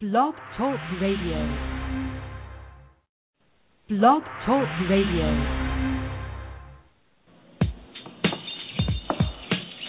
Blog 0.00 0.34
Talk 0.56 0.78
Radio. 1.00 1.40
Blog 3.88 4.22
Talk 4.46 4.68
Radio. 4.88 5.26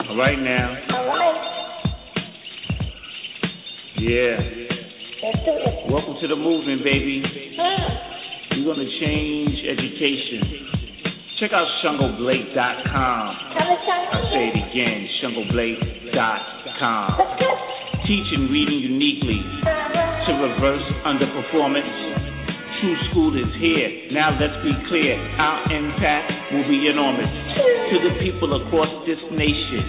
All 0.10 0.18
right 0.18 0.40
now. 0.40 0.76
All 0.92 1.08
right. 1.08 1.38
Yeah. 4.00 4.38
Let's 5.24 5.46
do 5.46 5.52
it. 5.56 5.92
Welcome 5.92 6.16
to 6.22 6.28
the 6.28 6.36
movement, 6.36 6.84
baby. 6.84 7.24
We're 8.52 8.66
going 8.66 8.80
to 8.86 9.00
change 9.00 9.56
education. 9.64 10.68
Check 11.40 11.52
out 11.54 11.68
shangoblake.com. 11.86 13.36
Tell 13.56 13.64
I 13.64 13.78
something. 13.88 14.30
say 14.34 14.52
it 14.52 14.58
again, 14.60 15.08
shangoblake.com. 15.24 17.12
Let's. 17.16 17.58
Teaching 18.02 18.50
reading 18.52 18.80
uniquely 18.92 19.40
Uh-huh. 19.62 19.94
to 19.94 20.01
reverse 20.42 20.88
underperformance. 21.06 21.94
True 22.82 22.98
school 23.14 23.32
is 23.38 23.52
here. 23.62 24.10
Now 24.10 24.34
let's 24.42 24.58
be 24.66 24.74
clear. 24.90 25.14
Our 25.38 25.70
impact 25.70 26.34
will 26.50 26.66
be 26.66 26.90
enormous. 26.90 27.30
To 27.94 27.96
the 28.02 28.14
people 28.26 28.50
across 28.58 28.90
this 29.06 29.22
nation, 29.30 29.86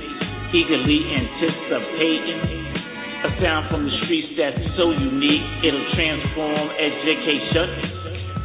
eagerly 0.52 1.00
anticipating 1.16 2.40
a 3.24 3.30
sound 3.40 3.70
from 3.72 3.88
the 3.88 3.94
streets 4.04 4.36
that's 4.36 4.60
so 4.76 4.92
unique, 4.92 5.46
it'll 5.64 5.88
transform 5.96 6.68
education. 6.76 7.91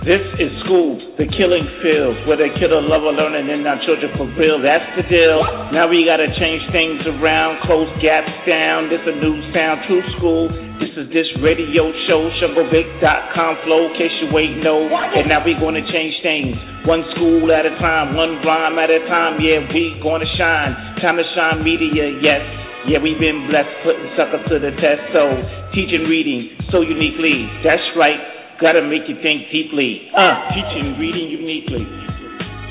This 0.07 0.23
is 0.39 0.47
school, 0.63 0.95
the 1.20 1.27
killing 1.35 1.67
field, 1.84 2.31
where 2.31 2.39
they 2.39 2.48
kill 2.55 2.71
the 2.71 2.79
love 2.79 3.03
of 3.03 3.20
learning 3.20 3.52
and 3.52 3.67
our 3.67 3.75
children 3.84 4.07
for 4.15 4.23
real. 4.39 4.55
That's 4.55 4.88
the 4.95 5.03
deal. 5.03 5.43
Now 5.75 5.91
we 5.91 6.07
gotta 6.07 6.31
change 6.31 6.63
things 6.71 7.03
around, 7.11 7.59
close 7.67 7.91
gaps 7.99 8.31
down. 8.48 8.88
This 8.88 9.03
a 9.03 9.12
new 9.20 9.35
sound, 9.51 9.84
true 9.84 9.99
school. 10.15 10.48
This 10.79 10.95
is 10.95 11.12
this 11.12 11.27
radio 11.43 11.91
show, 12.07 12.23
ShangoBlake.com 12.39 13.67
flow, 13.67 13.91
in 13.91 13.99
case 13.99 14.15
you 14.23 14.31
ain't 14.31 14.63
know. 14.63 14.88
And 14.88 15.27
now 15.27 15.43
we 15.43 15.59
gonna 15.59 15.84
change 15.91 16.15
things, 16.23 16.55
one 16.87 17.04
school 17.12 17.51
at 17.51 17.67
a 17.67 17.76
time, 17.76 18.15
one 18.15 18.39
rhyme 18.48 18.79
at 18.79 18.87
a 18.87 19.04
time. 19.12 19.43
Yeah, 19.43 19.67
we 19.76 19.99
gonna 19.99 20.23
shine. 20.39 21.04
Time 21.04 21.20
to 21.20 21.27
shine 21.35 21.67
media, 21.67 22.15
yes. 22.23 22.39
Yeah, 22.87 23.04
we've 23.04 23.20
been 23.20 23.51
blessed 23.51 23.76
putting 23.84 24.07
suckers 24.15 24.48
to 24.55 24.55
the 24.55 24.71
test. 24.79 25.04
So, 25.12 25.35
teaching 25.76 26.07
reading 26.07 26.55
so 26.71 26.79
uniquely. 26.79 27.43
That's 27.60 27.84
right. 27.99 28.37
Gotta 28.60 28.82
make 28.82 29.05
you 29.08 29.13
think 29.22 29.54
deeply. 29.54 30.10
Uh, 30.18 30.50
teaching 30.50 30.98
reading 30.98 31.30
uniquely 31.30 31.86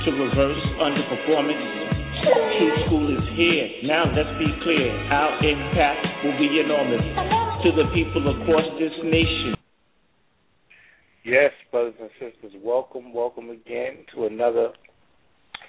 to 0.02 0.10
reverse 0.18 0.58
underperformance. 0.82 1.62
True 2.58 2.74
school 2.86 3.06
is 3.16 3.22
here. 3.38 3.70
Now 3.84 4.10
let's 4.10 4.34
be 4.36 4.50
clear. 4.64 4.90
Our 5.14 5.38
impact 5.46 6.24
will 6.24 6.36
be 6.42 6.58
enormous 6.58 7.06
to 7.62 7.70
the 7.70 7.86
people 7.94 8.26
across 8.34 8.66
this 8.80 8.90
nation. 9.04 9.54
Yes, 11.24 11.52
brothers 11.70 11.94
and 12.00 12.10
sisters, 12.18 12.52
welcome, 12.64 13.12
welcome 13.12 13.50
again 13.50 14.06
to 14.14 14.26
another 14.26 14.70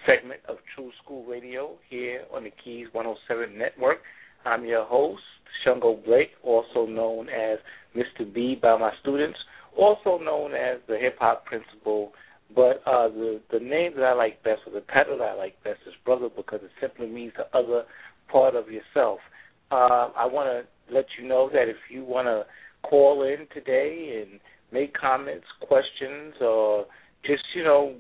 segment 0.08 0.42
of 0.50 0.58
True 0.74 0.90
School 1.04 1.26
Radio 1.26 1.78
here 1.92 2.22
on 2.34 2.44
the 2.44 2.52
Keys 2.64 2.88
107 2.92 3.56
Network. 3.56 4.00
I'm 4.46 4.66
your 4.66 4.86
host, 4.86 5.22
Shango 5.64 6.00
Blake, 6.04 6.32
also 6.44 6.88
known 6.88 7.30
as 7.30 7.60
Mr. 7.96 8.32
B 8.34 8.58
by 8.60 8.78
my 8.78 8.92
students, 9.02 9.38
also 9.78 10.24
known 10.24 10.54
as 10.54 10.80
the 10.88 10.98
Hip 10.98 11.18
Hop 11.20 11.46
Principal. 11.46 12.12
But 12.56 12.82
uh, 12.86 13.10
the 13.10 13.42
the 13.52 13.60
name 13.60 13.94
that 13.98 14.04
I 14.04 14.14
like 14.14 14.42
best, 14.44 14.62
or 14.66 14.74
the 14.74 14.86
title 14.94 15.18
that 15.18 15.30
I 15.30 15.34
like 15.34 15.62
best, 15.64 15.80
is 15.86 15.94
Brother 16.06 16.30
because 16.34 16.62
it 16.64 16.72
simply 16.80 17.08
means 17.08 17.34
the 17.36 17.58
other 17.58 17.84
part 18.32 18.56
of 18.56 18.70
yourself. 18.70 19.20
Uh, 19.70 20.10
I 20.16 20.26
want 20.26 20.48
to 20.48 20.94
let 20.94 21.06
you 21.20 21.28
know 21.28 21.50
that 21.52 21.68
if 21.68 21.76
you 21.92 22.06
want 22.06 22.28
to 22.28 22.46
call 22.90 23.24
in 23.24 23.48
today 23.54 24.24
and 24.26 24.40
make 24.72 24.94
comments, 24.94 25.46
questions, 25.68 26.36
or 26.42 26.86
just, 27.26 27.44
you 27.56 27.64
know, 27.64 27.96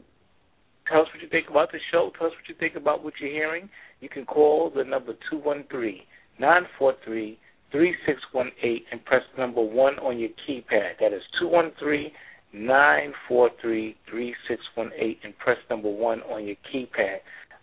tell 0.89 1.01
us 1.01 1.07
what 1.13 1.21
you 1.21 1.29
think 1.29 1.49
about 1.49 1.71
the 1.71 1.79
show, 1.91 2.11
tell 2.17 2.27
us 2.27 2.33
what 2.33 2.47
you 2.47 2.55
think 2.59 2.75
about 2.75 3.03
what 3.03 3.13
you're 3.19 3.31
hearing, 3.31 3.69
you 3.99 4.09
can 4.09 4.25
call 4.25 4.71
the 4.73 4.83
number 4.83 5.13
213 5.29 6.01
943 6.39 7.39
3618 7.71 8.81
and 8.91 9.03
press 9.05 9.23
number 9.37 9.61
1 9.61 9.99
on 9.99 10.19
your 10.19 10.29
keypad. 10.47 10.99
That 10.99 11.13
is 11.13 11.21
213 11.39 12.11
943 12.53 13.95
3618 14.09 15.17
and 15.23 15.37
press 15.37 15.57
number 15.69 15.89
1 15.89 16.21
on 16.21 16.45
your 16.45 16.55
keypad. 16.73 17.19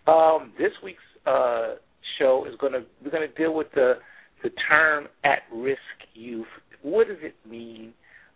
Um, 0.07 0.53
this 0.57 0.71
week's 0.83 0.99
uh, 1.25 1.75
show 2.19 2.45
is 2.47 2.55
going 2.59 2.73
to, 2.73 2.83
we're 3.03 3.11
going 3.11 3.27
to 3.27 3.35
deal 3.35 3.53
with 3.53 3.67
the, 3.73 3.95
the 4.43 4.49
term 4.69 5.07
at 5.23 5.39
risk 5.53 5.79
youth. 6.13 6.45
What 6.81 7.07
does 7.07 7.17
it 7.21 7.35
mean? 7.49 7.93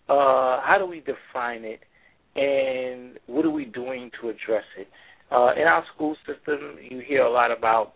Uh, 0.07 0.59
how 0.63 0.77
do 0.79 0.85
we 0.85 1.01
define 1.01 1.63
it? 1.63 1.81
And 2.35 3.19
what 3.27 3.45
are 3.45 3.51
we 3.51 3.65
doing 3.65 4.09
to 4.21 4.29
address 4.29 4.63
it? 4.77 4.87
Uh, 5.31 5.51
in 5.55 5.67
our 5.67 5.83
school 5.93 6.15
system, 6.25 6.77
you 6.89 7.01
hear 7.07 7.21
a 7.21 7.31
lot 7.31 7.51
about 7.55 7.93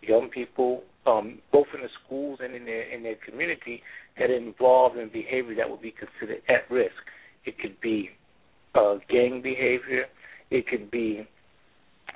young 0.00 0.28
people, 0.28 0.82
um, 1.06 1.38
both 1.52 1.66
in 1.74 1.82
the 1.82 1.88
schools 2.04 2.38
and 2.42 2.54
in 2.54 2.64
their 2.64 2.82
in 2.82 3.02
their 3.02 3.16
community, 3.16 3.82
that 4.18 4.30
are 4.30 4.36
involved 4.36 4.96
in 4.96 5.08
behavior 5.08 5.54
that 5.56 5.68
would 5.68 5.82
be 5.82 5.92
considered 5.92 6.42
at 6.48 6.70
risk. 6.70 6.94
It 7.44 7.58
could 7.58 7.80
be 7.80 8.10
uh, 8.74 8.96
gang 9.08 9.40
behavior. 9.42 10.06
It 10.50 10.66
could 10.68 10.90
be 10.90 11.26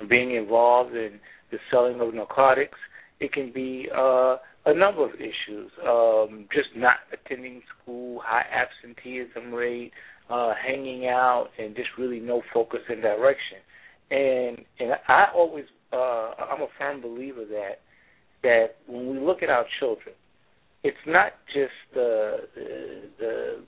being 0.09 0.35
involved 0.35 0.95
in 0.95 1.19
the 1.51 1.57
selling 1.71 1.99
of 1.99 2.13
narcotics. 2.13 2.77
It 3.19 3.33
can 3.33 3.51
be 3.51 3.89
uh, 3.95 4.37
a 4.65 4.73
number 4.73 5.03
of 5.03 5.15
issues, 5.15 5.71
um, 5.87 6.47
just 6.53 6.69
not 6.75 6.97
attending 7.11 7.61
school, 7.81 8.21
high 8.23 8.45
absenteeism 8.51 9.53
rate, 9.53 9.91
uh, 10.29 10.53
hanging 10.55 11.07
out, 11.07 11.47
and 11.57 11.75
just 11.75 11.89
really 11.97 12.19
no 12.19 12.41
focus 12.53 12.81
and 12.89 13.01
direction. 13.01 13.57
And 14.11 14.59
and 14.79 14.91
I 15.07 15.25
always 15.33 15.65
uh, 15.91 16.31
I'm 16.51 16.61
a 16.61 16.67
firm 16.77 17.01
believer 17.01 17.45
that 17.45 17.79
that 18.47 18.79
when 18.87 19.09
we 19.09 19.19
look 19.19 19.43
at 19.43 19.49
our 19.49 19.65
children, 19.77 20.15
it's 20.83 21.05
not 21.05 21.33
just 21.53 21.75
the 21.93 22.37
the 23.19 23.63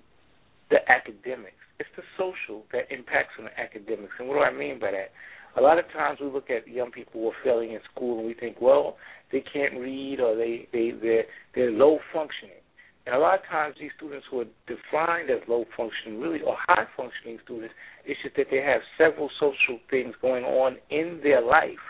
the 0.69 0.77
academics, 0.87 1.59
it's 1.79 1.89
the 1.97 2.03
social 2.17 2.63
that 2.71 2.87
impacts 2.89 3.35
on 3.37 3.45
the 3.45 3.59
academics. 3.59 4.13
And 4.19 4.29
what 4.29 4.35
do 4.35 4.41
I 4.41 4.53
mean 4.53 4.79
by 4.79 4.91
that? 4.91 5.11
A 5.57 5.61
lot 5.61 5.79
of 5.79 5.85
times 5.91 6.19
we 6.21 6.27
look 6.27 6.49
at 6.49 6.65
young 6.67 6.91
people 6.91 7.19
who 7.19 7.27
are 7.27 7.43
failing 7.43 7.73
in 7.73 7.79
school 7.91 8.19
and 8.19 8.27
we 8.27 8.35
think, 8.35 8.61
well, 8.61 8.95
they 9.33 9.41
can't 9.41 9.73
read 9.73 10.21
or 10.21 10.37
they 10.37 10.69
they 10.71 10.91
they're, 10.91 11.25
they're 11.55 11.71
low 11.71 11.99
functioning. 12.13 12.63
And 13.05 13.15
a 13.15 13.19
lot 13.19 13.39
of 13.39 13.45
times 13.49 13.75
these 13.79 13.91
students 13.97 14.27
who 14.31 14.41
are 14.41 14.51
defined 14.67 15.29
as 15.29 15.41
low 15.49 15.65
functioning, 15.75 16.21
really, 16.21 16.41
or 16.41 16.55
high 16.67 16.85
functioning 16.95 17.39
students, 17.43 17.73
it's 18.05 18.21
just 18.23 18.37
that 18.37 18.47
they 18.51 18.61
have 18.61 18.81
several 18.97 19.29
social 19.39 19.79
things 19.89 20.13
going 20.21 20.45
on 20.45 20.77
in 20.89 21.19
their 21.21 21.41
life 21.41 21.83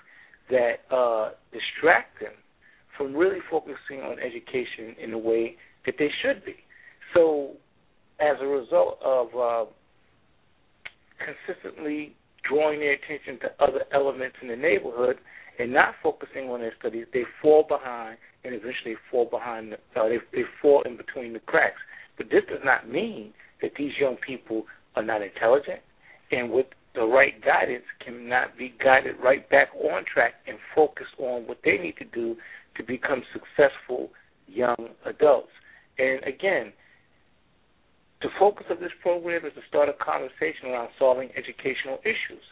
that 0.50 0.82
uh, 0.90 1.32
distract 1.52 2.20
them 2.22 2.34
from 3.00 3.16
really 3.16 3.40
focusing 3.50 4.02
on 4.04 4.20
education 4.20 4.94
in 5.02 5.12
the 5.12 5.18
way 5.18 5.56
that 5.86 5.96
they 5.98 6.10
should 6.22 6.44
be. 6.44 6.56
So, 7.14 7.52
as 8.20 8.36
a 8.42 8.46
result 8.46 9.00
of 9.02 9.28
uh, 9.34 9.66
consistently 11.18 12.14
drawing 12.48 12.82
their 12.82 12.94
attention 12.94 13.40
to 13.40 13.64
other 13.64 13.86
elements 13.94 14.36
in 14.42 14.50
the 14.50 14.56
neighborhood 14.58 15.16
and 15.60 15.72
not 15.72 15.96
focusing 16.04 16.50
on 16.50 16.60
their 16.60 16.74
studies, 16.78 17.06
they 17.14 17.24
fall 17.42 17.66
behind 17.68 18.18
and 18.44 18.54
eventually 18.54 18.96
fall 19.10 19.26
behind. 19.32 19.74
Uh, 19.74 20.10
they, 20.10 20.18
they 20.34 20.44
fall 20.62 20.84
in 20.86 20.98
between 20.98 21.32
the 21.32 21.40
cracks. 21.40 21.80
But 22.18 22.28
this 22.30 22.44
does 22.50 22.62
not 22.66 22.90
mean 22.90 23.32
that 23.62 23.72
these 23.78 23.94
young 24.00 24.18
people 24.18 24.64
are 24.98 25.04
not 25.04 25.22
intelligent, 25.22 25.80
and 26.32 26.52
with 26.52 26.66
the 26.96 27.06
right 27.06 27.34
guidance, 27.46 27.86
cannot 28.04 28.58
be 28.58 28.74
guided 28.84 29.16
right 29.24 29.48
back 29.50 29.70
on 29.76 30.04
track 30.12 30.34
and 30.48 30.58
focused 30.76 31.16
on 31.18 31.48
what 31.48 31.60
they 31.64 31.78
need 31.78 31.96
to 31.98 32.06
do 32.06 32.36
to 32.80 32.84
become 32.84 33.22
successful 33.34 34.10
young 34.48 34.90
adults. 35.06 35.52
And 36.00 36.24
again, 36.24 36.72
the 38.22 38.30
focus 38.40 38.66
of 38.70 38.80
this 38.80 38.92
program 39.02 39.46
is 39.46 39.54
to 39.54 39.62
start 39.68 39.90
a 39.90 39.94
conversation 39.94 40.72
around 40.72 40.90
solving 40.98 41.30
educational 41.38 42.00
issues. 42.04 42.44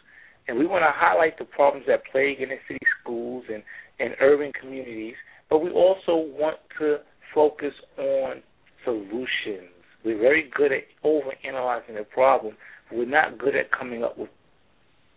And 0.46 0.58
we 0.58 0.66
want 0.66 0.82
to 0.82 0.92
highlight 0.94 1.38
the 1.38 1.44
problems 1.44 1.86
that 1.88 2.02
plague 2.12 2.40
inner 2.40 2.58
city 2.68 2.86
schools 3.02 3.44
and, 3.52 3.62
and 3.98 4.14
urban 4.20 4.52
communities, 4.58 5.14
but 5.50 5.58
we 5.58 5.70
also 5.70 6.16
want 6.16 6.58
to 6.78 6.98
focus 7.34 7.72
on 7.98 8.42
solutions. 8.84 9.72
We're 10.04 10.20
very 10.20 10.50
good 10.54 10.72
at 10.72 10.84
overanalyzing 11.04 11.96
the 11.96 12.04
problem, 12.04 12.54
we're 12.92 13.04
not 13.04 13.38
good 13.38 13.56
at 13.56 13.70
coming 13.72 14.04
up 14.04 14.16
with 14.16 14.30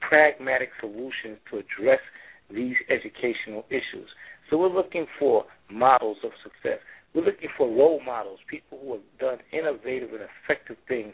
pragmatic 0.01 0.69
solutions 0.81 1.37
to 1.49 1.59
address 1.59 1.99
these 2.53 2.75
educational 2.89 3.63
issues. 3.69 4.09
So 4.51 4.57
we're 4.57 4.67
looking 4.69 5.07
for 5.17 5.45
models 5.71 6.17
of 6.25 6.31
success. 6.43 6.79
We're 7.15 7.23
looking 7.23 7.49
for 7.57 7.67
role 7.67 8.01
models, 8.05 8.39
people 8.49 8.79
who 8.83 8.91
have 8.93 9.01
done 9.19 9.37
innovative 9.53 10.09
and 10.11 10.21
effective 10.43 10.75
things 10.87 11.13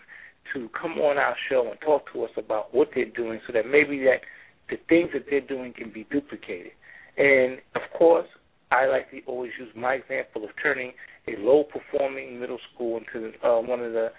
to 0.53 0.69
come 0.79 0.93
on 0.93 1.17
our 1.17 1.35
show 1.47 1.69
and 1.69 1.79
talk 1.81 2.11
to 2.13 2.23
us 2.23 2.31
about 2.35 2.73
what 2.73 2.89
they're 2.95 3.05
doing 3.05 3.39
so 3.45 3.53
that 3.53 3.67
maybe 3.67 3.99
that 3.99 4.21
the 4.69 4.77
things 4.89 5.09
that 5.13 5.25
they're 5.29 5.39
doing 5.39 5.71
can 5.71 5.91
be 5.91 6.05
duplicated. 6.11 6.71
And 7.17 7.59
of 7.75 7.81
course, 7.97 8.27
I 8.71 8.87
like 8.87 9.11
to 9.11 9.19
always 9.27 9.51
use 9.59 9.69
my 9.75 9.93
example 9.93 10.43
of 10.43 10.49
turning 10.61 10.93
a 11.27 11.39
low 11.39 11.63
performing 11.63 12.39
middle 12.39 12.59
school 12.73 12.99
into 12.99 13.31
uh, 13.45 13.61
one 13.61 13.81
of 13.81 13.93
the 13.93 14.09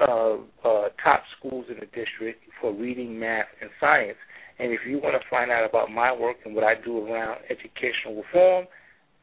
uh, 0.00 0.36
uh, 0.64 0.88
top 1.02 1.22
schools 1.38 1.66
in 1.68 1.76
the 1.76 1.86
district 1.86 2.40
for 2.60 2.72
reading, 2.72 3.18
math, 3.18 3.46
and 3.60 3.70
science. 3.80 4.18
And 4.62 4.72
if 4.72 4.80
you 4.86 4.98
want 4.98 5.20
to 5.20 5.28
find 5.28 5.50
out 5.50 5.68
about 5.68 5.90
my 5.90 6.16
work 6.16 6.36
and 6.44 6.54
what 6.54 6.62
I 6.62 6.74
do 6.76 7.04
around 7.04 7.40
educational 7.50 8.14
reform, 8.14 8.66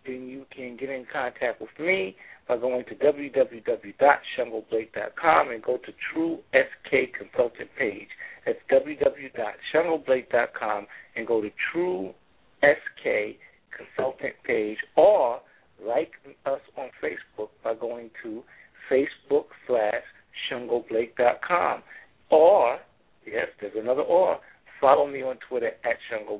then 0.06 0.27
you 0.27 0.45
can 0.53 0.75
get 0.75 0.89
in 0.89 1.06
contact 1.12 1.62
with 1.62 1.69
me 1.80 2.18
by 2.45 2.57
going 2.57 2.83
to 2.89 2.95
www.shangoblake.com 2.95 5.50
and 5.50 5.63
go 5.63 5.77
to 5.77 5.94
True 6.12 6.39
SK 6.51 7.13
Consultant 7.18 7.69
page. 7.77 8.09
That's 8.45 8.59
www.shangoblake.com 8.69 10.88
and 11.15 11.25
go 11.25 11.39
to 11.41 11.50
True 11.71 12.13
SK 12.62 13.38
Consultant 13.77 14.33
page 14.44 14.80
or 14.97 15.39
like 15.81 16.12
us 16.45 16.59
on 16.77 16.89
Facebook 17.01 17.51
by 17.63 17.75
going 17.75 18.12
to 18.24 18.44
Facebook 18.91 19.45
slash 19.68 20.03
shangoblake.com. 20.51 21.83
Or, 22.30 22.80
yes, 23.25 23.47
there's 23.62 23.77
another 23.77 24.01
or, 24.01 24.41
follow 24.79 25.07
me 25.07 25.21
on 25.21 25.37
Twitter 25.47 25.71
at 25.83 25.97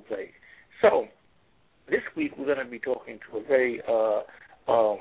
Blake. 0.08 0.34
So, 0.82 1.06
this 1.90 2.02
week 2.16 2.34
we're 2.38 2.46
going 2.46 2.64
to 2.64 2.70
be 2.70 2.80
talking 2.80 3.20
to 3.30 3.38
a 3.38 3.44
very 3.44 3.82
uh, 3.88 4.72
um, 4.72 5.00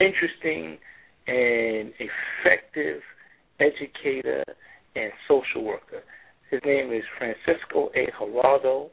interesting 0.00 0.78
and 1.26 1.92
effective 1.98 3.02
educator 3.60 4.44
and 4.96 5.12
social 5.26 5.64
worker. 5.64 6.02
His 6.50 6.60
name 6.64 6.92
is 6.92 7.02
Francisco 7.18 7.90
A. 7.94 8.06
Hiraldo, 8.18 8.88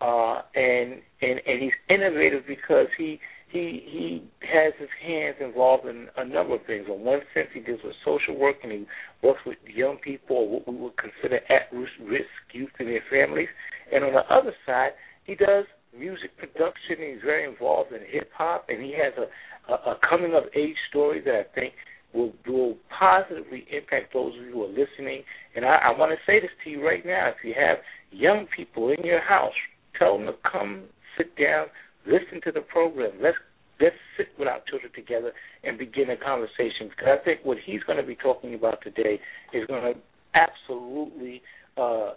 uh, 0.00 0.42
and 0.54 1.00
and 1.22 1.40
and 1.46 1.62
he's 1.62 1.72
innovative 1.88 2.44
because 2.46 2.86
he 2.98 3.18
he 3.50 3.82
he 3.84 4.22
has 4.42 4.74
his 4.78 4.88
hands 5.04 5.36
involved 5.40 5.86
in 5.86 6.08
a 6.16 6.24
number 6.24 6.56
of 6.56 6.66
things. 6.66 6.86
In 6.88 7.04
one 7.04 7.20
sense, 7.32 7.48
he 7.52 7.60
deals 7.60 7.80
with 7.82 7.94
social 8.04 8.38
work 8.38 8.56
and 8.62 8.72
he 8.72 8.86
works 9.22 9.40
with 9.46 9.56
young 9.66 9.96
people 9.96 10.36
or 10.36 10.48
what 10.48 10.68
we 10.68 10.76
would 10.76 10.96
consider 10.96 11.40
at-risk 11.48 12.28
youth 12.52 12.70
and 12.78 12.88
their 12.88 13.04
families. 13.10 13.48
And 13.92 14.04
on 14.04 14.12
the 14.12 14.26
other 14.32 14.54
side, 14.66 14.90
he 15.24 15.34
does 15.34 15.64
music 15.96 16.36
production. 16.36 16.96
He's 16.98 17.22
very 17.24 17.48
involved 17.48 17.92
in 17.92 18.00
hip 18.10 18.30
hop, 18.36 18.66
and 18.68 18.82
he 18.82 18.92
has 18.92 19.14
a, 19.16 19.72
a, 19.72 19.92
a 19.92 19.98
coming 20.08 20.34
of 20.34 20.44
age 20.54 20.76
story 20.90 21.20
that 21.24 21.34
I 21.34 21.44
think 21.54 21.72
will 22.12 22.32
will 22.46 22.76
positively 22.98 23.66
impact 23.70 24.12
those 24.12 24.34
of 24.36 24.44
you 24.44 24.52
who 24.52 24.64
are 24.64 24.68
listening. 24.68 25.22
And 25.56 25.64
I, 25.64 25.88
I 25.88 25.98
want 25.98 26.12
to 26.12 26.18
say 26.26 26.40
this 26.40 26.50
to 26.64 26.70
you 26.70 26.84
right 26.84 27.04
now: 27.04 27.28
if 27.28 27.44
you 27.44 27.54
have 27.58 27.78
young 28.10 28.46
people 28.54 28.90
in 28.90 29.04
your 29.04 29.22
house, 29.22 29.56
tell 29.98 30.18
them 30.18 30.26
to 30.26 30.34
come 30.50 30.84
sit 31.16 31.36
down 31.36 31.66
listen 32.08 32.40
to 32.44 32.52
the 32.52 32.60
program. 32.60 33.12
Let's 33.20 33.36
let's 33.80 33.96
sit 34.16 34.28
with 34.38 34.48
our 34.48 34.60
children 34.68 34.90
together 34.94 35.32
and 35.62 35.78
begin 35.78 36.10
a 36.10 36.16
conversation. 36.16 36.88
Because 36.90 37.18
I 37.20 37.24
think 37.24 37.40
what 37.44 37.58
he's 37.64 37.82
going 37.84 37.98
to 37.98 38.06
be 38.06 38.16
talking 38.16 38.54
about 38.54 38.82
today 38.82 39.20
is 39.52 39.66
going 39.66 39.94
to 39.94 40.00
absolutely 40.34 41.42
uh, 41.76 42.12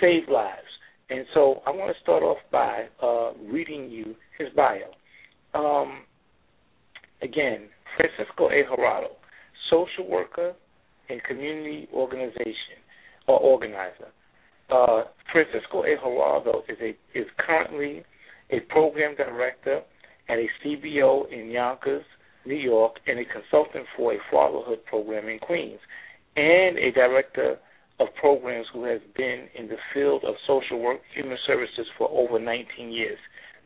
save 0.00 0.28
lives. 0.28 0.66
And 1.10 1.24
so 1.34 1.62
I 1.66 1.70
want 1.70 1.94
to 1.94 2.02
start 2.02 2.22
off 2.22 2.38
by 2.52 2.86
uh, 3.02 3.32
reading 3.50 3.90
you 3.90 4.14
his 4.38 4.48
bio. 4.54 4.90
Um, 5.54 6.02
again, 7.22 7.68
Francisco 7.96 8.48
A. 8.48 8.64
Hiraldo, 8.70 9.16
social 9.70 10.08
worker 10.08 10.54
and 11.08 11.22
community 11.24 11.88
organization 11.92 12.82
or 13.26 13.38
organizer. 13.38 14.12
Uh, 14.70 15.04
Francisco 15.32 15.84
A. 15.84 15.96
Hiraldo 15.96 16.60
is 16.68 16.76
a 16.82 16.90
is 17.18 17.26
currently 17.38 18.02
a 18.50 18.60
program 18.60 19.14
director 19.16 19.82
at 20.28 20.38
a 20.38 20.46
CBO 20.64 21.30
in 21.32 21.50
Yonkers, 21.50 22.04
New 22.46 22.56
York, 22.56 22.96
and 23.06 23.18
a 23.18 23.24
consultant 23.24 23.86
for 23.96 24.12
a 24.12 24.18
fatherhood 24.30 24.84
program 24.86 25.28
in 25.28 25.38
Queens, 25.38 25.80
and 26.36 26.78
a 26.78 26.92
director 26.92 27.58
of 28.00 28.08
programs 28.20 28.66
who 28.72 28.84
has 28.84 29.00
been 29.16 29.48
in 29.58 29.68
the 29.68 29.76
field 29.92 30.24
of 30.24 30.34
social 30.46 30.78
work, 30.78 31.00
human 31.14 31.38
services 31.46 31.86
for 31.96 32.08
over 32.10 32.38
19 32.38 32.92
years. 32.92 33.18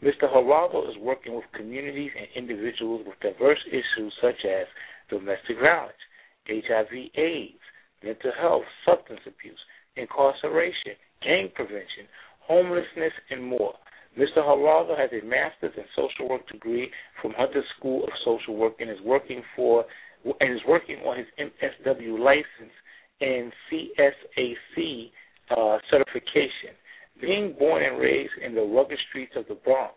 Mr. 0.03 0.25
Hiraldo 0.25 0.89
is 0.91 0.97
working 0.99 1.35
with 1.35 1.45
communities 1.55 2.11
and 2.19 2.27
individuals 2.35 3.07
with 3.07 3.21
diverse 3.21 3.61
issues 3.69 4.13
such 4.21 4.45
as 4.45 4.67
domestic 5.11 5.59
violence, 5.61 6.01
HIV, 6.49 6.91
AIDS, 7.15 7.63
mental 8.03 8.33
health, 8.41 8.65
substance 8.85 9.21
abuse, 9.27 9.61
incarceration, 9.97 10.99
gang 11.23 11.51
prevention, 11.55 12.09
homelessness, 12.41 13.13
and 13.31 13.45
more. 13.45 13.75
Mr. 14.19 14.39
Hiraldo 14.39 14.97
has 14.99 15.11
a 15.13 15.25
master's 15.25 15.73
in 15.77 15.85
social 15.97 16.29
work 16.29 16.47
degree 16.49 16.91
from 17.21 17.33
Hunter 17.37 17.63
School 17.79 18.05
of 18.05 18.11
Social 18.25 18.57
Work 18.57 18.75
and 18.81 18.91
is 18.91 19.01
working 19.05 19.43
for 19.57 19.85
and 20.41 20.55
is 20.55 20.61
working 20.69 20.97
on 20.99 21.17
his 21.17 21.27
MSW 21.39 22.19
license 22.19 22.73
and 23.21 23.53
CSAC 23.71 25.11
uh, 25.51 25.79
certification. 25.91 26.77
Being 27.21 27.55
born 27.59 27.83
and 27.83 27.99
raised 27.99 28.33
in 28.45 28.55
the 28.55 28.63
rugged 28.63 28.99
streets 29.09 29.33
of 29.37 29.47
the 29.49 29.55
Bronx, 29.55 29.95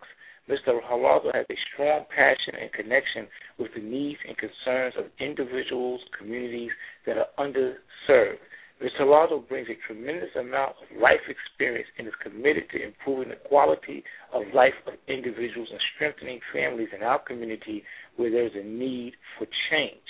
Mr. 0.49 0.79
Hiraldo 0.81 1.33
has 1.33 1.45
a 1.49 1.55
strong 1.73 2.05
passion 2.15 2.53
and 2.61 2.71
connection 2.71 3.27
with 3.57 3.71
the 3.75 3.81
needs 3.81 4.19
and 4.27 4.37
concerns 4.37 4.93
of 4.97 5.05
individuals, 5.19 6.01
communities 6.17 6.71
that 7.05 7.17
are 7.17 7.27
underserved. 7.39 8.37
Mr. 8.83 9.01
Hiraldo 9.01 9.47
brings 9.47 9.69
a 9.69 9.87
tremendous 9.87 10.35
amount 10.37 10.75
of 10.83 11.01
life 11.01 11.23
experience 11.29 11.87
and 11.97 12.07
is 12.07 12.13
committed 12.21 12.69
to 12.71 12.83
improving 12.83 13.29
the 13.29 13.47
quality 13.47 14.03
of 14.33 14.43
life 14.53 14.75
of 14.85 14.93
individuals 15.07 15.69
and 15.71 15.79
strengthening 15.95 16.39
families 16.51 16.89
in 16.95 17.01
our 17.01 17.19
community 17.19 17.83
where 18.17 18.29
there's 18.29 18.51
a 18.53 18.67
need 18.67 19.13
for 19.37 19.47
change. 19.71 20.03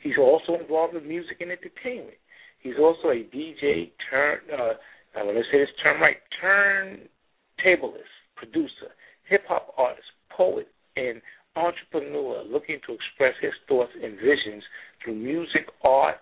He's 0.00 0.18
also 0.18 0.54
involved 0.54 0.94
in 0.94 1.08
music 1.08 1.40
and 1.40 1.50
entertainment. 1.50 2.18
He's 2.60 2.78
also 2.80 3.08
a 3.08 3.26
DJ, 3.34 3.90
turn, 4.10 4.38
uh, 4.52 4.74
uh, 5.18 5.24
let 5.24 5.34
me 5.34 5.42
say 5.50 5.58
this 5.58 5.68
term 5.82 6.00
right, 6.00 6.16
turntablist, 6.42 8.14
producer, 8.36 8.94
hip 9.28 9.42
hop 9.48 9.74
artist, 9.76 10.06
poet, 10.30 10.68
and 10.96 11.20
entrepreneur 11.56 12.44
looking 12.44 12.78
to 12.86 12.94
express 12.94 13.34
his 13.40 13.52
thoughts 13.68 13.92
and 14.00 14.14
visions 14.16 14.62
through 15.02 15.14
music, 15.14 15.66
art, 15.82 16.16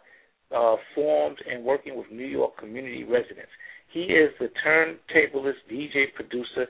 uh, 0.54 0.76
formed 0.94 1.38
and 1.50 1.64
working 1.64 1.96
with 1.96 2.06
New 2.10 2.26
York 2.26 2.56
community 2.58 3.04
residents. 3.04 3.52
He 3.92 4.04
is 4.04 4.30
the 4.40 4.48
turntablist 4.64 5.60
DJ 5.70 6.14
producer 6.14 6.66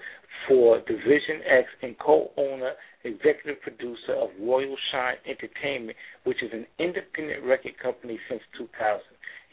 for 0.49 0.81
Division 0.81 1.41
X 1.47 1.69
and 1.83 1.97
co-owner, 1.99 2.73
executive 3.05 3.63
producer 3.63 4.15
of 4.19 4.31
Royal 4.41 4.77
Shine 4.91 5.17
Entertainment, 5.29 5.97
which 6.25 6.43
is 6.43 6.51
an 6.53 6.67
independent 6.81 7.45
record 7.45 7.79
company 7.81 8.19
since 8.29 8.43
2000. 8.59 9.01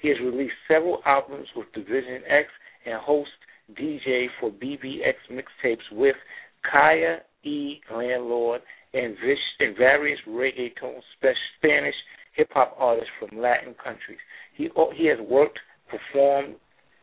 He 0.02 0.08
has 0.10 0.18
released 0.20 0.56
several 0.68 1.02
albums 1.06 1.48
with 1.56 1.72
Division 1.74 2.24
X 2.28 2.48
and 2.86 2.96
hosts 2.96 3.34
DJ 3.78 4.28
for 4.40 4.50
BBX 4.50 5.14
mixtapes 5.32 5.86
with 5.92 6.16
Kaya 6.70 7.18
E. 7.44 7.80
Landlord 7.94 8.62
and, 8.94 9.16
and 9.60 9.78
various 9.78 10.20
reggaeton 10.28 11.00
Spanish 11.58 11.96
hip 12.40 12.48
hop 12.54 12.74
artists 12.80 13.10
from 13.20 13.42
Latin 13.42 13.76
countries. 13.84 14.18
He 14.56 14.70
he 14.96 15.08
has 15.08 15.20
worked, 15.20 15.60
performed 15.90 16.56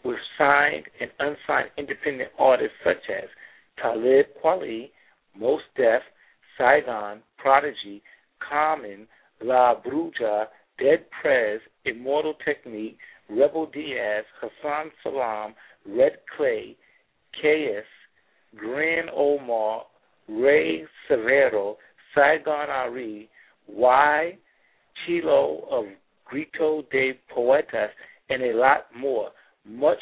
with 0.02 0.16
signed 0.38 0.86
and 0.98 1.10
unsigned 1.18 1.70
independent 1.76 2.30
artists 2.38 2.76
such 2.82 3.04
as 3.10 3.28
Talib 3.80 4.26
Kweli, 4.42 4.90
Mos 5.38 5.60
Def, 5.76 6.00
Saigon, 6.56 7.20
Prodigy, 7.36 8.02
Common, 8.48 9.06
La 9.42 9.74
Bruja, 9.74 10.46
Dead 10.78 11.04
Prez, 11.20 11.60
Immortal 11.84 12.34
Technique, 12.42 12.96
Rebel 13.28 13.66
Diaz, 13.66 14.24
Hasan 14.40 14.90
Salaam, 15.02 15.54
Red 15.86 16.12
Clay, 16.34 16.76
KS, 17.34 17.86
Grand 18.56 19.10
Omar, 19.14 19.84
Ray 20.28 20.84
Severo, 21.10 21.76
Saigon 22.14 22.70
Ari, 22.70 23.28
Y, 23.68 24.38
Chilo 25.04 25.64
of 25.70 25.84
Grito 26.24 26.82
de 26.90 27.18
Poetas, 27.34 27.90
and 28.28 28.42
a 28.42 28.56
lot 28.56 28.86
more. 28.96 29.30
Much 29.64 29.98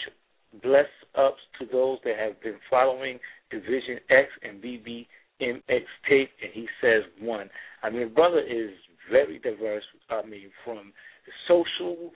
bless 0.62 0.86
ups 1.16 1.40
to 1.58 1.66
those 1.70 1.98
that 2.04 2.16
have 2.18 2.40
been 2.42 2.56
following 2.70 3.18
Division 3.50 3.98
X 4.10 4.28
and 4.42 4.62
BBMX 4.62 5.84
tape, 6.08 6.30
and 6.42 6.52
he 6.52 6.66
says 6.80 7.02
one. 7.20 7.50
I 7.82 7.90
mean, 7.90 8.14
brother 8.14 8.40
is 8.40 8.70
very 9.10 9.38
diverse. 9.38 9.84
I 10.10 10.24
mean, 10.24 10.50
from 10.64 10.92
the 11.26 11.32
social 11.48 12.12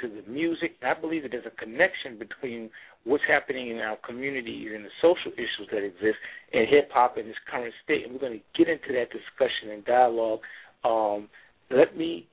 to 0.00 0.08
the 0.08 0.30
music. 0.30 0.76
I 0.82 0.94
believe 0.98 1.22
that 1.22 1.32
there's 1.32 1.46
a 1.46 1.60
connection 1.62 2.18
between 2.18 2.70
what's 3.04 3.24
happening 3.28 3.68
in 3.70 3.78
our 3.78 3.96
communities 4.06 4.70
and 4.74 4.84
the 4.84 4.94
social 5.00 5.32
issues 5.32 5.68
that 5.72 5.84
exist 5.84 6.18
in 6.52 6.66
hip 6.68 6.90
hop 6.92 7.18
in 7.18 7.26
its 7.26 7.38
current 7.50 7.74
state. 7.84 8.04
And 8.04 8.12
we're 8.12 8.20
going 8.20 8.40
to 8.40 8.44
get 8.56 8.68
into 8.70 8.92
that 8.94 9.10
discussion 9.10 9.70
and 9.72 9.84
dialogue. 9.84 10.40
Um, 10.84 11.28
let 11.70 11.96
me 11.96 12.26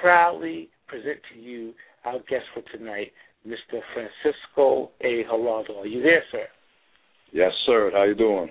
proudly 0.00 0.68
present 0.86 1.18
to 1.32 1.40
you 1.40 1.72
our 2.04 2.18
guest 2.28 2.44
for 2.54 2.62
tonight, 2.76 3.12
Mr. 3.46 3.80
Francisco 3.92 4.90
A. 5.02 5.24
Hiraldo. 5.24 5.78
Are 5.78 5.86
you 5.86 6.02
there, 6.02 6.22
sir? 6.30 6.46
Yes, 7.32 7.52
sir. 7.66 7.90
How 7.92 8.04
you 8.04 8.14
doing? 8.14 8.50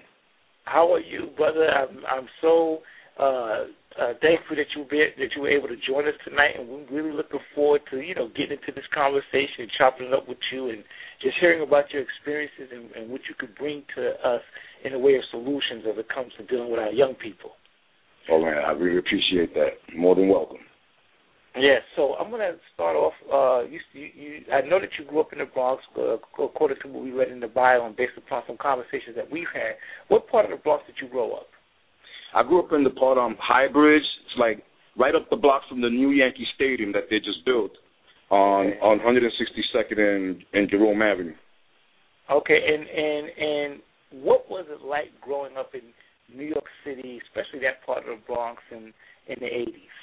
How 0.65 0.93
are 0.93 0.99
you, 0.99 1.29
brother? 1.37 1.67
I'm 1.69 1.99
I'm 2.09 2.27
so 2.41 2.79
uh, 3.19 3.65
uh, 4.01 4.13
thankful 4.21 4.57
that 4.57 4.67
you 4.75 4.85
be, 4.89 5.05
that 5.17 5.29
you 5.35 5.43
were 5.43 5.49
able 5.49 5.69
to 5.69 5.77
join 5.87 6.07
us 6.07 6.15
tonight, 6.27 6.59
and 6.59 6.67
we're 6.67 6.85
really 6.91 7.15
looking 7.15 7.39
forward 7.53 7.81
to 7.91 8.01
you 8.01 8.15
know 8.15 8.27
getting 8.29 8.57
into 8.59 8.71
this 8.75 8.87
conversation, 8.93 9.63
and 9.63 9.71
chopping 9.77 10.07
it 10.07 10.13
up 10.13 10.27
with 10.27 10.41
you, 10.51 10.69
and 10.69 10.83
just 11.21 11.35
hearing 11.39 11.61
about 11.61 11.91
your 11.91 12.01
experiences 12.01 12.69
and, 12.73 12.91
and 12.91 13.09
what 13.09 13.21
you 13.29 13.35
could 13.39 13.55
bring 13.55 13.83
to 13.95 14.09
us 14.27 14.41
in 14.83 14.91
the 14.91 14.99
way 14.99 15.15
of 15.15 15.23
solutions 15.31 15.85
as 15.87 15.97
it 15.97 16.07
comes 16.13 16.33
to 16.37 16.45
dealing 16.45 16.69
with 16.69 16.79
our 16.79 16.91
young 16.91 17.15
people. 17.15 17.51
Oh 18.31 18.41
man, 18.41 18.57
I 18.57 18.71
really 18.71 18.97
appreciate 18.97 19.53
that. 19.53 19.95
More 19.95 20.15
than 20.15 20.27
welcome. 20.29 20.57
Yeah, 21.57 21.79
so 21.95 22.15
I'm 22.15 22.31
gonna 22.31 22.53
start 22.73 22.97
off. 22.97 23.13
Uh, 23.31 23.69
you, 23.69 23.79
you, 23.93 24.09
you, 24.13 24.31
I 24.51 24.67
know 24.67 24.79
that 24.79 24.89
you 24.99 25.05
grew 25.05 25.21
up 25.21 25.31
in 25.31 25.39
the 25.39 25.45
Bronx, 25.45 25.81
uh, 25.97 26.17
according 26.43 26.77
to 26.83 26.87
what 26.89 27.03
we 27.03 27.11
read 27.11 27.29
in 27.31 27.39
the 27.39 27.47
bio, 27.47 27.85
and 27.85 27.95
based 27.95 28.17
upon 28.17 28.43
some 28.45 28.57
conversations 28.59 29.15
that 29.15 29.31
we've 29.31 29.47
had. 29.53 29.79
What 30.09 30.27
part 30.27 30.45
of 30.45 30.51
the 30.51 30.57
Bronx 30.61 30.83
did 30.85 30.95
you 31.01 31.07
grow 31.07 31.31
up? 31.31 31.47
I 32.35 32.43
grew 32.43 32.59
up 32.59 32.73
in 32.73 32.83
the 32.83 32.89
part 32.89 33.17
um 33.17 33.37
High 33.39 33.71
Bridge. 33.71 34.03
It's 34.25 34.37
like 34.37 34.63
right 34.99 35.15
up 35.15 35.29
the 35.29 35.37
block 35.37 35.61
from 35.69 35.81
the 35.81 35.89
new 35.89 36.11
Yankee 36.11 36.47
Stadium 36.55 36.91
that 36.91 37.07
they 37.09 37.19
just 37.19 37.45
built 37.45 37.71
on 38.29 38.67
Okay. 38.67 38.79
on 38.81 38.99
162nd 38.99 39.99
and 39.99 40.43
and 40.51 40.69
Jerome 40.69 41.01
Avenue. 41.01 41.35
Okay, 42.29 42.59
and 42.67 42.83
and 42.83 43.29
and 43.39 43.81
what 44.23 44.49
was 44.49 44.65
it 44.69 44.83
like 44.85 45.07
growing 45.21 45.55
up 45.57 45.71
in 45.73 45.81
New 46.33 46.45
York 46.45 46.65
City, 46.83 47.19
especially 47.27 47.59
that 47.59 47.85
part 47.85 47.99
of 47.99 48.19
the 48.19 48.21
Bronx 48.25 48.61
in 48.71 48.93
in 49.27 49.35
the 49.39 49.45
'80s? 49.45 49.95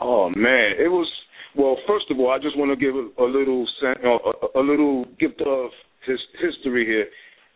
Oh 0.00 0.30
man, 0.30 0.72
it 0.78 0.88
was 0.88 1.08
well. 1.56 1.76
First 1.86 2.06
of 2.10 2.18
all, 2.18 2.30
I 2.30 2.38
just 2.38 2.56
want 2.56 2.70
to 2.70 2.76
give 2.76 2.94
a, 2.94 3.08
a 3.22 3.26
little 3.26 3.66
uh, 3.82 4.56
a, 4.56 4.60
a 4.60 4.62
little 4.62 5.04
gift 5.18 5.40
of 5.40 5.70
his 6.06 6.18
history 6.40 6.86
here. 6.86 7.06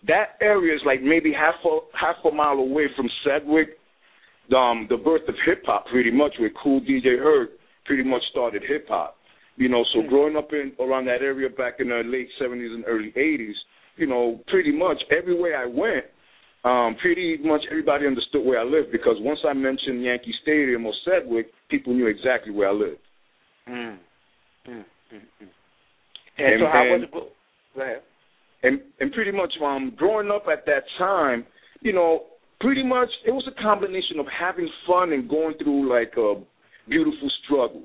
That 0.09 0.37
area 0.41 0.75
is 0.75 0.81
like 0.85 1.03
maybe 1.03 1.33
half 1.33 1.55
a 1.65 1.79
half 1.97 2.17
a 2.25 2.35
mile 2.35 2.59
away 2.59 2.87
from 2.97 3.09
Sedgwick, 3.25 3.79
um, 4.57 4.87
the 4.91 4.97
birth 4.97 5.29
of 5.29 5.37
hip 5.47 5.63
hop, 5.65 5.87
pretty 5.87 6.11
much, 6.11 6.33
where 6.39 6.51
Kool 6.63 6.81
DJ 6.81 7.17
Herc 7.19 7.51
pretty 7.85 8.03
much 8.03 8.23
started 8.33 8.63
hip 8.67 8.87
hop. 8.89 9.17
You 9.57 9.69
know, 9.69 9.85
so 9.93 10.01
Mm. 10.01 10.09
growing 10.09 10.37
up 10.37 10.53
in 10.53 10.73
around 10.81 11.05
that 11.07 11.21
area 11.23 11.49
back 11.49 11.75
in 11.79 11.89
the 11.91 12.03
late 12.05 12.29
seventies 12.41 12.73
and 12.73 12.85
early 12.87 13.13
eighties, 13.17 13.55
you 13.97 14.07
know, 14.07 14.41
pretty 14.49 14.73
much 14.73 15.01
everywhere 15.17 15.57
I 15.61 15.67
went, 15.67 16.07
um, 16.65 16.97
pretty 17.01 17.39
much 17.43 17.63
everybody 17.71 18.07
understood 18.07 18.45
where 18.45 18.61
I 18.61 18.65
lived 18.65 18.93
because 18.93 19.17
once 19.21 19.41
I 19.49 19.53
mentioned 19.53 20.03
Yankee 20.03 20.35
Stadium 20.43 20.87
or 20.87 20.93
Sedgwick, 21.05 21.49
people 21.69 21.93
knew 21.95 22.07
exactly 22.07 22.53
where 22.53 22.69
I 22.69 22.73
lived. 22.73 22.99
Mm. 23.69 23.99
Mm, 24.69 24.73
mm, 24.73 24.85
mm. 25.15 25.49
And, 26.39 26.47
And- 26.47 26.61
so, 26.61 26.67
how 26.73 26.85
was 26.85 27.03
it? 27.03 27.11
Go 27.13 27.81
ahead. 27.83 28.03
and 28.63 28.81
and 29.01 29.13
pretty 29.13 29.33
much 29.33 29.53
um 29.65 29.93
growing 29.97 30.31
up 30.31 30.45
at 30.53 30.65
that 30.67 30.85
time, 30.99 31.45
you 31.81 31.93
know, 31.93 32.25
pretty 32.61 32.83
much 32.85 33.09
it 33.27 33.31
was 33.33 33.49
a 33.49 33.63
combination 33.63 34.19
of 34.21 34.27
having 34.39 34.69
fun 34.87 35.13
and 35.13 35.29
going 35.29 35.55
through 35.63 35.89
like 35.91 36.13
a 36.17 36.35
beautiful 36.89 37.31
struggle. 37.45 37.83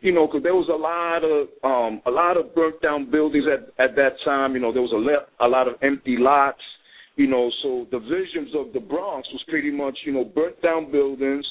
You 0.00 0.12
know, 0.12 0.26
because 0.26 0.42
there 0.42 0.54
was 0.54 0.68
a 0.68 0.76
lot 0.76 1.22
of 1.24 1.48
um 1.64 2.02
a 2.06 2.10
lot 2.10 2.36
of 2.36 2.54
burnt 2.54 2.80
down 2.82 3.10
buildings 3.10 3.44
at 3.46 3.68
at 3.82 3.94
that 3.96 4.12
time. 4.24 4.54
You 4.54 4.60
know, 4.60 4.72
there 4.72 4.82
was 4.82 4.92
a 4.92 4.96
le- 4.96 5.26
a 5.40 5.48
lot 5.48 5.68
of 5.68 5.74
empty 5.82 6.16
lots. 6.18 6.60
You 7.16 7.26
know, 7.26 7.50
so 7.62 7.86
the 7.90 7.98
visions 7.98 8.54
of 8.54 8.72
the 8.72 8.80
Bronx 8.80 9.26
was 9.32 9.42
pretty 9.48 9.70
much 9.70 9.98
you 10.04 10.12
know 10.12 10.24
burnt 10.24 10.60
down 10.62 10.92
buildings, 10.92 11.44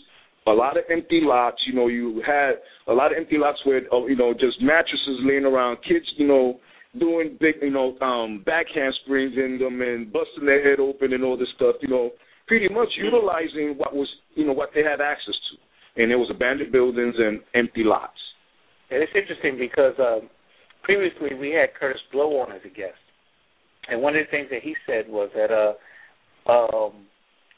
a 0.47 0.51
lot 0.51 0.77
of 0.77 0.83
empty 0.89 1.19
lots. 1.21 1.57
You 1.67 1.73
know, 1.73 1.87
you 1.87 2.21
had 2.25 2.53
a 2.87 2.93
lot 2.93 3.11
of 3.11 3.17
empty 3.17 3.37
lots 3.37 3.59
where 3.65 3.81
uh, 3.91 4.05
you 4.05 4.15
know 4.15 4.33
just 4.33 4.61
mattresses 4.61 5.19
laying 5.23 5.45
around, 5.45 5.77
kids 5.87 6.05
you 6.17 6.27
know 6.27 6.59
doing 6.99 7.37
big, 7.39 7.55
you 7.61 7.71
know, 7.71 7.97
um, 7.99 8.43
backhand 8.45 8.93
springs 9.03 9.33
in 9.35 9.57
them 9.59 9.81
and 9.81 10.11
busting 10.11 10.45
their 10.45 10.63
head 10.67 10.79
open 10.79 11.13
and 11.13 11.23
all 11.23 11.37
this 11.37 11.51
stuff, 11.55 11.75
you 11.81 11.89
know, 11.89 12.11
pretty 12.47 12.69
much 12.69 12.89
utilizing 12.97 13.75
what 13.77 13.93
was, 13.93 14.07
you 14.35 14.45
know, 14.45 14.53
what 14.53 14.69
they 14.73 14.83
had 14.83 15.01
access 15.01 15.35
to. 15.51 16.01
And 16.01 16.11
it 16.11 16.15
was 16.15 16.29
abandoned 16.29 16.71
buildings 16.71 17.15
and 17.17 17.41
empty 17.53 17.83
lots. 17.83 18.17
And 18.91 19.01
it's 19.01 19.11
interesting 19.15 19.57
because 19.57 19.93
um, 19.99 20.29
previously 20.83 21.35
we 21.39 21.51
had 21.51 21.69
Kurtis 21.79 22.03
Blow 22.11 22.39
on 22.41 22.51
as 22.51 22.61
a 22.65 22.69
guest, 22.69 22.99
and 23.89 24.01
one 24.01 24.15
of 24.15 24.25
the 24.25 24.31
things 24.31 24.47
that 24.51 24.61
he 24.63 24.75
said 24.85 25.07
was 25.07 25.29
that, 25.35 25.51
uh, 25.51 26.51
um, 26.51 27.05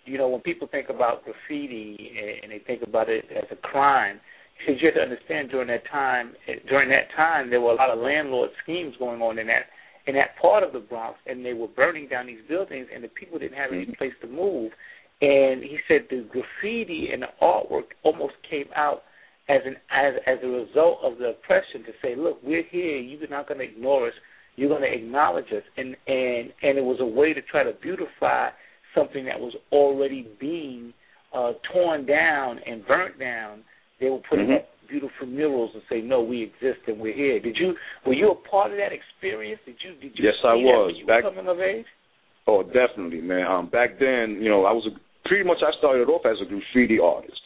you 0.06 0.18
know, 0.18 0.28
when 0.30 0.42
people 0.42 0.68
think 0.70 0.90
about 0.90 1.24
graffiti 1.24 2.12
and, 2.18 2.44
and 2.44 2.52
they 2.52 2.64
think 2.66 2.82
about 2.82 3.10
it 3.10 3.26
as 3.36 3.46
a 3.52 3.56
crime, 3.56 4.20
he 4.58 4.74
said 4.74 4.82
you 4.82 4.88
have 4.88 4.96
to 4.96 5.02
understand 5.02 5.50
during 5.50 5.68
that 5.68 5.84
time, 5.92 6.34
during 6.68 6.90
that 6.90 7.16
time, 7.16 7.50
there 7.50 7.62
were 7.62 7.72
a 7.72 7.76
lot 7.76 7.90
of 7.90 8.00
landlord 8.00 8.50
schemes 8.64 8.96
going 8.98 9.22
on 9.22 9.38
in 9.40 9.48
that 9.48 9.68
in 10.08 10.16
that 10.16 10.38
part 10.42 10.64
of 10.64 10.72
the 10.72 10.80
Bronx, 10.80 11.20
and 11.28 11.46
they 11.46 11.54
were 11.54 11.68
burning 11.68 12.08
down 12.08 12.28
these 12.28 12.40
buildings, 12.48 12.88
and 12.94 13.04
the 13.04 13.10
people 13.10 13.38
didn't 13.38 13.58
have 13.58 13.74
any 13.74 13.94
place 13.98 14.14
to 14.22 14.28
move. 14.28 14.72
And 15.20 15.62
he 15.62 15.78
said 15.88 16.08
the 16.10 16.26
graffiti 16.30 17.10
and 17.12 17.24
the 17.24 17.28
artwork 17.42 17.92
almost 18.04 18.36
came 18.50 18.68
out 18.76 19.04
as 19.50 19.62
an 19.66 19.76
as 19.92 20.14
as 20.26 20.38
a 20.44 20.48
result 20.48 21.00
of 21.04 21.18
the 21.18 21.30
oppression 21.30 21.84
to 21.84 21.92
say, 22.02 22.16
look, 22.16 22.40
we're 22.44 22.64
here. 22.70 22.98
You're 22.98 23.28
not 23.30 23.48
going 23.48 23.60
to 23.60 23.66
ignore 23.66 24.08
us. 24.08 24.14
You're 24.58 24.70
going 24.70 24.82
to 24.82 24.92
acknowledge 24.94 25.48
us, 25.56 25.64
and 25.78 25.96
and 26.08 26.52
and 26.62 26.78
it 26.78 26.84
was 26.84 26.98
a 27.00 27.06
way 27.06 27.34
to 27.34 27.42
try 27.42 27.64
to 27.64 27.72
beautify 27.82 28.50
something 28.94 29.24
that 29.26 29.40
was 29.40 29.56
already 29.72 30.28
being 30.40 30.94
uh, 31.34 31.54
torn 31.72 32.06
down 32.06 32.60
and 32.66 32.86
burnt 32.86 33.18
down. 33.20 33.62
They 34.02 34.10
were 34.10 34.20
putting 34.30 34.48
Mhm. 34.48 34.56
up 34.58 34.66
beautiful 34.88 35.28
murals 35.28 35.72
and 35.74 35.84
say, 35.90 36.00
no, 36.02 36.22
we 36.22 36.42
exist 36.42 36.80
and 36.88 36.98
we're 37.00 37.14
here. 37.14 37.40
Did 37.40 37.58
you 37.58 37.76
were 38.06 38.14
you 38.14 38.32
a 38.32 38.36
part 38.50 38.72
of 38.72 38.78
that 38.78 38.92
experience? 38.92 39.62
Did 39.66 39.76
you 39.84 39.92
did 40.02 40.18
you 40.18 40.26
Yes, 40.26 40.36
I 40.44 40.54
was. 40.56 40.96
Back- 41.06 41.24
coming 41.24 41.48
of 41.48 41.60
age? 41.62 41.86
Oh, 42.48 42.64
definitely, 42.64 43.22
man. 43.22 43.46
Um, 43.46 43.68
back 43.68 44.00
then, 44.00 44.42
you 44.42 44.50
know, 44.50 44.66
I 44.66 44.72
was 44.72 44.88
a, 44.88 45.28
pretty 45.28 45.44
much 45.44 45.58
I 45.62 45.72
started 45.78 46.08
off 46.10 46.26
as 46.26 46.38
a 46.42 46.46
graffiti 46.46 46.98
artist. 47.00 47.42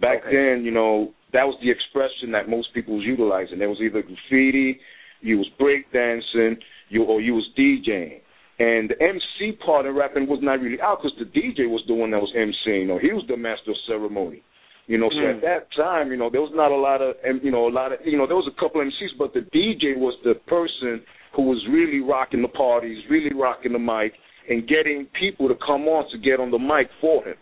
Back 0.00 0.24
Okay. 0.26 0.34
then, 0.34 0.64
you 0.64 0.70
know, 0.70 1.12
that 1.32 1.46
was 1.46 1.56
the 1.60 1.70
expression 1.70 2.32
that 2.32 2.48
most 2.48 2.72
people 2.72 2.96
was 2.96 3.04
utilizing. 3.04 3.58
There 3.58 3.68
was 3.68 3.80
either 3.82 4.00
graffiti, 4.02 4.80
you 5.20 5.38
was 5.38 5.48
breakdancing, 5.60 6.56
you 6.88 7.04
or 7.04 7.20
you 7.20 7.34
was 7.34 7.48
DJing. 7.58 8.20
And 8.58 8.90
the 8.90 9.00
MC 9.00 9.56
part 9.64 9.86
of 9.86 9.94
rapping 9.94 10.26
was 10.26 10.40
not 10.42 10.60
really 10.60 10.80
out 10.80 10.98
because 11.02 11.16
the 11.18 11.26
DJ 11.26 11.68
was 11.70 11.82
the 11.86 11.94
one 11.94 12.10
that 12.10 12.18
was 12.18 12.32
MCing. 12.34 12.80
You 12.82 12.86
know, 12.86 12.98
he 12.98 13.12
was 13.12 13.24
the 13.28 13.36
master 13.36 13.70
of 13.70 13.76
ceremony. 13.86 14.42
You 14.88 14.96
know, 14.98 15.10
so 15.10 15.20
Mm. 15.20 15.34
at 15.36 15.40
that 15.42 15.70
time, 15.76 16.10
you 16.10 16.16
know, 16.16 16.30
there 16.30 16.40
was 16.40 16.50
not 16.54 16.72
a 16.72 16.76
lot 16.76 17.02
of, 17.02 17.14
and 17.22 17.42
you 17.44 17.50
know, 17.50 17.68
a 17.68 17.70
lot 17.70 17.92
of, 17.92 18.00
you 18.04 18.16
know, 18.16 18.26
there 18.26 18.36
was 18.36 18.48
a 18.48 18.60
couple 18.60 18.80
of 18.80 18.86
MCs, 18.86 19.18
but 19.18 19.34
the 19.34 19.42
DJ 19.52 19.96
was 19.96 20.16
the 20.24 20.34
person 20.48 21.04
who 21.36 21.42
was 21.42 21.62
really 21.68 22.00
rocking 22.00 22.40
the 22.40 22.48
parties, 22.48 22.98
really 23.10 23.30
rocking 23.34 23.74
the 23.74 23.78
mic, 23.78 24.14
and 24.48 24.66
getting 24.66 25.06
people 25.20 25.46
to 25.46 25.54
come 25.64 25.86
on 25.86 26.10
to 26.10 26.16
get 26.18 26.40
on 26.40 26.50
the 26.50 26.58
mic 26.58 26.88
for 27.02 27.22
him. 27.22 27.36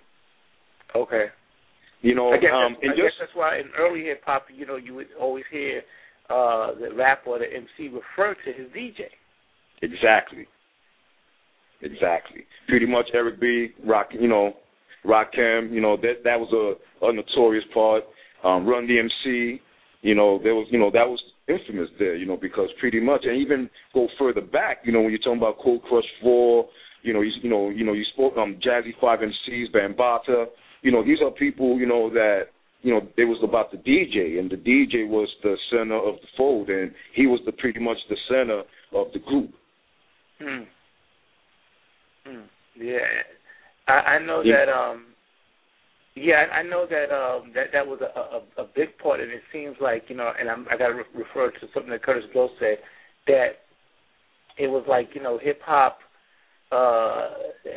Okay. 0.94 1.26
You 2.02 2.14
know, 2.14 2.32
I 2.32 2.38
guess, 2.38 2.50
um, 2.52 2.76
I 2.82 2.94
guess 2.94 3.14
that's 3.18 3.32
why 3.34 3.58
in 3.58 3.70
early 3.78 4.04
hip 4.04 4.22
hop, 4.26 4.46
you 4.52 4.66
know, 4.66 4.76
you 4.76 4.94
would 4.94 5.08
always 5.18 5.44
hear 5.50 5.82
uh, 6.30 6.74
the 6.78 6.94
rapper 6.94 7.30
or 7.30 7.38
the 7.38 7.46
MC 7.46 7.88
refer 7.94 8.34
to 8.44 8.52
his 8.52 8.70
DJ. 8.72 9.06
exactly, 9.82 10.46
exactly. 11.82 12.44
Pretty 12.68 12.86
much 12.86 13.06
Eric 13.14 13.40
B. 13.40 13.68
Rock, 13.84 14.08
you 14.12 14.28
know, 14.28 14.54
Rakim, 15.04 15.72
you 15.72 15.80
know, 15.80 15.96
that 15.96 16.24
that 16.24 16.38
was 16.38 16.50
a, 16.52 17.06
a 17.06 17.12
notorious 17.12 17.64
part. 17.72 18.02
Um, 18.44 18.66
Run 18.66 18.86
DMC, 18.86 19.60
you 20.02 20.14
know, 20.14 20.40
there 20.42 20.54
was, 20.54 20.66
you 20.70 20.78
know, 20.78 20.90
that 20.90 21.06
was 21.06 21.20
infamous 21.48 21.88
there, 21.98 22.16
you 22.16 22.26
know, 22.26 22.36
because 22.36 22.68
pretty 22.80 23.00
much, 23.00 23.22
and 23.24 23.40
even 23.40 23.70
go 23.94 24.08
further 24.18 24.40
back, 24.40 24.78
you 24.84 24.92
know, 24.92 25.00
when 25.00 25.10
you're 25.10 25.18
talking 25.18 25.38
about 25.38 25.58
Cold 25.62 25.82
Crush 25.82 26.04
Four, 26.22 26.66
you 27.02 27.12
know, 27.12 27.22
you, 27.22 27.30
you 27.42 27.48
know, 27.50 27.70
you 27.70 27.84
know, 27.84 27.92
you 27.92 28.04
spoke 28.12 28.36
um 28.36 28.58
Jazzy 28.64 28.92
Five 29.00 29.20
MCs, 29.20 29.72
Bambaataa, 29.74 30.46
you 30.82 30.92
know, 30.92 31.04
these 31.04 31.18
are 31.24 31.30
people, 31.30 31.78
you 31.78 31.86
know, 31.86 32.10
that 32.10 32.48
you 32.86 32.92
know, 32.92 33.00
it 33.16 33.24
was 33.24 33.40
about 33.42 33.72
the 33.72 33.78
DJ, 33.78 34.38
and 34.38 34.48
the 34.48 34.54
DJ 34.56 35.08
was 35.08 35.28
the 35.42 35.56
center 35.72 35.96
of 35.96 36.14
the 36.22 36.28
fold, 36.36 36.68
and 36.70 36.92
he 37.14 37.26
was 37.26 37.40
the 37.44 37.50
pretty 37.50 37.80
much 37.80 37.96
the 38.08 38.16
center 38.28 38.62
of 38.94 39.08
the 39.12 39.18
group. 39.18 39.50
Hmm. 40.38 40.62
Hmm. 42.24 42.42
Yeah, 42.80 42.98
I, 43.88 43.92
I 43.92 44.18
know 44.24 44.42
Yeah. 44.44 44.64
that. 44.66 44.68
um 44.72 45.06
Yeah, 46.14 46.44
I 46.52 46.58
I 46.58 46.62
know 46.62 46.86
that 46.86 47.10
um 47.10 47.50
that 47.56 47.72
that 47.72 47.84
was 47.84 48.00
a, 48.02 48.12
a 48.14 48.62
a 48.62 48.66
big 48.76 48.96
part, 48.98 49.18
and 49.20 49.32
it 49.32 49.42
seems 49.52 49.74
like 49.80 50.04
you 50.08 50.14
know, 50.14 50.30
and 50.38 50.48
I'm, 50.48 50.68
I 50.70 50.76
got 50.76 50.88
to 50.88 50.94
re- 50.94 51.24
refer 51.24 51.50
to 51.50 51.66
something 51.74 51.90
that 51.90 52.04
Kurtis 52.04 52.30
Blow 52.32 52.50
said 52.60 52.78
that 53.26 53.48
it 54.58 54.68
was 54.68 54.84
like 54.88 55.08
you 55.14 55.22
know 55.24 55.38
hip 55.42 55.60
hop 55.60 55.98
uh 56.72 57.28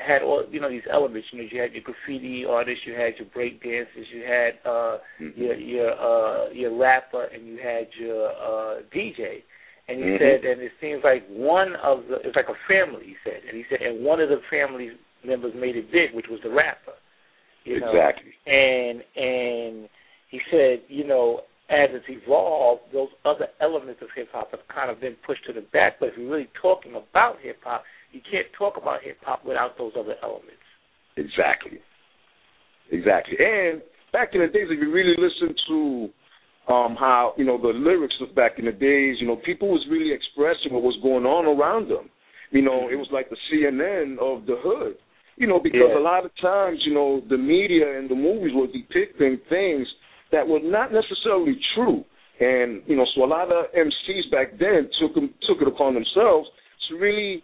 had 0.06 0.24
all 0.24 0.44
you 0.50 0.60
know 0.60 0.70
these 0.70 0.88
elements. 0.92 1.28
You 1.32 1.40
know, 1.40 1.48
you 1.52 1.62
had 1.62 1.74
your 1.74 1.84
graffiti 1.84 2.44
artists, 2.46 2.86
you 2.86 2.94
had 2.94 3.14
your 3.18 3.28
break 3.34 3.62
dancers, 3.62 4.08
you 4.12 4.24
had 4.24 4.58
uh 4.66 4.98
Mhm. 5.20 5.38
your 5.38 5.56
your 5.56 5.92
uh 5.94 6.50
your 6.50 6.76
rapper, 6.76 7.26
and 7.26 7.46
you 7.48 7.58
had 7.58 7.88
your 8.00 8.30
uh 8.30 8.82
DJ. 8.92 9.44
And 9.88 9.98
he 9.98 10.06
Mhm. 10.06 10.18
said, 10.20 10.46
and 10.46 10.62
it 10.62 10.72
seems 10.80 11.04
like 11.04 11.26
one 11.28 11.76
of 11.78 12.08
the 12.08 12.16
it's 12.26 12.36
like 12.36 12.50
a 12.50 12.58
family. 12.68 13.06
He 13.06 13.16
said, 13.24 13.42
and 13.48 13.58
he 13.58 13.64
said, 13.70 13.82
and 13.82 14.04
one 14.04 14.20
of 14.20 14.30
the 14.30 14.42
family 14.50 14.92
members 15.24 15.54
made 15.54 15.76
it 15.76 15.92
big, 15.92 16.14
which 16.14 16.28
was 16.28 16.40
the 16.42 16.50
rapper. 16.50 16.94
You 17.66 17.80
know? 17.80 17.92
exactly. 17.92 18.34
And 18.48 19.04
and 19.16 19.90
he 20.30 20.40
said, 20.50 20.82
you 20.88 21.06
know, 21.06 21.42
as 21.70 21.90
it's 21.94 22.06
evolved, 22.10 22.82
those 22.94 23.10
other 23.26 23.48
elements 23.62 24.02
of 24.02 24.10
hip 24.16 24.30
hop 24.32 24.50
have 24.52 24.66
kind 24.74 24.90
of 24.90 25.00
been 25.00 25.16
pushed 25.26 25.46
to 25.46 25.54
the 25.54 25.62
back. 25.62 26.00
But 26.00 26.10
if 26.10 26.18
you're 26.18 26.30
really 26.30 26.50
talking 26.60 26.96
about 26.96 27.38
hip 27.42 27.58
hop, 27.64 27.84
you 28.12 28.22
can't 28.32 28.48
talk 28.58 28.78
about 28.78 29.04
hip 29.04 29.18
hop 29.24 29.46
without 29.46 29.78
those 29.78 29.94
other 29.98 30.16
elements. 30.24 30.64
Exactly. 31.18 31.80
Exactly. 32.92 33.38
And 33.40 33.82
back 34.12 34.30
in 34.34 34.42
the 34.42 34.48
days, 34.48 34.68
if 34.70 34.80
you 34.80 34.92
really 34.92 35.16
listen 35.18 35.56
to 35.68 36.10
um, 36.74 36.96
how 37.00 37.34
you 37.38 37.46
know 37.46 37.60
the 37.62 37.70
lyrics 37.70 38.16
of 38.22 38.36
back 38.36 38.54
in 38.58 38.66
the 38.66 38.72
days, 38.72 39.18
you 39.20 39.28
know, 39.28 39.38
people 39.46 39.70
was 39.70 39.86
really 39.90 40.14
expressing 40.14 40.74
what 40.74 40.84
was 40.84 40.98
going 41.02 41.26
on 41.26 41.46
around 41.46 41.90
them. 41.90 42.10
You 42.52 42.62
know, 42.64 42.90
it 42.90 42.96
was 42.96 43.08
like 43.12 43.30
the 43.30 43.38
CNN 43.52 44.18
of 44.18 44.46
the 44.46 44.56
hood. 44.58 44.96
You 45.38 45.48
know, 45.48 45.60
because 45.60 45.90
Yeah. 45.94 46.00
a 46.00 46.04
lot 46.04 46.26
of 46.26 46.32
times, 46.42 46.80
you 46.86 46.94
know, 46.94 47.22
the 47.30 47.38
media 47.38 47.98
and 47.98 48.10
the 48.10 48.16
movies 48.16 48.52
were 48.54 48.68
depicting 48.68 49.38
things 49.50 49.88
that 50.32 50.46
were 50.48 50.60
not 50.60 50.92
necessarily 50.92 51.56
true. 51.76 52.04
And 52.40 52.82
you 52.88 52.96
know, 52.96 53.06
so 53.16 53.24
a 53.24 53.30
lot 53.30 53.52
of 53.52 53.66
MCs 53.74 54.30
back 54.32 54.58
then 54.58 54.90
took 55.00 55.16
'em- 55.16 55.34
took 55.48 55.62
it 55.62 55.68
upon 55.68 55.94
themselves 55.94 56.50
to 56.88 56.98
really 56.98 57.44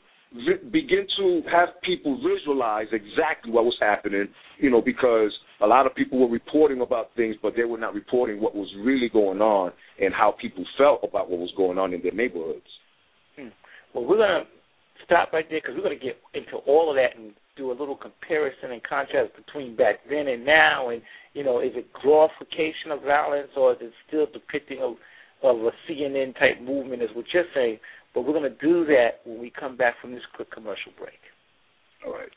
begin 0.72 1.08
to 1.18 1.42
have 1.52 1.70
people 1.84 2.18
visualize 2.18 2.88
exactly 2.92 3.52
what 3.52 3.66
was 3.66 3.78
happening. 3.80 4.28
You 4.60 4.70
know, 4.70 4.82
because 4.82 5.32
a 5.62 5.68
lot 5.68 5.86
of 5.86 5.96
people 5.96 6.20
were 6.20 6.32
reporting 6.32 6.82
about 6.82 7.12
things, 7.16 7.36
but 7.42 7.54
they 7.56 7.64
were 7.64 7.78
not 7.78 7.94
reporting 7.94 8.42
what 8.42 8.56
was 8.56 8.68
really 8.84 9.10
going 9.12 9.42
on 9.42 9.72
and 10.00 10.14
how 10.14 10.36
people 10.40 10.66
felt 10.78 11.02
about 11.04 11.30
what 11.30 11.40
was 11.40 11.54
going 11.56 11.78
on 11.78 11.94
in 11.94 12.02
their 12.02 12.14
neighborhoods. 12.14 12.68
Hmm. 13.38 13.50
Well, 13.94 14.06
we're 14.06 14.18
going 14.18 14.44
to 14.44 14.48
stop 15.06 15.32
right 15.32 15.46
there 15.50 15.60
because 15.62 15.76
we're 15.76 15.88
going 15.88 16.00
to 16.00 16.06
get 16.06 16.18
into 16.34 16.58
all 16.68 16.90
of 16.90 16.96
that 16.98 17.18
and 17.18 17.34
do 17.56 17.72
a 17.72 17.78
little 17.78 17.96
comparison 17.96 18.72
and 18.72 18.84
contrast 18.84 19.32
between 19.36 19.76
back 19.76 20.00
then 20.10 20.28
and 20.28 20.46
now. 20.46 20.90
And, 20.90 21.02
you 21.34 21.44
know, 21.44 21.60
is 21.60 21.72
it 21.76 21.88
glorification 22.04 22.92
of 22.92 23.02
violence 23.04 23.50
or 23.56 23.74
is 23.74 23.78
it 23.82 23.94
still 24.08 24.28
depicting 24.32 24.80
of, 24.82 24.96
of 25.44 25.62
a 25.64 25.72
CNN 25.88 26.34
type 26.34 26.62
movement, 26.62 27.02
is 27.02 27.10
what 27.14 27.26
you're 27.34 27.44
saying? 27.54 27.80
But 28.16 28.24
we're 28.24 28.40
going 28.40 28.48
to 28.48 28.62
do 28.64 28.88
that 28.88 29.20
when 29.28 29.44
we 29.44 29.52
come 29.52 29.76
back 29.76 30.00
from 30.00 30.16
this 30.16 30.24
quick 30.34 30.50
commercial 30.50 30.96
break. 30.98 31.20
All 32.08 32.16
right. 32.16 32.32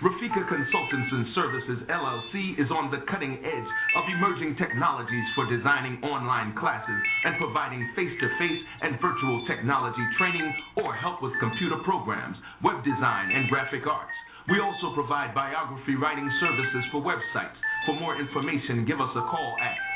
Rafika 0.00 0.44
Consultants 0.44 1.08
and 1.12 1.24
Services 1.32 1.80
LLC 1.88 2.60
is 2.60 2.68
on 2.68 2.92
the 2.92 3.00
cutting 3.08 3.32
edge 3.40 3.70
of 3.96 4.04
emerging 4.12 4.56
technologies 4.60 5.24
for 5.32 5.48
designing 5.48 5.96
online 6.04 6.52
classes 6.56 7.00
and 7.24 7.40
providing 7.40 7.80
face 7.96 8.12
to 8.20 8.28
face 8.36 8.60
and 8.84 9.00
virtual 9.00 9.40
technology 9.48 10.04
training 10.20 10.48
or 10.84 10.92
help 10.92 11.24
with 11.24 11.32
computer 11.40 11.80
programs, 11.80 12.36
web 12.60 12.84
design, 12.84 13.32
and 13.32 13.48
graphic 13.48 13.88
arts. 13.88 14.12
We 14.52 14.60
also 14.60 14.92
provide 14.92 15.32
biography 15.32 15.96
writing 15.96 16.28
services 16.44 16.84
for 16.92 17.00
websites. 17.00 17.56
For 17.88 17.96
more 17.96 18.20
information, 18.20 18.84
give 18.84 19.00
us 19.00 19.16
a 19.16 19.24
call 19.32 19.56
at 19.64 19.95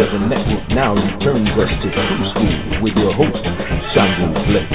7 0.00 0.30
Network 0.30 0.64
now 0.70 0.94
returns 0.94 1.48
us 1.60 1.68
to 1.82 1.88
True 1.92 2.24
School 2.32 2.82
with 2.82 2.94
your 2.96 3.12
host, 3.12 3.44
Shango 3.92 4.32
Blake. 4.48 4.72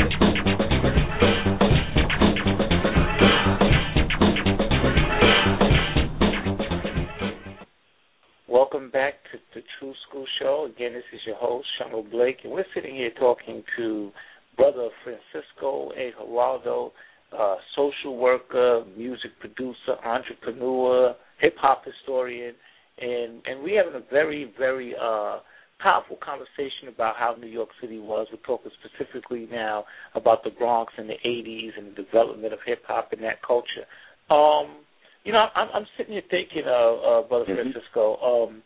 Welcome 8.47 8.91
back 8.91 9.15
to 9.31 9.39
the 9.55 9.61
True 9.79 9.93
School 10.07 10.27
Show. 10.37 10.69
Again, 10.69 10.93
this 10.93 11.01
is 11.11 11.21
your 11.25 11.37
host, 11.37 11.65
Shango 11.79 12.03
Blake, 12.03 12.37
and 12.43 12.53
we're 12.53 12.63
sitting 12.75 12.93
here 12.93 13.09
talking 13.19 13.63
to 13.77 14.11
Brother 14.55 14.89
Francisco 15.03 15.89
A. 15.97 16.11
Hiraldo, 16.21 16.91
uh, 17.35 17.55
social 17.75 18.15
worker, 18.15 18.83
music 18.95 19.31
producer, 19.39 19.97
entrepreneur, 20.05 21.15
hip 21.41 21.55
hop 21.57 21.83
historian 21.83 22.53
and 22.99 23.41
and 23.45 23.63
we're 23.63 23.83
having 23.83 23.99
a 23.99 24.11
very, 24.11 24.51
very 24.57 24.95
uh, 24.95 25.39
powerful 25.79 26.17
conversation 26.23 26.87
about 26.87 27.15
how 27.17 27.35
New 27.39 27.47
York 27.47 27.69
City 27.81 27.99
was. 27.99 28.27
We're 28.31 28.39
talking 28.45 28.71
specifically 28.83 29.47
now 29.51 29.85
about 30.13 30.43
the 30.43 30.49
Bronx 30.51 30.93
in 30.97 31.07
the 31.07 31.17
80s 31.25 31.77
and 31.77 31.91
the 31.91 32.03
development 32.03 32.53
of 32.53 32.59
hip 32.65 32.83
hop 32.87 33.11
and 33.11 33.21
that 33.23 33.41
culture. 33.45 33.85
Um, 34.29 34.83
you 35.23 35.33
know, 35.33 35.47
I'm, 35.55 35.67
I'm 35.73 35.87
sitting 35.97 36.13
here 36.13 36.23
thinking, 36.29 36.63
uh, 36.65 36.69
uh, 36.69 37.21
Brother 37.27 37.45
Mhm. 37.45 37.73
Francisco, 37.73 38.17
um, 38.21 38.63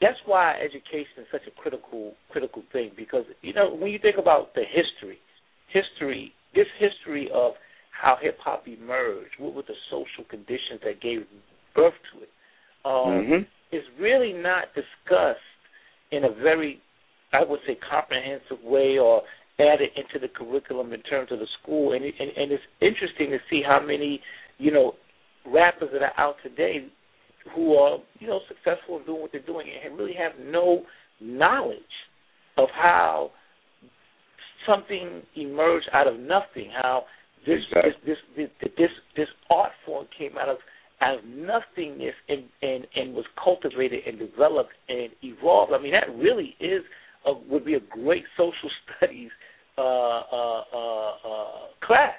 that's 0.00 0.18
why 0.26 0.58
education 0.60 1.22
is 1.22 1.26
such 1.30 1.46
a 1.46 1.50
critical 1.52 2.14
critical 2.30 2.62
thing 2.72 2.90
because 2.96 3.24
you 3.40 3.52
know 3.52 3.72
when 3.72 3.90
you 3.92 3.98
think 3.98 4.18
about 4.18 4.52
the 4.54 4.64
history, 4.64 5.18
history, 5.68 6.34
this 6.54 6.66
history 6.78 7.30
of 7.30 7.54
how 7.90 8.16
hip 8.20 8.38
hop 8.40 8.66
emerged, 8.66 9.38
what 9.38 9.54
were 9.54 9.62
the 9.62 9.78
social 9.90 10.24
conditions 10.28 10.80
that 10.84 11.00
gave 11.00 11.24
birth 11.74 11.94
to 12.12 12.22
it, 12.22 12.31
um, 12.84 13.26
Mhm. 13.26 13.46
is 13.70 13.84
really 13.98 14.32
not 14.32 14.74
discussed 14.74 15.40
in 16.10 16.24
a 16.24 16.30
very, 16.30 16.80
I 17.32 17.42
would 17.44 17.60
say, 17.66 17.74
comprehensive 17.76 18.62
way 18.62 18.98
or 18.98 19.22
added 19.58 19.90
into 19.96 20.18
the 20.18 20.28
curriculum 20.28 20.92
in 20.92 21.02
terms 21.02 21.30
of 21.30 21.38
the 21.38 21.46
school. 21.62 21.92
And, 21.92 22.04
and 22.04 22.30
and 22.36 22.52
it's 22.52 22.64
interesting 22.80 23.30
to 23.30 23.38
see 23.48 23.62
how 23.62 23.80
many, 23.80 24.20
you 24.58 24.70
know, 24.70 24.94
rappers 25.46 25.90
that 25.92 26.02
are 26.02 26.12
out 26.18 26.36
today 26.42 26.86
who 27.54 27.76
are, 27.76 27.98
you 28.20 28.26
know, 28.26 28.40
successful 28.48 28.98
in 28.98 29.04
doing 29.04 29.20
what 29.20 29.32
they're 29.32 29.40
doing 29.42 29.66
and 29.84 29.98
really 29.98 30.14
have 30.14 30.38
no 30.38 30.84
knowledge 31.20 31.78
of 32.56 32.68
how 32.70 33.30
something 34.66 35.22
emerged 35.36 35.88
out 35.92 36.06
of 36.06 36.18
nothing. 36.18 36.70
How 36.70 37.04
this 37.46 37.58
Exactly. 37.68 37.92
this, 38.06 38.18
this 38.36 38.48
this 38.62 38.70
this 38.76 38.90
this 39.16 39.28
art 39.50 39.72
form 39.84 40.06
came 40.16 40.38
out 40.38 40.48
of 40.48 40.58
out 41.02 41.18
of 41.18 41.24
nothingness 41.26 42.14
and 42.28 42.44
and 42.62 42.86
and 42.94 43.14
was 43.14 43.24
cultivated 43.42 44.00
and 44.06 44.18
developed 44.18 44.72
and 44.88 45.10
evolved. 45.22 45.72
I 45.74 45.82
mean, 45.82 45.92
that 45.92 46.08
really 46.16 46.54
is 46.60 46.82
a, 47.26 47.32
would 47.50 47.64
be 47.64 47.74
a 47.74 47.80
great 47.80 48.24
social 48.36 48.70
studies 48.96 49.30
uh, 49.76 49.82
uh, 49.82 50.62
uh, 50.72 51.10
uh, 51.26 51.60
class. 51.84 52.14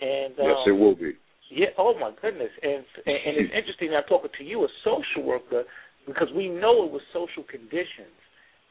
And 0.00 0.34
um, 0.38 0.46
Yes, 0.46 0.56
it 0.66 0.72
will 0.72 0.94
be. 0.94 1.12
yeah. 1.50 1.68
Oh 1.78 1.94
my 1.98 2.10
goodness. 2.20 2.50
And 2.62 2.84
and, 3.06 3.18
and 3.26 3.34
it's 3.38 3.54
interesting. 3.54 3.94
I'm 3.94 4.04
talking 4.08 4.30
to 4.38 4.44
you, 4.44 4.64
a 4.64 4.68
social 4.84 5.22
worker, 5.24 5.62
because 6.06 6.28
we 6.34 6.48
know 6.48 6.84
it 6.84 6.90
was 6.92 7.02
social 7.12 7.44
conditions 7.48 8.14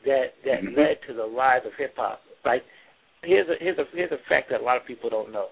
that 0.06 0.36
that 0.46 0.62
Mhm. 0.62 0.78
led 0.78 0.98
to 1.08 1.14
the 1.14 1.28
rise 1.28 1.66
of 1.66 1.74
hip 1.78 1.96
hop. 1.96 2.22
Like 2.46 2.64
here's 3.24 3.48
a 3.50 3.56
here's 3.60 3.78
a 3.78 3.86
here's 3.94 4.12
a 4.12 4.20
fact 4.30 4.50
that 4.52 4.62
a 4.62 4.64
lot 4.64 4.78
of 4.78 4.86
people 4.86 5.10
don't 5.10 5.32
know. 5.32 5.50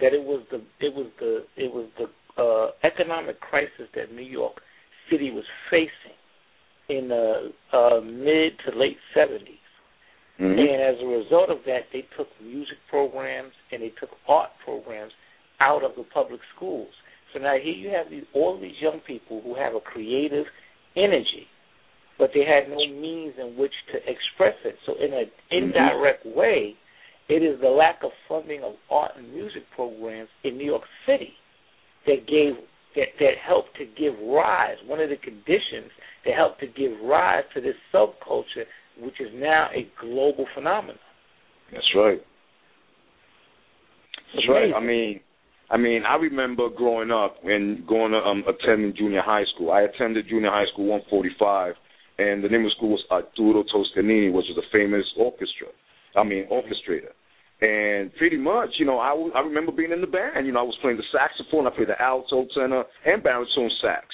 That 0.00 0.12
it 0.12 0.22
was 0.22 0.42
the 0.50 0.60
it 0.80 0.92
was 0.94 1.06
the 1.20 1.44
it 1.56 1.72
was 1.72 1.86
the 1.98 2.08
uh, 2.36 2.68
economic 2.84 3.40
crisis 3.40 3.88
that 3.94 4.12
New 4.12 4.24
York 4.24 4.60
City 5.10 5.30
was 5.30 5.44
facing 5.70 6.16
in 6.88 7.08
the 7.08 7.52
uh, 7.72 8.00
mid 8.00 8.52
to 8.64 8.78
late 8.78 8.98
70s. 9.14 9.58
Mhm. 10.38 10.58
And 10.58 10.82
as 10.82 11.00
a 11.00 11.06
result 11.06 11.50
of 11.50 11.64
that, 11.64 11.90
they 11.92 12.02
took 12.16 12.28
music 12.40 12.78
programs 12.88 13.54
and 13.72 13.82
they 13.82 13.90
took 13.90 14.10
art 14.28 14.50
programs 14.64 15.12
out 15.60 15.82
of 15.82 15.96
the 15.96 16.04
public 16.04 16.40
schools. 16.54 16.92
So 17.32 17.38
now 17.38 17.56
here 17.56 17.74
you 17.74 17.88
have 17.90 18.10
these 18.10 18.24
all 18.34 18.58
these 18.58 18.80
young 18.80 19.00
people 19.00 19.40
who 19.40 19.54
have 19.54 19.74
a 19.74 19.80
creative 19.80 20.46
energy, 20.94 21.48
but 22.18 22.32
they 22.34 22.44
had 22.44 22.68
no 22.68 22.76
means 22.76 23.34
in 23.38 23.56
which 23.56 23.72
to 23.92 23.98
express 24.08 24.56
it. 24.64 24.78
So 24.84 24.94
in 24.94 25.12
an 25.14 25.30
indirect 25.50 26.26
mm-hmm. 26.26 26.38
way, 26.38 26.76
it 27.28 27.42
is 27.42 27.58
the 27.60 27.68
lack 27.68 28.02
of 28.04 28.12
funding 28.28 28.62
of 28.62 28.74
art 28.90 29.12
and 29.16 29.32
music 29.32 29.64
programs 29.74 30.28
in 30.44 30.58
New 30.58 30.66
York 30.66 30.84
City 31.06 31.34
that 32.06 32.26
gave 32.26 32.54
that, 32.96 33.08
that 33.20 33.34
helped 33.46 33.76
to 33.76 33.84
give 33.84 34.14
rise, 34.26 34.76
one 34.86 35.00
of 35.00 35.10
the 35.10 35.16
conditions 35.16 35.92
that 36.24 36.34
helped 36.34 36.60
to 36.60 36.66
give 36.66 36.92
rise 37.04 37.44
to 37.54 37.60
this 37.60 37.74
subculture, 37.94 38.64
which 38.98 39.20
is 39.20 39.28
now 39.34 39.68
a 39.74 39.86
global 40.00 40.46
phenomenon. 40.54 40.98
That's 41.72 41.86
right. 41.94 42.20
That's 44.34 44.48
right. 44.48 44.72
I 44.74 44.80
mean, 44.80 45.20
I 45.70 45.76
mean, 45.76 46.02
I 46.08 46.14
remember 46.16 46.68
growing 46.74 47.10
up 47.10 47.36
and 47.44 47.86
going 47.86 48.12
to 48.12 48.18
um, 48.18 48.44
attending 48.48 48.94
junior 48.96 49.22
high 49.22 49.44
school. 49.54 49.72
I 49.72 49.82
attended 49.82 50.26
junior 50.28 50.50
high 50.50 50.66
school 50.72 50.86
145, 50.86 51.74
and 52.18 52.42
the 52.42 52.48
name 52.48 52.64
of 52.64 52.70
the 52.70 52.76
school 52.76 52.90
was 52.90 53.04
Arturo 53.10 53.64
Toscanini, 53.64 54.30
which 54.30 54.46
was 54.48 54.58
a 54.62 54.68
famous 54.72 55.04
orchestra. 55.18 55.68
I 56.14 56.22
mean, 56.22 56.46
orchestrator. 56.50 57.12
And 57.60 58.14
pretty 58.16 58.36
much, 58.36 58.68
you 58.78 58.84
know, 58.84 58.98
I, 58.98 59.16
I 59.34 59.40
remember 59.40 59.72
being 59.72 59.92
in 59.92 60.02
the 60.02 60.06
band. 60.06 60.46
You 60.46 60.52
know, 60.52 60.60
I 60.60 60.68
was 60.68 60.76
playing 60.82 60.98
the 60.98 61.08
saxophone, 61.08 61.66
I 61.66 61.70
played 61.74 61.88
the 61.88 62.00
alto, 62.00 62.46
tenor, 62.54 62.84
and 63.06 63.22
baritone 63.22 63.70
sax. 63.80 64.04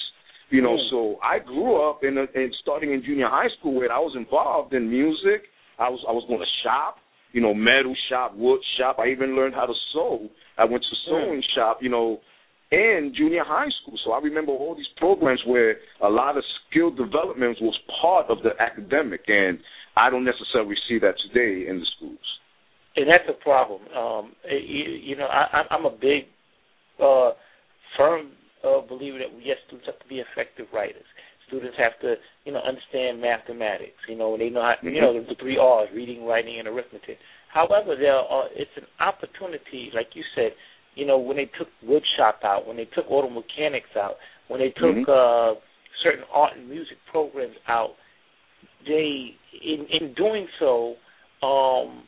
You 0.49 0.61
know, 0.61 0.77
mm. 0.77 0.89
so 0.89 1.19
I 1.21 1.39
grew 1.39 1.89
up 1.89 2.03
in, 2.03 2.17
a, 2.17 2.25
in 2.39 2.51
starting 2.61 2.93
in 2.93 3.03
junior 3.03 3.27
high 3.27 3.49
school 3.59 3.75
where 3.75 3.91
I 3.91 3.99
was 3.99 4.15
involved 4.15 4.73
in 4.73 4.89
music. 4.89 5.43
I 5.77 5.89
was 5.89 5.99
I 6.07 6.11
was 6.11 6.23
going 6.27 6.39
to 6.39 6.51
shop, 6.63 6.97
you 7.33 7.41
know, 7.41 7.53
metal 7.53 7.95
shop, 8.09 8.33
wood 8.35 8.61
shop. 8.77 8.97
I 8.99 9.09
even 9.09 9.35
learned 9.35 9.55
how 9.55 9.65
to 9.65 9.73
sew. 9.91 10.29
I 10.57 10.63
went 10.63 10.83
to 10.83 10.95
sewing 11.09 11.41
mm. 11.41 11.55
shop, 11.55 11.79
you 11.81 11.89
know, 11.89 12.21
in 12.71 13.13
junior 13.17 13.43
high 13.43 13.69
school. 13.81 13.99
So 14.05 14.13
I 14.13 14.19
remember 14.19 14.53
all 14.53 14.75
these 14.75 14.93
programs 14.95 15.41
where 15.45 15.77
a 16.01 16.07
lot 16.07 16.37
of 16.37 16.43
skill 16.69 16.91
development 16.91 17.57
was 17.59 17.77
part 17.99 18.29
of 18.29 18.37
the 18.43 18.51
academic, 18.61 19.23
and 19.27 19.59
I 19.97 20.09
don't 20.09 20.23
necessarily 20.23 20.75
see 20.87 20.99
that 20.99 21.15
today 21.27 21.67
in 21.67 21.79
the 21.79 21.87
schools 21.97 22.23
and 22.95 23.09
that's 23.09 23.27
a 23.29 23.33
problem. 23.33 23.81
Um, 23.95 24.33
you, 24.49 24.83
you 24.83 25.15
know, 25.15 25.25
I, 25.25 25.63
I'm 25.71 25.85
a 25.85 25.91
big, 25.91 26.25
uh, 27.01 27.31
firm 27.97 28.31
uh, 28.63 28.81
believer 28.87 29.19
that 29.19 29.27
yes, 29.43 29.57
students 29.67 29.87
have 29.87 29.99
to 29.99 30.07
be 30.07 30.19
effective 30.19 30.67
writers. 30.73 31.05
Students 31.47 31.77
have 31.77 31.99
to, 32.01 32.15
you 32.45 32.53
know, 32.53 32.61
understand 32.61 33.21
mathematics. 33.21 33.99
You 34.07 34.17
know, 34.17 34.37
they 34.37 34.49
know 34.49 34.61
how, 34.61 34.75
you 34.81 35.01
know, 35.01 35.13
the, 35.13 35.35
three 35.39 35.57
R's: 35.57 35.89
reading, 35.93 36.25
writing, 36.25 36.59
and 36.59 36.67
arithmetic. 36.67 37.17
However, 37.53 37.95
there 37.95 38.15
are, 38.15 38.45
it's 38.53 38.71
an 38.77 38.87
opportunity, 38.99 39.91
like 39.93 40.07
you 40.13 40.23
said, 40.35 40.51
you 40.95 41.05
know, 41.05 41.17
when 41.19 41.37
they 41.37 41.49
took 41.57 41.67
wood 41.83 42.03
shop 42.17 42.39
out, 42.43 42.65
when 42.65 42.77
they 42.77 42.85
took 42.85 43.05
auto 43.09 43.29
mechanics 43.29 43.89
out, 43.95 44.15
when 44.47 44.59
they 44.59 44.69
took 44.69 44.95
mm-hmm. 44.95 45.09
uh, 45.09 45.59
certain 46.03 46.23
art 46.33 46.57
and 46.57 46.69
music 46.69 46.97
programs 47.11 47.55
out, 47.67 47.91
they, 48.87 49.35
in 49.63 49.85
in 49.91 50.13
doing 50.13 50.47
so, 50.59 50.95
um, 51.45 52.03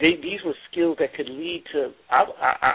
they, 0.00 0.16
these 0.22 0.40
were 0.44 0.54
skills 0.70 0.96
that 1.00 1.14
could 1.14 1.28
lead 1.28 1.64
to 1.72 1.90
I, 2.10 2.24
I, 2.40 2.52
I, 2.62 2.72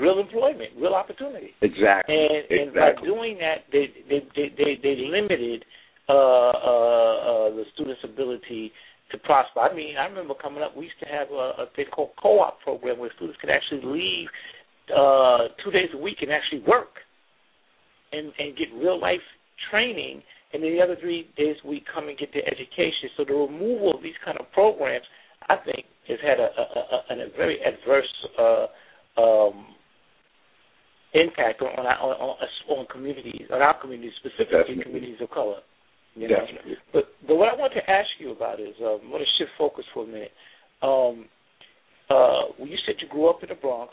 real 0.00 0.20
employment, 0.20 0.70
real 0.78 0.94
opportunity. 0.94 1.50
Exactly. 1.62 2.14
And, 2.14 2.44
and 2.50 2.68
exactly. 2.68 3.08
by 3.08 3.14
doing 3.14 3.38
that, 3.38 3.64
they 3.72 3.86
they 4.08 4.20
they 4.34 4.48
they, 4.56 4.72
they 4.82 4.96
limited 5.08 5.64
uh, 6.08 6.12
uh, 6.12 6.14
uh, 6.14 7.50
the 7.50 7.64
students' 7.74 8.00
ability 8.04 8.72
to 9.10 9.18
prosper. 9.18 9.60
I 9.60 9.74
mean, 9.74 9.96
I 9.98 10.06
remember 10.06 10.34
coming 10.34 10.62
up, 10.62 10.76
we 10.76 10.84
used 10.84 11.00
to 11.00 11.06
have 11.06 11.30
a, 11.30 11.62
a 11.62 11.66
thing 11.74 11.86
called 11.94 12.10
co-op 12.20 12.60
program 12.60 12.98
where 12.98 13.10
students 13.16 13.38
could 13.40 13.50
actually 13.50 13.82
leave 13.84 14.28
uh, 14.94 15.48
two 15.64 15.70
days 15.70 15.90
a 15.94 15.98
week 15.98 16.18
and 16.22 16.30
actually 16.30 16.62
work 16.66 17.02
and 18.12 18.32
and 18.38 18.56
get 18.56 18.68
real 18.74 19.00
life 19.00 19.24
training, 19.70 20.22
and 20.52 20.62
then 20.62 20.76
the 20.76 20.82
other 20.82 20.96
three 21.00 21.28
days 21.36 21.56
a 21.64 21.68
week 21.68 21.84
come 21.92 22.08
and 22.08 22.18
get 22.18 22.32
their 22.32 22.46
education. 22.46 23.10
So 23.16 23.24
the 23.24 23.34
removal 23.34 23.94
of 23.94 24.02
these 24.02 24.18
kind 24.24 24.38
of 24.38 24.50
programs, 24.52 25.06
I 25.48 25.56
think, 25.64 25.86
has 26.08 26.18
had 26.22 26.38
a, 26.38 26.48
a, 26.54 27.14
a, 27.14 27.26
a 27.26 27.36
very 27.36 27.58
adverse 27.62 28.12
uh, 28.38 28.66
um, 29.20 29.66
impact 31.14 31.62
on 31.62 31.68
on, 31.78 31.86
on 31.86 32.36
on 32.68 32.86
communities, 32.86 33.48
on 33.52 33.62
our 33.62 33.80
communities, 33.80 34.12
specifically 34.18 34.76
Definitely. 34.76 34.84
communities 34.84 35.18
of 35.20 35.30
color. 35.30 35.60
You 36.14 36.28
know? 36.28 36.36
Definitely. 36.36 36.76
But 36.92 37.04
but 37.26 37.36
what 37.36 37.52
I 37.52 37.56
want 37.56 37.72
to 37.74 37.90
ask 37.90 38.08
you 38.18 38.32
about 38.32 38.60
is 38.60 38.74
um, 38.80 39.00
I 39.04 39.10
want 39.10 39.24
to 39.24 39.32
shift 39.38 39.50
focus 39.58 39.84
for 39.92 40.04
a 40.04 40.06
minute. 40.06 40.32
Um, 40.82 41.26
uh, 42.08 42.52
when 42.58 42.70
you 42.70 42.78
said 42.86 42.96
you 43.00 43.08
grew 43.08 43.28
up 43.28 43.42
in 43.42 43.48
the 43.48 43.54
Bronx, 43.54 43.92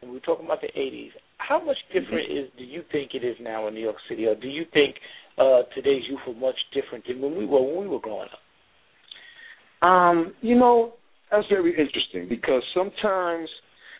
and 0.00 0.10
we 0.10 0.16
were 0.16 0.24
talking 0.24 0.46
about 0.46 0.60
the 0.60 0.72
'80s, 0.78 1.10
how 1.38 1.62
much 1.62 1.76
different 1.92 2.28
mm-hmm. 2.28 2.46
is 2.46 2.50
do 2.58 2.64
you 2.64 2.82
think 2.90 3.14
it 3.14 3.24
is 3.24 3.36
now 3.40 3.68
in 3.68 3.74
New 3.74 3.80
York 3.80 3.96
City, 4.08 4.26
or 4.26 4.34
do 4.34 4.48
you 4.48 4.64
think 4.72 4.96
uh, 5.38 5.62
today's 5.74 6.02
youth 6.08 6.20
are 6.26 6.40
much 6.40 6.58
different 6.74 7.06
than 7.06 7.20
when 7.20 7.36
we 7.36 7.46
were 7.46 7.62
when 7.62 7.78
we 7.80 7.88
were 7.88 8.00
growing 8.00 8.28
up? 8.28 9.86
Um, 9.86 10.34
you 10.40 10.56
know, 10.56 10.94
that's 11.32 11.48
very 11.48 11.70
interesting 11.70 12.28
because 12.28 12.62
sometimes 12.76 13.48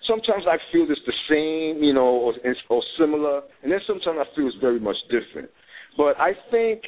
sometimes 0.06 0.44
I 0.46 0.58
feel 0.70 0.86
it's 0.88 1.00
the 1.06 1.16
same, 1.30 1.82
you 1.82 1.94
know, 1.94 2.30
or, 2.30 2.34
or 2.68 2.82
similar, 2.98 3.40
and 3.62 3.72
then 3.72 3.80
sometimes 3.86 4.18
I 4.20 4.36
feel 4.36 4.46
it's 4.46 4.56
very 4.60 4.78
much 4.78 4.96
different. 5.08 5.48
But 5.96 6.20
I 6.20 6.32
think 6.50 6.82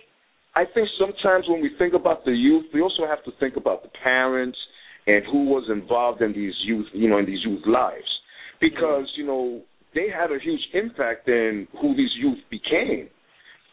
I 0.55 0.65
think 0.73 0.89
sometimes 1.01 1.47
when 1.49 1.63
we 1.63 1.71
think 1.79 1.95
about 1.95 2.25
the 2.25 2.33
youth, 2.33 2.67
we 2.73 2.81
also 2.81 3.07
have 3.09 3.25
to 3.25 3.33
think 3.41 3.57
about 3.57 3.83
the 3.83 3.89
parents 4.03 4.59
and 5.07 5.25
who 5.33 5.47
was 5.47 5.69
involved 5.71 6.23
in 6.23 6.33
these 6.33 6.55
youth, 6.65 6.87
you 6.93 7.09
know, 7.09 7.19
in 7.19 7.27
these 7.27 7.45
youth 7.45 7.63
lives, 7.67 8.09
because 8.61 9.11
you 9.17 9.27
know 9.27 9.63
they 9.95 10.07
had 10.13 10.31
a 10.31 10.39
huge 10.39 10.61
impact 10.75 11.27
in 11.29 11.67
who 11.81 11.97
these 11.97 12.13
youth 12.21 12.39
became, 12.51 13.09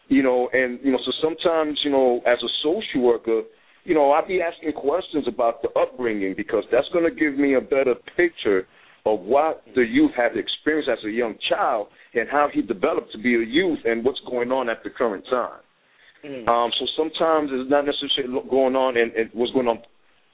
you 0.08 0.22
know, 0.22 0.48
and 0.52 0.80
you 0.82 0.90
know, 0.90 0.98
so 1.04 1.12
sometimes 1.22 1.78
you 1.84 1.90
know, 1.90 2.20
as 2.26 2.38
a 2.42 2.50
social 2.62 3.02
worker, 3.02 3.42
you 3.84 3.94
know, 3.94 4.12
I'll 4.12 4.26
be 4.26 4.40
asking 4.40 4.72
questions 4.72 5.26
about 5.26 5.62
the 5.62 5.68
upbringing 5.78 6.34
because 6.36 6.64
that's 6.70 6.88
going 6.92 7.04
to 7.04 7.14
give 7.14 7.38
me 7.38 7.54
a 7.54 7.60
better 7.60 7.94
picture 8.16 8.66
of 9.04 9.20
what 9.20 9.62
the 9.74 9.82
youth 9.82 10.12
had 10.16 10.36
experienced 10.36 10.88
as 10.88 11.04
a 11.04 11.10
young 11.10 11.34
child 11.48 11.88
and 12.14 12.28
how 12.30 12.48
he 12.52 12.62
developed 12.62 13.10
to 13.12 13.18
be 13.18 13.34
a 13.34 13.44
youth 13.44 13.80
and 13.84 14.04
what's 14.04 14.20
going 14.28 14.52
on 14.52 14.68
at 14.68 14.82
the 14.84 14.90
current 14.90 15.24
time. 15.28 15.60
Mm. 16.24 16.46
Um, 16.46 16.70
so 16.78 16.86
sometimes 16.96 17.50
it's 17.52 17.68
not 17.68 17.84
necessarily 17.84 18.48
going 18.48 18.76
on 18.76 18.96
and, 18.96 19.12
and 19.12 19.30
what's 19.32 19.52
going 19.52 19.66
on 19.66 19.78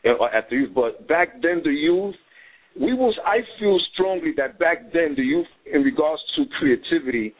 at 0.05 0.51
the 0.51 0.57
youth, 0.57 0.75
but 0.75 1.09
back 1.09 1.41
then 1.41 1.63
the 1.65 1.71
youth, 1.71 2.15
we 2.79 2.93
was 2.93 3.19
I 3.25 3.39
feel 3.59 3.79
strongly 3.95 4.33
that 4.37 4.59
back 4.59 4.93
then 4.93 5.15
the 5.17 5.23
youth, 5.23 5.47
in 5.73 5.83
regards 5.83 6.23
to 6.37 6.45
creativity, 6.59 7.35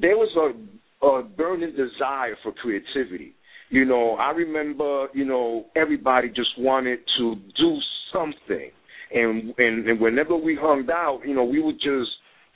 there 0.00 0.16
was 0.16 0.30
a, 0.38 1.06
a 1.06 1.22
burning 1.22 1.72
desire 1.72 2.36
for 2.42 2.52
creativity. 2.52 3.34
You 3.70 3.84
know, 3.84 4.16
I 4.16 4.30
remember, 4.32 5.06
you 5.14 5.24
know, 5.24 5.66
everybody 5.76 6.28
just 6.28 6.50
wanted 6.58 6.98
to 7.18 7.36
do 7.56 7.78
something. 8.12 8.70
And 9.12 9.54
and, 9.58 9.88
and 9.88 10.00
whenever 10.00 10.36
we 10.36 10.58
hung 10.60 10.86
out, 10.92 11.20
you 11.26 11.34
know, 11.34 11.44
we 11.44 11.60
were 11.60 11.72
just 11.72 12.10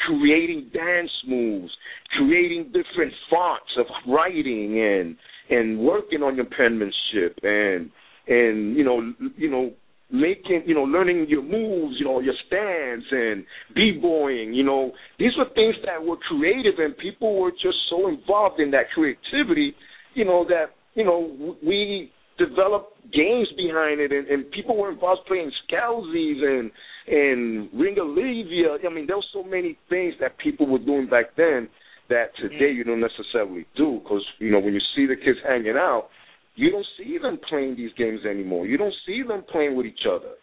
creating 0.07 0.71
dance 0.73 1.11
moves, 1.27 1.73
creating 2.17 2.67
different 2.67 3.13
fonts 3.31 3.71
of 3.79 3.87
writing 4.09 4.81
and 4.81 5.17
and 5.51 5.79
working 5.79 6.23
on 6.23 6.37
your 6.37 6.47
penmanship 6.47 7.39
and 7.43 7.91
and 8.27 8.77
you 8.77 8.85
know 8.85 9.13
you 9.37 9.51
know 9.51 9.71
making 10.11 10.63
you 10.67 10.75
know 10.75 10.83
learning 10.85 11.27
your 11.29 11.43
moves 11.43 11.97
you 11.99 12.05
know 12.05 12.21
your 12.21 12.35
stance 12.47 13.05
and 13.11 13.45
b-boying 13.75 14.55
you 14.55 14.65
know 14.65 14.93
these 15.19 15.33
were 15.37 15.45
things 15.55 15.75
that 15.85 16.03
were 16.03 16.17
creative 16.29 16.79
and 16.79 16.97
people 16.97 17.39
were 17.39 17.51
just 17.51 17.77
so 17.91 18.09
involved 18.09 18.59
in 18.59 18.71
that 18.71 18.85
creativity 18.95 19.75
you 20.15 20.25
know 20.25 20.47
that 20.49 20.67
you 20.95 21.05
know, 21.05 21.57
we 21.65 22.11
developed 22.39 22.99
games 23.13 23.49
behind 23.57 24.01
it, 24.01 24.13
and, 24.13 24.27
and 24.29 24.51
people 24.51 24.77
were 24.77 24.91
involved 24.91 25.23
playing 25.27 25.51
Scalzies 25.69 26.43
and 26.43 26.71
and 27.07 27.71
Ringolevio. 27.73 28.79
I 28.85 28.93
mean, 28.93 29.07
there 29.07 29.17
were 29.17 29.33
so 29.33 29.43
many 29.43 29.79
things 29.89 30.15
that 30.21 30.39
people 30.39 30.67
were 30.67 30.79
doing 30.79 31.09
back 31.09 31.37
then 31.37 31.69
that 32.09 32.37
today 32.37 32.73
mm. 32.73 32.77
you 32.77 32.85
don't 32.85 33.01
necessarily 33.01 33.67
do 33.77 34.01
because 34.03 34.25
you 34.39 34.51
know 34.51 34.61
when 34.61 34.75
you 34.75 34.81
see 34.97 35.07
the 35.07 35.17
kids 35.17 35.39
hanging 35.47 35.77
out, 35.77 36.09
you 36.55 36.71
don't 36.71 36.87
see 36.99 37.19
them 37.21 37.39
playing 37.49 37.77
these 37.77 37.93
games 37.97 38.21
anymore. 38.29 38.67
You 38.67 38.79
don't 38.79 38.95
see 39.07 39.23
them 39.27 39.45
playing 39.51 39.77
with 39.77 39.87
each 39.87 40.07
other. 40.09 40.35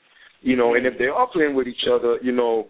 You 0.41 0.55
know, 0.55 0.73
and 0.73 0.85
if 0.87 0.97
they 0.97 1.05
are 1.05 1.27
playing 1.31 1.55
with 1.55 1.67
each 1.67 1.85
other, 1.91 2.17
you 2.23 2.31
know, 2.31 2.65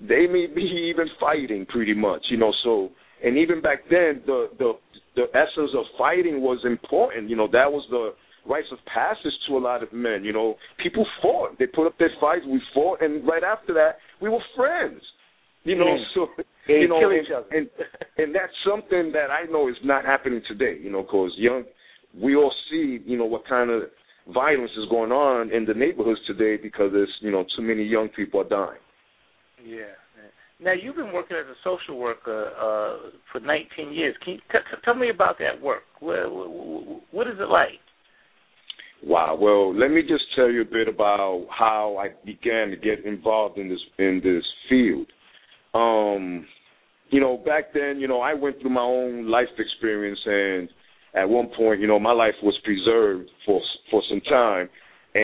they 0.00 0.26
may 0.26 0.46
be 0.46 0.92
even 0.94 1.06
fighting 1.18 1.66
pretty 1.66 1.94
much. 1.94 2.24
You 2.30 2.36
know, 2.36 2.52
so 2.62 2.90
and 3.24 3.36
even 3.38 3.60
back 3.60 3.84
then 3.90 4.22
the 4.26 4.48
the 4.58 4.72
the 5.16 5.24
essence 5.34 5.70
of 5.76 5.84
fighting 5.98 6.40
was 6.40 6.58
important. 6.64 7.28
You 7.28 7.36
know, 7.36 7.48
that 7.52 7.72
was 7.72 7.84
the 7.90 8.14
rites 8.48 8.68
of 8.70 8.78
passage 8.86 9.32
to 9.48 9.56
a 9.56 9.58
lot 9.58 9.82
of 9.82 9.92
men. 9.92 10.22
You 10.22 10.32
know, 10.32 10.56
people 10.82 11.06
fought. 11.20 11.58
They 11.58 11.66
put 11.66 11.86
up 11.86 11.98
their 11.98 12.12
fights. 12.20 12.44
We 12.46 12.60
fought, 12.72 13.02
and 13.02 13.26
right 13.26 13.42
after 13.42 13.74
that, 13.74 13.96
we 14.20 14.28
were 14.28 14.44
friends. 14.54 15.00
You 15.64 15.76
know, 15.76 15.84
mm. 15.84 16.04
so 16.14 16.28
they 16.68 16.74
you 16.74 16.88
know, 16.88 17.00
and, 17.10 17.46
and 17.50 17.68
and 18.18 18.34
that's 18.34 18.52
something 18.64 19.10
that 19.12 19.32
I 19.32 19.50
know 19.50 19.68
is 19.68 19.74
not 19.82 20.04
happening 20.04 20.42
today. 20.46 20.78
You 20.80 20.92
know, 20.92 21.02
because 21.02 21.32
young, 21.36 21.64
we 22.14 22.36
all 22.36 22.52
see, 22.70 23.00
you 23.04 23.18
know, 23.18 23.24
what 23.24 23.48
kind 23.48 23.70
of 23.70 23.82
violence 24.32 24.70
is 24.76 24.88
going 24.90 25.10
on 25.12 25.52
in 25.52 25.64
the 25.64 25.74
neighborhoods 25.74 26.20
today 26.26 26.60
because 26.60 26.90
there's, 26.92 27.12
you 27.20 27.30
know, 27.30 27.44
too 27.56 27.62
many 27.62 27.82
young 27.82 28.08
people 28.08 28.40
are 28.40 28.48
dying. 28.48 28.80
Yeah. 29.64 29.94
Now 30.60 30.72
you've 30.72 30.96
been 30.96 31.12
working 31.12 31.36
as 31.36 31.46
a 31.46 31.54
social 31.62 31.98
worker 31.98 32.50
uh, 32.56 33.10
for 33.30 33.40
19 33.40 33.92
years. 33.92 34.14
Can 34.24 34.34
you 34.34 34.40
t- 34.50 34.58
t- 34.58 34.80
tell 34.84 34.94
me 34.94 35.10
about 35.10 35.38
that 35.38 35.60
work? 35.60 35.82
What, 36.00 36.30
what, 36.32 37.02
what 37.10 37.26
is 37.26 37.34
it 37.38 37.48
like? 37.48 37.80
Wow. 39.04 39.36
Well, 39.40 39.76
let 39.78 39.90
me 39.90 40.02
just 40.02 40.24
tell 40.34 40.50
you 40.50 40.62
a 40.62 40.64
bit 40.64 40.88
about 40.88 41.46
how 41.50 41.96
I 41.98 42.08
began 42.24 42.70
to 42.70 42.76
get 42.76 43.04
involved 43.04 43.58
in 43.58 43.68
this 43.68 43.80
in 43.98 44.20
this 44.24 44.42
field. 44.68 45.06
Um, 45.74 46.46
you 47.10 47.20
know, 47.20 47.36
back 47.36 47.74
then, 47.74 47.98
you 48.00 48.08
know, 48.08 48.20
I 48.20 48.34
went 48.34 48.60
through 48.60 48.70
my 48.70 48.80
own 48.80 49.28
life 49.30 49.46
experience, 49.58 50.18
and 50.24 50.68
at 51.14 51.28
one 51.28 51.50
point, 51.56 51.80
you 51.80 51.86
know, 51.86 52.00
my 52.00 52.12
life 52.12 52.34
was 52.42 52.58
preserved 52.64 53.28
for 53.44 53.60
for 53.90 54.02
some 54.08 54.22
time. 54.22 54.70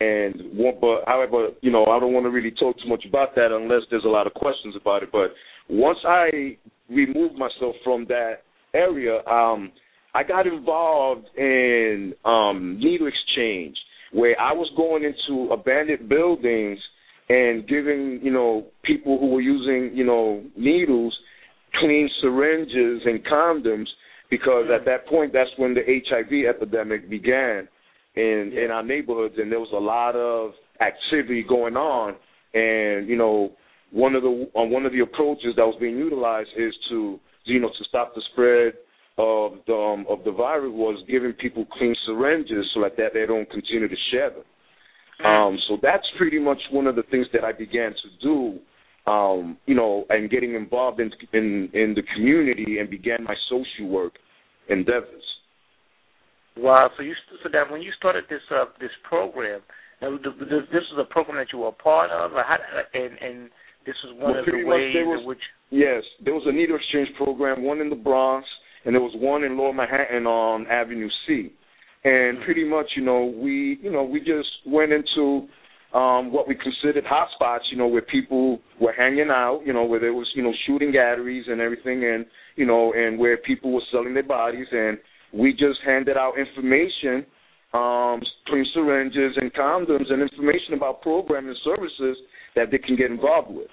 And 0.00 0.56
one, 0.56 0.74
but 0.80 1.04
however, 1.06 1.48
you 1.60 1.70
know, 1.70 1.84
I 1.84 2.00
don't 2.00 2.14
want 2.14 2.24
to 2.24 2.30
really 2.30 2.52
talk 2.52 2.76
too 2.78 2.88
much 2.88 3.04
about 3.06 3.34
that 3.34 3.52
unless 3.52 3.82
there's 3.90 4.04
a 4.06 4.08
lot 4.08 4.26
of 4.26 4.32
questions 4.32 4.74
about 4.80 5.02
it. 5.02 5.10
But 5.12 5.32
once 5.68 5.98
I 6.06 6.56
removed 6.88 7.34
myself 7.34 7.74
from 7.84 8.06
that 8.06 8.36
area, 8.72 9.22
um, 9.26 9.70
I 10.14 10.22
got 10.22 10.46
involved 10.46 11.26
in 11.36 12.14
um, 12.24 12.78
needle 12.80 13.06
exchange, 13.06 13.76
where 14.12 14.38
I 14.40 14.52
was 14.52 14.70
going 14.76 15.04
into 15.04 15.52
abandoned 15.52 16.08
buildings 16.08 16.78
and 17.28 17.68
giving, 17.68 18.20
you 18.22 18.32
know, 18.32 18.66
people 18.84 19.18
who 19.18 19.28
were 19.28 19.40
using, 19.42 19.96
you 19.96 20.04
know, 20.04 20.42
needles, 20.56 21.14
clean 21.80 22.08
syringes 22.22 23.02
and 23.04 23.24
condoms, 23.26 23.86
because 24.30 24.66
at 24.74 24.86
that 24.86 25.06
point, 25.06 25.34
that's 25.34 25.50
when 25.58 25.74
the 25.74 25.82
HIV 25.82 26.56
epidemic 26.56 27.10
began 27.10 27.68
in 28.14 28.52
in 28.56 28.70
our 28.70 28.82
neighborhoods, 28.82 29.34
and 29.38 29.50
there 29.50 29.60
was 29.60 29.72
a 29.72 29.76
lot 29.76 30.16
of 30.16 30.52
activity 30.80 31.44
going 31.48 31.76
on. 31.76 32.14
And 32.54 33.08
you 33.08 33.16
know, 33.16 33.52
one 33.90 34.14
of 34.14 34.22
the 34.22 34.50
uh, 34.56 34.64
one 34.64 34.86
of 34.86 34.92
the 34.92 35.00
approaches 35.00 35.54
that 35.56 35.64
was 35.64 35.76
being 35.80 35.96
utilized 35.96 36.50
is 36.56 36.74
to 36.90 37.18
you 37.44 37.60
know 37.60 37.68
to 37.68 37.84
stop 37.88 38.14
the 38.14 38.22
spread 38.32 38.74
of 39.18 39.52
the 39.66 39.74
um, 39.74 40.06
of 40.08 40.24
the 40.24 40.32
virus 40.32 40.72
was 40.72 41.02
giving 41.08 41.32
people 41.34 41.66
clean 41.78 41.94
syringes 42.06 42.66
so 42.74 42.82
that, 42.82 42.96
that 42.96 43.10
they 43.14 43.26
don't 43.26 43.50
continue 43.50 43.88
to 43.88 43.96
share 44.10 44.30
them. 44.30 44.44
Um, 45.24 45.58
so 45.68 45.78
that's 45.80 46.06
pretty 46.18 46.38
much 46.38 46.58
one 46.70 46.86
of 46.86 46.96
the 46.96 47.04
things 47.04 47.26
that 47.32 47.44
I 47.44 47.52
began 47.52 47.92
to 47.92 48.08
do, 48.22 49.10
um, 49.10 49.56
you 49.66 49.74
know, 49.74 50.04
and 50.08 50.30
getting 50.30 50.54
involved 50.54 51.00
in 51.00 51.10
in 51.32 51.70
in 51.72 51.94
the 51.94 52.02
community 52.14 52.78
and 52.78 52.90
began 52.90 53.24
my 53.24 53.34
social 53.48 53.88
work 53.88 54.14
endeavors. 54.68 55.22
Wow. 56.56 56.90
So 56.96 57.02
you 57.02 57.14
so 57.42 57.48
that 57.52 57.70
when 57.70 57.82
you 57.82 57.90
started 57.98 58.24
this 58.28 58.40
uh, 58.50 58.66
this 58.80 58.90
program, 59.08 59.60
now, 60.00 60.10
th- 60.10 60.36
th- 60.38 60.68
this 60.72 60.82
was 60.92 61.06
a 61.08 61.12
program 61.12 61.36
that 61.38 61.52
you 61.52 61.60
were 61.60 61.68
a 61.68 61.72
part 61.72 62.10
of, 62.10 62.32
or 62.32 62.42
how, 62.42 62.58
and 62.94 63.12
and 63.20 63.50
this 63.86 63.94
was 64.04 64.14
one 64.18 64.32
Well, 64.32 64.40
of 64.40 64.46
the 64.46 64.64
ways 64.64 64.94
was- 65.06 65.20
in 65.20 65.26
which. 65.26 65.38
Yes, 65.70 66.02
there 66.22 66.34
was 66.34 66.42
a 66.46 66.52
needle 66.52 66.76
exchange 66.76 67.08
program, 67.16 67.62
one 67.64 67.80
in 67.80 67.88
the 67.88 67.96
Bronx, 67.96 68.46
and 68.84 68.94
there 68.94 69.00
was 69.00 69.14
one 69.16 69.42
in 69.42 69.56
Lower 69.56 69.72
Manhattan 69.72 70.26
on 70.26 70.66
Avenue 70.66 71.08
C. 71.26 71.50
And 72.04 72.42
pretty 72.44 72.64
much, 72.64 72.86
you 72.94 73.02
know, 73.02 73.24
we, 73.24 73.78
you 73.80 73.90
know, 73.90 74.02
we 74.02 74.18
just 74.20 74.48
went 74.66 74.92
into 74.92 75.48
um 75.94 76.32
what 76.32 76.48
we 76.48 76.54
considered 76.56 77.04
hotspots, 77.04 77.70
you 77.70 77.78
know, 77.78 77.86
where 77.86 78.02
people 78.02 78.60
were 78.80 78.92
hanging 78.92 79.28
out, 79.30 79.62
you 79.64 79.72
know, 79.72 79.84
where 79.84 80.00
there 80.00 80.12
was, 80.12 80.28
you 80.34 80.42
know, 80.42 80.52
shooting 80.66 80.90
galleries 80.92 81.44
and 81.48 81.60
everything, 81.60 82.04
and 82.04 82.26
you 82.56 82.66
know, 82.66 82.92
and 82.92 83.18
where 83.18 83.36
people 83.38 83.72
were 83.72 83.82
selling 83.90 84.12
their 84.14 84.22
bodies, 84.22 84.66
and 84.72 84.98
we 85.32 85.52
just 85.52 85.78
handed 85.84 86.16
out 86.16 86.34
information, 86.38 87.26
um, 87.72 88.20
clean 88.46 88.66
syringes 88.74 89.36
and 89.36 89.52
condoms, 89.54 90.10
and 90.12 90.22
information 90.22 90.74
about 90.74 91.02
programs 91.02 91.48
and 91.48 91.56
services 91.64 92.16
that 92.54 92.70
they 92.70 92.78
can 92.78 92.96
get 92.96 93.10
involved 93.10 93.50
with 93.50 93.68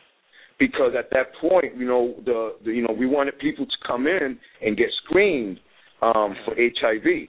because 0.60 0.92
at 0.98 1.10
that 1.12 1.34
point, 1.42 1.78
you 1.78 1.88
know, 1.88 2.14
the, 2.26 2.56
the 2.66 2.72
you 2.72 2.84
know 2.84 2.94
we 2.94 3.08
wanted 3.08 3.40
people 3.40 3.66
to 3.66 3.88
come 3.88 4.06
in 4.06 4.38
and 4.62 4.78
get 4.78 4.88
screened 5.06 5.60
um, 6.02 6.36
for 6.46 6.54
HIV 6.56 7.28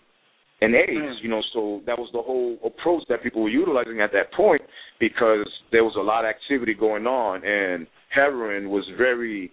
and 0.61 0.75
AIDS. 0.75 1.19
You 1.23 1.31
know, 1.31 1.43
so 1.55 1.81
that 1.87 1.97
was 1.97 2.11
the 2.13 2.21
whole 2.21 2.59
approach 2.65 3.05
that 3.09 3.23
people 3.23 3.43
were 3.43 3.49
utilizing 3.49 4.01
at 4.01 4.11
that 4.13 4.33
point 4.37 4.61
because 4.99 5.49
there 5.73 5.85
was 5.85 5.95
a 5.97 6.03
lot 6.03 6.25
of 6.25 6.31
activity 6.31 6.75
going 6.75 7.07
on, 7.07 7.45
and 7.45 7.87
heroin 8.15 8.69
was 8.69 8.85
very. 8.99 9.53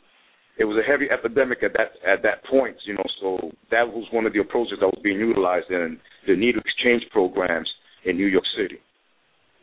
It 0.59 0.65
was 0.65 0.77
a 0.77 0.89
heavy 0.89 1.05
epidemic 1.11 1.61
at 1.63 1.73
that 1.73 1.93
at 2.05 2.23
that 2.23 2.43
point, 2.49 2.77
you 2.85 2.93
know. 2.95 3.05
So 3.21 3.51
that 3.69 3.87
was 3.87 4.05
one 4.11 4.25
of 4.25 4.33
the 4.33 4.39
approaches 4.39 4.79
that 4.79 4.87
was 4.87 4.99
being 5.03 5.19
utilized 5.19 5.69
in 5.69 5.99
the 6.25 6.35
needle 6.35 6.61
exchange 6.61 7.03
programs 7.11 7.69
in 8.05 8.17
New 8.17 8.25
York 8.25 8.45
City. 8.57 8.79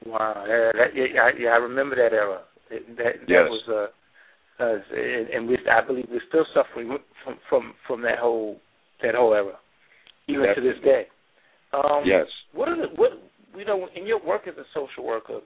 Wow. 0.06 0.44
That, 0.46 0.72
that, 0.74 0.90
yeah, 0.94 1.20
I, 1.22 1.30
yeah, 1.38 1.48
I 1.50 1.56
remember 1.56 1.96
that 1.96 2.12
era. 2.14 2.42
That 2.70 2.82
that 2.96 3.14
Yes. 3.26 3.48
was 3.50 3.64
uh, 3.68 4.62
uh, 4.62 4.78
and, 4.94 5.28
and 5.30 5.48
we 5.48 5.58
I 5.70 5.84
believe 5.84 6.06
we're 6.10 6.22
still 6.28 6.46
suffering 6.54 6.96
from 7.24 7.38
from 7.48 7.74
from 7.86 8.02
that 8.02 8.18
whole 8.18 8.60
that 9.02 9.14
whole 9.14 9.34
era, 9.34 9.58
even 10.28 10.46
to 10.54 10.60
this 10.60 10.78
day. 10.84 11.06
Um, 11.72 12.02
Yes. 12.04 12.26
What 12.52 12.68
are 12.68 12.76
the 12.76 12.88
what 12.94 13.10
you 13.56 13.64
know 13.64 13.88
in 13.96 14.06
your 14.06 14.24
work 14.24 14.42
as 14.46 14.54
a 14.56 14.64
social 14.72 15.04
worker? 15.04 15.40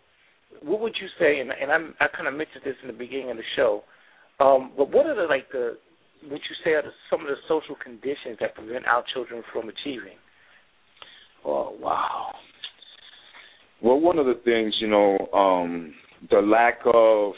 What 0.62 0.80
would 0.80 0.96
you 1.00 1.08
say? 1.18 1.40
And, 1.40 1.50
and 1.52 1.70
I'm, 1.70 1.94
I 2.00 2.06
kind 2.08 2.26
of 2.26 2.32
mentioned 2.32 2.64
this 2.64 2.74
in 2.82 2.88
the 2.88 2.96
beginning 2.96 3.30
of 3.30 3.36
the 3.36 3.42
show. 3.54 3.82
Um, 4.40 4.72
but 4.76 4.90
what 4.90 5.06
are 5.06 5.16
the 5.16 5.26
like 5.28 5.50
the 5.50 5.76
what 6.28 6.40
you 6.48 6.56
say 6.64 6.70
are 6.72 6.82
the, 6.82 6.90
some 7.10 7.20
of 7.20 7.26
the 7.26 7.36
social 7.48 7.76
conditions 7.82 8.38
that 8.40 8.54
prevent 8.54 8.86
our 8.86 9.04
children 9.12 9.42
from 9.52 9.68
achieving? 9.68 10.18
Oh 11.44 11.76
wow. 11.80 12.34
Well, 13.82 14.00
one 14.00 14.18
of 14.18 14.26
the 14.26 14.40
things, 14.44 14.74
you 14.80 14.88
know, 14.88 15.16
um, 15.32 15.94
the 16.30 16.40
lack 16.40 16.80
of, 16.84 17.34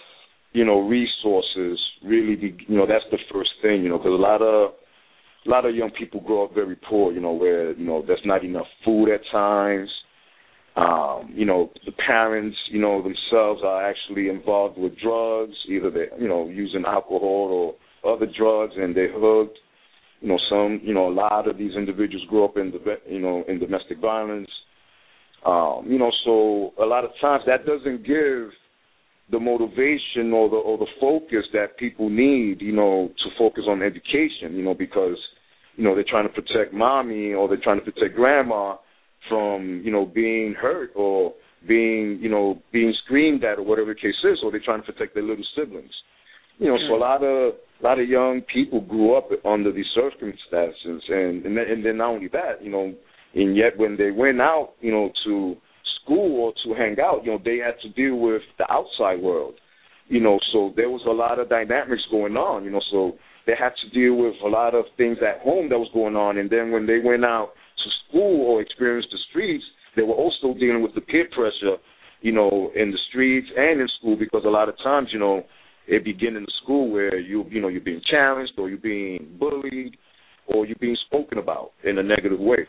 you 0.52 0.64
know, 0.64 0.80
resources 0.80 1.78
really, 2.02 2.34
be, 2.34 2.56
you 2.66 2.78
know, 2.78 2.86
that's 2.86 3.04
the 3.10 3.18
first 3.30 3.50
thing, 3.60 3.82
you 3.82 3.90
know, 3.90 3.98
because 3.98 4.12
a 4.12 4.22
lot 4.22 4.40
of, 4.40 4.72
a 5.46 5.48
lot 5.48 5.66
of 5.66 5.74
young 5.74 5.90
people 5.98 6.20
grow 6.20 6.44
up 6.44 6.54
very 6.54 6.76
poor, 6.76 7.12
you 7.12 7.20
know, 7.20 7.32
where 7.32 7.72
you 7.72 7.86
know 7.86 8.02
there's 8.06 8.20
not 8.24 8.44
enough 8.44 8.66
food 8.84 9.12
at 9.12 9.20
times. 9.32 9.88
Um, 10.76 11.32
you 11.34 11.44
know, 11.44 11.70
the 11.84 11.92
parents, 11.92 12.56
you 12.70 12.80
know, 12.80 13.02
themselves 13.02 13.60
are 13.64 13.84
actually 13.84 14.28
involved 14.28 14.78
with 14.78 14.98
drugs, 14.98 15.54
either 15.68 15.90
they, 15.90 16.06
you 16.20 16.28
know, 16.28 16.48
using 16.48 16.84
alcohol 16.86 17.76
or 18.04 18.14
other 18.14 18.26
drugs, 18.26 18.74
and 18.76 18.96
they're 18.96 19.12
hooked. 19.12 19.58
You 20.20 20.28
know, 20.28 20.38
some, 20.48 20.80
you 20.82 20.94
know, 20.94 21.08
a 21.08 21.12
lot 21.12 21.48
of 21.48 21.58
these 21.58 21.74
individuals 21.74 22.24
grow 22.28 22.44
up 22.44 22.56
in 22.56 22.70
the, 22.70 22.78
you 23.10 23.20
know, 23.20 23.42
in 23.48 23.58
domestic 23.58 23.98
violence. 24.00 24.48
Um, 25.44 25.86
you 25.88 25.98
know, 25.98 26.12
so 26.24 26.72
a 26.82 26.86
lot 26.86 27.04
of 27.04 27.10
times 27.20 27.42
that 27.46 27.66
doesn't 27.66 28.06
give 28.06 28.50
the 29.30 29.40
motivation 29.40 30.32
or 30.32 30.50
the 30.50 30.56
or 30.56 30.76
the 30.76 30.86
focus 31.00 31.46
that 31.52 31.78
people 31.78 32.10
need, 32.10 32.60
you 32.60 32.72
know, 32.72 33.08
to 33.24 33.30
focus 33.38 33.64
on 33.68 33.82
education, 33.82 34.54
you 34.54 34.62
know, 34.62 34.74
because, 34.74 35.16
you 35.76 35.84
know, 35.84 35.94
they're 35.94 36.04
trying 36.08 36.28
to 36.28 36.34
protect 36.34 36.74
mommy 36.74 37.32
or 37.32 37.48
they're 37.48 37.62
trying 37.62 37.78
to 37.82 37.90
protect 37.90 38.14
grandma 38.14 38.76
from, 39.28 39.82
you 39.84 39.92
know, 39.92 40.06
being 40.06 40.54
hurt 40.54 40.90
or 40.94 41.34
being, 41.68 42.18
you 42.20 42.28
know, 42.28 42.60
being 42.72 42.94
screamed 43.04 43.44
at 43.44 43.58
or 43.58 43.62
whatever 43.62 43.94
the 43.94 44.00
case 44.00 44.14
is, 44.24 44.38
or 44.42 44.50
they're 44.50 44.62
trying 44.64 44.82
to 44.82 44.92
protect 44.92 45.14
their 45.14 45.22
little 45.22 45.44
siblings. 45.56 45.92
You 46.58 46.68
know, 46.68 46.76
so 46.88 46.94
a 46.94 46.98
mm. 46.98 47.00
lot 47.00 47.22
of 47.22 47.54
a 47.80 47.82
lot 47.82 47.98
of 47.98 48.08
young 48.08 48.42
people 48.52 48.82
grew 48.82 49.16
up 49.16 49.30
under 49.46 49.72
these 49.72 49.86
circumstances, 49.94 51.02
and 51.08 51.44
and 51.46 51.56
then, 51.56 51.64
and 51.70 51.84
then 51.84 51.96
not 51.96 52.10
only 52.10 52.28
that, 52.28 52.62
you 52.62 52.70
know, 52.70 52.92
and 53.34 53.56
yet 53.56 53.78
when 53.78 53.96
they 53.96 54.10
went 54.10 54.40
out, 54.40 54.72
you 54.80 54.92
know, 54.92 55.10
to 55.24 55.56
school 56.02 56.44
or 56.44 56.52
to 56.64 56.78
hang 56.78 56.96
out, 57.00 57.24
you 57.24 57.32
know, 57.32 57.38
they 57.42 57.58
had 57.58 57.80
to 57.82 57.88
deal 57.90 58.16
with 58.16 58.42
the 58.58 58.70
outside 58.70 59.22
world. 59.22 59.54
You 60.08 60.20
know, 60.20 60.38
so 60.52 60.72
there 60.74 60.90
was 60.90 61.02
a 61.06 61.12
lot 61.12 61.38
of 61.38 61.48
dynamics 61.48 62.02
going 62.10 62.36
on, 62.36 62.64
you 62.64 62.70
know, 62.70 62.82
so 62.90 63.12
they 63.46 63.52
had 63.58 63.70
to 63.82 63.90
deal 63.90 64.16
with 64.16 64.34
a 64.44 64.48
lot 64.48 64.74
of 64.74 64.84
things 64.96 65.18
at 65.26 65.40
home 65.40 65.68
that 65.70 65.78
was 65.78 65.90
going 65.94 66.16
on 66.16 66.38
and 66.38 66.50
then 66.50 66.70
when 66.72 66.86
they 66.86 66.98
went 66.98 67.24
out 67.24 67.52
to 67.84 67.90
school 68.08 68.46
or 68.46 68.60
experienced 68.60 69.08
the 69.10 69.18
streets, 69.30 69.64
they 69.96 70.02
were 70.02 70.14
also 70.14 70.54
dealing 70.58 70.82
with 70.82 70.94
the 70.94 71.00
peer 71.00 71.26
pressure, 71.32 71.76
you 72.20 72.32
know, 72.32 72.70
in 72.74 72.90
the 72.90 72.98
streets 73.08 73.48
and 73.56 73.80
in 73.80 73.88
school 73.98 74.16
because 74.16 74.42
a 74.44 74.50
lot 74.50 74.68
of 74.68 74.76
times, 74.82 75.08
you 75.12 75.18
know, 75.18 75.42
it 75.86 76.04
begin 76.04 76.36
in 76.36 76.42
the 76.42 76.52
school 76.62 76.90
where 76.90 77.18
you 77.18 77.44
you 77.50 77.60
know, 77.60 77.68
you're 77.68 77.80
being 77.80 78.02
challenged 78.10 78.52
or 78.58 78.68
you're 78.68 78.78
being 78.78 79.36
bullied 79.38 79.96
or 80.46 80.66
you're 80.66 80.76
being 80.80 80.96
spoken 81.06 81.38
about 81.38 81.72
in 81.84 81.98
a 81.98 82.02
negative 82.02 82.38
way. 82.38 82.66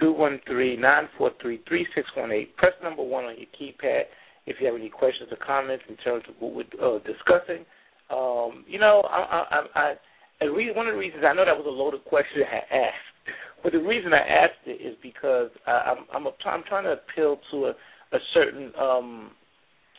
Two 0.00 0.12
one 0.12 0.40
three 0.46 0.76
nine 0.76 1.08
four 1.16 1.30
three 1.40 1.60
three 1.68 1.86
six 1.94 2.08
one 2.16 2.32
eight. 2.32 2.56
Press 2.56 2.72
number 2.82 3.02
one 3.02 3.24
on 3.24 3.36
your 3.36 3.46
keypad 3.58 4.02
if 4.46 4.56
you 4.60 4.66
have 4.66 4.76
any 4.76 4.88
questions 4.88 5.28
or 5.30 5.36
comments 5.44 5.84
in 5.88 5.96
terms 5.96 6.24
of 6.28 6.34
what 6.40 6.54
we're 6.54 6.96
uh, 6.96 6.98
discussing. 7.00 7.64
Um, 8.10 8.64
you 8.66 8.78
know, 8.78 9.02
I, 9.10 9.18
I, 9.18 9.60
I, 9.74 9.94
I 10.40 10.72
one 10.74 10.86
of 10.86 10.94
the 10.94 10.98
reasons 10.98 11.24
I 11.26 11.34
know 11.34 11.44
that 11.44 11.56
was 11.56 11.66
a 11.66 11.70
loaded 11.70 12.04
question 12.04 12.42
I 12.46 12.54
had 12.54 12.88
asked, 12.88 13.17
but 13.62 13.72
the 13.72 13.78
reason 13.78 14.12
I 14.12 14.18
asked 14.18 14.66
it 14.66 14.80
is 14.80 14.96
because 15.02 15.50
I, 15.66 15.70
I'm 15.94 16.04
I'm, 16.14 16.26
a, 16.26 16.30
I'm 16.46 16.62
trying 16.68 16.84
to 16.84 16.92
appeal 16.92 17.38
to 17.50 17.66
a, 17.66 17.70
a 18.12 18.18
certain 18.34 18.72
um, 18.80 19.30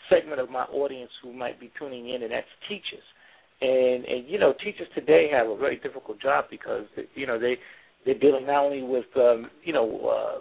segment 0.09 0.39
of 0.39 0.49
my 0.49 0.63
audience 0.63 1.11
who 1.21 1.33
might 1.33 1.59
be 1.59 1.71
tuning 1.77 2.09
in, 2.09 2.23
and 2.23 2.31
that's 2.31 2.47
teachers. 2.67 3.03
And 3.61 4.05
and 4.05 4.27
you 4.27 4.39
know, 4.39 4.53
teachers 4.63 4.87
today 4.95 5.29
have 5.31 5.47
a 5.47 5.57
very 5.57 5.77
difficult 5.77 6.21
job 6.21 6.45
because 6.49 6.85
you 7.15 7.27
know 7.27 7.39
they 7.39 7.57
they're 8.05 8.17
dealing 8.19 8.47
not 8.47 8.63
only 8.63 8.83
with 8.83 9.05
um, 9.17 9.49
you 9.63 9.73
know 9.73 9.87
uh, 10.07 10.39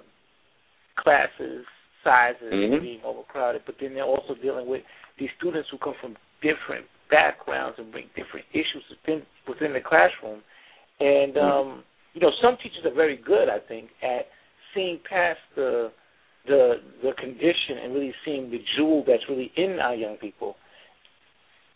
classes 1.02 1.64
sizes 2.04 2.52
Mhm. 2.52 2.80
being 2.80 3.00
overcrowded, 3.04 3.62
but 3.66 3.74
then 3.80 3.94
they're 3.94 4.04
also 4.04 4.34
dealing 4.34 4.66
with 4.68 4.82
these 5.18 5.30
students 5.36 5.68
who 5.68 5.78
come 5.78 5.94
from 6.00 6.16
different 6.40 6.86
backgrounds 7.10 7.78
and 7.78 7.90
bring 7.90 8.08
different 8.14 8.46
issues 8.52 8.84
within 8.88 9.26
within 9.48 9.72
the 9.72 9.80
classroom. 9.80 10.42
And 11.00 11.34
Mm-hmm. 11.34 11.80
You 12.18 12.26
know, 12.26 12.32
some 12.42 12.56
teachers 12.56 12.84
are 12.84 12.94
very 12.94 13.16
good, 13.16 13.48
I 13.48 13.58
think, 13.60 13.90
at 14.02 14.26
seeing 14.74 14.98
past 15.08 15.38
the 15.54 15.92
the 16.46 16.74
the 17.02 17.12
condition 17.16 17.78
and 17.82 17.94
really 17.94 18.12
seeing 18.24 18.50
the 18.50 18.58
jewel 18.76 19.04
that's 19.06 19.22
really 19.28 19.52
in 19.56 19.78
our 19.78 19.94
young 19.94 20.16
people. 20.16 20.56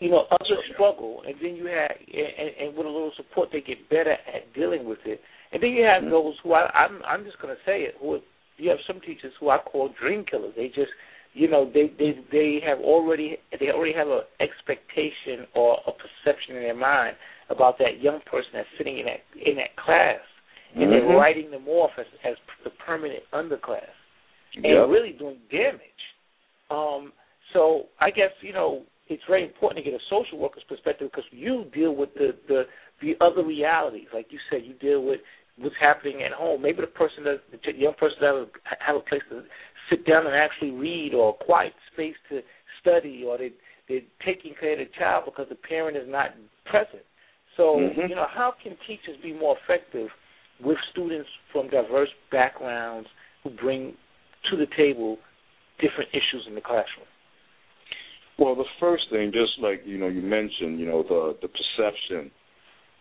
You 0.01 0.11
know, 0.11 0.25
others 0.33 0.59
struggle, 0.75 1.23
and 1.25 1.37
then 1.41 1.55
you 1.55 1.67
have, 1.67 1.93
and, 1.95 2.51
and 2.59 2.77
with 2.77 2.87
a 2.87 2.91
little 2.91 3.13
support, 3.17 3.51
they 3.53 3.61
get 3.61 3.89
better 3.89 4.11
at 4.13 4.53
dealing 4.53 4.85
with 4.85 4.99
it. 5.07 5.21
And 5.53 5.63
then 5.63 5.71
you 5.71 5.85
have 5.85 6.03
mm-hmm. 6.03 6.11
those 6.11 6.35
who 6.43 6.55
I, 6.55 6.67
I'm, 6.75 7.01
I'm 7.07 7.25
just 7.25 7.41
going 7.41 7.55
to 7.55 7.61
say 7.65 7.83
it. 7.83 7.95
Who 8.01 8.19
you 8.57 8.71
have 8.71 8.81
some 8.85 9.01
teachers 9.01 9.33
who 9.39 9.51
I 9.51 9.59
call 9.59 9.91
dream 10.01 10.25
killers. 10.29 10.55
They 10.57 10.69
just, 10.69 10.91
you 11.35 11.49
know, 11.49 11.71
they 11.73 11.93
they 11.99 12.19
they 12.33 12.59
have 12.67 12.81
already 12.81 13.37
they 13.61 13.71
already 13.71 13.95
have 13.95 14.09
an 14.09 14.23
expectation 14.41 15.47
or 15.55 15.79
a 15.87 15.93
perception 15.93 16.57
in 16.57 16.63
their 16.63 16.75
mind 16.75 17.15
about 17.49 17.79
that 17.79 18.03
young 18.03 18.21
person 18.27 18.51
that's 18.55 18.69
sitting 18.77 18.99
in 18.99 19.07
that 19.07 19.23
in 19.39 19.55
that 19.57 19.77
class, 19.77 20.19
and 20.75 20.93
they're 20.93 21.03
Mhm. 21.03 21.17
writing 21.19 21.51
them 21.51 21.69
off 21.69 21.99
as 21.99 22.07
as 22.25 22.37
the 22.65 22.71
permanent 22.71 23.23
underclass 23.33 23.91
and 24.55 24.65
Yep. 24.65 24.89
really 24.89 25.13
doing 25.13 25.41
damage. 25.51 26.15
Um, 26.71 27.13
so 27.53 27.89
I 28.01 28.11
guess 28.11 28.33
you 28.41 28.53
know 28.53 28.85
it's 29.09 29.25
very 29.25 29.43
important 29.43 29.85
to 29.85 29.91
get 29.91 29.99
a 29.99 30.05
social 30.05 30.39
worker's 30.39 30.65
perspective 30.65 31.11
because 31.11 31.31
you 31.33 31.65
deal 31.73 31.95
with 31.95 32.15
the 32.15 32.37
the 32.49 32.67
the 33.01 33.17
other 33.21 33.43
realities, 33.43 34.09
like 34.15 34.33
you 34.33 34.39
said, 34.49 34.65
you 34.65 34.75
deal 34.75 35.03
with 35.03 35.21
what's 35.59 35.75
happening 35.77 36.23
at 36.23 36.33
home. 36.33 36.63
Maybe 36.63 36.81
the 36.81 36.87
person, 36.87 37.25
does, 37.25 37.41
the 37.51 37.73
young 37.75 37.95
person 37.95 38.19
doesn't 38.21 38.51
have 38.79 38.97
a 38.97 39.01
place 39.01 39.23
to 39.31 39.43
sit 39.91 40.07
down 40.07 40.25
and 40.25 40.35
actually 40.35 40.71
read, 40.71 41.13
or 41.13 41.31
a 41.31 41.45
quiet 41.45 41.75
space 41.93 42.15
to 42.31 42.43
study, 42.81 43.25
or 43.27 43.39
they 43.39 43.53
they're 43.89 44.01
taking 44.25 44.55
care 44.59 44.73
of 44.73 44.79
the 44.79 44.87
child 44.97 45.25
because 45.27 45.49
the 45.49 45.57
parent 45.57 45.97
is 45.97 46.09
not 46.09 46.31
present. 46.65 47.03
So 47.57 47.77
Mhm. 47.77 48.09
you 48.09 48.15
know, 48.15 48.27
how 48.27 48.53
can 48.63 48.77
teachers 48.87 49.17
be 49.19 49.33
more 49.33 49.59
effective 49.59 50.11
with 50.61 50.79
students 50.91 51.29
from 51.53 51.69
diverse 51.69 52.09
backgrounds 52.31 53.09
who 53.43 53.51
bring 53.51 53.95
to 54.51 54.57
the 54.57 54.67
table 54.77 55.19
different 55.81 56.11
issues 56.13 56.45
in 56.47 56.55
the 56.55 56.61
classroom? 56.61 57.07
Well, 58.39 58.55
the 58.55 58.65
first 58.81 59.05
thing, 59.11 59.31
just 59.33 59.53
like 59.61 59.83
you 59.85 59.99
know, 59.99 60.09
you 60.09 60.23
mentioned, 60.23 60.81
you 60.81 60.87
know, 60.87 61.03
the 61.03 61.37
the 61.43 61.49
perception 61.49 62.31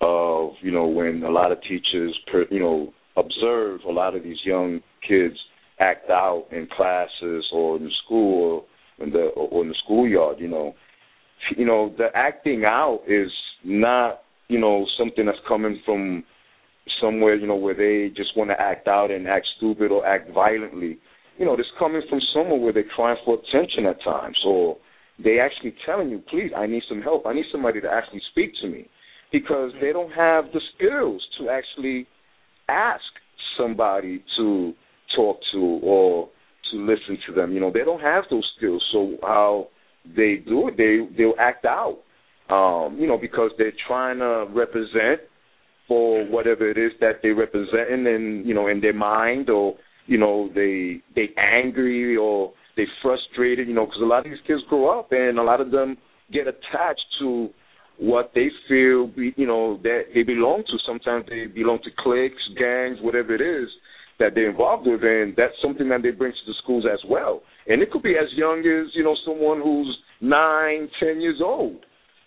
of 0.01 0.51
you 0.61 0.71
know 0.71 0.87
when 0.87 1.23
a 1.23 1.31
lot 1.31 1.51
of 1.51 1.61
teachers, 1.61 2.17
per, 2.31 2.45
you 2.51 2.59
know, 2.59 2.93
observe 3.15 3.81
a 3.87 3.91
lot 3.91 4.15
of 4.15 4.23
these 4.23 4.37
young 4.45 4.81
kids 5.07 5.35
act 5.79 6.09
out 6.09 6.45
in 6.51 6.67
classes 6.75 7.45
or 7.53 7.77
in 7.77 7.89
school 8.05 8.65
or 8.97 9.05
in 9.05 9.11
the 9.11 9.27
or 9.35 9.63
in 9.63 9.69
the 9.69 9.75
schoolyard. 9.83 10.37
You 10.39 10.49
know, 10.49 10.73
you 11.57 11.65
know, 11.65 11.93
the 11.97 12.07
acting 12.13 12.63
out 12.65 13.01
is 13.07 13.31
not 13.63 14.21
you 14.47 14.59
know 14.59 14.85
something 14.97 15.25
that's 15.25 15.37
coming 15.47 15.81
from 15.85 16.23
somewhere 17.01 17.35
you 17.35 17.47
know 17.47 17.55
where 17.55 17.75
they 17.75 18.13
just 18.15 18.35
want 18.35 18.49
to 18.49 18.59
act 18.59 18.87
out 18.87 19.11
and 19.11 19.27
act 19.27 19.45
stupid 19.57 19.91
or 19.91 20.05
act 20.05 20.31
violently. 20.33 20.97
You 21.37 21.45
know, 21.45 21.55
this 21.55 21.65
coming 21.79 22.01
from 22.09 22.19
somewhere 22.33 22.59
where 22.59 22.73
they're 22.73 22.83
crying 22.95 23.17
for 23.25 23.35
attention 23.39 23.85
at 23.85 24.03
times 24.03 24.37
or 24.45 24.77
they 25.23 25.39
actually 25.39 25.75
telling 25.85 26.09
you, 26.09 26.21
please, 26.29 26.51
I 26.55 26.65
need 26.65 26.83
some 26.89 27.01
help. 27.01 27.25
I 27.25 27.33
need 27.33 27.45
somebody 27.51 27.81
to 27.81 27.89
actually 27.89 28.21
speak 28.31 28.51
to 28.61 28.67
me 28.67 28.87
because 29.31 29.71
they 29.81 29.91
don't 29.91 30.11
have 30.11 30.45
the 30.53 30.61
skills 30.75 31.25
to 31.39 31.49
actually 31.49 32.07
ask 32.67 33.01
somebody 33.57 34.23
to 34.37 34.73
talk 35.15 35.39
to 35.53 35.79
or 35.83 36.29
to 36.71 36.77
listen 36.77 37.17
to 37.27 37.33
them. 37.33 37.51
You 37.53 37.59
know, 37.59 37.71
they 37.71 37.83
don't 37.83 38.01
have 38.01 38.25
those 38.29 38.49
skills. 38.57 38.83
So 38.91 39.17
how 39.21 39.67
they 40.05 40.43
do 40.47 40.69
it, 40.69 40.77
they 40.77 40.99
they'll 41.17 41.35
act 41.39 41.65
out. 41.65 41.99
Um, 42.49 42.97
you 42.99 43.07
know, 43.07 43.17
because 43.17 43.51
they're 43.57 43.71
trying 43.87 44.19
to 44.19 44.45
represent 44.53 45.21
for 45.91 46.23
whatever 46.27 46.71
it 46.71 46.77
is 46.77 46.93
that 47.01 47.19
they 47.21 47.31
represent 47.31 47.91
in 47.91 48.43
you 48.45 48.53
know 48.53 48.67
in 48.67 48.79
their 48.79 48.93
mind 48.93 49.49
or 49.49 49.75
you 50.05 50.17
know 50.17 50.49
they 50.55 51.01
they 51.17 51.27
angry 51.37 52.15
or 52.15 52.53
they 52.77 52.85
frustrated 53.01 53.67
you 53.67 53.73
know 53.73 53.85
because 53.85 54.01
a 54.01 54.05
lot 54.05 54.19
of 54.19 54.31
these 54.31 54.39
kids 54.47 54.61
grow 54.69 54.97
up 54.97 55.09
and 55.11 55.37
a 55.37 55.43
lot 55.43 55.59
of 55.59 55.69
them 55.69 55.97
get 56.31 56.47
attached 56.47 57.03
to 57.19 57.49
what 57.99 58.31
they 58.33 58.47
feel 58.69 59.07
be, 59.07 59.33
you 59.35 59.45
know 59.45 59.81
that 59.83 60.03
they 60.15 60.23
belong 60.23 60.63
to. 60.65 60.77
Sometimes 60.87 61.25
they 61.27 61.47
belong 61.47 61.79
to 61.83 61.89
cliques 61.99 62.41
gangs 62.57 62.99
whatever 63.01 63.35
it 63.35 63.41
is 63.41 63.67
that 64.17 64.31
they're 64.33 64.49
involved 64.49 64.87
with 64.87 65.03
and 65.03 65.35
that's 65.35 65.59
something 65.61 65.89
that 65.89 66.03
they 66.03 66.11
bring 66.11 66.31
to 66.31 66.45
the 66.47 66.55
schools 66.63 66.85
as 66.89 66.99
well. 67.09 67.41
And 67.67 67.81
it 67.81 67.91
could 67.91 68.03
be 68.03 68.15
as 68.15 68.31
young 68.37 68.59
as 68.59 68.95
you 68.95 69.03
know 69.03 69.17
someone 69.25 69.59
who's 69.59 69.91
nine 70.21 70.87
ten 71.01 71.19
years 71.19 71.41
old 71.43 71.83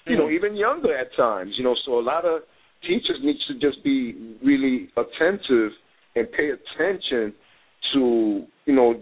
you 0.07 0.17
hmm. 0.17 0.21
know 0.21 0.29
even 0.29 0.55
younger 0.55 0.95
at 0.95 1.17
times 1.17 1.55
you 1.57 1.65
know. 1.65 1.75
So 1.87 1.99
a 1.99 2.05
lot 2.05 2.27
of 2.27 2.43
teachers 2.87 3.19
need 3.23 3.37
to 3.49 3.55
just 3.55 3.83
be 3.85 4.37
really 4.45 4.89
attentive 4.97 5.73
and 6.17 6.31
pay 6.33 6.51
attention 6.51 7.35
to 7.93 8.45
you 8.65 8.75
know 8.75 8.95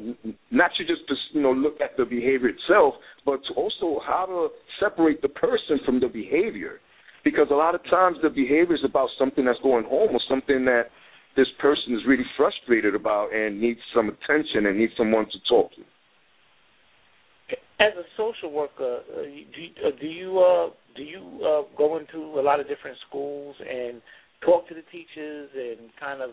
not 0.51 0.71
to 0.77 0.85
just 0.85 1.03
you 1.33 1.41
know 1.41 1.53
look 1.53 1.81
at 1.81 1.97
the 1.97 2.05
behavior 2.05 2.49
itself, 2.49 2.95
but 3.25 3.41
to 3.49 3.55
also 3.55 4.01
how 4.07 4.27
to 4.27 4.49
separate 4.81 5.23
the 5.23 5.29
person 5.29 5.79
from 5.85 6.01
the 6.01 6.09
behavior, 6.09 6.81
because 7.25 7.47
a 7.51 7.55
lot 7.55 7.75
of 7.75 7.83
times 7.85 8.17
the 8.23 8.31
behavior 8.31 8.75
is 8.75 8.85
about 8.85 9.09
something 9.19 9.45
that's 9.45 9.61
going 9.63 9.85
home 9.85 10.11
or 10.11 10.21
something 10.29 10.65
that 10.65 10.85
this 11.37 11.47
person 11.61 11.95
is 11.95 12.01
really 12.07 12.27
frustrated 12.37 12.95
about 12.95 13.33
and 13.33 13.61
needs 13.61 13.81
some 13.95 14.09
attention 14.09 14.67
and 14.67 14.79
needs 14.79 14.93
someone 14.97 15.25
to 15.27 15.39
talk 15.49 15.71
to. 15.73 15.83
As 17.83 17.93
a 17.99 18.07
social 18.17 18.53
worker, 18.53 19.01
uh, 19.11 19.23
do 19.23 19.61
you, 19.61 19.71
uh, 19.85 19.91
do 20.01 20.07
you 20.07 20.39
uh, 20.39 20.71
do 20.95 21.03
you 21.03 21.41
uh, 21.45 21.63
go 21.77 21.99
into 21.99 22.39
a 22.39 22.43
lot 22.43 22.61
of 22.61 22.69
different 22.69 22.97
schools 23.09 23.57
and 23.59 24.01
talk 24.45 24.69
to 24.69 24.75
the 24.75 24.83
teachers 24.93 25.51
and 25.53 25.91
kind 25.99 26.23
of 26.23 26.31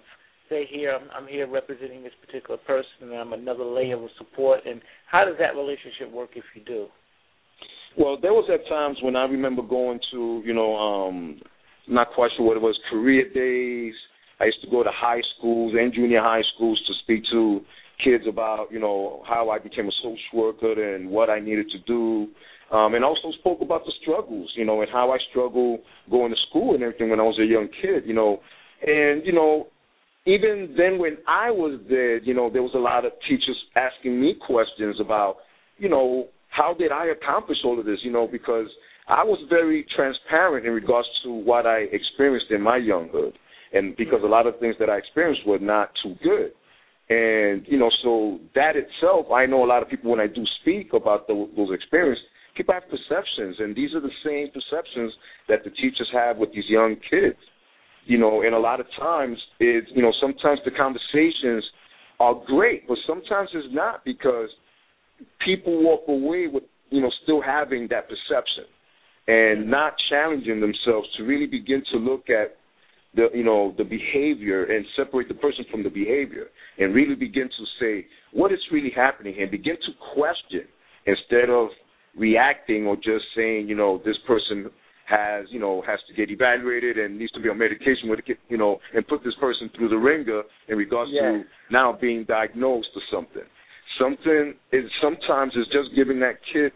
say, 0.47 0.67
"Here, 0.69 0.91
I'm, 0.93 1.09
I'm 1.15 1.27
here 1.27 1.49
representing 1.49 2.03
this 2.03 2.13
particular 2.23 2.59
person, 2.67 3.09
and 3.09 3.13
I'm 3.15 3.33
another 3.33 3.63
layer 3.63 3.95
of 3.95 4.09
support." 4.19 4.59
And 4.67 4.81
how 5.09 5.25
does 5.25 5.37
that 5.39 5.55
relationship 5.55 6.11
work 6.11 6.31
if 6.35 6.43
you 6.55 6.61
do? 6.63 6.85
Well, 7.97 8.17
there 8.21 8.33
was 8.33 8.47
at 8.53 8.67
times 8.69 8.97
when 9.01 9.15
I 9.15 9.23
remember 9.23 9.63
going 9.63 9.99
to, 10.11 10.43
you 10.45 10.53
know, 10.53 10.75
um 10.75 11.41
not 11.87 12.09
quite 12.13 12.29
sure 12.37 12.45
what 12.45 12.57
it 12.57 12.61
was, 12.61 12.77
career 12.91 13.25
days. 13.33 13.95
I 14.39 14.45
used 14.45 14.61
to 14.61 14.69
go 14.69 14.83
to 14.83 14.91
high 14.93 15.21
schools 15.37 15.73
and 15.75 15.91
junior 15.93 16.21
high 16.21 16.43
schools 16.55 16.79
to 16.87 16.93
speak 17.03 17.23
to 17.31 17.61
kids 18.03 18.25
about, 18.27 18.67
you 18.71 18.79
know, 18.79 19.23
how 19.27 19.49
I 19.49 19.59
became 19.59 19.87
a 19.87 19.91
social 20.01 20.17
worker 20.33 20.95
and 20.95 21.09
what 21.09 21.29
I 21.29 21.39
needed 21.39 21.67
to 21.71 21.79
do. 21.85 22.27
Um, 22.71 22.93
and 22.93 23.03
also 23.03 23.31
spoke 23.39 23.61
about 23.61 23.83
the 23.85 23.93
struggles, 24.01 24.53
you 24.55 24.63
know, 24.63 24.81
and 24.81 24.91
how 24.91 25.11
I 25.11 25.17
struggled 25.31 25.79
going 26.11 26.31
to 26.31 26.37
school 26.49 26.75
and 26.75 26.83
everything 26.83 27.09
when 27.09 27.19
I 27.19 27.23
was 27.23 27.39
a 27.39 27.45
young 27.45 27.67
kid, 27.81 28.03
you 28.05 28.13
know. 28.13 28.41
And, 28.85 29.25
you 29.25 29.33
know, 29.33 29.67
even 30.25 30.75
then 30.77 30.99
when 30.99 31.17
I 31.27 31.49
was 31.49 31.79
there, 31.89 32.17
you 32.19 32.35
know, 32.35 32.49
there 32.51 32.61
was 32.61 32.73
a 32.75 32.79
lot 32.79 33.05
of 33.05 33.13
teachers 33.27 33.57
asking 33.75 34.21
me 34.21 34.35
questions 34.45 34.97
about, 35.01 35.37
you 35.79 35.89
know, 35.89 36.27
how 36.49 36.75
did 36.77 36.91
I 36.91 37.07
accomplish 37.07 37.57
all 37.63 37.79
of 37.79 37.85
this, 37.85 37.99
you 38.03 38.11
know, 38.11 38.27
because 38.31 38.67
I 39.07 39.23
was 39.23 39.39
very 39.49 39.85
transparent 39.95 40.67
in 40.67 40.73
regards 40.73 41.07
to 41.23 41.31
what 41.31 41.65
I 41.65 41.85
experienced 41.91 42.51
in 42.51 42.61
my 42.61 42.77
younghood. 42.77 43.33
And 43.73 43.95
because 43.97 44.19
a 44.23 44.27
lot 44.27 44.45
of 44.45 44.59
things 44.59 44.75
that 44.79 44.89
I 44.89 44.97
experienced 44.97 45.41
were 45.47 45.59
not 45.59 45.89
too 46.03 46.15
good. 46.23 46.51
And, 47.09 47.65
you 47.67 47.79
know, 47.79 47.89
so 48.03 48.39
that 48.53 48.73
itself, 48.75 49.31
I 49.33 49.47
know 49.47 49.63
a 49.63 49.65
lot 49.65 49.81
of 49.81 49.89
people 49.89 50.11
when 50.11 50.19
I 50.19 50.27
do 50.27 50.43
speak 50.61 50.93
about 50.93 51.25
the, 51.25 51.49
those 51.57 51.69
experiences, 51.73 52.23
people 52.55 52.75
have 52.75 52.83
perceptions, 52.83 53.55
and 53.57 53.75
these 53.75 53.95
are 53.95 54.01
the 54.01 54.13
same 54.23 54.49
perceptions 54.53 55.11
that 55.47 55.63
the 55.63 55.71
teachers 55.71 56.09
have 56.13 56.37
with 56.37 56.53
these 56.53 56.69
young 56.69 56.95
kids. 57.09 57.37
You 58.05 58.17
know, 58.17 58.41
and 58.43 58.53
a 58.53 58.59
lot 58.59 58.79
of 58.79 58.85
times 58.99 59.37
it's, 59.59 59.87
you 59.93 60.01
know, 60.01 60.13
sometimes 60.21 60.59
the 60.65 60.71
conversations 60.71 61.63
are 62.19 62.35
great, 62.45 62.87
but 62.87 62.97
sometimes 63.07 63.49
it's 63.53 63.73
not 63.73 64.05
because 64.05 64.49
people 65.45 65.83
walk 65.83 66.03
away 66.07 66.47
with, 66.47 66.63
you 66.89 67.01
know, 67.01 67.11
still 67.23 67.41
having 67.41 67.87
that 67.89 68.07
perception 68.07 68.65
and 69.27 69.69
not 69.69 69.93
challenging 70.09 70.59
themselves 70.59 71.07
to 71.17 71.23
really 71.23 71.45
begin 71.45 71.83
to 71.91 71.97
look 71.97 72.29
at 72.29 72.58
the 73.15 73.27
you 73.33 73.43
know 73.43 73.73
the 73.77 73.83
behavior 73.83 74.65
and 74.65 74.85
separate 74.95 75.27
the 75.27 75.33
person 75.35 75.65
from 75.71 75.83
the 75.83 75.89
behavior 75.89 76.47
and 76.77 76.93
really 76.93 77.15
begin 77.15 77.49
to 77.49 77.65
say 77.79 78.05
what 78.33 78.51
is 78.51 78.59
really 78.71 78.91
happening 78.95 79.35
and 79.39 79.49
begin 79.49 79.75
to 79.75 79.91
question 80.13 80.67
instead 81.05 81.49
of 81.49 81.69
reacting 82.17 82.85
or 82.85 82.95
just 82.95 83.25
saying 83.35 83.67
you 83.67 83.75
know 83.75 84.01
this 84.05 84.17
person 84.27 84.69
has 85.09 85.45
you 85.49 85.59
know 85.59 85.81
has 85.87 85.99
to 86.07 86.13
get 86.13 86.29
evaluated 86.29 86.97
and 86.97 87.17
needs 87.17 87.31
to 87.31 87.41
be 87.41 87.49
on 87.49 87.57
medication 87.57 88.09
with 88.09 88.19
you 88.47 88.57
know 88.57 88.77
and 88.93 89.07
put 89.07 89.23
this 89.23 89.33
person 89.39 89.69
through 89.75 89.89
the 89.89 89.97
ringer 89.97 90.43
in 90.67 90.77
regards 90.77 91.11
to 91.11 91.43
now 91.71 91.97
being 91.99 92.23
diagnosed 92.25 92.89
or 92.95 93.01
something. 93.11 93.47
Something 93.99 94.53
is 94.71 94.85
sometimes 95.01 95.53
is 95.55 95.65
just 95.73 95.95
giving 95.95 96.19
that 96.19 96.35
kid 96.53 96.71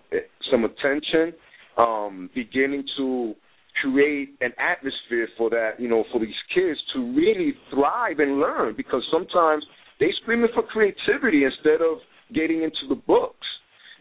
some 0.52 0.66
attention 0.66 1.34
um 1.78 2.30
beginning 2.36 2.84
to 2.98 3.36
create 3.82 4.36
an 4.42 4.52
atmosphere 4.60 5.28
for 5.38 5.50
that, 5.50 5.72
you 5.80 5.88
know, 5.90 6.04
for 6.12 6.20
these 6.20 6.30
kids 6.54 6.80
to 6.94 7.00
really 7.16 7.54
thrive 7.72 8.20
and 8.20 8.40
learn 8.40 8.74
because 8.76 9.04
sometimes 9.12 9.64
they 10.00 10.08
screaming 10.22 10.50
for 10.54 10.64
creativity 10.64 11.44
instead 11.44 11.82
of 11.82 11.98
getting 12.34 12.64
into 12.64 12.88
the 12.90 12.96
books. 12.96 13.48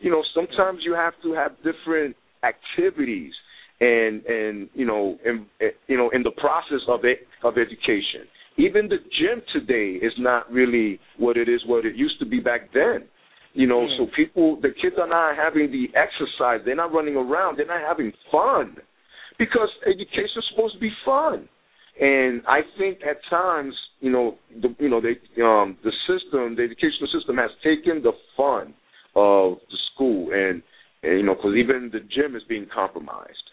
You 0.00 0.10
know, 0.10 0.22
sometimes 0.34 0.80
you 0.84 0.94
have 0.94 1.14
to 1.22 1.32
have 1.32 1.52
different 1.62 2.16
activities 2.42 3.32
and 3.80 4.24
and 4.26 4.68
you 4.74 4.86
know 4.86 5.16
in, 5.24 5.46
you 5.88 5.96
know 5.96 6.10
in 6.10 6.22
the 6.22 6.30
process 6.32 6.80
of 6.88 7.00
it 7.04 7.26
of 7.42 7.54
education. 7.58 8.26
Even 8.58 8.88
the 8.88 8.98
gym 9.18 9.42
today 9.52 10.04
is 10.04 10.12
not 10.18 10.50
really 10.52 11.00
what 11.18 11.36
it 11.36 11.48
is 11.48 11.60
what 11.66 11.86
it 11.86 11.96
used 11.96 12.18
to 12.18 12.26
be 12.26 12.40
back 12.40 12.72
then. 12.74 13.04
You 13.54 13.66
know, 13.66 13.80
Mm. 13.80 13.96
so 13.98 14.06
people, 14.16 14.56
the 14.62 14.70
kids 14.70 14.96
are 14.98 15.06
not 15.08 15.36
having 15.36 15.70
the 15.70 15.90
exercise. 15.94 16.60
They're 16.64 16.74
not 16.74 16.92
running 16.92 17.16
around. 17.16 17.58
They're 17.58 17.66
not 17.66 17.82
having 17.86 18.12
fun 18.30 18.76
because 19.42 19.70
education 19.82 20.38
is 20.38 20.46
supposed 20.54 20.74
to 20.74 20.80
be 20.80 20.92
fun. 21.04 21.48
And 22.00 22.42
I 22.46 22.60
think 22.78 23.00
at 23.02 23.18
times, 23.28 23.74
you 24.00 24.10
know, 24.10 24.38
the 24.62 24.74
you 24.78 24.88
know 24.88 25.00
they 25.00 25.18
um 25.42 25.76
the 25.82 25.90
system, 26.06 26.54
the 26.54 26.62
educational 26.62 27.10
system 27.12 27.36
has 27.36 27.50
taken 27.62 28.02
the 28.02 28.12
fun 28.36 28.72
of 29.14 29.58
the 29.68 29.78
school, 29.92 30.30
and, 30.32 30.62
and 31.02 31.18
you 31.18 31.26
know, 31.26 31.34
because 31.34 31.54
even 31.58 31.90
the 31.92 32.00
gym 32.00 32.36
is 32.36 32.42
being 32.48 32.66
compromised. 32.72 33.50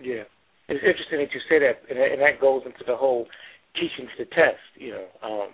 Yeah, 0.00 0.24
it's 0.68 0.82
interesting 0.82 1.20
that 1.20 1.30
you 1.30 1.40
say 1.46 1.60
that, 1.60 1.84
and 1.88 2.20
that, 2.20 2.40
goes 2.40 2.62
into 2.64 2.82
the 2.84 2.96
whole 2.96 3.28
teaching 3.74 4.08
to 4.10 4.24
the 4.24 4.30
test. 4.30 4.64
You 4.74 4.96
know, 4.96 5.06
um, 5.22 5.50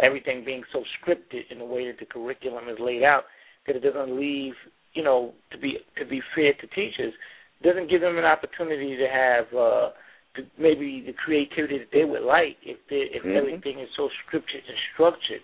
everything 0.00 0.44
being 0.44 0.62
so 0.72 0.84
scripted 1.00 1.50
in 1.50 1.58
the 1.58 1.64
way 1.64 1.88
that 1.88 1.98
the 1.98 2.06
curriculum 2.06 2.68
is 2.68 2.78
laid 2.78 3.02
out 3.02 3.24
that 3.66 3.74
it 3.74 3.82
doesn't 3.82 4.14
leave, 4.14 4.54
you 4.94 5.02
know, 5.02 5.32
to 5.50 5.58
be 5.58 5.78
to 5.98 6.06
be 6.06 6.20
fair 6.36 6.52
to 6.60 6.66
teachers, 6.68 7.14
doesn't 7.62 7.88
give 7.90 8.00
them 8.00 8.18
an 8.18 8.24
opportunity 8.24 8.96
to 8.96 9.08
have 9.08 9.46
uh, 9.54 9.90
to 10.36 10.42
maybe 10.58 11.02
the 11.06 11.12
creativity 11.14 11.78
that 11.78 11.88
they 11.92 12.04
would 12.04 12.22
like 12.22 12.56
if 12.62 12.76
they, 12.90 13.08
if 13.12 13.22
Mhm. 13.24 13.36
everything 13.36 13.78
is 13.78 13.88
so 13.96 14.08
scripted 14.24 14.62
and 14.68 14.76
structured. 14.92 15.42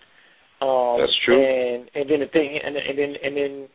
Um, 0.61 0.99
That's 0.99 1.15
true. 1.25 1.41
And 1.41 1.89
and 1.95 2.09
then 2.09 2.19
the 2.19 2.27
thing, 2.27 2.57
and, 2.57 2.77
and 2.77 2.97
then 2.97 3.15
and 3.23 3.35
then 3.35 3.69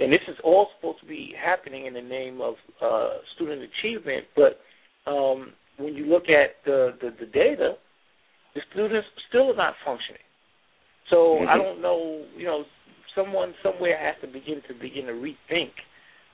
and 0.00 0.12
this 0.12 0.22
is 0.28 0.36
all 0.42 0.70
supposed 0.76 1.00
to 1.00 1.06
be 1.06 1.34
happening 1.38 1.86
in 1.86 1.94
the 1.94 2.02
name 2.02 2.40
of 2.40 2.54
uh, 2.80 3.18
student 3.34 3.62
achievement, 3.62 4.26
but 4.34 4.60
um, 5.06 5.52
when 5.76 5.94
you 5.94 6.06
look 6.06 6.24
at 6.28 6.56
the, 6.64 6.94
the, 7.00 7.10
the 7.20 7.26
data, 7.26 7.76
the 8.54 8.60
students 8.72 9.06
still 9.28 9.52
are 9.52 9.56
not 9.56 9.74
functioning. 9.84 10.22
So 11.10 11.38
I 11.46 11.56
Mhm. 11.56 11.62
don't 11.62 11.80
know, 11.82 12.24
you 12.36 12.46
know, 12.46 12.64
someone 13.14 13.54
somewhere 13.62 13.96
has 13.98 14.16
to 14.22 14.26
begin 14.26 14.62
to 14.62 14.74
begin 14.74 15.06
to 15.06 15.12
rethink, 15.12 15.72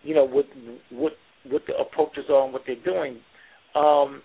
you 0.05 0.15
know, 0.15 0.25
what 0.25 0.47
what 0.91 1.17
what 1.45 1.63
the 1.67 1.77
approaches 1.77 2.25
are 2.31 2.45
and 2.45 2.53
what 2.53 2.63
they're 2.67 2.77
doing. 2.85 3.19
Um, 3.75 4.23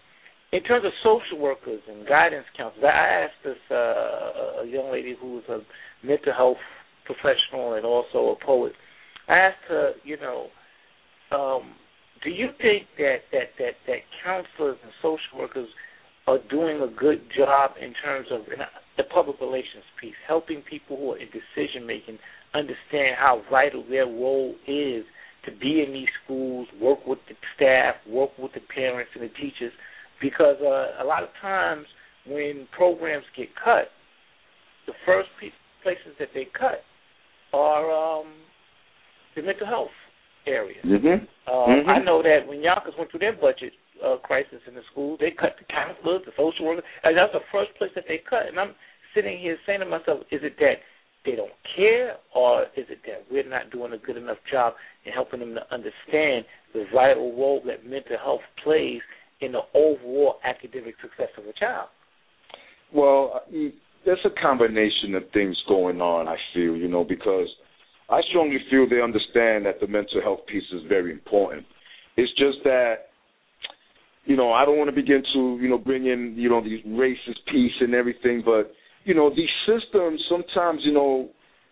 in 0.52 0.62
terms 0.64 0.86
of 0.86 0.92
social 1.04 1.40
workers 1.40 1.82
and 1.90 2.08
guidance 2.08 2.46
counselors, 2.56 2.86
I 2.86 3.26
asked 3.26 3.44
this 3.44 3.58
uh, 3.72 4.64
a 4.64 4.68
young 4.68 4.92
lady 4.92 5.16
who 5.20 5.36
was 5.36 5.44
a 5.50 6.06
mental 6.06 6.34
health 6.34 6.58
professional 7.06 7.74
and 7.74 7.86
also 7.86 8.38
a 8.40 8.46
poet. 8.46 8.74
I 9.28 9.38
asked 9.38 9.66
her, 9.68 9.94
you 10.04 10.18
know, 10.18 10.48
um, 11.32 11.74
do 12.24 12.30
you 12.30 12.50
think 12.62 12.88
that, 12.98 13.18
that, 13.32 13.50
that, 13.58 13.74
that 13.88 14.00
counselors 14.24 14.78
and 14.84 14.92
social 15.02 15.40
workers 15.40 15.68
are 16.28 16.38
doing 16.50 16.82
a 16.82 16.88
good 16.88 17.22
job 17.36 17.72
in 17.82 17.94
terms 18.04 18.28
of 18.32 18.42
the 18.98 19.04
public 19.06 19.40
relations 19.42 19.84
piece, 20.00 20.14
helping 20.28 20.62
people 20.62 20.98
who 20.98 21.12
are 21.14 21.18
in 21.18 21.28
decision 21.28 21.86
making 21.86 22.18
understand 22.54 23.18
how 23.18 23.42
vital 23.50 23.84
their 23.90 24.06
role 24.06 24.56
is 24.68 25.04
to 25.46 25.52
be 25.52 25.84
in 25.86 25.94
these 25.94 26.08
schools, 26.24 26.68
work 26.82 27.06
with 27.06 27.20
the 27.28 27.36
staff, 27.56 27.96
work 28.08 28.32
with 28.38 28.54
the 28.54 28.62
parents 28.74 29.12
and 29.16 29.24
the 29.24 29.34
teachers, 29.36 29.74
because 30.22 30.56
uh, 30.62 31.04
a 31.04 31.06
lot 31.06 31.24
of 31.24 31.30
times 31.42 31.86
when 32.28 32.68
programs 32.72 33.26
get 33.36 33.50
cut, 33.56 33.90
the 34.88 34.94
first 35.06 35.30
pe- 35.40 35.50
places 35.84 36.16
that 36.20 36.30
they 36.34 36.48
cut 36.58 36.84
are 37.54 37.92
um, 37.92 38.28
the 39.36 39.42
mental 39.42 39.68
health 39.68 39.96
area. 40.48 40.82
Mm-hmm. 40.86 41.26
Uh, 41.48 41.68
Mhm. 41.68 41.88
I 41.88 42.00
know 42.00 42.22
that 42.24 42.48
when 42.48 42.62
Yonkers 42.62 42.96
went 42.98 43.12
through 43.12 43.20
their 43.22 43.34
budget 43.34 43.74
uh, 44.04 44.18
crisis 44.18 44.62
in 44.68 44.76
the 44.76 44.84
school, 44.92 45.18
they 45.20 45.32
cut 45.32 45.56
the 45.60 45.66
counselors, 45.66 46.24
the 46.26 46.32
social 46.38 46.66
workers, 46.66 46.84
and 47.04 47.18
that's 47.18 47.34
the 47.34 47.44
first 47.52 47.74
place 47.76 47.92
that 47.96 48.06
they 48.08 48.18
cut. 48.18 48.48
And 48.48 48.60
I'm 48.60 48.76
sitting 49.14 49.38
here 49.40 49.58
saying 49.66 49.80
to 49.80 49.86
myself, 49.86 50.22
is 50.32 50.42
it 50.44 50.58
that 50.60 50.80
they 51.26 51.36
don't 51.36 51.52
care, 51.76 52.18
or 52.36 52.64
is 52.76 52.86
it 52.90 53.00
that 53.08 53.24
we're 53.32 53.48
not 53.48 53.72
doing 53.72 53.94
a 53.94 53.98
good 53.98 54.18
enough 54.18 54.38
job 54.52 54.74
in 55.06 55.14
helping 55.14 55.40
them 55.40 55.56
to 55.56 55.62
understand 55.74 56.46
the 56.74 56.86
vital 56.94 57.32
role 57.38 57.62
that 57.66 57.86
mental 57.86 58.18
health 58.18 58.42
plays 58.64 59.02
in 59.42 59.54
the 59.54 59.62
overall 59.74 60.36
academic 60.44 60.96
success 61.02 61.30
of 61.38 61.46
a 61.46 61.54
child? 61.58 61.88
Well, 62.94 63.42
there's 64.06 64.26
a 64.26 64.42
combination 64.42 65.16
of 65.16 65.24
things 65.34 65.58
going 65.68 66.02
on. 66.02 66.28
I 66.28 66.36
feel, 66.54 66.76
you 66.76 66.88
know, 66.88 67.04
because 67.04 67.48
I 68.10 68.20
strongly 68.30 68.58
feel 68.70 68.88
they 68.90 69.02
understand 69.02 69.66
that 69.66 69.80
the 69.80 69.88
mental 69.88 70.22
health 70.22 70.42
piece 70.48 70.64
is 70.74 70.82
very 70.90 71.12
important. 71.12 71.66
It's 72.18 72.32
just 72.32 72.64
that, 72.66 73.08
you 74.26 74.36
know, 74.36 74.52
I 74.52 74.66
don't 74.66 74.78
want 74.78 74.90
to 74.90 74.96
begin 74.96 75.24
to, 75.34 75.58
you 75.62 75.70
know, 75.70 75.78
bring 75.78 76.06
in, 76.06 76.36
you 76.38 76.50
know, 76.50 76.62
these 76.64 76.84
racist 76.86 77.40
piece 77.52 77.74
and 77.82 77.94
everything, 77.94 78.44
but 78.46 78.72
you 79.06 79.14
know, 79.14 79.30
these 79.30 79.50
systems 79.66 80.22
sometimes, 80.30 80.82
you 80.84 80.94
know, 80.94 81.30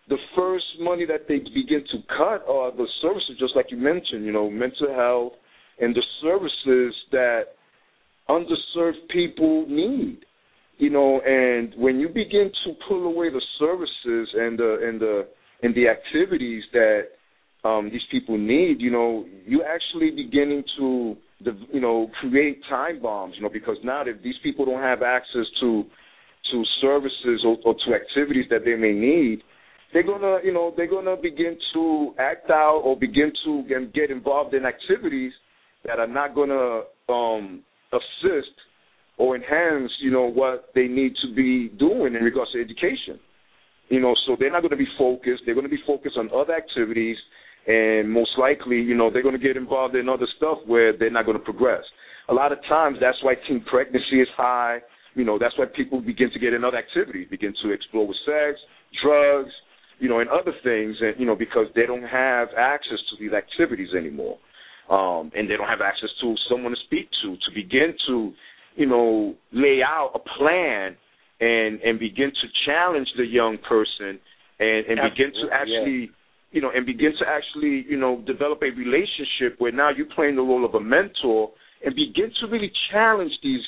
the 0.08 0.16
first 0.36 0.64
money 0.80 1.06
that 1.06 1.28
they 1.28 1.38
begin 1.38 1.84
to 1.92 1.98
cut 2.08 2.46
are 2.48 2.70
the 2.72 2.86
services, 3.00 3.36
just 3.38 3.54
like 3.56 3.66
you 3.70 3.76
mentioned, 3.76 4.24
you 4.24 4.32
know, 4.32 4.50
mental 4.50 4.92
health 4.94 5.32
and 5.80 5.94
the 5.94 6.02
services 6.20 6.94
that 7.12 7.42
underserved 8.28 9.08
people 9.10 9.66
need 9.68 10.24
you 10.82 10.90
know, 10.90 11.20
and 11.24 11.72
when 11.76 12.00
you 12.00 12.08
begin 12.08 12.50
to 12.64 12.72
pull 12.88 13.04
away 13.04 13.30
the 13.30 13.40
services 13.58 14.28
and 14.34 14.58
the 14.58 14.78
and 14.82 15.00
the 15.00 15.28
and 15.62 15.74
the 15.76 15.86
activities 15.86 16.64
that 16.72 17.02
um, 17.62 17.88
these 17.92 18.02
people 18.10 18.36
need, 18.36 18.80
you 18.80 18.90
know, 18.90 19.24
you're 19.46 19.64
actually 19.64 20.10
beginning 20.10 20.64
to, 20.78 21.16
you 21.72 21.80
know, 21.80 22.10
create 22.20 22.60
time 22.68 23.00
bombs, 23.00 23.34
you 23.36 23.42
know, 23.42 23.48
because 23.48 23.76
now 23.84 24.02
if 24.04 24.20
these 24.24 24.34
people 24.42 24.64
don't 24.64 24.80
have 24.80 25.02
access 25.02 25.46
to 25.60 25.84
to 26.52 26.64
services 26.80 27.44
or, 27.44 27.56
or 27.64 27.74
to 27.74 27.94
activities 27.94 28.44
that 28.50 28.64
they 28.64 28.76
may 28.76 28.92
need, 28.92 29.42
they're 29.92 30.02
gonna, 30.02 30.38
you 30.44 30.52
know, 30.52 30.72
they're 30.76 30.90
gonna 30.90 31.16
begin 31.16 31.56
to 31.74 32.14
act 32.18 32.50
out 32.50 32.82
or 32.84 32.96
begin 32.96 33.32
to 33.44 33.64
get 33.94 34.10
involved 34.10 34.54
in 34.54 34.64
activities 34.64 35.32
that 35.84 35.98
are 35.98 36.06
not 36.06 36.34
gonna 36.34 36.82
um, 37.08 37.62
assist 37.92 38.54
or 39.18 39.36
enhance, 39.36 39.92
you 40.00 40.10
know, 40.10 40.30
what 40.30 40.70
they 40.74 40.86
need 40.86 41.12
to 41.22 41.34
be 41.34 41.68
doing 41.78 42.14
in 42.14 42.22
regards 42.22 42.52
to 42.52 42.60
education. 42.60 43.20
You 43.88 44.00
know, 44.00 44.14
so 44.26 44.36
they're 44.38 44.50
not 44.50 44.60
to 44.70 44.76
be 44.76 44.88
focused. 44.96 45.42
They're 45.44 45.54
to 45.66 45.70
be 45.70 45.82
focused 45.86 46.16
on 46.16 46.30
other 46.34 46.54
activities, 46.54 47.16
and 47.66 48.10
most 48.10 48.30
likely, 48.38 48.76
you 48.76 48.96
know, 48.96 49.10
they're 49.10 49.22
to 49.38 49.46
get 49.46 49.56
involved 49.56 49.94
in 49.94 50.08
other 50.08 50.26
stuff 50.38 50.58
where 50.66 50.96
they're 50.96 51.10
not 51.10 51.26
to 51.38 51.44
progress. 51.44 51.82
A 52.28 52.34
lot 52.34 52.52
of 52.52 52.58
times, 52.68 52.96
that's 53.00 53.18
why 53.22 53.34
teen 53.46 53.62
pregnancy 53.68 54.22
is 54.22 54.28
high. 54.36 54.78
You 55.14 55.24
know, 55.24 55.38
that's 55.38 55.56
why 55.58 55.66
people 55.66 56.00
begin 56.00 56.30
to 56.32 56.38
get 56.38 56.52
in 56.52 56.64
other 56.64 56.78
activities, 56.78 57.28
begin 57.30 57.54
to 57.62 57.70
explore 57.70 58.06
with 58.06 58.16
sex, 58.24 58.58
drugs, 59.02 59.50
you 59.98 60.08
know, 60.08 60.20
and 60.20 60.30
other 60.30 60.52
things, 60.64 60.96
and 61.00 61.14
you 61.18 61.26
know, 61.26 61.36
because 61.36 61.66
they 61.74 61.86
don't 61.86 62.02
have 62.02 62.48
access 62.56 62.98
to 63.10 63.16
these 63.20 63.32
activities 63.32 63.88
anymore, 63.96 64.38
um, 64.90 65.30
and 65.36 65.48
they 65.48 65.56
don't 65.56 65.68
have 65.68 65.80
access 65.80 66.08
to 66.20 66.34
someone 66.50 66.72
to 66.72 66.78
speak 66.86 67.08
to 67.22 67.36
to 67.36 67.54
begin 67.54 67.94
to 68.08 68.32
you 68.76 68.86
know, 68.86 69.34
lay 69.52 69.80
out 69.86 70.12
a 70.14 70.18
plan 70.38 70.96
and 71.40 71.80
and 71.82 71.98
begin 71.98 72.30
to 72.30 72.48
challenge 72.66 73.08
the 73.16 73.26
young 73.26 73.58
person 73.68 74.18
and 74.60 74.86
and 74.86 74.98
begin 75.10 75.32
to 75.32 75.52
actually 75.52 76.10
you 76.52 76.60
know 76.60 76.70
and 76.74 76.86
begin 76.86 77.12
to 77.18 77.24
actually 77.26 77.84
you 77.88 77.98
know 77.98 78.22
develop 78.26 78.62
a 78.62 78.70
relationship 78.70 79.58
where 79.58 79.72
now 79.72 79.90
you're 79.90 80.06
playing 80.14 80.36
the 80.36 80.42
role 80.42 80.64
of 80.64 80.74
a 80.74 80.80
mentor 80.80 81.50
and 81.84 81.94
begin 81.96 82.30
to 82.40 82.46
really 82.46 82.70
challenge 82.92 83.32
these 83.42 83.62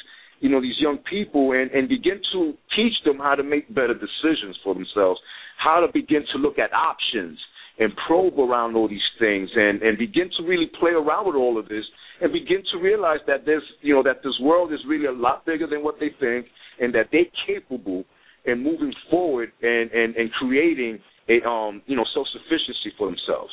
you 0.44 0.50
know 0.50 0.60
these 0.60 0.76
young 0.78 0.98
people 1.08 1.52
and 1.52 1.70
and 1.70 1.88
begin 1.88 2.20
to 2.34 2.52
teach 2.76 2.92
them 3.06 3.16
how 3.18 3.34
to 3.34 3.42
make 3.42 3.66
better 3.74 3.94
decisions 3.94 4.54
for 4.62 4.74
themselves 4.74 5.18
how 5.56 5.80
to 5.80 5.88
begin 5.90 6.22
to 6.32 6.38
look 6.38 6.58
at 6.58 6.70
options 6.74 7.38
and 7.78 7.90
probe 8.06 8.38
around 8.38 8.76
all 8.76 8.86
these 8.86 9.08
things 9.18 9.48
and 9.56 9.80
and 9.80 9.96
begin 9.96 10.28
to 10.36 10.44
really 10.44 10.70
play 10.78 10.90
around 10.90 11.26
with 11.26 11.34
all 11.34 11.58
of 11.58 11.66
this 11.68 11.84
and 12.20 12.30
begin 12.30 12.62
to 12.70 12.78
realize 12.78 13.20
that 13.26 13.46
this 13.46 13.62
you 13.80 13.94
know 13.94 14.02
that 14.02 14.22
this 14.22 14.36
world 14.42 14.70
is 14.70 14.80
really 14.86 15.06
a 15.06 15.12
lot 15.12 15.46
bigger 15.46 15.66
than 15.66 15.82
what 15.82 15.94
they 15.98 16.10
think 16.20 16.44
and 16.78 16.94
that 16.94 17.06
they're 17.10 17.32
capable 17.46 18.04
in 18.44 18.62
moving 18.62 18.92
forward 19.10 19.50
and 19.62 19.90
and 19.92 20.14
and 20.14 20.30
creating 20.32 20.98
a 21.30 21.40
um 21.48 21.80
you 21.86 21.96
know 21.96 22.04
self 22.12 22.26
sufficiency 22.32 22.92
for 22.98 23.08
themselves. 23.08 23.52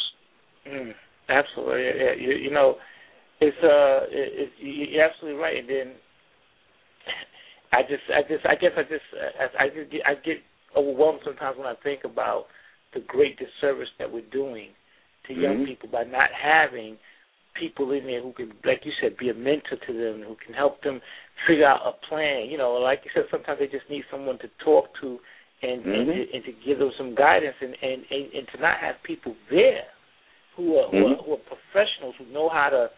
Mm, 0.68 0.92
absolutely. 1.30 1.84
Yeah, 1.86 2.14
you, 2.20 2.36
you 2.36 2.52
know 2.52 2.76
it's 3.40 3.58
uh 3.64 4.12
it, 4.12 4.52
it, 4.60 4.90
you're 4.92 5.06
absolutely 5.06 5.40
right. 5.40 5.58
And 5.58 5.70
then 5.70 5.94
i 7.72 7.82
just 7.82 8.04
i 8.14 8.22
just 8.28 8.46
i 8.46 8.56
guess 8.56 8.72
i 8.78 8.84
just 8.84 9.08
i, 9.40 9.66
I 9.66 9.68
just 9.70 9.92
get 9.92 10.02
i 10.06 10.14
get 10.16 10.38
overwhelmed 10.76 11.20
sometimes 11.24 11.58
when 11.58 11.68
i 11.68 11.76
think 11.84 12.04
about 12.04 12.46
the 12.94 13.02
great 13.08 13.38
disservice 13.40 13.90
that 14.00 14.12
we're 14.12 14.28
doing 14.32 14.70
to 15.28 15.34
young 15.34 15.64
Mhm. 15.64 15.66
people 15.66 15.90
by 15.90 16.04
not 16.04 16.30
having 16.32 16.98
people 17.54 17.92
in 17.92 18.06
there 18.06 18.22
who 18.22 18.32
can, 18.32 18.52
like 18.64 18.86
you 18.86 18.92
said, 19.02 19.18
be 19.18 19.30
a 19.30 19.34
mentor 19.34 19.76
to 19.76 19.94
them, 19.94 20.24
who 20.24 20.36
can 20.44 20.54
help 20.54 20.82
them 20.84 21.02
figure 21.46 21.68
out 21.68 21.82
a 21.86 21.92
plan. 22.08 22.50
You 22.50 22.58
know, 22.58 22.74
like 22.74 23.02
you 23.04 23.12
said, 23.14 23.26
sometimes 23.30 23.60
they 23.60 23.68
just 23.68 23.90
need 23.90 24.04
someone 24.10 24.40
to 24.40 24.48
talk 24.64 24.88
to 25.02 25.20
and 25.62 25.86
and, 25.86 26.08
Mhm. 26.08 26.16
to, 26.16 26.34
and 26.36 26.44
to 26.46 26.52
give 26.66 26.80
them 26.80 26.92
some 26.98 27.14
guidance, 27.14 27.56
and 27.62 27.76
and 27.84 28.06
and, 28.10 28.34
and 28.34 28.48
to 28.50 28.58
not 28.60 28.78
have 28.78 28.96
people 29.04 29.36
there 29.50 29.86
who 30.56 30.78
are, 30.78 30.88
who, 30.90 30.98
are 31.08 31.16
Mhm. 31.16 31.26
who 31.26 31.34
are 31.34 31.38
professionals 31.56 32.16
who 32.18 32.26
know 32.26 32.50
how 32.50 32.70
to 32.70 32.90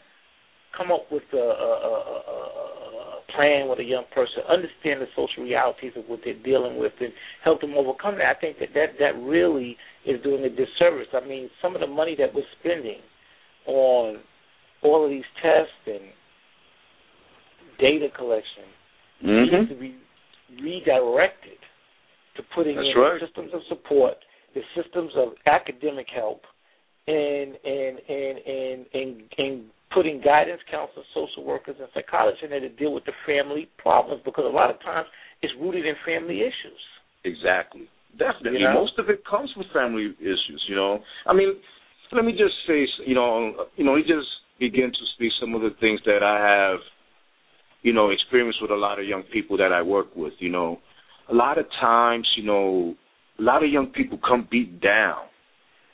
come 0.75 0.91
up 0.91 1.05
with 1.11 1.23
a, 1.33 1.37
a, 1.37 1.39
a, 1.39 1.95
a 1.95 3.35
plan 3.35 3.69
with 3.69 3.79
a 3.79 3.83
young 3.83 4.05
person, 4.13 4.43
understand 4.49 5.01
the 5.01 5.07
social 5.15 5.43
realities 5.43 5.91
of 5.95 6.05
what 6.07 6.19
they're 6.23 6.41
dealing 6.43 6.77
with, 6.77 6.93
and 6.99 7.11
help 7.43 7.61
them 7.61 7.73
overcome 7.77 8.15
that. 8.17 8.37
I 8.37 8.39
think 8.39 8.59
that 8.59 8.69
that, 8.73 8.97
that 8.99 9.19
really 9.21 9.77
is 10.05 10.21
doing 10.23 10.43
a 10.43 10.49
disservice. 10.49 11.07
I 11.13 11.25
mean, 11.27 11.49
some 11.61 11.75
of 11.75 11.81
the 11.81 11.87
money 11.87 12.15
that 12.19 12.33
we're 12.33 12.43
spending 12.59 12.99
on 13.65 14.17
all 14.83 15.03
of 15.03 15.09
these 15.09 15.23
tests 15.41 15.71
and 15.87 16.11
data 17.79 18.07
collection 18.15 18.65
Mm-hmm. 19.23 19.55
needs 19.55 19.69
to 19.69 19.75
be 19.75 19.95
redirected 20.61 21.57
to 22.35 22.43
putting 22.55 22.75
That's 22.75 22.87
in 22.93 23.01
right. 23.01 23.21
systems 23.21 23.51
of 23.53 23.61
support, 23.69 24.15
the 24.53 24.61
systems 24.75 25.11
of 25.15 25.29
academic 25.45 26.07
help, 26.13 26.41
and 27.07 27.55
and 27.63 27.99
and 28.09 28.37
and 28.45 28.85
and, 28.93 29.21
and 29.37 29.61
putting 29.93 30.21
guidance 30.21 30.61
counselors, 30.69 31.05
social 31.13 31.43
workers, 31.43 31.75
and 31.79 31.87
psychologists 31.93 32.43
in 32.43 32.49
there 32.49 32.59
to 32.59 32.69
deal 32.69 32.93
with 32.93 33.05
the 33.05 33.13
family 33.25 33.69
problems 33.77 34.21
because 34.25 34.45
a 34.45 34.53
lot 34.53 34.69
of 34.69 34.81
times 34.81 35.07
it's 35.41 35.53
rooted 35.59 35.85
in 35.85 35.95
family 36.05 36.41
issues. 36.41 36.81
Exactly. 37.23 37.87
Definitely. 38.17 38.59
You 38.59 38.67
know? 38.67 38.73
Most 38.73 38.99
of 38.99 39.09
it 39.09 39.23
comes 39.25 39.49
with 39.57 39.67
family 39.73 40.13
issues, 40.19 40.63
you 40.67 40.75
know. 40.75 40.99
I 41.25 41.33
mean, 41.33 41.55
let 42.11 42.25
me 42.25 42.31
just 42.31 42.53
say, 42.67 42.85
you 43.05 43.15
know, 43.15 43.67
you 43.75 43.83
know, 43.83 43.95
me 43.95 44.01
just 44.01 44.27
begin 44.59 44.91
to 44.91 45.03
speak 45.15 45.31
some 45.39 45.55
of 45.55 45.61
the 45.61 45.71
things 45.79 45.99
that 46.05 46.21
I 46.21 46.37
have, 46.45 46.79
you 47.81 47.93
know, 47.93 48.09
experienced 48.11 48.59
with 48.61 48.71
a 48.71 48.75
lot 48.75 48.99
of 48.99 49.05
young 49.05 49.23
people 49.23 49.57
that 49.57 49.71
I 49.73 49.81
work 49.81 50.15
with, 50.15 50.33
you 50.39 50.49
know. 50.49 50.79
A 51.29 51.33
lot 51.33 51.57
of 51.57 51.65
times, 51.81 52.27
you 52.37 52.43
know, 52.43 52.95
a 53.39 53.41
lot 53.41 53.63
of 53.63 53.69
young 53.69 53.87
people 53.87 54.19
come 54.25 54.47
beat 54.49 54.79
down, 54.79 55.25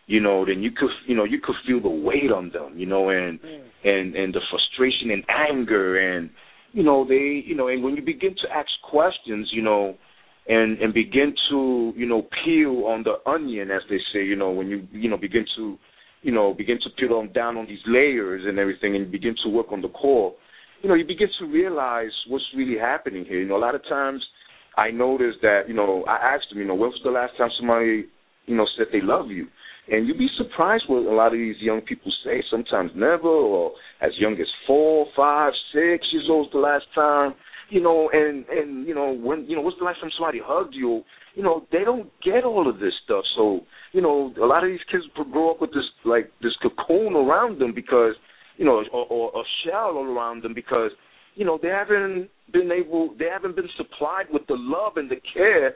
you 0.10 0.20
know, 0.20 0.44
then 0.44 0.64
you 0.64 0.72
could, 0.72 0.90
you 1.06 1.16
know, 1.16 1.24
you 1.24 1.40
could 1.40 1.56
feel 1.68 1.80
the 1.80 1.88
weight 1.88 2.32
on 2.36 2.50
them, 2.52 2.78
you 2.78 2.88
know, 2.88 3.10
and 3.10 3.40
and 3.84 4.16
and 4.16 4.34
the 4.34 4.42
frustration 4.50 5.12
and 5.12 5.24
anger 5.30 5.98
and 5.98 6.30
you 6.74 6.84
know 6.84 7.06
they 7.08 7.44
you 7.46 7.56
know 7.56 7.68
and 7.68 7.84
when 7.84 7.96
you 7.96 8.02
begin 8.02 8.36
to 8.42 8.52
ask 8.54 8.68
questions 8.90 9.50
you 9.54 9.62
know 9.62 9.96
and 10.48 10.78
and 10.80 10.94
begin 10.94 11.34
to 11.50 11.94
you 11.96 12.06
know 12.06 12.28
peel 12.44 12.86
on 12.86 13.04
the 13.04 13.16
onion 13.30 13.72
as 13.72 13.82
they 13.90 13.98
say 14.14 14.24
you 14.24 14.36
know 14.36 14.52
when 14.52 14.68
you 14.68 14.88
you 14.92 15.10
know 15.10 15.18
begin 15.18 15.46
to 15.56 15.78
you 16.22 16.32
know 16.32 16.54
begin 16.54 16.78
to 16.84 16.90
peel 16.98 17.18
on 17.18 17.32
down 17.34 17.58
on 17.58 17.66
these 17.68 17.80
layers 17.88 18.44
and 18.46 18.60
everything 18.60 18.96
and 18.96 19.12
begin 19.12 19.36
to 19.44 19.50
work 19.50 19.68
on 19.72 19.82
the 19.82 19.90
core 19.90 20.34
you 20.82 20.90
know 20.90 20.96
you 20.96 21.06
begin 21.06 21.30
to 21.40 21.46
realize 21.46 22.12
what's 22.28 22.46
really 22.56 22.78
happening 22.78 23.26
here 23.26 23.40
you 23.40 23.48
know 23.48 23.58
a 23.58 23.66
lot 23.66 23.76
of 23.76 23.82
times 23.88 24.22
i 24.78 24.92
noticed 24.92 25.38
that 25.42 25.62
you 25.68 25.74
know 25.74 26.04
i 26.08 26.16
asked 26.16 26.46
them 26.50 26.60
you 26.60 26.66
know 26.66 26.76
when 26.76 26.90
was 26.90 27.02
the 27.04 27.12
last 27.12 27.32
time 27.38 27.50
somebody 27.58 28.06
you 28.46 28.56
know 28.56 28.66
said 28.78 28.88
they 28.92 29.02
love 29.02 29.30
you 29.30 29.48
and 29.92 30.08
you'd 30.08 30.18
be 30.18 30.28
surprised 30.38 30.84
what 30.88 31.04
a 31.06 31.16
lot 31.16 31.28
of 31.34 31.40
these 31.40 31.56
young 31.60 31.82
people 31.82 32.12
say. 32.24 32.44
Sometimes 32.50 32.92
never, 32.96 33.28
or 33.28 33.74
as 34.02 34.12
young 34.18 34.34
as 34.34 34.48
four, 34.68 35.08
five, 35.16 35.54
six 35.74 36.06
years 36.12 36.28
old 36.30 36.50
the 36.54 36.60
last 36.60 36.86
time. 36.96 37.34
You 37.70 37.82
know, 37.82 38.10
and 38.12 38.46
and 38.50 38.88
you 38.88 38.96
know 38.96 39.14
when 39.14 39.46
you 39.48 39.56
know 39.56 39.62
what's 39.62 39.78
the 39.78 39.86
last 39.86 40.02
time 40.02 40.10
somebody 40.18 40.40
hugged 40.44 40.74
you? 40.74 41.04
You 41.36 41.44
know, 41.44 41.68
they 41.72 41.84
don't 41.86 42.10
get 42.24 42.44
all 42.44 42.68
of 42.68 42.80
this 42.80 42.94
stuff. 43.06 43.24
So 43.36 43.62
you 43.94 44.02
know, 44.02 44.34
a 44.42 44.46
lot 44.46 44.64
of 44.64 44.70
these 44.70 44.80
kids 44.92 45.04
grow 45.32 45.52
up 45.52 45.62
with 45.62 45.72
this 45.72 45.86
like 46.04 46.32
this 46.42 46.54
cocoon 46.62 47.14
around 47.14 47.60
them 47.60 47.74
because 47.76 48.16
you 48.58 48.66
know, 48.66 48.84
or, 48.92 49.06
or 49.08 49.42
a 49.42 49.44
shell 49.64 49.94
all 49.98 50.06
around 50.06 50.44
them 50.44 50.54
because 50.54 50.92
you 51.36 51.46
know 51.46 51.60
they 51.62 51.70
haven't 51.70 52.30
been 52.52 52.72
able, 52.72 53.16
they 53.18 53.28
haven't 53.32 53.56
been 53.56 53.70
supplied 53.78 54.26
with 54.32 54.46
the 54.48 54.56
love 54.58 54.94
and 54.98 55.10
the 55.10 55.22
care 55.34 55.76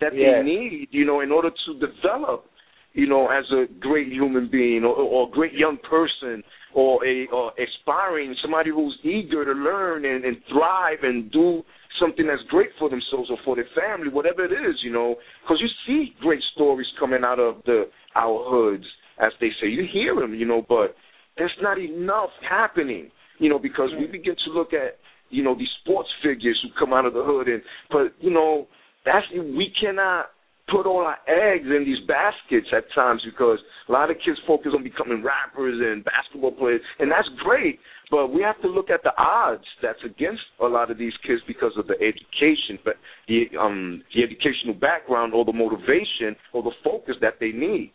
that 0.00 0.12
Yeah. 0.14 0.38
they 0.38 0.42
need. 0.44 0.88
You 0.90 1.04
know, 1.04 1.20
in 1.20 1.30
order 1.30 1.50
to 1.50 1.74
develop 1.74 2.46
you 2.94 3.08
know, 3.08 3.28
as 3.28 3.44
a 3.52 3.66
great 3.80 4.08
human 4.08 4.48
being 4.50 4.84
or, 4.84 4.94
or 4.94 5.28
a 5.28 5.30
great 5.30 5.52
young 5.52 5.78
person 5.88 6.42
or 6.74 7.04
a 7.04 7.26
or 7.32 7.52
aspiring 7.58 8.34
somebody 8.40 8.70
who's 8.70 8.96
eager 9.02 9.44
to 9.44 9.52
learn 9.52 10.04
and, 10.04 10.24
and 10.24 10.36
thrive 10.48 10.98
and 11.02 11.30
do 11.30 11.62
something 12.00 12.26
that's 12.26 12.42
great 12.48 12.70
for 12.78 12.88
themselves 12.88 13.30
or 13.30 13.38
for 13.44 13.56
their 13.56 13.68
family, 13.74 14.08
whatever 14.08 14.44
it 14.44 14.52
is, 14.52 14.76
you 14.82 14.92
know, 14.92 15.16
because 15.42 15.60
you 15.60 15.68
see 15.86 16.14
great 16.20 16.40
stories 16.54 16.86
coming 16.98 17.22
out 17.24 17.38
of 17.38 17.56
the 17.66 17.84
our 18.16 18.44
hoods, 18.48 18.84
as 19.20 19.32
they 19.40 19.50
say. 19.60 19.68
You 19.68 19.84
hear 19.92 20.14
them, 20.14 20.34
you 20.34 20.46
know, 20.46 20.64
but 20.68 20.94
there's 21.36 21.54
not 21.60 21.78
enough 21.78 22.30
happening, 22.48 23.10
you 23.38 23.48
know, 23.48 23.58
because 23.58 23.90
we 23.98 24.06
begin 24.06 24.34
to 24.46 24.52
look 24.52 24.72
at 24.72 24.98
you 25.30 25.42
know 25.42 25.56
these 25.56 25.68
sports 25.82 26.08
figures 26.22 26.58
who 26.62 26.68
come 26.78 26.92
out 26.92 27.06
of 27.06 27.12
the 27.12 27.24
hood, 27.24 27.48
and 27.48 27.62
but 27.90 28.14
you 28.20 28.30
know 28.30 28.68
that's 29.04 29.26
we 29.34 29.72
cannot 29.80 30.26
put 30.68 30.86
all 30.86 31.04
our 31.04 31.18
eggs 31.28 31.66
in 31.66 31.84
these 31.84 32.00
baskets 32.08 32.68
at 32.76 32.84
times 32.94 33.22
because 33.24 33.58
a 33.88 33.92
lot 33.92 34.10
of 34.10 34.16
kids 34.24 34.38
focus 34.46 34.72
on 34.74 34.82
becoming 34.82 35.22
rappers 35.22 35.76
and 35.80 36.04
basketball 36.04 36.52
players, 36.52 36.80
and 36.98 37.10
that's 37.10 37.28
great. 37.42 37.78
But 38.10 38.28
we 38.28 38.42
have 38.42 38.60
to 38.62 38.68
look 38.68 38.90
at 38.90 39.02
the 39.02 39.12
odds 39.18 39.64
that's 39.82 39.98
against 40.04 40.42
a 40.62 40.66
lot 40.66 40.90
of 40.90 40.98
these 40.98 41.12
kids 41.26 41.42
because 41.46 41.72
of 41.76 41.86
the 41.86 41.94
education, 41.94 42.78
but 42.84 42.94
the 43.28 43.44
um 43.60 44.02
the 44.14 44.22
educational 44.22 44.74
background 44.74 45.34
or 45.34 45.44
the 45.44 45.52
motivation 45.52 46.36
or 46.52 46.62
the 46.62 46.72
focus 46.82 47.16
that 47.20 47.34
they 47.40 47.50
need. 47.50 47.92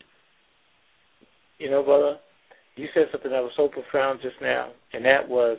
You 1.57 1.71
know, 1.71 1.83
brother, 1.83 2.17
you 2.75 2.87
said 2.93 3.03
something 3.11 3.31
that 3.31 3.41
was 3.41 3.51
so 3.57 3.67
profound 3.67 4.19
just 4.21 4.35
now, 4.41 4.71
and 4.93 5.05
that 5.05 5.27
was, 5.27 5.57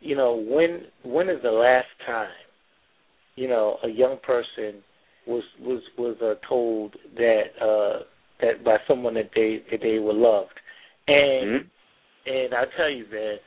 you 0.00 0.16
know, 0.16 0.34
when 0.34 0.82
when 1.04 1.28
is 1.28 1.42
the 1.42 1.50
last 1.50 1.88
time, 2.06 2.28
you 3.36 3.48
know, 3.48 3.78
a 3.84 3.88
young 3.88 4.18
person 4.24 4.82
was 5.26 5.42
was 5.60 5.82
was 5.96 6.16
uh, 6.22 6.34
told 6.46 6.94
that 7.16 7.44
uh 7.60 8.04
that 8.40 8.64
by 8.64 8.76
someone 8.86 9.14
that 9.14 9.30
they 9.34 9.62
that 9.70 9.80
they 9.80 9.98
were 9.98 10.12
loved, 10.12 10.58
and 11.08 11.48
Mhm. 11.50 11.70
and 12.26 12.54
I 12.54 12.64
tell 12.76 12.90
you, 12.90 13.06
man, 13.10 13.38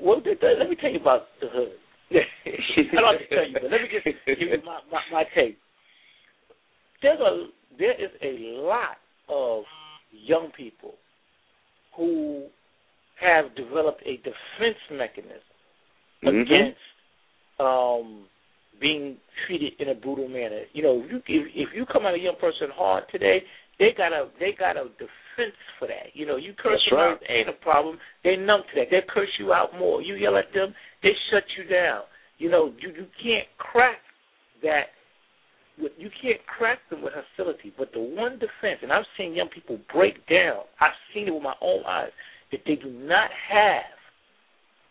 well, 0.00 0.22
let 0.24 0.68
me 0.68 0.76
tell 0.76 0.90
you 0.90 1.00
about 1.00 1.28
the 1.40 1.48
hood. 1.48 1.72
I 2.14 2.20
don't 2.92 3.18
have 3.18 3.28
to 3.28 3.34
tell 3.34 3.48
you, 3.48 3.52
but 3.54 3.70
let 3.70 3.82
me 3.82 3.88
just 3.90 4.04
give 4.26 4.38
you 4.38 4.62
my, 4.64 4.80
my 4.90 5.00
my 5.10 5.24
take. 5.34 5.58
There's 7.02 7.20
a 7.20 7.46
there 7.78 7.92
is 7.92 8.10
a 8.22 8.60
lot 8.62 8.98
of 9.28 9.64
young 10.10 10.50
people 10.56 10.94
who 11.96 12.46
have 13.20 13.54
developed 13.56 14.02
a 14.04 14.16
defense 14.18 14.78
mechanism 14.90 15.40
Mhm. 16.22 16.42
against 16.42 16.80
um, 17.60 18.26
being 18.80 19.16
treated 19.46 19.72
in 19.78 19.88
a 19.88 19.94
brutal 19.94 20.28
manner. 20.28 20.62
You 20.72 20.82
know, 20.82 21.02
if 21.04 21.10
you 21.10 21.18
if, 21.26 21.46
if 21.54 21.68
you 21.74 21.86
come 21.86 22.06
at 22.06 22.14
a 22.14 22.18
young 22.18 22.36
person 22.40 22.68
hard 22.74 23.04
today, 23.10 23.42
they 23.78 23.90
got 23.96 24.12
a 24.12 24.28
they 24.38 24.54
got 24.58 24.76
a 24.76 24.84
defense 24.98 25.56
for 25.78 25.88
that. 25.88 26.14
You 26.14 26.26
know, 26.26 26.36
you 26.36 26.52
curse 26.52 26.80
That's 26.84 26.90
them 26.90 26.98
right. 26.98 27.12
out, 27.12 27.20
ain't 27.28 27.48
a 27.48 27.58
problem. 27.64 27.98
They 28.22 28.36
numb 28.36 28.62
to 28.62 28.80
that. 28.80 28.88
They 28.90 29.00
curse 29.08 29.30
you 29.38 29.52
out 29.52 29.78
more. 29.78 30.02
You 30.02 30.14
yell 30.14 30.36
at 30.36 30.52
them, 30.54 30.74
they 31.02 31.10
shut 31.30 31.44
you 31.58 31.64
down. 31.64 32.02
You 32.38 32.50
know, 32.50 32.72
you 32.80 32.88
you 32.90 33.06
can't 33.22 33.48
crack 33.58 33.98
that. 34.62 34.94
You 35.76 36.08
can't 36.22 36.38
crack 36.46 36.78
them 36.88 37.02
with 37.02 37.14
hostility, 37.14 37.74
but 37.76 37.90
the 37.92 37.98
one 38.00 38.34
defense, 38.34 38.78
and 38.82 38.92
I've 38.92 39.06
seen 39.18 39.34
young 39.34 39.48
people 39.48 39.78
break 39.92 40.24
down. 40.28 40.62
I've 40.80 40.94
seen 41.12 41.26
it 41.26 41.34
with 41.34 41.42
my 41.42 41.56
own 41.60 41.82
eyes 41.84 42.12
that 42.52 42.60
they 42.64 42.76
do 42.76 42.90
not 42.90 43.30
have. 43.50 43.98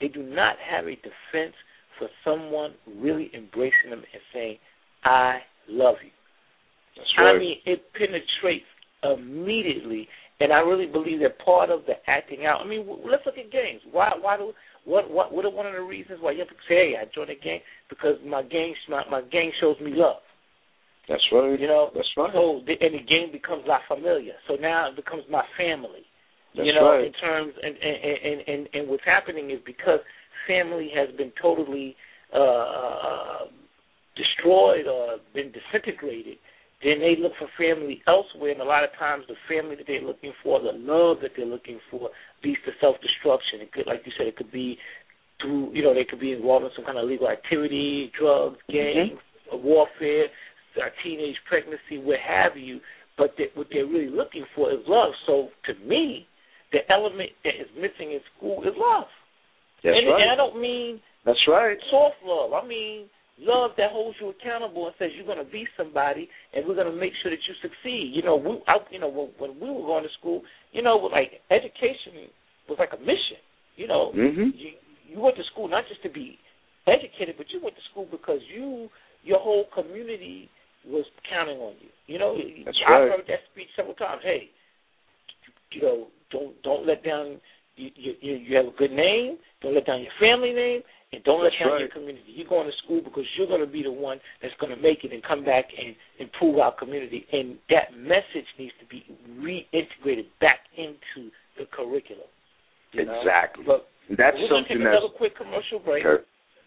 They 0.02 0.10
do 0.10 0.22
not 0.22 0.58
have 0.60 0.86
a 0.86 0.96
defense 0.96 1.56
for 1.98 2.08
someone 2.24 2.74
really 2.98 3.32
embracing 3.34 3.90
them 3.90 4.04
and 4.14 4.22
saying, 4.34 4.58
"I 5.04 5.42
love 5.68 5.96
you." 6.04 6.12
That's 6.96 7.10
I 7.18 7.38
mean, 7.38 7.58
it 7.66 7.92
penetrates 7.94 8.66
immediately, 9.04 10.08
and 10.40 10.54
I 10.54 10.60
really 10.60 10.86
believe 10.86 11.20
that 11.22 11.40
part 11.44 11.70
of 11.70 11.86
the 11.86 11.94
acting 12.08 12.46
out. 12.46 12.62
I 12.62 12.66
mean, 12.66 12.86
w- 12.86 13.04
let's 13.10 13.26
look 13.26 13.38
at 13.38 13.52
gangs. 13.52 13.82
Why? 13.92 14.12
Why 14.20 14.38
do? 14.38 14.54
What? 14.86 15.10
What? 15.10 15.34
What 15.34 15.46
are 15.46 15.50
one 15.50 15.66
of 15.66 15.74
the 15.74 15.82
reasons 15.82 16.20
why 16.22 16.32
young 16.32 16.48
people 16.48 16.64
say, 16.68 16.76
"Hey, 16.76 16.94
I 17.00 17.06
joined 17.14 17.30
a 17.30 17.36
gang 17.36 17.62
because 17.90 18.18
my 18.26 18.44
gang, 18.44 18.76
my, 18.90 19.04
my 19.10 19.22
gang 19.22 19.52
shows 19.60 19.80
me 19.80 19.92
love." 19.94 20.22
That's 21.10 21.24
right. 21.32 21.60
You 21.60 21.68
know, 21.68 21.92
That's 21.94 22.08
right. 22.16 22.32
So 22.32 22.62
the, 22.66 22.80
and 22.80 22.96
the 22.96 23.04
game 23.04 23.32
becomes 23.32 23.64
la 23.68 23.80
familia. 23.88 24.34
So 24.48 24.56
now 24.56 24.90
it 24.90 24.96
becomes 24.96 25.24
my 25.30 25.44
family. 25.58 26.08
That's 26.56 26.68
you 26.68 26.74
know, 26.74 26.96
right. 26.96 27.06
in 27.06 27.14
terms 27.20 27.54
and 27.62 27.76
and, 27.76 27.98
and 28.24 28.38
and 28.48 28.62
and 28.74 28.84
what's 28.88 29.04
happening 29.04 29.52
is 29.52 29.60
because 29.66 30.00
family 30.48 30.92
has 30.96 31.10
been 31.16 31.32
totally 31.42 31.96
uh 32.34 33.46
destroyed 34.16 34.86
or 34.86 35.18
been 35.34 35.52
disintegrated, 35.52 36.38
then 36.84 37.00
they 37.00 37.16
look 37.20 37.34
for 37.40 37.48
family 37.58 38.02
elsewhere 38.08 38.52
and 38.52 38.62
a 38.62 38.66
lot 38.66 38.84
of 38.84 38.90
times 39.00 39.24
the 39.28 39.36
family 39.50 39.76
that 39.76 39.86
they're 39.88 40.02
looking 40.02 40.34
for, 40.44 40.60
the 40.60 40.76
love 40.76 41.18
that 41.22 41.32
they're 41.36 41.46
looking 41.46 41.80
for 41.90 42.10
leads 42.44 42.60
to 42.66 42.72
self 42.80 42.96
destruction. 43.02 43.62
It 43.62 43.72
could 43.72 43.88
like 43.88 44.02
you 44.06 44.12
said, 44.18 44.28
it 44.28 44.36
could 44.36 44.52
be 44.52 44.78
through 45.42 45.72
you 45.74 45.84
know, 45.84 45.94
they 45.94 46.06
could 46.06 46.20
be 46.20 46.34
involved 46.34 46.66
in 46.66 46.72
some 46.76 46.86
kind 46.86 46.98
of 46.98 47.06
illegal 47.06 47.30
activity, 47.30 48.12
drugs, 48.18 48.58
gangs, 48.70 49.20
warfare, 49.52 50.26
a 50.78 50.90
teenage 51.04 51.36
pregnancy, 51.48 51.98
what 51.98 52.20
have 52.20 52.58
you. 52.58 52.80
But 53.18 53.36
that 53.38 53.56
what 53.56 53.68
they're 53.72 53.86
really 53.86 54.10
looking 54.10 54.46
for 54.56 54.72
is 54.72 54.80
love. 54.88 55.14
So 55.28 55.50
to 55.66 55.74
me, 55.86 56.28
the 56.72 56.80
element 56.92 57.30
that 57.44 57.54
is 57.62 57.70
missing 57.76 58.12
in 58.12 58.20
school 58.36 58.64
is 58.64 58.74
love. 58.76 59.06
That's 59.84 59.98
and, 59.98 60.08
right. 60.08 60.22
and 60.22 60.32
I 60.32 60.36
don't 60.36 60.60
mean 60.60 61.02
That's 61.26 61.40
right. 61.48 61.78
soft 61.92 62.16
love. 62.26 62.54
I 62.54 62.66
mean 62.66 63.08
love 63.40 63.72
that 63.78 63.92
holds 63.92 64.18
you 64.22 64.30
accountable 64.30 64.88
and 64.88 64.96
says 65.00 65.10
you're 65.16 65.26
going 65.26 65.44
to 65.44 65.52
be 65.52 65.66
somebody, 65.76 66.30
and 66.54 66.68
we're 66.68 66.76
going 66.76 66.90
to 66.90 66.96
make 66.96 67.14
sure 67.22 67.32
that 67.32 67.42
you 67.48 67.54
succeed. 67.62 68.14
You 68.14 68.22
know, 68.22 68.36
we, 68.38 68.62
I, 68.68 68.78
you 68.92 69.00
know, 69.00 69.10
when, 69.10 69.30
when 69.42 69.60
we 69.60 69.68
were 69.74 69.86
going 69.86 70.04
to 70.04 70.14
school, 70.20 70.42
you 70.72 70.82
know, 70.82 70.98
like 71.12 71.42
education 71.50 72.30
was 72.70 72.78
like 72.80 72.94
a 72.94 73.02
mission. 73.02 73.42
You 73.76 73.88
know, 73.88 74.12
Mhm. 74.14 74.54
you 74.56 74.72
you 75.10 75.20
went 75.20 75.36
to 75.38 75.44
school 75.52 75.68
not 75.68 75.88
just 75.90 76.02
to 76.04 76.10
be 76.10 76.38
educated, 76.88 77.36
but 77.38 77.50
you 77.50 77.60
went 77.62 77.76
to 77.76 77.82
school 77.92 78.06
because 78.10 78.40
you 78.54 78.90
your 79.24 79.40
whole 79.40 79.66
community 79.74 80.50
was 80.86 81.06
counting 81.30 81.58
on 81.58 81.74
you. 81.80 81.90
You 82.08 82.20
know, 82.20 82.38
That's 82.66 82.78
I've 82.88 82.94
right. 82.94 83.12
heard 83.18 83.28
that 83.28 83.40
speech 83.52 83.70
several 83.76 83.96
times. 83.96 84.22
Hey, 84.24 84.50
you 85.72 85.82
know, 85.82 86.08
don't 86.32 86.62
don't 86.64 86.86
let 86.86 87.04
down. 87.04 87.40
You 87.76 87.90
you 87.96 88.36
you 88.38 88.58
have 88.58 88.68
a 88.68 88.78
good 88.78 88.92
name. 88.92 89.38
Don't 89.62 89.74
let 89.74 89.86
down 89.86 90.02
your 90.02 90.14
family 90.20 90.54
name, 90.54 90.82
and 91.12 91.24
don't 91.24 91.44
let 91.44 91.54
down 91.58 91.74
right. 91.74 91.80
your 91.82 91.90
community. 91.90 92.26
You're 92.28 92.50
going 92.50 92.68
to 92.68 92.78
school 92.84 93.02
because 93.02 93.24
you're 93.38 93.48
going 93.48 93.62
to 93.62 93.70
be 93.70 93.84
the 93.84 93.92
one 93.92 94.20
that's 94.42 94.54
going 94.60 94.76
to 94.76 94.82
make 94.82 95.04
it 95.04 95.14
and 95.14 95.24
come 95.24 95.46
back 95.46 95.66
and 95.74 95.96
improve 96.20 96.58
our 96.60 96.74
community. 96.76 97.26
And 97.32 97.58
that 97.70 97.94
message 97.98 98.50
needs 98.58 98.74
to 98.82 98.86
be 98.86 99.06
reintegrated 99.42 100.30
back 100.42 100.66
into 100.78 101.30
the 101.58 101.66
curriculum. 101.72 102.30
Know? 102.94 103.02
Exactly. 103.02 103.64
But 103.66 103.90
That's 104.10 104.38
we're 104.38 104.50
going 104.50 104.66
to 104.66 104.70
take 104.70 104.78
that's 104.78 104.94
another 104.94 105.14
quick 105.18 105.38
commercial 105.38 105.80
break. 105.80 106.06
okay. 106.06 106.24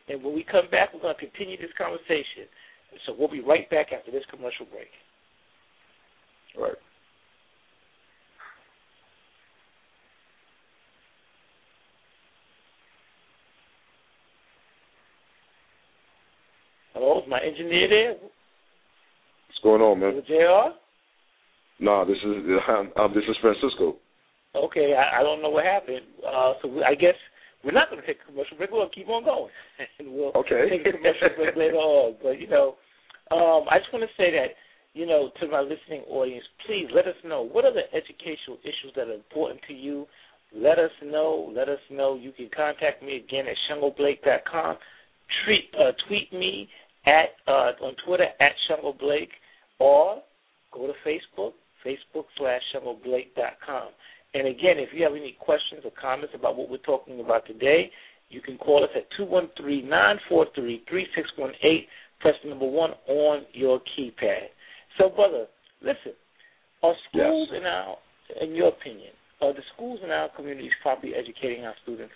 And 0.09 0.23
when 0.23 0.35
we 0.35 0.47
come 0.47 0.71
back, 0.71 0.95
we're 0.95 1.03
going 1.03 1.15
to 1.15 1.23
continue 1.23 1.59
this 1.59 1.75
conversation. 1.75 2.47
So 3.07 3.15
we'll 3.19 3.31
be 3.31 3.43
right 3.43 3.69
back 3.71 3.91
after 3.91 4.11
this 4.11 4.23
commercial 4.31 4.67
break. 4.71 4.91
Right. 6.55 6.79
Hello, 16.97 17.21
is 17.21 17.29
my 17.29 17.37
engineer 17.45 17.93
there? 17.93 18.13
What's 18.17 19.61
going 19.61 19.85
on, 19.85 20.01
man? 20.01 20.17
Is 20.17 20.25
JR? 20.25 20.73
No, 21.77 22.09
this 22.09 22.17
is 22.25 22.41
um, 22.73 22.89
um, 22.97 23.13
this 23.13 23.29
is 23.29 23.37
Francisco. 23.45 24.01
Okay, 24.57 24.97
I, 24.97 25.21
I 25.21 25.23
don't 25.23 25.43
know 25.45 25.53
what 25.53 25.69
happened. 25.69 26.09
Uh, 26.25 26.57
so 26.63 26.73
we, 26.73 26.81
I 26.81 26.97
guess 26.97 27.13
we're 27.61 27.77
not 27.77 27.93
going 27.93 28.01
to 28.01 28.07
take 28.09 28.17
a 28.25 28.33
commercial 28.33 28.57
break. 28.57 28.73
We're 28.73 28.81
going 28.81 28.89
to 28.89 28.97
keep 28.97 29.13
on 29.13 29.29
going, 29.29 29.53
and 30.01 30.09
we'll 30.09 30.33
Okay. 30.41 30.73
take 30.73 30.89
a 30.89 30.97
commercial 30.97 31.37
break 31.37 31.53
later 31.53 31.77
on. 31.77 32.17
But 32.25 32.41
you 32.41 32.49
know, 32.49 32.81
um, 33.29 33.69
I 33.69 33.77
just 33.77 33.93
want 33.93 34.09
to 34.09 34.17
say 34.17 34.33
that 34.33 34.57
you 34.97 35.05
know 35.05 35.29
to 35.37 35.53
my 35.53 35.61
listening 35.61 36.01
audience, 36.09 36.49
please 36.65 36.89
let 36.97 37.05
us 37.05 37.21
know 37.29 37.45
what 37.45 37.69
are 37.69 37.77
the 37.77 37.93
educational 37.93 38.57
issues 38.65 38.97
that 38.97 39.13
are 39.13 39.21
important 39.21 39.61
to 39.69 39.77
you. 39.77 40.09
Let 40.49 40.81
us 40.81 40.97
know. 41.05 41.53
Let 41.53 41.69
us 41.69 41.83
know. 41.93 42.17
You 42.17 42.33
can 42.33 42.49
contact 42.57 43.05
me 43.05 43.21
again 43.21 43.45
at 43.45 43.57
shangoblake.com. 43.69 44.81
Treat, 45.45 45.69
uh, 45.77 45.91
tweet 46.09 46.33
me 46.33 46.71
at 47.07 47.31
uh, 47.47 47.73
on 47.83 47.95
Twitter 48.05 48.27
at 48.41 48.53
Shango 48.69 48.93
Blake 48.99 49.31
or 49.79 50.23
go 50.73 50.87
to 50.87 50.93
Facebook, 51.07 51.53
Facebook 51.85 52.25
slash 52.37 52.63
ShangoBlake.com. 52.75 53.89
And 54.35 54.49
again, 54.49 54.79
if 54.79 54.89
you 54.93 55.03
have 55.05 55.13
any 55.13 55.37
questions 55.41 55.83
or 55.85 55.91
comments 56.01 56.35
about 56.35 56.57
what 56.57 56.69
we're 56.69 56.79
talking 56.79 57.21
about 57.21 57.47
today, 57.47 57.91
you 58.29 58.41
can 58.41 58.59
call 58.59 58.83
us 58.85 58.91
at 58.97 59.07
213-943-3618. 59.19 61.87
Press 62.21 62.35
the 62.43 62.49
number 62.51 62.67
one 62.67 62.91
on 63.09 63.43
your 63.53 63.81
keypad. 63.81 64.49
So, 64.99 65.09
brother, 65.11 65.47
listen, 65.81 66.13
are 66.83 66.95
schools 67.09 67.49
Yes. 67.53 67.61
in 67.61 67.67
our, 67.67 67.97
in 68.43 68.55
your 68.55 68.69
opinion, 68.69 69.13
are 69.41 69.53
the 69.53 69.63
schools 69.75 70.01
in 70.03 70.11
our 70.11 70.29
communities 70.31 70.73
properly 70.83 71.15
educating 71.15 71.65
our 71.65 71.75
students? 71.83 72.15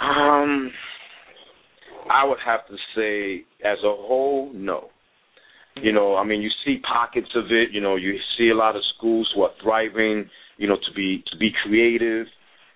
Um, 0.00 0.72
I 2.10 2.24
would 2.24 2.38
have 2.44 2.66
to 2.68 2.76
say, 2.96 3.44
as 3.64 3.78
a 3.78 3.94
whole, 3.94 4.50
no. 4.54 4.88
You 5.76 5.92
know, 5.92 6.16
I 6.16 6.24
mean, 6.24 6.42
you 6.42 6.50
see 6.64 6.78
pockets 6.80 7.28
of 7.34 7.46
it. 7.46 7.70
You 7.72 7.80
know, 7.80 7.96
you 7.96 8.14
see 8.36 8.50
a 8.50 8.54
lot 8.54 8.76
of 8.76 8.82
schools 8.96 9.30
who 9.34 9.42
are 9.42 9.50
thriving. 9.62 10.28
You 10.58 10.68
know, 10.68 10.76
to 10.76 10.94
be 10.94 11.24
to 11.32 11.38
be 11.38 11.50
creative, 11.64 12.26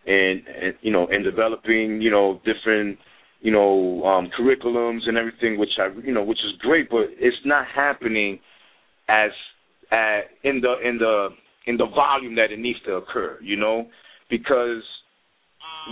and, 0.06 0.42
and 0.46 0.74
you 0.80 0.90
know, 0.90 1.06
and 1.10 1.22
developing 1.22 2.00
you 2.00 2.10
know 2.10 2.40
different 2.44 2.98
you 3.40 3.52
know 3.52 4.02
um, 4.04 4.30
curriculums 4.38 5.00
and 5.06 5.18
everything, 5.18 5.58
which 5.58 5.76
I 5.78 5.88
you 6.04 6.12
know 6.12 6.24
which 6.24 6.38
is 6.38 6.58
great, 6.60 6.88
but 6.88 7.04
it's 7.18 7.36
not 7.44 7.66
happening 7.74 8.40
as 9.08 9.30
uh, 9.92 10.20
in 10.42 10.62
the 10.62 10.74
in 10.82 10.98
the 10.98 11.28
in 11.66 11.76
the 11.76 11.86
volume 11.86 12.36
that 12.36 12.50
it 12.50 12.58
needs 12.58 12.80
to 12.86 12.94
occur. 12.94 13.38
You 13.42 13.56
know, 13.56 13.88
because 14.30 14.82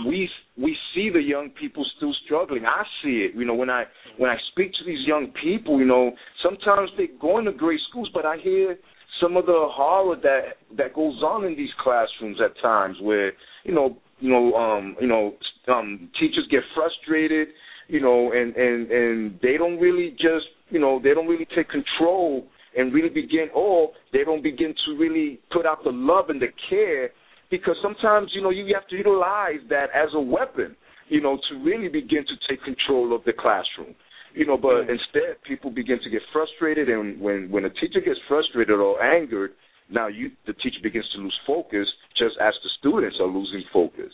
we 0.03 0.29
we 0.57 0.75
see 0.93 1.09
the 1.09 1.21
young 1.21 1.49
people 1.49 1.85
still 1.97 2.13
struggling. 2.25 2.65
I 2.65 2.83
see 3.03 3.27
it. 3.29 3.35
You 3.35 3.45
know, 3.45 3.55
when 3.55 3.69
I 3.69 3.83
when 4.17 4.29
I 4.29 4.37
speak 4.51 4.71
to 4.73 4.85
these 4.85 5.05
young 5.07 5.31
people, 5.41 5.79
you 5.79 5.85
know, 5.85 6.11
sometimes 6.43 6.89
they're 6.97 7.07
going 7.19 7.45
to 7.45 7.51
great 7.51 7.79
schools, 7.89 8.09
but 8.13 8.25
I 8.25 8.37
hear 8.37 8.77
some 9.21 9.37
of 9.37 9.45
the 9.45 9.67
horror 9.71 10.17
that 10.21 10.57
that 10.77 10.93
goes 10.93 11.21
on 11.23 11.45
in 11.45 11.55
these 11.55 11.69
classrooms 11.81 12.37
at 12.43 12.59
times, 12.61 12.97
where 13.01 13.31
you 13.63 13.73
know, 13.73 13.97
you 14.19 14.29
know, 14.29 14.53
um, 14.55 14.95
you 14.99 15.07
know, 15.07 15.35
um, 15.67 16.09
teachers 16.19 16.47
get 16.51 16.61
frustrated, 16.75 17.49
you 17.87 18.01
know, 18.01 18.31
and 18.33 18.55
and 18.55 18.91
and 18.91 19.39
they 19.41 19.57
don't 19.57 19.79
really 19.79 20.11
just, 20.11 20.45
you 20.69 20.79
know, 20.79 20.99
they 21.01 21.13
don't 21.13 21.27
really 21.27 21.47
take 21.55 21.67
control 21.69 22.47
and 22.77 22.93
really 22.93 23.09
begin, 23.09 23.47
or 23.53 23.91
they 24.11 24.23
don't 24.25 24.43
begin 24.43 24.73
to 24.85 24.97
really 24.97 25.39
put 25.51 25.65
out 25.65 25.83
the 25.83 25.91
love 25.91 26.29
and 26.29 26.41
the 26.41 26.47
care 26.69 27.11
because 27.49 27.75
sometimes 27.81 28.31
you 28.33 28.41
know 28.41 28.49
you 28.49 28.65
have 28.73 28.87
to 28.89 28.95
utilize 28.95 29.61
that 29.69 29.87
as 29.93 30.09
a 30.13 30.19
weapon, 30.19 30.75
you 31.09 31.21
know, 31.21 31.37
to 31.49 31.63
really 31.63 31.87
begin 31.87 32.25
to 32.27 32.35
take 32.49 32.63
control 32.63 33.15
of 33.15 33.23
the 33.25 33.33
classroom. 33.33 33.95
You 34.33 34.45
know, 34.45 34.57
but 34.57 34.81
instead 34.81 35.41
people 35.47 35.71
begin 35.71 35.99
to 36.03 36.09
get 36.09 36.21
frustrated, 36.33 36.89
and 36.89 37.21
when 37.21 37.49
when 37.49 37.65
a 37.65 37.69
teacher 37.69 38.01
gets 38.03 38.19
frustrated 38.27 38.79
or 38.79 39.01
angered, 39.01 39.51
now 39.89 40.07
you 40.07 40.31
the 40.45 40.53
teacher 40.53 40.79
begins 40.83 41.05
to 41.15 41.21
lose 41.21 41.39
focus, 41.47 41.87
just 42.17 42.35
as 42.41 42.53
the 42.63 42.69
students 42.79 43.17
are 43.21 43.27
losing 43.27 43.63
focus. 43.71 44.11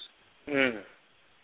Mm. 0.47 0.81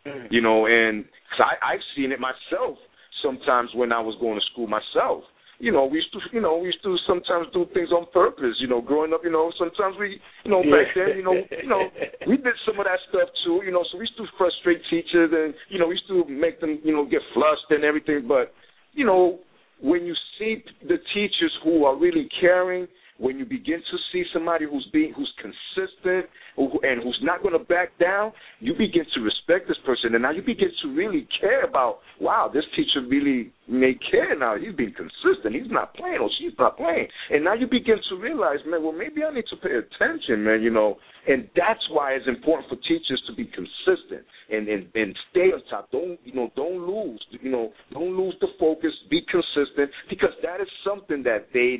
Mm. 0.05 0.27
You 0.29 0.41
know, 0.41 0.67
and 0.67 1.05
cause 1.35 1.47
I 1.47 1.73
I've 1.73 1.85
seen 1.95 2.11
it 2.11 2.19
myself 2.19 2.77
sometimes 3.23 3.71
when 3.73 3.91
I 3.91 3.99
was 3.99 4.15
going 4.21 4.39
to 4.39 4.45
school 4.51 4.67
myself 4.67 5.23
you 5.59 5.71
know, 5.71 5.85
we 5.85 5.97
used 5.97 6.13
to, 6.13 6.19
you 6.31 6.41
know, 6.41 6.57
we 6.57 6.67
used 6.67 6.83
to 6.83 6.95
sometimes 7.07 7.47
do 7.51 7.65
things 7.73 7.89
on 7.91 8.05
purpose. 8.13 8.55
You 8.59 8.67
know, 8.67 8.81
growing 8.81 9.13
up, 9.13 9.21
you 9.23 9.31
know, 9.31 9.51
sometimes 9.57 9.95
we, 9.99 10.21
you 10.45 10.51
know, 10.51 10.61
back 10.61 10.93
then, 10.93 11.17
you 11.17 11.23
know, 11.23 11.33
you 11.33 11.67
know, 11.67 11.89
we 12.27 12.37
did 12.37 12.53
some 12.65 12.79
of 12.79 12.85
that 12.85 12.99
stuff 13.09 13.29
too. 13.43 13.61
You 13.65 13.71
know, 13.71 13.83
so 13.91 13.97
we 13.97 14.05
used 14.05 14.17
to 14.17 14.25
frustrate 14.37 14.81
teachers, 14.89 15.33
and 15.33 15.53
you 15.69 15.79
know, 15.79 15.87
we 15.87 15.97
used 15.97 16.07
to 16.09 16.25
make 16.29 16.61
them, 16.61 16.79
you 16.83 16.93
know, 16.93 17.05
get 17.05 17.21
flustered 17.33 17.81
and 17.81 17.83
everything. 17.83 18.27
But, 18.27 18.53
you 18.93 19.05
know, 19.05 19.39
when 19.81 20.05
you 20.05 20.13
see 20.37 20.63
the 20.83 20.97
teachers 21.13 21.53
who 21.63 21.85
are 21.85 21.97
really 21.97 22.29
caring, 22.39 22.87
when 23.17 23.39
you 23.39 23.45
begin 23.45 23.81
to 23.81 23.97
see 24.11 24.23
somebody 24.31 24.65
who's 24.69 24.87
being 24.93 25.11
who's 25.17 25.33
consistent 25.41 26.29
and 26.55 27.01
who's 27.01 27.17
not 27.23 27.41
going 27.41 27.57
to 27.57 27.65
back 27.65 27.97
down, 27.99 28.31
you 28.59 28.73
begin 28.73 29.05
to 29.15 29.21
respect 29.21 29.67
this 29.67 29.77
person, 29.85 30.13
and 30.13 30.21
now 30.21 30.29
you 30.29 30.41
begin 30.41 30.69
to 30.83 30.93
really 30.93 31.27
care 31.41 31.63
about. 31.63 31.99
Wow, 32.21 32.51
this 32.53 32.63
teacher 32.75 33.01
really 33.07 33.51
may 33.67 33.93
care 34.11 34.37
now. 34.37 34.55
He's 34.57 34.75
being 34.75 34.93
consistent. 34.95 35.55
He's 35.55 35.71
not 35.71 35.93
playing, 35.95 36.19
or 36.21 36.29
she's 36.39 36.53
not 36.57 36.77
playing, 36.77 37.07
and 37.29 37.43
now 37.43 37.53
you 37.53 37.67
begin 37.67 37.97
to 38.09 38.15
realize, 38.15 38.59
man, 38.65 38.83
well, 38.83 38.93
maybe 38.93 39.23
I 39.23 39.33
need 39.33 39.45
to 39.49 39.57
pay 39.57 39.75
attention, 39.75 40.43
man. 40.43 40.61
You 40.61 40.71
know, 40.71 40.97
and 41.27 41.49
that's 41.55 41.83
why 41.91 42.13
it's 42.13 42.27
important 42.27 42.69
for 42.69 42.75
teachers 42.87 43.21
to 43.27 43.35
be 43.35 43.45
consistent 43.45 44.25
and 44.49 44.67
and 44.67 44.87
and 44.95 45.15
stay 45.31 45.51
on 45.51 45.61
top. 45.69 45.91
Don't 45.91 46.19
you 46.23 46.33
know? 46.33 46.49
Don't 46.55 46.87
lose. 46.87 47.23
You 47.41 47.51
know, 47.51 47.71
don't 47.91 48.15
lose 48.17 48.35
the 48.39 48.47
focus. 48.59 48.91
Be 49.09 49.21
consistent 49.29 49.91
because 50.09 50.31
that 50.43 50.61
is 50.61 50.67
something 50.85 51.23
that 51.23 51.47
they, 51.53 51.77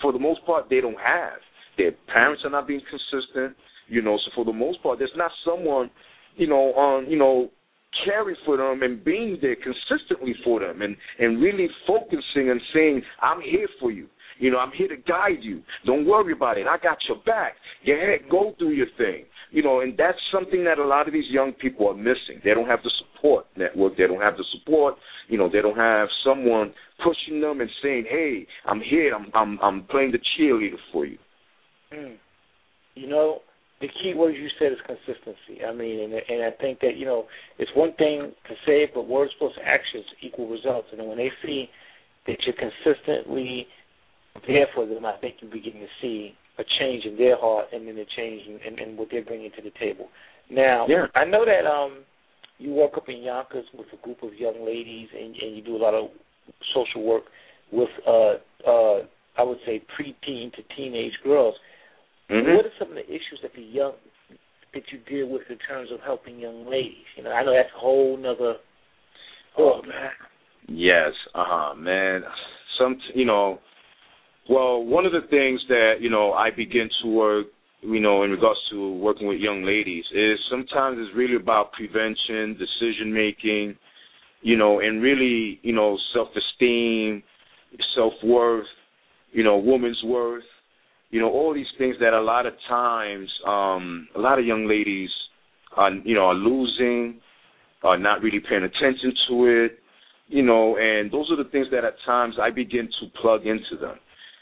for 0.00 0.12
the 0.12 0.18
most 0.18 0.44
part, 0.46 0.68
they 0.70 0.80
don't 0.80 0.98
have. 0.98 1.38
Their 1.76 1.92
parents 2.12 2.42
are 2.44 2.50
not 2.50 2.66
being 2.66 2.82
consistent. 2.88 3.56
You 3.88 4.02
know, 4.02 4.16
so 4.16 4.30
for 4.34 4.44
the 4.44 4.52
most 4.52 4.82
part, 4.82 4.98
there's 4.98 5.12
not 5.16 5.30
someone, 5.44 5.90
you 6.36 6.48
know, 6.48 6.72
on 6.74 7.10
you 7.10 7.18
know, 7.18 7.50
caring 8.04 8.36
for 8.44 8.56
them 8.56 8.82
and 8.82 9.04
being 9.04 9.38
there 9.40 9.56
consistently 9.56 10.34
for 10.44 10.60
them 10.60 10.82
and 10.82 10.96
and 11.18 11.40
really 11.40 11.68
focusing 11.86 12.50
and 12.50 12.60
saying, 12.74 13.02
I'm 13.22 13.40
here 13.40 13.68
for 13.80 13.90
you. 13.90 14.08
You 14.38 14.50
know, 14.50 14.58
I'm 14.58 14.72
here 14.72 14.88
to 14.88 14.96
guide 14.96 15.40
you. 15.40 15.62
Don't 15.86 16.06
worry 16.06 16.32
about 16.32 16.58
it. 16.58 16.66
I 16.66 16.76
got 16.76 16.98
your 17.08 17.18
back. 17.24 17.54
Go 17.86 17.92
ahead, 17.92 18.28
go 18.30 18.54
through 18.58 18.72
your 18.72 18.86
thing. 18.98 19.24
You 19.50 19.62
know, 19.62 19.80
and 19.80 19.96
that's 19.96 20.18
something 20.32 20.64
that 20.64 20.78
a 20.78 20.84
lot 20.84 21.06
of 21.06 21.14
these 21.14 21.30
young 21.30 21.52
people 21.52 21.88
are 21.88 21.94
missing. 21.94 22.42
They 22.44 22.52
don't 22.52 22.68
have 22.68 22.80
the 22.82 22.90
support 22.98 23.46
network. 23.56 23.96
They 23.96 24.06
don't 24.06 24.20
have 24.20 24.36
the 24.36 24.44
support. 24.52 24.96
You 25.28 25.38
know, 25.38 25.48
they 25.50 25.62
don't 25.62 25.76
have 25.76 26.08
someone 26.24 26.74
pushing 27.02 27.40
them 27.40 27.60
and 27.60 27.70
saying, 27.82 28.06
"Hey, 28.10 28.46
I'm 28.66 28.80
here. 28.80 29.14
I'm 29.14 29.30
I'm 29.34 29.58
I'm 29.62 29.84
playing 29.84 30.12
the 30.12 30.18
cheerleader 30.18 30.78
for 30.92 31.06
you." 31.06 31.18
Mm. 31.92 32.16
You 32.94 33.08
know, 33.08 33.40
the 33.80 33.88
key 33.88 34.14
word 34.14 34.34
you 34.36 34.48
said 34.58 34.72
is 34.72 34.78
consistency. 34.86 35.64
I 35.64 35.72
mean, 35.72 36.00
and 36.00 36.12
and 36.14 36.42
I 36.44 36.50
think 36.60 36.80
that 36.80 36.96
you 36.96 37.04
know 37.04 37.26
it's 37.58 37.70
one 37.74 37.92
thing 37.94 38.32
to 38.48 38.54
say 38.66 38.84
it, 38.84 38.90
but 38.94 39.06
words 39.06 39.32
plus 39.38 39.52
actions 39.64 40.04
equal 40.22 40.48
results. 40.48 40.88
And 40.92 41.06
when 41.06 41.18
they 41.18 41.30
see 41.44 41.68
that 42.26 42.36
you're 42.46 42.56
consistently 42.56 43.66
there 44.46 44.66
for 44.74 44.86
them, 44.86 45.04
I 45.04 45.16
think 45.20 45.36
you 45.40 45.48
begin 45.48 45.74
to 45.74 45.86
see 46.00 46.32
a 46.58 46.64
change 46.80 47.04
in 47.04 47.16
their 47.16 47.38
heart 47.38 47.66
and 47.72 47.86
then 47.86 47.98
a 47.98 48.04
change 48.16 48.42
in, 48.48 48.58
in, 48.66 48.78
in 48.78 48.96
what 48.96 49.08
they're 49.10 49.24
bringing 49.24 49.50
to 49.56 49.62
the 49.62 49.72
table. 49.78 50.08
Now, 50.50 50.86
Yeah. 50.88 51.06
I 51.14 51.24
know 51.24 51.44
that 51.44 51.68
um 51.68 52.04
you 52.58 52.70
work 52.72 52.92
up 52.96 53.08
in 53.08 53.22
Yonkers 53.22 53.66
with 53.76 53.88
a 53.92 54.02
group 54.02 54.22
of 54.22 54.32
young 54.34 54.64
ladies, 54.64 55.08
and, 55.12 55.36
and 55.36 55.54
you 55.54 55.62
do 55.62 55.76
a 55.76 55.82
lot 55.82 55.92
of 55.92 56.08
social 56.74 57.02
work 57.04 57.24
with 57.70 57.90
uh 58.06 58.36
uh 58.66 58.98
I 59.38 59.42
would 59.42 59.58
say 59.66 59.82
preteen 60.00 60.50
to 60.54 60.62
teenage 60.74 61.12
girls. 61.22 61.54
Mhm. 62.30 62.56
What 62.56 62.66
are 62.66 62.72
some 62.78 62.88
of 62.88 62.94
the 62.94 63.06
issues 63.06 63.40
that 63.42 63.54
the 63.54 63.62
young 63.62 63.94
that 64.74 64.82
you 64.92 64.98
deal 65.08 65.28
with 65.28 65.48
in 65.48 65.58
terms 65.58 65.90
of 65.92 66.00
helping 66.00 66.38
young 66.38 66.66
ladies? 66.68 67.06
You 67.16 67.22
know, 67.22 67.30
I 67.32 67.44
know 67.44 67.54
that's 67.54 67.72
a 67.74 67.78
whole 67.78 68.16
nother. 68.16 68.56
Oh 69.56 69.82
man. 69.82 70.10
Yes, 70.68 71.12
uh 71.34 71.44
huh, 71.46 71.74
man. 71.74 72.22
Some, 72.78 73.00
you 73.14 73.24
know, 73.24 73.60
well, 74.48 74.82
one 74.84 75.06
of 75.06 75.12
the 75.12 75.26
things 75.30 75.60
that 75.68 75.94
you 76.00 76.10
know 76.10 76.32
I 76.32 76.50
begin 76.50 76.90
to 77.02 77.08
work, 77.08 77.46
you 77.80 78.00
know, 78.00 78.24
in 78.24 78.30
regards 78.30 78.58
to 78.70 78.94
working 78.94 79.28
with 79.28 79.38
young 79.38 79.62
ladies 79.62 80.04
is 80.12 80.38
sometimes 80.50 80.98
it's 81.00 81.16
really 81.16 81.36
about 81.36 81.72
prevention, 81.72 82.58
decision 82.58 83.12
making, 83.14 83.76
you 84.42 84.56
know, 84.56 84.80
and 84.80 85.00
really, 85.00 85.60
you 85.62 85.72
know, 85.72 85.96
self 86.12 86.28
esteem, 86.36 87.22
self 87.94 88.12
worth, 88.24 88.66
you 89.32 89.44
know, 89.44 89.56
woman's 89.56 90.02
worth, 90.04 90.44
you 91.10 91.20
know, 91.20 91.30
all 91.30 91.54
these 91.54 91.66
things 91.78 91.96
that 92.00 92.12
a 92.12 92.20
lot 92.20 92.46
of 92.46 92.54
times, 92.68 93.28
um, 93.46 94.08
a 94.16 94.18
lot 94.18 94.38
of 94.38 94.44
young 94.44 94.66
ladies 94.66 95.10
are, 95.76 95.92
you 95.92 96.14
know, 96.14 96.26
are 96.26 96.34
losing, 96.34 97.20
are 97.82 97.98
not 97.98 98.22
really 98.22 98.40
paying 98.40 98.64
attention 98.64 99.12
to 99.28 99.46
it, 99.46 99.78
you 100.28 100.42
know, 100.42 100.76
and 100.76 101.10
those 101.12 101.30
are 101.30 101.36
the 101.36 101.48
things 101.50 101.68
that 101.70 101.84
at 101.84 101.94
times 102.04 102.34
I 102.40 102.50
begin 102.50 102.88
to 103.00 103.20
plug 103.20 103.46
into 103.46 103.80
them, 103.80 103.96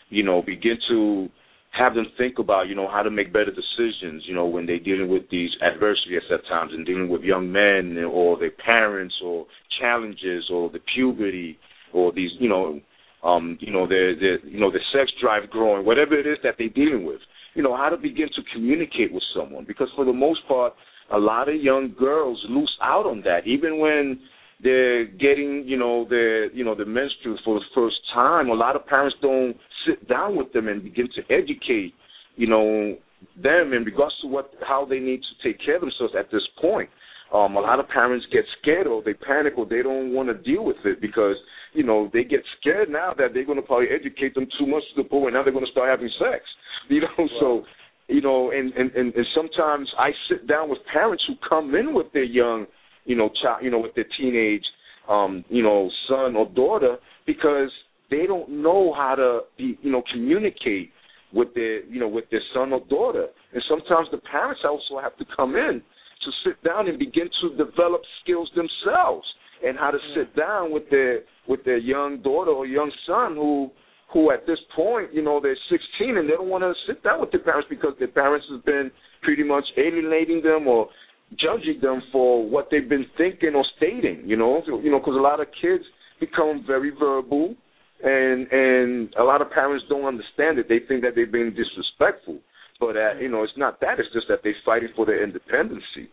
you 0.09 0.23
know, 0.23 0.43
begin 0.43 0.79
to 0.89 1.29
have 1.73 1.95
them 1.95 2.07
think 2.17 2.39
about, 2.39 2.69
you 2.69 2.75
know, 2.75 2.89
how 2.89 3.03
to 3.03 3.11
make 3.11 3.33
better 3.33 3.51
decisions, 3.51 4.23
you 4.27 4.35
know, 4.35 4.47
when 4.47 4.65
they're 4.65 4.79
dealing 4.79 5.09
with 5.09 5.29
these 5.31 5.51
adversities 5.61 6.23
at 6.33 6.47
times 6.49 6.73
and 6.73 6.87
dealing 6.87 7.09
with 7.09 7.23
young 7.23 7.51
men 7.51 8.03
or 8.05 8.39
their 8.39 8.53
parents 8.53 9.15
or 9.23 9.47
challenges 9.81 10.45
or 10.51 10.71
the 10.71 10.79
puberty 10.95 11.59
or 11.93 12.13
these, 12.13 12.31
you 12.39 12.49
know, 12.49 12.81
um, 13.25 13.57
you 13.61 13.73
know, 13.73 13.89
their 13.89 14.15
their 14.15 14.47
you 14.47 14.61
know, 14.61 14.71
the 14.71 14.81
sex 14.93 15.11
drive 15.21 15.49
growing, 15.51 15.85
whatever 15.85 16.19
it 16.19 16.27
is 16.27 16.39
that 16.43 16.55
they're 16.59 16.69
dealing 16.69 17.05
with. 17.05 17.21
You 17.55 17.63
know, 17.63 17.77
how 17.77 17.89
to 17.89 17.97
begin 17.97 18.29
to 18.35 18.43
communicate 18.53 19.13
with 19.13 19.23
someone. 19.35 19.65
Because 19.67 19.89
for 19.97 20.05
the 20.05 20.13
most 20.13 20.41
part, 20.47 20.75
a 21.13 21.19
lot 21.19 21.49
of 21.49 21.55
young 21.57 21.95
girls 21.99 22.45
lose 22.49 22.77
out 22.83 23.07
on 23.07 23.23
that. 23.23 23.47
Even 23.47 23.79
when 23.79 24.21
they're 24.63 25.07
getting, 25.07 25.65
you 25.67 25.79
know, 25.79 26.07
their 26.09 26.53
you 26.53 26.65
know, 26.65 26.75
the 26.75 26.85
menstrual 26.85 27.39
for 27.45 27.59
the 27.59 27.65
first 27.75 27.97
time, 28.13 28.49
a 28.49 28.55
lot 28.55 28.77
of 28.77 28.87
parents 28.87 29.17
don't 29.23 29.57
sit 29.87 30.07
down 30.09 30.37
with 30.37 30.53
them 30.53 30.69
and 30.69 30.83
begin 30.83 31.09
to 31.15 31.23
educate, 31.33 31.95
you 32.37 32.47
know, 32.47 32.97
them 33.43 33.73
in 33.73 33.85
regards 33.85 34.15
to 34.21 34.29
what 34.29 34.53
how 34.67 34.85
they 34.85 34.99
need 34.99 35.21
to 35.21 35.49
take 35.49 35.65
care 35.65 35.77
of 35.77 35.81
themselves 35.81 36.15
at 36.19 36.31
this 36.31 36.47
point. 36.61 36.91
Um, 37.35 37.57
a 37.57 37.61
lot 37.61 37.81
of 37.81 37.89
parents 37.89 38.25
get 38.33 38.45
scared 38.63 38.87
or 38.87 39.03
they 39.03 39.15
panic 39.15 39.55
or 39.57 39.67
they 39.67 39.83
don't 39.83 40.15
want 40.15 40.29
to 40.29 40.35
deal 40.35 40.65
with 40.65 40.77
it 40.85 41.01
because 41.01 41.37
you 41.75 41.83
know, 41.83 42.09
they 42.13 42.23
get 42.23 42.41
scared 42.61 42.89
now 42.89 43.13
that 43.19 43.35
they're 43.35 43.45
going 43.45 43.61
to 43.61 43.67
probably 43.67 43.89
educate 43.93 44.35
them 44.35 44.47
too 44.59 44.67
much 44.67 44.83
to 44.95 45.03
the 45.03 45.09
point 45.09 45.25
where 45.25 45.33
now 45.33 45.43
they're 45.43 45.53
going 45.53 45.67
to 45.67 45.71
start 45.71 45.91
having 45.91 46.11
sex. 46.19 46.43
You 46.91 47.01
know, 47.01 47.07
right. 47.17 47.31
so 47.41 47.63
you 48.09 48.21
know, 48.21 48.51
and, 48.51 48.71
and 48.75 48.91
and 48.93 49.15
and 49.15 49.27
sometimes 49.35 49.89
I 49.99 50.11
sit 50.29 50.47
down 50.47 50.69
with 50.69 50.79
parents 50.93 51.25
who 51.27 51.35
come 51.49 51.75
in 51.75 51.95
with 51.95 52.13
their 52.13 52.25
young, 52.25 52.67
you 53.07 53.17
know, 53.17 53.31
child, 53.43 53.65
you 53.65 53.71
know, 53.71 53.79
with 53.79 53.95
their 53.95 54.05
teenage, 54.19 54.65
um, 55.09 55.47
you 55.49 55.63
know, 55.63 55.91
son 56.07 56.37
or 56.37 56.47
daughter 56.51 56.99
because 57.27 57.71
they 58.11 58.27
don't 58.27 58.51
know 58.51 58.93
how 58.95 59.15
to 59.15 59.41
be, 59.57 59.79
you 59.81 59.91
know, 59.91 60.03
communicate 60.13 60.91
with 61.33 61.55
their, 61.55 61.83
you 61.87 61.99
know, 61.99 62.09
with 62.09 62.29
their 62.31 62.43
son 62.53 62.75
or 62.75 62.81
daughter. 62.91 63.29
And 63.55 63.63
sometimes 63.67 64.09
the 64.13 64.19
parents 64.19 64.61
also 64.63 65.01
have 65.03 65.17
to 65.17 65.25
come 65.35 65.57
in 65.57 65.83
to 66.25 66.31
sit 66.45 66.63
down 66.65 66.89
and 66.89 66.99
begin 66.99 67.29
to 67.43 67.51
develop 67.57 68.03
skills 68.23 68.51
themselves 68.55 69.27
and 69.65 69.79
how 69.79 69.91
to 69.91 69.99
sit 70.15 70.35
down 70.37 70.73
with 70.73 70.89
their 70.91 71.21
with 71.49 71.65
their 71.65 71.79
young 71.79 72.23
daughter 72.23 72.51
or 72.51 72.67
young 72.67 72.91
son 73.07 73.35
who 73.35 73.71
who 74.13 74.31
at 74.31 74.47
this 74.47 74.59
point, 74.77 75.13
you 75.13 75.23
know, 75.23 75.41
they're 75.43 75.59
16 75.69 76.17
and 76.17 76.29
they 76.29 76.35
don't 76.35 76.49
want 76.49 76.63
to 76.63 76.73
sit 76.87 77.03
down 77.03 77.21
with 77.21 77.33
their 77.33 77.43
parents 77.43 77.67
because 77.69 77.95
their 77.99 78.09
parents 78.09 78.47
have 78.51 78.65
been 78.65 78.91
pretty 79.23 79.43
much 79.43 79.65
alienating 79.77 80.41
them 80.41 80.69
or 80.69 80.89
judging 81.33 81.81
them 81.83 82.01
for 82.13 82.49
what 82.49 82.69
they've 82.71 82.89
been 82.89 83.07
thinking 83.19 83.55
or 83.55 83.65
stating. 83.77 84.23
You 84.25 84.37
know, 84.37 84.63
so, 84.67 84.81
you 84.81 84.91
know, 84.91 85.01
because 85.01 85.17
a 85.19 85.21
lot 85.21 85.41
of 85.41 85.49
kids 85.61 85.83
become 86.21 86.65
very 86.67 86.91
verbal, 86.91 87.57
and 88.03 88.47
and 88.53 89.15
a 89.19 89.25
lot 89.25 89.43
of 89.43 89.51
parents 89.51 89.85
don't 89.89 90.05
understand 90.05 90.59
it. 90.59 90.69
They 90.69 90.81
think 90.87 91.03
that 91.03 91.13
they're 91.17 91.27
being 91.27 91.51
disrespectful, 91.51 92.39
but 92.79 92.97
uh, 92.97 93.15
you 93.21 93.29
know, 93.29 93.43
it's 93.43 93.57
not 93.57 93.81
that. 93.81 93.99
It's 93.99 94.13
just 94.13 94.29
that 94.29 94.41
they're 94.45 94.55
fighting 94.65 94.91
for 94.95 95.07
their 95.07 95.25
independency 95.25 96.07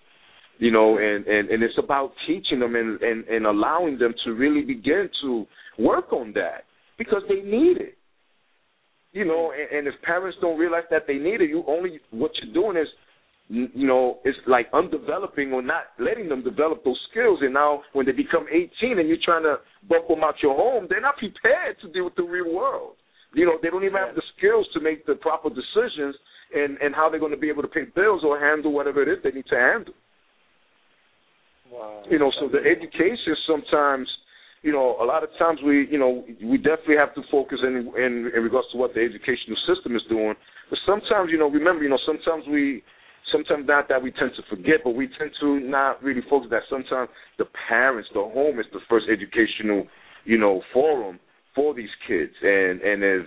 you 0.62 0.70
know, 0.70 1.00
and, 1.00 1.26
and, 1.26 1.50
and 1.50 1.64
it's 1.64 1.78
about 1.82 2.14
teaching 2.28 2.60
them 2.60 2.76
and, 2.76 3.02
and, 3.02 3.26
and 3.26 3.48
allowing 3.48 3.98
them 3.98 4.14
to 4.24 4.34
really 4.34 4.62
begin 4.62 5.10
to 5.24 5.48
work 5.80 6.14
on 6.14 6.34
that 6.34 6.66
because 7.00 7.24
they 7.28 7.42
need 7.42 7.78
it. 7.82 7.98
You 9.12 9.26
know, 9.26 9.52
and, 9.58 9.80
and 9.80 9.88
if 9.88 10.00
parents 10.04 10.38
don't 10.40 10.60
realize 10.60 10.84
that 10.92 11.08
they 11.08 11.16
need 11.16 11.42
it, 11.42 11.50
you 11.50 11.64
only 11.68 12.00
what 12.12 12.30
you're 12.40 12.54
doing 12.54 12.78
is 12.78 12.88
you 13.50 13.86
know, 13.86 14.20
it's 14.24 14.38
like 14.48 14.68
undeveloping 14.72 15.52
or 15.52 15.62
not 15.62 15.92
letting 16.00 16.30
them 16.30 16.42
develop 16.42 16.86
those 16.86 17.00
skills. 17.12 17.40
And 17.42 17.54
now, 17.54 17.82
when 17.92 18.06
they 18.06 18.14
become 18.14 18.46
18 18.48 19.00
and 19.00 19.10
you're 19.10 19.18
trying 19.26 19.44
to 19.44 19.58
bump 19.90 20.08
them 20.08 20.24
out 20.24 20.36
your 20.42 20.56
home, 20.56 20.86
they're 20.88 21.02
not 21.02 21.18
prepared 21.18 21.76
to 21.82 21.92
deal 21.92 22.06
with 22.06 22.16
the 22.16 22.24
real 22.24 22.54
world. 22.54 22.94
You 23.34 23.46
know, 23.46 23.58
they 23.62 23.70
don't 23.70 23.84
even 23.84 23.98
have 23.98 24.16
the 24.16 24.24
skills 24.38 24.68
to 24.74 24.80
make 24.80 25.06
the 25.06 25.16
proper 25.16 25.50
decisions 25.50 26.16
and 26.54 26.78
and 26.78 26.96
how 26.96 27.10
they're 27.10 27.20
going 27.20 27.36
to 27.36 27.38
be 27.38 27.50
able 27.50 27.64
to 27.64 27.68
pay 27.68 27.84
bills 27.94 28.22
or 28.24 28.40
handle 28.40 28.72
whatever 28.72 29.02
it 29.02 29.10
is 29.10 29.18
they 29.24 29.32
need 29.32 29.48
to 29.50 29.56
handle. 29.58 29.94
Wow. 31.72 32.04
You 32.10 32.20
know, 32.20 32.32
so 32.40 32.50
the 32.52 32.60
education 32.60 33.36
sometimes, 33.48 34.08
you 34.62 34.72
know, 34.72 34.98
a 35.02 35.06
lot 35.06 35.24
of 35.24 35.30
times 35.40 35.60
we, 35.66 35.88
you 35.90 35.98
know, 35.98 36.24
we 36.44 36.58
definitely 36.58 37.00
have 37.00 37.16
to 37.16 37.22
focus 37.32 37.60
in, 37.64 37.90
in 37.96 38.30
in 38.36 38.42
regards 38.44 38.68
to 38.74 38.78
what 38.78 38.94
the 38.94 39.00
educational 39.00 39.58
system 39.66 39.96
is 39.96 40.04
doing. 40.10 40.36
But 40.70 40.80
sometimes, 40.86 41.32
you 41.32 41.40
know, 41.40 41.50
remember, 41.50 41.84
you 41.84 41.90
know, 41.90 42.00
sometimes 42.06 42.44
we, 42.52 42.84
sometimes 43.32 43.66
not 43.68 43.88
that 43.88 44.04
we 44.04 44.12
tend 44.12 44.32
to 44.36 44.44
forget, 44.50 44.84
but 44.84 44.92
we 44.92 45.08
tend 45.18 45.32
to 45.40 45.60
not 45.62 46.04
really 46.04 46.22
focus 46.30 46.50
that 46.52 46.68
sometimes 46.70 47.10
the 47.40 47.46
parents, 47.68 48.10
the 48.14 48.20
home 48.20 48.60
is 48.60 48.68
the 48.74 48.84
first 48.90 49.06
educational, 49.08 49.88
you 50.26 50.38
know, 50.38 50.62
forum 50.74 51.20
for 51.56 51.74
these 51.74 51.92
kids, 52.08 52.32
and 52.44 52.82
and 52.82 53.04
if 53.04 53.26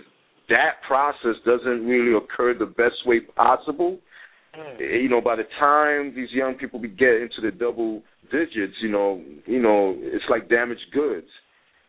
that 0.49 0.81
process 0.87 1.35
doesn't 1.45 1.85
really 1.85 2.15
occur 2.15 2.53
the 2.53 2.65
best 2.65 3.01
way 3.05 3.19
possible, 3.35 3.97
mm. 4.57 5.03
you 5.03 5.09
know, 5.09 5.21
by 5.21 5.35
the 5.35 5.47
time 5.59 6.13
these 6.15 6.29
young 6.31 6.55
people 6.55 6.79
be 6.79 6.87
get 6.87 7.21
into 7.21 7.41
the 7.41 7.51
double 7.51 8.01
digits, 8.31 8.75
you 8.81 8.89
know, 8.89 9.21
you 9.45 9.61
know, 9.61 9.95
it's 9.97 10.25
like 10.29 10.49
damaged 10.49 10.85
goods, 10.93 11.27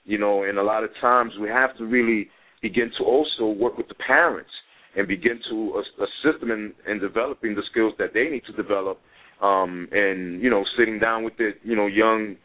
you 0.04 0.18
know, 0.18 0.44
and 0.44 0.58
a 0.58 0.62
lot 0.62 0.84
of 0.84 0.90
times 1.00 1.32
we 1.40 1.48
have 1.48 1.76
to 1.78 1.84
really 1.84 2.28
begin 2.62 2.90
to 2.98 3.04
also 3.04 3.46
work 3.46 3.76
with 3.76 3.88
the 3.88 3.94
parents 3.94 4.50
and 4.96 5.06
begin 5.06 5.38
to 5.50 5.82
assist 5.98 6.40
them 6.40 6.50
in, 6.50 6.72
in 6.88 6.98
developing 6.98 7.54
the 7.54 7.62
skills 7.70 7.92
that 7.98 8.14
they 8.14 8.24
need 8.24 8.42
to 8.46 8.52
develop, 8.52 8.98
um, 9.42 9.88
and 9.92 10.42
you 10.42 10.48
know, 10.48 10.64
sitting 10.78 10.98
down 10.98 11.22
with 11.22 11.36
the 11.36 11.50
you 11.62 11.76
know 11.76 11.86
young 11.86 12.36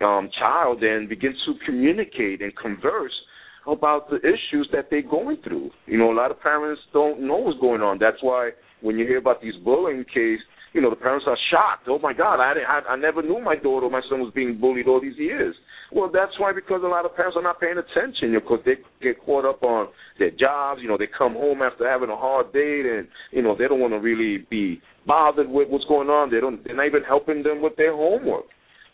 um, 0.00 0.30
child 0.38 0.82
and 0.82 1.08
begin 1.08 1.34
to 1.46 1.54
communicate 1.66 2.40
and 2.40 2.56
converse 2.56 3.12
about 3.66 4.10
the 4.10 4.16
issues 4.18 4.68
that 4.72 4.88
they're 4.90 5.02
going 5.02 5.38
through. 5.42 5.70
You 5.86 5.98
know, 5.98 6.12
a 6.12 6.16
lot 6.16 6.30
of 6.30 6.40
parents 6.40 6.80
don't 6.92 7.20
know 7.20 7.36
what's 7.36 7.60
going 7.60 7.82
on. 7.82 7.98
That's 7.98 8.22
why 8.22 8.50
when 8.80 8.98
you 8.98 9.06
hear 9.06 9.18
about 9.18 9.42
these 9.42 9.54
bullying 9.64 10.04
cases, 10.04 10.40
you 10.72 10.80
know, 10.80 10.90
the 10.90 10.96
parents 10.96 11.24
are 11.26 11.38
shocked. 11.50 11.88
Oh 11.88 11.98
my 11.98 12.12
God, 12.12 12.40
I, 12.40 12.52
I 12.60 12.92
I 12.92 12.96
never 12.96 13.22
knew 13.22 13.40
my 13.40 13.56
daughter 13.56 13.86
or 13.86 13.90
my 13.90 14.02
son 14.08 14.20
was 14.20 14.32
being 14.34 14.60
bullied 14.60 14.86
all 14.86 15.00
these 15.00 15.16
years. 15.16 15.54
Well, 15.90 16.10
that's 16.12 16.38
why 16.38 16.52
because 16.52 16.82
a 16.84 16.88
lot 16.88 17.06
of 17.06 17.16
parents 17.16 17.36
are 17.36 17.42
not 17.42 17.60
paying 17.60 17.78
attention. 17.78 18.28
You 18.28 18.32
know, 18.34 18.40
because 18.40 18.60
they 18.66 18.76
get 19.00 19.18
caught 19.24 19.46
up 19.46 19.62
on 19.62 19.88
their 20.18 20.30
jobs. 20.30 20.80
You 20.82 20.88
know, 20.88 20.98
they 20.98 21.08
come 21.08 21.32
home 21.32 21.62
after 21.62 21.88
having 21.88 22.10
a 22.10 22.16
hard 22.16 22.52
day, 22.52 22.82
and 22.84 23.08
you 23.32 23.42
know 23.42 23.56
they 23.56 23.66
don't 23.66 23.80
want 23.80 23.94
to 23.94 24.00
really 24.00 24.46
be 24.50 24.80
bothered 25.06 25.48
with 25.48 25.68
what's 25.68 25.86
going 25.86 26.08
on. 26.08 26.30
They 26.30 26.40
don't. 26.40 26.62
They're 26.64 26.76
not 26.76 26.86
even 26.86 27.02
helping 27.02 27.42
them 27.42 27.62
with 27.62 27.76
their 27.76 27.96
homework. 27.96 28.44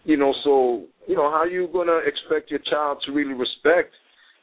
You 0.05 0.17
know, 0.17 0.33
so 0.45 0.85
you 1.09 1.17
know 1.17 1.29
how 1.31 1.43
are 1.43 1.49
you 1.49 1.69
gonna 1.73 1.99
expect 2.07 2.51
your 2.51 2.61
child 2.71 3.03
to 3.07 3.13
really 3.13 3.35
respect 3.35 3.93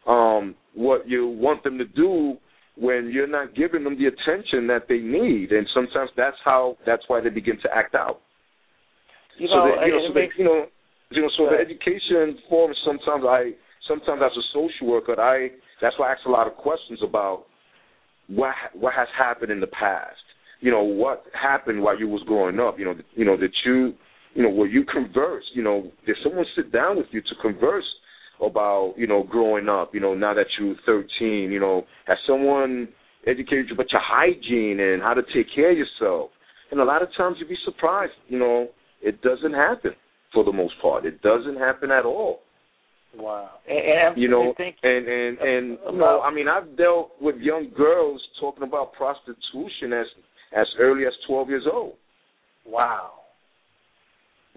um 0.08 0.56
what 0.74 1.08
you 1.08 1.28
want 1.28 1.64
them 1.64 1.78
to 1.78 1.86
do 1.86 2.38
when 2.78 3.12
you're 3.14 3.28
not 3.28 3.54
giving 3.56 3.84
them 3.84 3.98
the 3.98 4.08
attention 4.08 4.68
that 4.68 4.88
they 4.88 5.00
need, 5.00 5.52
and 5.52 5.68
sometimes 5.74 6.10
that's 6.16 6.38
how 6.44 6.78
that's 6.86 7.04
why 7.08 7.22
they 7.22 7.30
begin 7.30 7.58
to 7.62 7.70
act 7.74 7.96
out. 7.96 8.22
You 9.38 9.48
know, 9.48 9.54
so 9.54 9.80
that, 9.80 9.86
you 9.88 9.92
know, 9.92 10.08
so 10.08 10.14
makes, 10.14 10.36
you 10.38 10.46
know, 10.46 10.66
you 11.12 11.22
know, 11.22 11.30
so 11.38 11.46
right. 11.46 11.58
the 11.58 11.62
education 11.62 12.40
forms. 12.50 12.78
Sometimes 12.86 13.24
I, 13.28 13.52
sometimes 13.88 14.22
as 14.24 14.32
a 14.32 14.46
social 14.54 14.88
worker, 14.88 15.20
I 15.20 15.50
that's 15.82 15.98
why 15.98 16.10
I 16.10 16.12
ask 16.14 16.26
a 16.26 16.32
lot 16.32 16.48
of 16.48 16.56
questions 16.56 17.00
about 17.04 17.46
what 18.28 18.56
what 18.74 18.94
has 18.94 19.08
happened 19.18 19.52
in 19.52 19.60
the 19.60 19.68
past. 19.68 20.22
You 20.62 20.72
know, 20.72 20.84
what 20.84 21.24
happened 21.34 21.82
while 21.82 22.00
you 22.00 22.08
was 22.08 22.24
growing 22.26 22.60
up. 22.60 22.80
You 22.80 22.86
know, 22.86 22.94
you 23.16 23.26
know 23.26 23.36
that 23.36 23.52
you, 23.66 23.94
you 24.34 24.44
know, 24.44 24.50
where 24.50 24.68
you 24.68 24.86
converse. 24.86 25.44
You 25.54 25.64
know, 25.64 25.92
did 26.06 26.16
someone 26.24 26.46
sit 26.56 26.72
down 26.72 26.98
with 26.98 27.08
you 27.12 27.22
to 27.22 27.36
converse 27.42 27.86
about 28.42 28.94
you 28.98 29.08
know 29.08 29.24
growing 29.24 29.70
up. 29.70 29.94
You 29.94 30.00
know, 30.00 30.14
now 30.14 30.34
that 30.34 30.48
you're 30.60 30.76
13, 30.86 31.52
you 31.52 31.60
know, 31.60 31.86
has 32.08 32.18
someone 32.28 32.90
educated 33.28 33.68
you 33.70 33.76
about 33.76 33.92
your 33.92 34.02
hygiene 34.04 34.80
and 34.80 35.02
how 35.02 35.14
to 35.14 35.22
take 35.34 35.48
care 35.54 35.72
of 35.72 35.78
yourself? 35.78 36.32
And 36.72 36.80
a 36.80 36.84
lot 36.84 37.02
of 37.02 37.10
times 37.18 37.38
you'd 37.40 37.50
be 37.50 37.58
surprised. 37.66 38.14
You 38.28 38.40
know, 38.40 38.68
it 39.02 39.22
doesn't 39.22 39.54
happen 39.54 39.92
for 40.34 40.44
the 40.44 40.54
most 40.54 40.74
part. 40.82 41.06
It 41.06 41.22
doesn't 41.22 41.58
happen 41.58 41.92
at 41.92 42.06
all. 42.06 42.40
Wow. 43.16 43.50
And, 43.68 43.78
and 43.78 44.22
you 44.22 44.30
know, 44.30 44.54
and 44.58 45.08
and 45.08 45.38
and 45.40 45.78
you 45.92 46.00
know, 46.00 46.22
I 46.22 46.34
mean, 46.34 46.48
I've 46.48 46.78
dealt 46.78 47.12
with 47.20 47.36
young 47.38 47.70
girls 47.76 48.22
talking 48.40 48.64
about 48.64 48.94
prostitution 48.94 49.94
as 49.94 50.06
as 50.58 50.68
early 50.80 51.06
as 51.06 51.14
12 51.28 51.50
years 51.50 51.66
old. 51.72 51.94
Wow. 52.66 53.12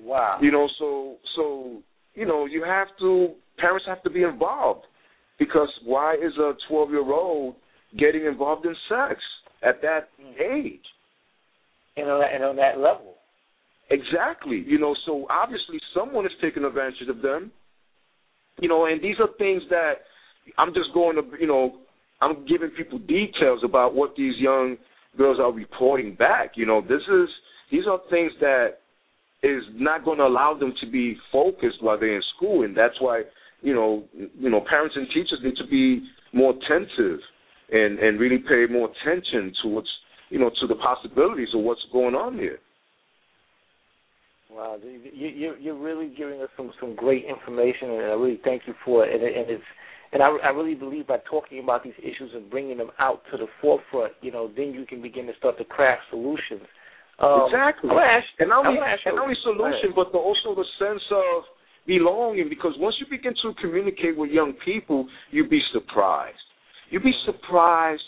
Wow. 0.01 0.39
You 0.41 0.53
know, 0.53 0.69
so 0.79 1.17
so 1.37 1.83
you 2.15 2.27
know, 2.27 2.47
you 2.47 2.63
have 2.65 2.89
to 3.01 3.35
parents 3.59 3.85
have 3.87 4.03
to 4.03 4.11
be 4.11 4.23
involved 4.23 4.85
because 5.39 5.69
why 5.85 6.15
is 6.15 6.33
a 6.39 6.53
12 6.69 6.91
year 6.91 7.13
old 7.13 7.55
getting 7.99 8.25
involved 8.25 8.67
in 8.67 8.75
sex 8.89 9.21
at 9.63 9.81
that 9.83 10.09
age? 10.39 10.81
And 11.97 12.11
on 12.11 12.21
that, 12.21 12.35
and 12.35 12.45
on 12.45 12.57
that 12.57 12.79
level. 12.79 13.15
Exactly. 13.91 14.65
You 14.67 14.79
know, 14.79 14.95
so 15.07 15.27
obviously 15.31 15.79
someone 15.95 16.27
is 16.27 16.33
taking 16.43 16.65
advantage 16.65 17.09
of 17.09 17.23
them. 17.23 17.53
You 18.61 18.69
know, 18.69 18.87
and 18.87 19.03
these 19.03 19.17
are 19.21 19.29
things 19.39 19.63
that 19.71 19.95
I'm 20.59 20.75
just 20.75 20.93
going 20.93 21.17
to, 21.17 21.23
you 21.41 21.47
know, 21.47 21.79
I'm 22.21 22.47
giving 22.47 22.71
people 22.71 22.99
details 22.99 23.61
about 23.65 23.95
what 23.95 24.15
these 24.17 24.35
young 24.39 24.77
girls 25.17 25.39
are 25.41 25.53
reporting 25.53 26.15
back. 26.15 26.53
You 26.57 26.67
know, 26.67 26.81
this 26.81 27.03
is 27.13 27.29
these 27.71 27.85
are 27.89 27.99
things 28.11 28.33
that 28.41 28.79
is 29.43 29.63
not 29.75 30.05
going 30.05 30.19
to 30.19 30.25
allow 30.25 30.57
them 30.59 30.73
to 30.81 30.91
be 30.91 31.17
focused 31.31 31.83
while 31.83 31.99
they're 31.99 32.17
in 32.17 32.23
school, 32.37 32.65
and 32.65 32.77
that's 32.77 32.95
why 33.01 33.23
you 33.65 33.75
know, 33.75 34.05
you 34.15 34.51
know, 34.51 34.61
parents 34.69 34.95
and 34.97 35.09
teachers 35.09 35.41
need 35.43 35.57
to 35.57 35.67
be 35.67 36.07
more 36.33 36.53
attentive 36.53 37.19
and 37.73 37.99
and 37.99 38.21
really 38.21 38.39
pay 38.39 38.67
more 38.71 38.91
attention 38.93 39.53
to 39.63 39.69
what's 39.69 39.89
you 40.29 40.39
know 40.39 40.51
to 40.61 40.67
the 40.67 40.75
possibilities 40.77 41.49
of 41.55 41.63
what's 41.63 41.85
going 41.93 42.15
on 42.15 42.35
here. 42.37 42.59
Wow, 44.53 44.77
you, 44.85 45.29
you 45.29 45.55
you're 45.59 45.79
really 45.79 46.13
giving 46.17 46.41
us 46.43 46.49
some 46.57 46.71
some 46.79 46.95
great 46.95 47.25
information, 47.25 47.91
and 47.91 48.05
I 48.05 48.15
really 48.15 48.41
thank 48.45 48.63
you 48.67 48.75
for 48.85 49.07
it. 49.07 49.15
And, 49.15 49.25
and 49.25 49.51
it's 49.51 49.65
and 50.13 50.23
I, 50.23 50.29
I 50.45 50.51
really 50.51 50.77
believe 50.77 51.09
by 51.09 51.19
talking 51.29 51.59
about 51.59 51.83
these 51.83 51.99
issues 51.99 52.31
and 52.35 52.51
bringing 52.51 52.77
them 52.79 52.91
out 53.01 53.23
to 53.33 53.39
the 53.39 53.47
forefront, 53.61 54.13
you 54.21 54.31
know, 54.31 54.49
then 54.55 54.71
you 54.71 54.87
can 54.87 55.03
begin 55.03 55.27
to 55.27 55.33
start 55.39 55.59
to 55.59 55.65
craft 55.65 56.03
solutions. 56.11 56.69
Um, 57.19 57.51
exactly. 57.51 57.91
Ask, 57.91 58.27
and 58.39 58.51
not 58.51 58.67
only, 58.67 58.79
and 58.79 59.17
not 59.17 59.23
only 59.25 59.35
solution, 59.43 59.91
but 59.97 60.13
the, 60.13 60.19
also 60.19 60.55
the 60.55 60.67
sense 60.79 61.03
of 61.11 61.43
belonging. 61.87 62.49
Because 62.49 62.73
once 62.79 62.97
you 63.01 63.07
begin 63.11 63.35
to 63.43 63.53
communicate 63.61 64.17
with 64.17 64.31
young 64.31 64.55
people, 64.65 65.07
you'd 65.31 65.51
be 65.51 65.61
surprised. 65.73 66.37
You'd 66.91 67.03
be 67.03 67.15
surprised, 67.27 68.03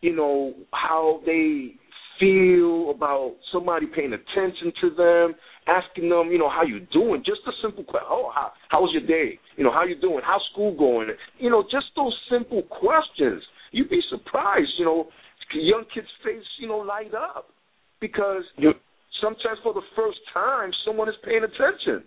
you 0.00 0.14
know, 0.14 0.54
how 0.72 1.20
they 1.24 1.74
feel 2.18 2.90
about 2.90 3.36
somebody 3.52 3.86
paying 3.86 4.12
attention 4.12 4.72
to 4.82 4.90
them, 4.90 5.34
asking 5.66 6.08
them, 6.10 6.30
you 6.30 6.38
know, 6.38 6.50
how 6.50 6.62
you 6.62 6.80
doing? 6.92 7.22
Just 7.24 7.40
a 7.48 7.52
simple 7.62 7.84
question. 7.84 8.08
Oh, 8.10 8.30
how 8.34 8.52
how 8.68 8.82
was 8.82 8.90
your 8.92 9.06
day? 9.06 9.38
You 9.56 9.64
know, 9.64 9.72
how 9.72 9.84
you 9.84 9.98
doing? 9.98 10.20
How's 10.24 10.42
school 10.52 10.76
going? 10.76 11.08
You 11.38 11.50
know, 11.50 11.62
just 11.62 11.86
those 11.96 12.14
simple 12.30 12.62
questions. 12.62 13.42
You'd 13.72 13.88
be 13.88 14.00
surprised, 14.10 14.70
you 14.78 14.84
know, 14.84 15.08
young 15.54 15.84
kids' 15.92 16.06
face, 16.24 16.44
you 16.60 16.68
know, 16.68 16.78
light 16.78 17.14
up 17.14 17.46
because 18.00 18.44
you 18.56 18.72
sometimes 19.20 19.58
for 19.62 19.74
the 19.74 19.82
first 19.96 20.18
time 20.32 20.70
someone 20.86 21.08
is 21.08 21.14
paying 21.24 21.44
attention. 21.44 22.04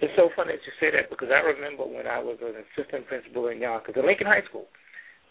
It's 0.00 0.16
so 0.16 0.30
funny 0.34 0.56
that 0.56 0.64
you 0.64 0.72
say 0.80 0.88
that 0.96 1.12
because 1.12 1.28
I 1.28 1.44
remember 1.44 1.84
when 1.84 2.06
I 2.08 2.18
was 2.20 2.40
an 2.40 2.56
assistant 2.56 3.06
principal 3.06 3.48
in 3.48 3.60
Yonkers 3.60 3.94
at 3.96 4.04
Lincoln 4.04 4.26
High 4.26 4.44
School, 4.48 4.64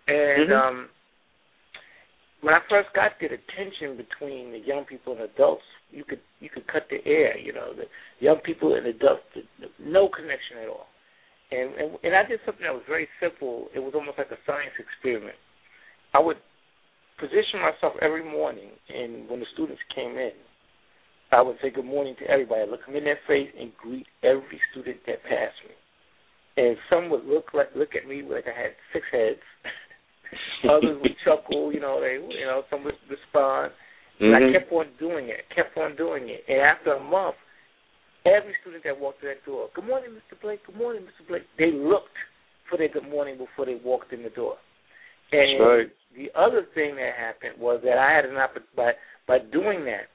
and 0.07 0.49
mm-hmm. 0.49 0.53
um, 0.53 0.77
when 2.41 2.53
I 2.53 2.61
first 2.69 2.89
got 2.93 3.17
there, 3.19 3.29
the 3.29 3.41
tension 3.57 3.97
between 3.97 4.51
the 4.53 4.61
young 4.61 4.85
people 4.85 5.13
and 5.13 5.25
adults, 5.25 5.65
you 5.91 6.05
could 6.05 6.21
you 6.39 6.49
could 6.49 6.67
cut 6.67 6.85
the 6.89 7.01
air. 7.05 7.37
You 7.37 7.53
know, 7.53 7.73
the 7.73 7.89
young 8.21 8.37
people 8.45 8.75
and 8.75 8.85
adults, 8.85 9.25
no 9.81 10.07
connection 10.07 10.61
at 10.61 10.69
all. 10.69 10.87
And, 11.51 11.73
and 11.73 11.89
and 12.03 12.13
I 12.15 12.23
did 12.29 12.39
something 12.45 12.63
that 12.63 12.73
was 12.73 12.85
very 12.87 13.09
simple. 13.17 13.67
It 13.73 13.79
was 13.79 13.93
almost 13.95 14.17
like 14.17 14.29
a 14.29 14.39
science 14.45 14.77
experiment. 14.77 15.37
I 16.13 16.21
would 16.21 16.37
position 17.19 17.59
myself 17.59 17.97
every 18.01 18.23
morning, 18.23 18.69
and 18.87 19.27
when 19.27 19.41
the 19.41 19.49
students 19.53 19.81
came 19.93 20.15
in, 20.15 20.37
I 21.31 21.41
would 21.41 21.57
say 21.61 21.69
good 21.69 21.85
morning 21.85 22.15
to 22.19 22.25
everybody, 22.29 22.69
look 22.69 22.85
them 22.85 22.95
in 22.95 23.03
their 23.03 23.19
face, 23.27 23.49
and 23.59 23.71
greet 23.77 24.07
every 24.23 24.59
student 24.71 24.97
that 25.05 25.21
passed 25.23 25.61
me. 25.67 25.75
And 26.57 26.75
some 26.89 27.09
would 27.09 27.25
look 27.25 27.53
like 27.53 27.69
look 27.75 27.95
at 27.95 28.07
me 28.07 28.23
like 28.23 28.45
I 28.49 28.55
had 28.59 28.73
six 28.91 29.05
heads. 29.11 29.39
Others 30.69 30.97
would 31.01 31.15
chuckle, 31.23 31.71
you 31.71 31.79
know. 31.79 32.01
They, 32.01 32.17
you 32.19 32.45
know, 32.45 32.63
some 32.69 32.83
would 32.83 32.97
respond. 33.09 33.71
And 34.19 34.33
mm-hmm. 34.33 34.49
I 34.49 34.59
kept 34.59 34.71
on 34.73 34.87
doing 34.99 35.29
it, 35.29 35.47
kept 35.55 35.77
on 35.77 35.95
doing 35.95 36.27
it. 36.27 36.43
And 36.49 36.59
after 36.59 36.93
a 36.93 37.03
month, 37.03 37.39
every 38.25 38.53
student 38.61 38.83
that 38.83 38.99
walked 38.99 39.21
through 39.21 39.39
that 39.39 39.45
door, 39.45 39.69
good 39.73 39.85
morning, 39.85 40.11
Mr. 40.11 40.35
Blake, 40.41 40.65
good 40.65 40.75
morning, 40.75 41.03
Mr. 41.03 41.27
Blake, 41.27 41.47
they 41.57 41.71
looked 41.71 42.17
for 42.69 42.77
their 42.77 42.89
good 42.89 43.07
morning 43.07 43.37
before 43.37 43.65
they 43.65 43.79
walked 43.79 44.11
in 44.11 44.23
the 44.23 44.29
door. 44.29 44.57
And 45.31 45.55
That's 45.55 45.63
right. 45.63 45.89
the 46.17 46.27
other 46.35 46.67
thing 46.75 46.95
that 46.95 47.13
happened 47.15 47.61
was 47.61 47.79
that 47.85 47.97
I 47.97 48.11
had 48.11 48.25
an 48.25 48.35
opportunity, 48.35 48.75
by, 48.75 48.91
by 49.27 49.39
doing 49.39 49.85
that, 49.85 50.11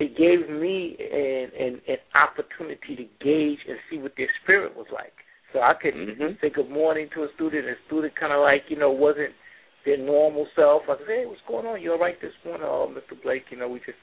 it 0.00 0.16
gave 0.16 0.48
me 0.48 0.96
an, 0.98 1.52
an 1.60 1.80
an 1.86 2.00
opportunity 2.16 2.96
to 2.96 3.04
gauge 3.22 3.60
and 3.68 3.78
see 3.90 3.98
what 3.98 4.12
their 4.16 4.30
spirit 4.42 4.74
was 4.74 4.86
like. 4.92 5.12
So 5.52 5.60
I 5.60 5.74
could 5.74 5.94
mm-hmm. 5.94 6.40
say 6.40 6.48
good 6.50 6.70
morning 6.70 7.08
to 7.14 7.24
a 7.24 7.28
student, 7.34 7.66
and 7.66 7.76
a 7.76 7.86
student 7.86 8.18
kind 8.18 8.32
of 8.32 8.40
like 8.40 8.64
you 8.68 8.78
know 8.78 8.90
wasn't 8.90 9.36
their 9.84 9.98
normal 9.98 10.46
self. 10.56 10.82
I 10.88 10.96
said, 10.98 11.06
hey, 11.08 11.24
what's 11.26 11.40
going 11.48 11.66
on? 11.66 11.80
You 11.80 11.92
all 11.92 11.98
right 11.98 12.20
this 12.20 12.36
morning? 12.44 12.66
Oh, 12.68 12.92
Mr. 12.92 13.20
Blake, 13.22 13.44
you 13.50 13.58
know 13.58 13.68
we 13.68 13.78
just 13.80 14.00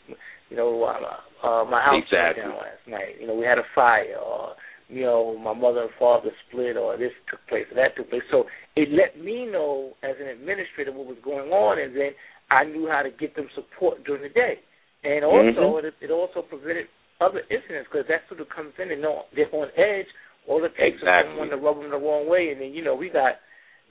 you 0.49 0.57
know 0.57 0.83
uh, 0.83 1.45
uh, 1.45 1.65
my 1.65 1.81
house 1.81 2.03
exactly. 2.05 2.43
burned 2.43 2.53
down 2.53 2.61
last 2.61 2.85
night. 2.87 3.17
You 3.19 3.27
know 3.27 3.35
we 3.35 3.45
had 3.45 3.57
a 3.57 3.67
fire, 3.73 4.21
or 4.21 4.53
you 4.89 5.01
know 5.01 5.37
my 5.37 5.53
mother 5.53 5.81
and 5.81 5.91
father 5.97 6.29
split, 6.47 6.77
or 6.77 6.97
this 6.97 7.13
took 7.29 7.41
place, 7.49 7.65
or 7.71 7.75
that 7.75 7.97
took 7.97 8.09
place. 8.09 8.25
So 8.29 8.45
it 8.75 8.89
let 8.93 9.17
me 9.17 9.49
know 9.49 9.93
as 10.03 10.15
an 10.21 10.27
administrator 10.27 10.93
what 10.93 11.07
was 11.07 11.17
going 11.23 11.49
on, 11.49 11.81
and 11.81 11.95
then 11.95 12.13
I 12.51 12.63
knew 12.65 12.87
how 12.87 13.01
to 13.01 13.09
get 13.09 13.35
them 13.35 13.49
support 13.55 14.03
during 14.05 14.21
the 14.21 14.29
day. 14.29 14.61
And 15.07 15.23
also, 15.23 15.79
mm-hmm. 15.79 15.87
it, 15.87 15.93
it 16.01 16.11
also 16.11 16.41
prevented 16.41 16.91
other 17.21 17.39
incidents 17.47 17.87
because 17.87 18.03
that 18.11 18.27
sort 18.27 18.41
of 18.41 18.49
comes 18.51 18.73
in 18.75 18.91
and 18.91 18.99
they're 18.99 19.55
on 19.55 19.71
edge. 19.79 20.11
All 20.47 20.63
it 20.63 20.75
takes 20.75 20.99
exactly. 20.99 21.31
is 21.31 21.31
someone 21.31 21.49
to 21.49 21.57
rub 21.57 21.79
them 21.79 21.91
the 21.91 21.97
wrong 21.97 22.27
way, 22.27 22.49
and 22.51 22.59
then 22.59 22.71
you 22.75 22.83
know 22.83 22.95
we 22.95 23.09
got 23.09 23.39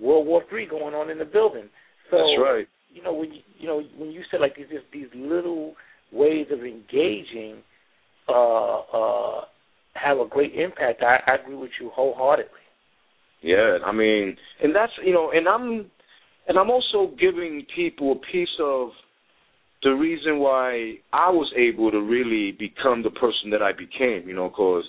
World 0.01 0.27
War 0.27 0.43
Three 0.49 0.67
going 0.69 0.95
on 0.95 1.11
in 1.11 1.19
the 1.19 1.25
building. 1.25 1.69
So 2.11 2.17
That's 2.19 2.37
right. 2.41 2.69
you 2.93 3.03
know 3.03 3.15
when 3.15 3.33
you 3.33 3.41
you 3.59 3.67
know 3.67 3.81
when 3.97 4.11
you 4.11 4.23
said 4.31 4.41
like 4.41 4.57
these 4.57 4.69
just 4.69 4.85
these 4.93 5.09
little 5.15 5.75
ways 6.13 6.47
of 6.53 6.61
engaging 6.61 7.63
uh 8.29 8.79
uh 8.81 9.41
have 9.95 10.19
a 10.19 10.29
great 10.29 10.55
impact. 10.55 11.03
I, 11.03 11.19
I 11.27 11.37
agree 11.43 11.57
with 11.57 11.71
you 11.81 11.91
wholeheartedly. 11.95 12.53
Yeah, 13.43 13.79
I 13.85 13.93
mean, 13.93 14.37
and 14.63 14.75
that's 14.75 14.93
you 15.05 15.13
know, 15.13 15.31
and 15.33 15.49
I'm 15.49 15.91
and 16.49 16.59
I'm 16.59 16.71
also 16.71 17.15
giving 17.19 17.67
people 17.75 18.13
a 18.13 18.33
piece 18.33 18.49
of 18.61 18.91
the 19.87 19.95
reason 19.95 20.41
why 20.41 20.99
I 21.13 21.31
was 21.31 21.47
able 21.55 21.93
to 21.93 22.03
really 22.03 22.51
become 22.59 23.07
the 23.07 23.15
person 23.15 23.55
that 23.55 23.63
I 23.63 23.71
became, 23.71 24.27
you 24.27 24.35
know, 24.35 24.51
because, 24.51 24.83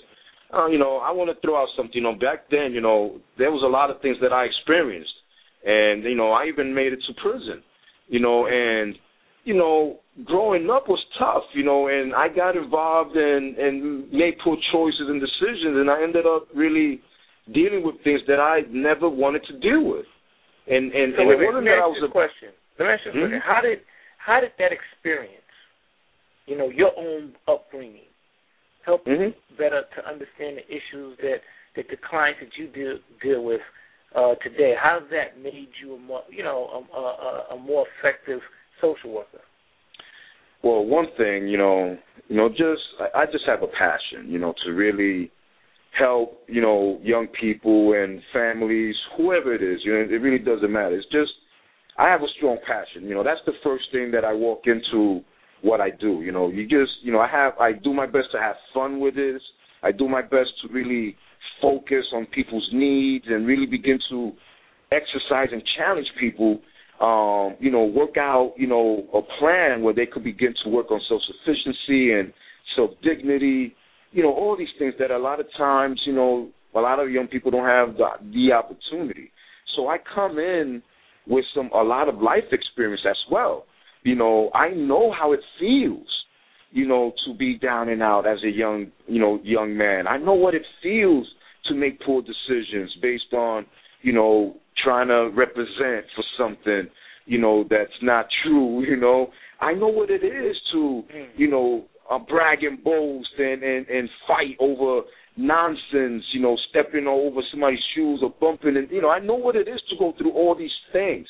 uh, 0.50 0.66
you 0.66 0.74
know, 0.74 0.98
I 0.98 1.14
want 1.14 1.30
to 1.30 1.38
throw 1.38 1.54
out 1.54 1.70
something. 1.78 1.94
You 1.94 2.02
know, 2.02 2.18
back 2.18 2.50
then, 2.50 2.74
you 2.74 2.82
know, 2.82 3.22
there 3.38 3.54
was 3.54 3.62
a 3.62 3.70
lot 3.70 3.94
of 3.94 4.02
things 4.02 4.18
that 4.26 4.34
I 4.34 4.42
experienced, 4.42 5.14
and 5.62 6.02
you 6.02 6.18
know, 6.18 6.34
I 6.34 6.50
even 6.50 6.74
made 6.74 6.90
it 6.90 6.98
to 7.06 7.14
prison, 7.22 7.62
you 8.10 8.18
know, 8.18 8.50
and 8.50 8.98
you 9.46 9.54
know, 9.54 10.02
growing 10.26 10.66
up 10.66 10.90
was 10.90 10.98
tough, 11.14 11.46
you 11.54 11.62
know, 11.62 11.86
and 11.86 12.10
I 12.10 12.26
got 12.26 12.58
involved 12.58 13.14
and 13.14 13.54
and 13.54 14.10
made 14.10 14.34
poor 14.42 14.58
choices 14.74 15.06
and 15.06 15.22
decisions, 15.22 15.78
and 15.78 15.86
I 15.86 16.02
ended 16.02 16.26
up 16.26 16.50
really 16.58 16.98
dealing 17.54 17.86
with 17.86 18.02
things 18.02 18.20
that 18.26 18.42
I 18.42 18.66
never 18.66 19.08
wanted 19.08 19.46
to 19.46 19.54
deal 19.62 19.86
with, 19.86 20.10
and 20.66 20.90
and, 20.90 21.14
so 21.14 21.22
and 21.22 21.30
it 21.30 21.38
wasn't 21.38 21.70
that 21.70 21.78
I 21.78 21.86
was 21.86 22.02
a 22.02 22.10
question. 22.10 22.50
Let 22.82 22.84
me 22.86 22.92
ask 22.98 23.06
you 23.06 23.14
a 23.14 23.14
question. 23.14 23.38
Hmm? 23.38 23.46
How 23.46 23.62
did 23.62 23.78
how 24.28 24.40
did 24.40 24.52
that 24.58 24.72
experience, 24.76 25.40
you 26.44 26.58
know, 26.58 26.68
your 26.68 26.92
own 26.98 27.32
upbringing, 27.48 28.12
help 28.84 29.06
Mhm. 29.06 29.34
you 29.34 29.56
better 29.56 29.84
to 29.94 30.06
understand 30.06 30.58
the 30.58 30.66
issues 30.70 31.16
that 31.18 31.40
that 31.74 31.88
the 31.88 31.96
clients 31.96 32.40
that 32.40 32.58
you 32.58 32.66
deal 32.66 32.98
deal 33.22 33.42
with 33.42 33.62
uh, 34.14 34.34
today? 34.36 34.74
How 34.74 35.00
has 35.00 35.08
that 35.10 35.38
made 35.38 35.70
you 35.80 35.94
a 35.94 35.98
more, 35.98 36.24
you 36.28 36.42
know, 36.42 36.86
a, 36.92 36.96
a, 36.96 37.46
a 37.54 37.56
more 37.56 37.86
effective 37.88 38.42
social 38.80 39.12
worker? 39.12 39.40
Well, 40.62 40.84
one 40.84 41.06
thing, 41.16 41.48
you 41.48 41.56
know, 41.56 41.96
you 42.28 42.36
know, 42.36 42.50
just 42.50 42.84
I 43.14 43.24
just 43.26 43.46
have 43.46 43.62
a 43.62 43.68
passion, 43.68 44.28
you 44.28 44.38
know, 44.38 44.52
to 44.64 44.72
really 44.72 45.30
help, 45.92 46.42
you 46.48 46.60
know, 46.60 47.00
young 47.02 47.28
people 47.28 47.94
and 47.94 48.22
families, 48.32 48.94
whoever 49.16 49.54
it 49.54 49.62
is. 49.62 49.82
You 49.84 49.94
know, 49.94 50.00
it 50.00 50.20
really 50.20 50.38
doesn't 50.38 50.70
matter. 50.70 50.96
It's 50.96 51.06
just 51.06 51.32
I 51.98 52.08
have 52.08 52.22
a 52.22 52.28
strong 52.36 52.58
passion. 52.64 53.08
You 53.08 53.14
know, 53.14 53.24
that's 53.24 53.40
the 53.44 53.52
first 53.64 53.84
thing 53.92 54.12
that 54.12 54.24
I 54.24 54.32
walk 54.32 54.62
into 54.66 55.20
what 55.62 55.80
I 55.80 55.90
do. 55.90 56.22
You 56.22 56.30
know, 56.30 56.48
you 56.48 56.62
just, 56.62 56.92
you 57.02 57.12
know, 57.12 57.18
I 57.18 57.28
have, 57.28 57.54
I 57.60 57.72
do 57.72 57.92
my 57.92 58.06
best 58.06 58.28
to 58.32 58.38
have 58.38 58.54
fun 58.72 59.00
with 59.00 59.16
this. 59.16 59.42
I 59.82 59.90
do 59.90 60.08
my 60.08 60.22
best 60.22 60.50
to 60.62 60.72
really 60.72 61.16
focus 61.60 62.04
on 62.14 62.26
people's 62.26 62.68
needs 62.72 63.24
and 63.28 63.46
really 63.46 63.66
begin 63.66 63.98
to 64.10 64.32
exercise 64.92 65.48
and 65.52 65.62
challenge 65.76 66.06
people. 66.20 66.60
Um, 67.00 67.56
you 67.60 67.70
know, 67.70 67.84
work 67.84 68.16
out, 68.16 68.54
you 68.56 68.66
know, 68.66 69.06
a 69.14 69.22
plan 69.38 69.82
where 69.82 69.94
they 69.94 70.06
could 70.06 70.24
begin 70.24 70.54
to 70.64 70.70
work 70.70 70.90
on 70.90 71.00
self 71.08 71.20
sufficiency 71.26 72.12
and 72.12 72.32
self 72.74 72.90
dignity. 73.02 73.74
You 74.10 74.22
know, 74.22 74.32
all 74.32 74.56
these 74.56 74.68
things 74.78 74.94
that 74.98 75.12
a 75.12 75.18
lot 75.18 75.38
of 75.38 75.46
times, 75.56 76.00
you 76.06 76.12
know, 76.12 76.48
a 76.74 76.80
lot 76.80 76.98
of 76.98 77.10
young 77.10 77.28
people 77.28 77.52
don't 77.52 77.66
have 77.66 77.96
the, 77.96 78.08
the 78.32 78.52
opportunity. 78.52 79.30
So 79.76 79.88
I 79.88 79.98
come 80.12 80.38
in 80.38 80.82
with 81.28 81.44
some 81.54 81.70
a 81.74 81.82
lot 81.82 82.08
of 82.08 82.20
life 82.20 82.44
experience 82.52 83.02
as 83.08 83.18
well. 83.30 83.64
You 84.02 84.14
know, 84.14 84.50
I 84.54 84.70
know 84.70 85.12
how 85.12 85.32
it 85.32 85.40
feels 85.58 86.06
you 86.70 86.86
know, 86.86 87.12
to 87.26 87.34
be 87.34 87.58
down 87.58 87.88
and 87.88 88.02
out 88.02 88.26
as 88.26 88.38
a 88.44 88.50
young, 88.50 88.88
you 89.06 89.20
know, 89.20 89.40
young 89.42 89.76
man. 89.76 90.06
I 90.06 90.18
know 90.18 90.34
what 90.34 90.54
it 90.54 90.62
feels 90.82 91.26
to 91.66 91.74
make 91.74 92.00
poor 92.02 92.22
decisions 92.22 92.94
based 93.00 93.32
on, 93.32 93.66
you 94.02 94.12
know, 94.12 94.56
trying 94.82 95.08
to 95.08 95.30
represent 95.34 96.06
for 96.14 96.24
something, 96.38 96.88
you 97.26 97.38
know, 97.38 97.64
that's 97.68 97.90
not 98.02 98.26
true, 98.44 98.84
you 98.88 98.96
know. 98.96 99.28
I 99.60 99.74
know 99.74 99.88
what 99.88 100.10
it 100.10 100.24
is 100.24 100.56
to, 100.72 101.02
you 101.36 101.50
know, 101.50 101.86
uh, 102.10 102.18
brag 102.18 102.62
and 102.62 102.82
boast 102.82 103.28
and, 103.38 103.62
and, 103.62 103.86
and 103.88 104.08
fight 104.26 104.56
over 104.60 105.02
nonsense, 105.38 106.24
you 106.34 106.42
know, 106.42 106.58
stepping 106.68 107.06
over 107.06 107.40
somebody's 107.50 107.78
shoes 107.94 108.20
or 108.22 108.34
bumping 108.40 108.76
and 108.76 108.90
you 108.90 109.00
know, 109.00 109.08
I 109.08 109.20
know 109.20 109.36
what 109.36 109.54
it 109.54 109.68
is 109.68 109.80
to 109.88 109.96
go 109.96 110.12
through 110.18 110.32
all 110.32 110.54
these 110.58 110.74
things. 110.92 111.26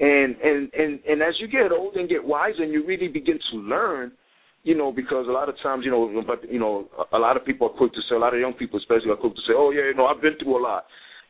And 0.00 0.34
and 0.42 0.72
and 0.74 0.98
and 1.08 1.22
as 1.22 1.34
you 1.40 1.46
get 1.46 1.70
older 1.70 2.00
and 2.00 2.08
get 2.08 2.24
wiser 2.24 2.64
and 2.64 2.72
you 2.72 2.84
really 2.84 3.06
begin 3.06 3.38
to 3.52 3.58
learn, 3.58 4.10
you 4.64 4.76
know, 4.76 4.90
because 4.90 5.26
a 5.28 5.32
lot 5.32 5.48
of 5.48 5.54
times, 5.62 5.84
you 5.84 5.92
know, 5.92 6.22
but 6.26 6.42
you 6.50 6.58
know, 6.58 6.88
a 7.12 7.18
lot 7.18 7.36
of 7.36 7.46
people 7.46 7.68
are 7.68 7.78
quick 7.78 7.92
to 7.92 8.00
say, 8.08 8.16
a 8.16 8.18
lot 8.18 8.34
of 8.34 8.40
young 8.40 8.54
people 8.54 8.80
especially 8.80 9.10
are 9.10 9.16
quick 9.16 9.34
to 9.34 9.40
say, 9.46 9.54
oh 9.54 9.70
yeah, 9.70 9.84
you 9.84 9.94
know, 9.94 10.06
I've 10.06 10.20
been 10.20 10.36
through 10.42 10.58
a 10.58 10.62
lot. 10.62 10.84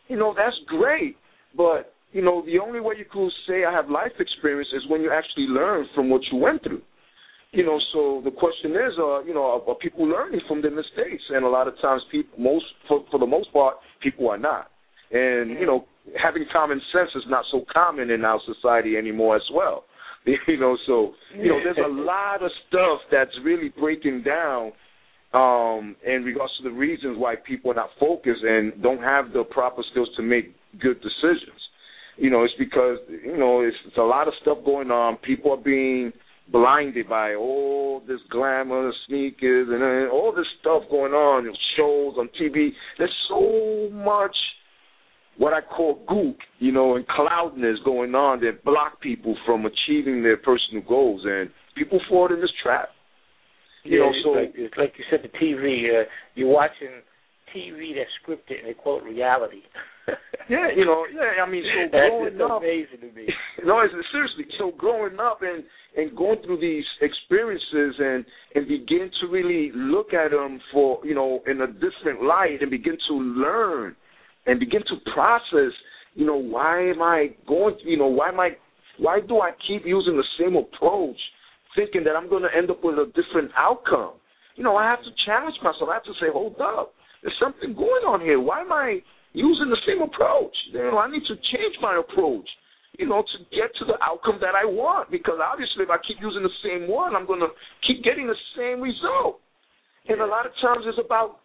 You 0.09 0.17
know, 0.17 0.35
that's 0.35 0.57
great, 0.69 1.17
but 1.55 1.93
you 2.13 2.23
know, 2.23 2.45
the 2.47 2.59
only 2.59 2.81
way 2.81 2.95
you 2.99 3.05
could 3.11 3.31
say 3.47 3.65
I 3.65 3.73
have 3.73 3.91
life 3.91 4.13
experience 4.19 4.69
is 4.75 4.83
when 4.89 5.03
you 5.03 5.11
actually 5.13 5.47
learn 5.49 5.87
from 5.95 6.09
what 6.09 6.23
you 6.31 6.39
went 6.39 6.63
through. 6.63 6.83
You 7.53 7.67
know, 7.67 7.79
so 7.93 8.23
the 8.25 8.31
question 8.31 8.73
is, 8.73 8.97
uh, 8.99 9.23
you 9.25 9.35
know, 9.35 9.45
are, 9.45 9.71
are 9.71 9.75
people 9.75 10.09
learning 10.09 10.41
from 10.49 10.63
their 10.63 10.71
mistakes? 10.71 11.23
And 11.29 11.45
a 11.45 11.49
lot 11.49 11.69
of 11.69 11.75
times, 11.83 12.03
people, 12.11 12.39
most 12.39 12.65
for 12.89 13.05
for 13.11 13.21
the 13.21 13.27
most 13.27 13.53
part, 13.53 13.77
people 14.03 14.31
are 14.31 14.39
not. 14.39 14.71
And 15.11 15.51
you 15.61 15.67
know, 15.67 15.85
having 16.23 16.47
common 16.51 16.81
sense 16.93 17.11
is 17.15 17.25
not 17.29 17.45
so 17.53 17.65
common 17.71 18.09
in 18.09 18.25
our 18.25 18.41
society 18.47 18.97
anymore 18.97 19.37
as 19.37 19.49
well. 19.53 19.85
You 20.25 20.57
know, 20.57 20.79
so 20.87 21.13
you 21.37 21.49
know, 21.49 21.59
there's 21.65 21.85
a 21.85 21.93
lot 21.93 22.45
of 22.45 22.51
stuff 22.69 23.01
that's 23.11 23.33
really 23.45 23.71
breaking 23.71 24.23
down 24.23 24.71
um, 25.35 25.97
in 26.07 26.23
regards 26.23 26.53
to 26.59 26.63
the 26.63 26.71
reasons 26.71 27.19
why 27.19 27.35
people 27.35 27.73
are 27.73 27.75
not 27.75 27.91
focused 27.99 28.43
and 28.45 28.81
don't 28.83 29.03
have 29.03 29.33
the 29.33 29.43
proper 29.43 29.83
skills 29.91 30.09
to 30.17 30.23
make 30.23 30.55
good 30.81 31.03
decisions. 31.03 31.59
You 32.17 32.31
know, 32.31 32.45
it's 32.45 32.55
because 32.57 32.99
you 33.11 33.37
know 33.37 33.63
it's, 33.63 33.77
it's 33.85 33.97
a 33.97 34.03
lot 34.03 34.29
of 34.29 34.35
stuff 34.41 34.59
going 34.65 34.93
on. 34.93 35.17
People 35.17 35.51
are 35.53 35.63
being 35.63 36.13
blinded 36.53 37.09
by 37.09 37.35
all 37.35 38.03
this 38.07 38.21
glamour, 38.31 38.93
sneakers, 39.09 39.69
and 39.71 39.83
uh, 39.83 40.13
all 40.13 40.33
this 40.37 40.47
stuff 40.61 40.83
going 40.91 41.13
on, 41.13 41.45
shows 41.77 42.15
on 42.19 42.29
TV. 42.41 42.71
There's 42.99 43.15
so 43.29 43.89
much 43.93 44.37
what 45.39 45.55
I 45.55 45.61
call 45.63 46.05
gook, 46.09 46.37
you 46.59 46.73
know, 46.73 46.97
and 46.97 47.07
cloudiness 47.09 47.79
going 47.85 48.15
on 48.15 48.41
that 48.41 48.63
block 48.65 49.01
people 49.01 49.37
from 49.47 49.65
achieving 49.67 50.23
their 50.23 50.37
personal 50.37 50.83
goals, 50.87 51.23
and 51.25 51.51
people 51.77 52.01
fall 52.09 52.33
in 52.33 52.41
this 52.41 52.53
trap. 52.63 52.91
You 53.85 53.99
yeah, 53.99 54.05
know, 54.05 54.11
it's 54.11 54.19
so 54.23 54.31
like, 54.31 54.53
it's 54.55 54.75
like 54.77 54.93
you 54.99 55.05
said, 55.11 55.21
the 55.23 55.39
TV. 55.39 56.03
Uh, 56.03 56.05
you're 56.35 56.49
watching 56.49 57.03
TV 57.57 57.95
that's 57.97 58.11
scripted, 58.23 58.61
and 58.61 58.69
they 58.69 58.75
quote 58.75 59.03
reality. 59.03 59.63
yeah, 60.49 60.69
you 60.75 60.85
know, 60.85 61.07
yeah. 61.13 61.43
I 61.43 61.49
mean, 61.49 61.63
so 61.63 61.91
that's 61.93 62.11
growing 62.11 62.39
just 62.39 62.43
up, 62.43 62.63
amazing 62.63 63.01
to 63.01 63.11
me. 63.15 63.27
no, 63.65 63.81
it's, 63.81 63.95
seriously. 64.11 64.47
So 64.59 64.73
growing 64.77 65.19
up 65.21 65.41
and 65.43 65.65
and 65.97 66.17
going 66.17 66.43
through 66.45 66.61
these 66.61 66.85
experiences 67.01 67.95
and 67.99 68.25
and 68.55 68.67
begin 68.67 69.11
to 69.21 69.29
really 69.29 69.71
look 69.75 70.13
at 70.13 70.31
them 70.31 70.61
for 70.73 71.05
you 71.05 71.15
know 71.15 71.41
in 71.47 71.61
a 71.61 71.67
different 71.67 72.23
light 72.23 72.59
and 72.61 72.71
begin 72.71 72.97
to 73.09 73.15
learn 73.15 73.97
and 74.47 74.59
begin 74.59 74.83
to 74.89 75.13
process. 75.15 75.73
You 76.15 76.27
know, 76.27 76.37
why 76.37 76.91
am 76.91 77.01
I 77.01 77.29
going? 77.47 77.77
You 77.85 77.99
know, 77.99 78.09
why 78.09 78.29
am 78.29 78.41
I? 78.41 78.51
Why 78.99 79.21
do 79.21 79.41
I 79.41 79.53
keep 79.67 79.83
using 79.87 80.17
the 80.17 80.29
same 80.39 80.57
approach, 80.57 81.17
thinking 81.75 82.05
that 82.05 82.15
I'm 82.17 82.29
going 82.29 82.43
to 82.43 82.55
end 82.55 82.71
up 82.71 82.85
with 82.85 82.97
a 82.97 83.07
different 83.07 83.51
outcome? 83.57 84.15
You 84.57 84.65
know, 84.65 84.77
I 84.77 84.85
have 84.91 85.01
to 85.01 85.11
challenge 85.25 85.57
myself. 85.63 85.89
I 85.89 85.95
have 85.95 86.05
to 86.05 86.13
say, 86.21 86.27
hold 86.31 86.61
up, 86.61 86.93
there's 87.23 87.35
something 87.41 87.75
going 87.75 88.05
on 88.05 88.21
here. 88.21 88.39
Why 88.39 88.61
am 88.61 88.73
I 88.73 89.01
using 89.33 89.69
the 89.69 89.81
same 89.87 90.03
approach? 90.03 90.55
You 90.73 90.91
know, 90.91 90.99
I 90.99 91.11
need 91.11 91.25
to 91.29 91.37
change 91.37 91.77
my 91.81 92.01
approach 92.01 92.49
you 92.99 93.09
know, 93.09 93.23
to 93.23 93.39
get 93.57 93.73
to 93.79 93.85
the 93.85 93.97
outcome 94.05 94.39
that 94.41 94.55
I 94.55 94.65
want. 94.65 95.11
Because 95.11 95.41
obviously, 95.41 95.85
if 95.85 95.91
I 95.91 95.97
keep 96.07 96.19
using 96.21 96.43
the 96.43 96.57
same 96.63 96.89
one, 96.89 97.17
I'm 97.17 97.27
going 97.27 97.41
to 97.41 97.53
keep 97.87 98.05
getting 98.05 98.27
the 98.27 98.39
same 98.57 98.81
result. 98.81 99.41
And 100.09 100.21
a 100.21 100.27
lot 100.27 100.47
of 100.47 100.53
times, 100.61 100.85
it's 100.87 101.01
about, 101.03 101.41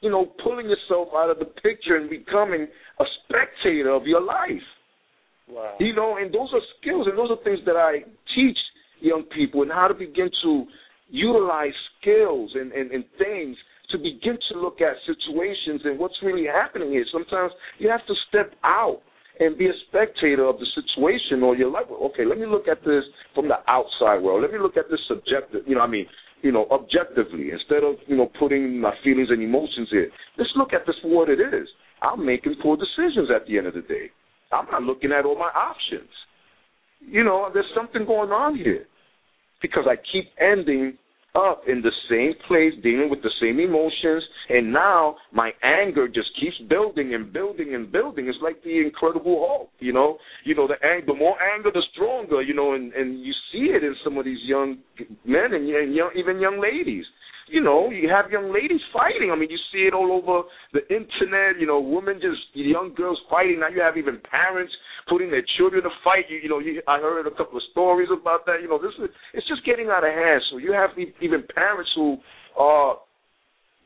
you 0.00 0.10
know, 0.10 0.32
pulling 0.42 0.68
yourself 0.68 1.08
out 1.14 1.30
of 1.30 1.38
the 1.38 1.50
picture 1.60 1.96
and 1.96 2.08
becoming 2.08 2.66
a 3.00 3.04
spectator 3.24 3.90
of 3.90 4.06
your 4.06 4.22
life. 4.22 4.66
Wow. 5.48 5.76
You 5.78 5.94
know, 5.94 6.16
and 6.16 6.32
those 6.32 6.48
are 6.54 6.64
skills, 6.80 7.06
and 7.08 7.18
those 7.18 7.30
are 7.30 7.42
things 7.44 7.60
that 7.66 7.76
I 7.76 8.02
teach 8.34 8.58
young 9.00 9.24
people, 9.34 9.62
and 9.62 9.70
how 9.70 9.88
to 9.88 9.94
begin 9.94 10.30
to 10.42 10.64
utilize 11.08 11.76
skills 12.00 12.50
and, 12.54 12.72
and, 12.72 12.90
and 12.90 13.04
things 13.18 13.56
to 13.90 13.98
begin 13.98 14.38
to 14.52 14.60
look 14.60 14.80
at 14.80 14.96
situations 15.06 15.82
and 15.84 15.98
what's 15.98 16.16
really 16.22 16.46
happening 16.46 16.90
here. 16.90 17.04
Sometimes 17.12 17.52
you 17.78 17.88
have 17.88 18.04
to 18.06 18.14
step 18.28 18.52
out 18.64 19.00
and 19.38 19.58
be 19.58 19.66
a 19.66 19.76
spectator 19.88 20.46
of 20.46 20.56
the 20.58 20.66
situation 20.74 21.42
or 21.42 21.56
your 21.56 21.70
life. 21.70 21.84
Okay, 21.90 22.24
let 22.24 22.38
me 22.38 22.46
look 22.46 22.68
at 22.68 22.80
this 22.84 23.04
from 23.34 23.48
the 23.48 23.58
outside 23.68 24.22
world. 24.22 24.42
Let 24.42 24.52
me 24.52 24.58
look 24.58 24.76
at 24.76 24.88
this 24.90 25.00
subjective, 25.08 25.62
you 25.66 25.74
know, 25.74 25.82
I 25.82 25.86
mean, 25.86 26.06
you 26.42 26.52
know, 26.52 26.66
objectively 26.70 27.50
instead 27.50 27.84
of, 27.84 27.96
you 28.06 28.16
know, 28.16 28.30
putting 28.38 28.80
my 28.80 28.92
feelings 29.04 29.28
and 29.30 29.42
emotions 29.42 29.88
in. 29.92 30.08
Let's 30.38 30.50
look 30.56 30.72
at 30.72 30.86
this 30.86 30.96
for 31.02 31.08
what 31.08 31.28
it 31.28 31.40
is. 31.40 31.68
I'm 32.02 32.24
making 32.24 32.56
poor 32.62 32.76
decisions 32.76 33.28
at 33.34 33.46
the 33.46 33.58
end 33.58 33.66
of 33.66 33.74
the 33.74 33.82
day. 33.82 34.10
I'm 34.52 34.66
not 34.70 34.82
looking 34.82 35.12
at 35.12 35.24
all 35.24 35.38
my 35.38 35.50
options. 35.54 36.10
You 37.00 37.24
know, 37.24 37.50
there's 37.52 37.70
something 37.74 38.06
going 38.06 38.30
on 38.30 38.56
here 38.56 38.86
because 39.60 39.84
I 39.88 39.96
keep 40.12 40.24
ending 40.40 40.98
up 41.36 41.62
in 41.68 41.82
the 41.82 41.92
same 42.08 42.32
place, 42.48 42.72
dealing 42.82 43.10
with 43.10 43.22
the 43.22 43.30
same 43.40 43.60
emotions, 43.60 44.24
and 44.48 44.72
now 44.72 45.16
my 45.32 45.50
anger 45.62 46.08
just 46.08 46.28
keeps 46.40 46.56
building 46.68 47.14
and 47.14 47.32
building 47.32 47.74
and 47.74 47.92
building. 47.92 48.28
It's 48.28 48.38
like 48.42 48.62
the 48.64 48.80
Incredible 48.80 49.44
Hulk, 49.46 49.70
you 49.78 49.92
know. 49.92 50.16
You 50.44 50.54
know, 50.54 50.66
the 50.66 50.80
ang- 50.84 51.04
the 51.06 51.14
more 51.14 51.36
anger, 51.54 51.70
the 51.72 51.84
stronger, 51.92 52.40
you 52.40 52.54
know, 52.54 52.74
and 52.74 52.92
and 52.94 53.20
you 53.20 53.32
see 53.52 53.68
it 53.76 53.84
in 53.84 53.94
some 54.02 54.16
of 54.16 54.24
these 54.24 54.40
young 54.44 54.78
men 55.24 55.52
and, 55.52 55.68
and 55.68 55.94
young, 55.94 56.10
even 56.16 56.40
young 56.40 56.60
ladies 56.60 57.04
you 57.48 57.62
know, 57.62 57.90
you 57.90 58.08
have 58.08 58.30
young 58.30 58.52
ladies 58.52 58.80
fighting. 58.92 59.30
I 59.30 59.36
mean, 59.36 59.50
you 59.50 59.58
see 59.72 59.86
it 59.86 59.94
all 59.94 60.10
over 60.10 60.48
the 60.72 60.82
internet. 60.92 61.60
You 61.60 61.66
know, 61.66 61.78
women 61.78 62.18
just 62.20 62.40
young 62.54 62.92
girls 62.96 63.20
fighting. 63.30 63.60
Now 63.60 63.68
you 63.68 63.80
have 63.80 63.96
even 63.96 64.18
parents 64.30 64.72
putting 65.08 65.30
their 65.30 65.44
children 65.56 65.82
to 65.82 65.90
fight. 66.02 66.26
You, 66.28 66.38
you 66.42 66.48
know, 66.48 66.58
you, 66.58 66.82
I 66.86 66.98
heard 66.98 67.26
a 67.26 67.30
couple 67.30 67.56
of 67.56 67.62
stories 67.70 68.08
about 68.12 68.46
that. 68.46 68.62
You 68.62 68.68
know, 68.68 68.78
this 68.78 68.92
is 68.98 69.10
it's 69.34 69.48
just 69.48 69.64
getting 69.64 69.88
out 69.88 70.04
of 70.04 70.12
hand. 70.12 70.42
So 70.50 70.58
you 70.58 70.72
have 70.72 70.90
even 70.98 71.44
parents 71.54 71.90
who 71.94 72.18
are, 72.58 72.96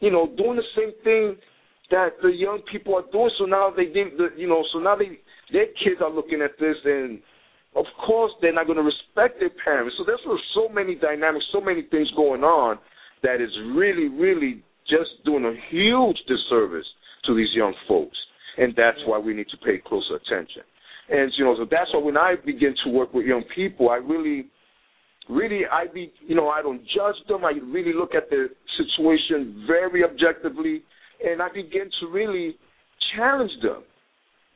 you 0.00 0.10
know, 0.10 0.26
doing 0.36 0.56
the 0.56 0.70
same 0.76 0.92
thing 1.04 1.36
that 1.90 2.20
the 2.22 2.30
young 2.30 2.62
people 2.70 2.94
are 2.96 3.04
doing. 3.12 3.30
So 3.38 3.44
now 3.44 3.72
they 3.74 3.88
you 3.92 4.48
know, 4.48 4.64
so 4.72 4.78
now 4.78 4.96
they 4.96 5.18
their 5.52 5.66
kids 5.82 6.00
are 6.02 6.12
looking 6.12 6.42
at 6.42 6.52
this 6.58 6.76
and. 6.84 7.20
Of 7.76 7.86
course, 8.04 8.32
they're 8.42 8.52
not 8.52 8.66
going 8.66 8.78
to 8.78 8.82
respect 8.82 9.38
their 9.38 9.54
parents. 9.62 9.94
So 9.96 10.02
there's 10.04 10.18
so 10.56 10.68
many 10.68 10.96
dynamics, 10.96 11.44
so 11.52 11.60
many 11.60 11.82
things 11.88 12.10
going 12.16 12.42
on 12.42 12.80
that 13.22 13.40
is 13.40 13.50
really, 13.76 14.08
really 14.08 14.64
just 14.90 15.24
doing 15.24 15.44
a 15.44 15.54
huge 15.70 16.18
disservice 16.26 16.86
to 17.26 17.34
these 17.36 17.54
young 17.54 17.74
folks. 17.86 18.16
And 18.58 18.74
that's 18.76 18.98
why 19.06 19.18
we 19.18 19.34
need 19.34 19.46
to 19.50 19.56
pay 19.58 19.78
closer 19.86 20.16
attention. 20.16 20.62
And 21.10 21.32
you 21.36 21.44
know, 21.44 21.56
so 21.56 21.66
that's 21.68 21.92
why 21.92 22.00
when 22.00 22.16
I 22.16 22.34
begin 22.44 22.74
to 22.84 22.90
work 22.90 23.12
with 23.12 23.26
young 23.26 23.42
people, 23.54 23.90
I 23.90 23.96
really 23.96 24.46
really 25.28 25.62
I 25.70 25.86
be 25.92 26.12
you 26.26 26.34
know, 26.34 26.48
I 26.48 26.62
don't 26.62 26.82
judge 26.82 27.16
them. 27.28 27.44
I 27.44 27.52
really 27.64 27.92
look 27.92 28.14
at 28.14 28.30
the 28.30 28.48
situation 28.78 29.64
very 29.66 30.04
objectively 30.04 30.82
and 31.24 31.42
I 31.42 31.48
begin 31.48 31.90
to 32.00 32.06
really 32.08 32.56
challenge 33.16 33.52
them. 33.62 33.82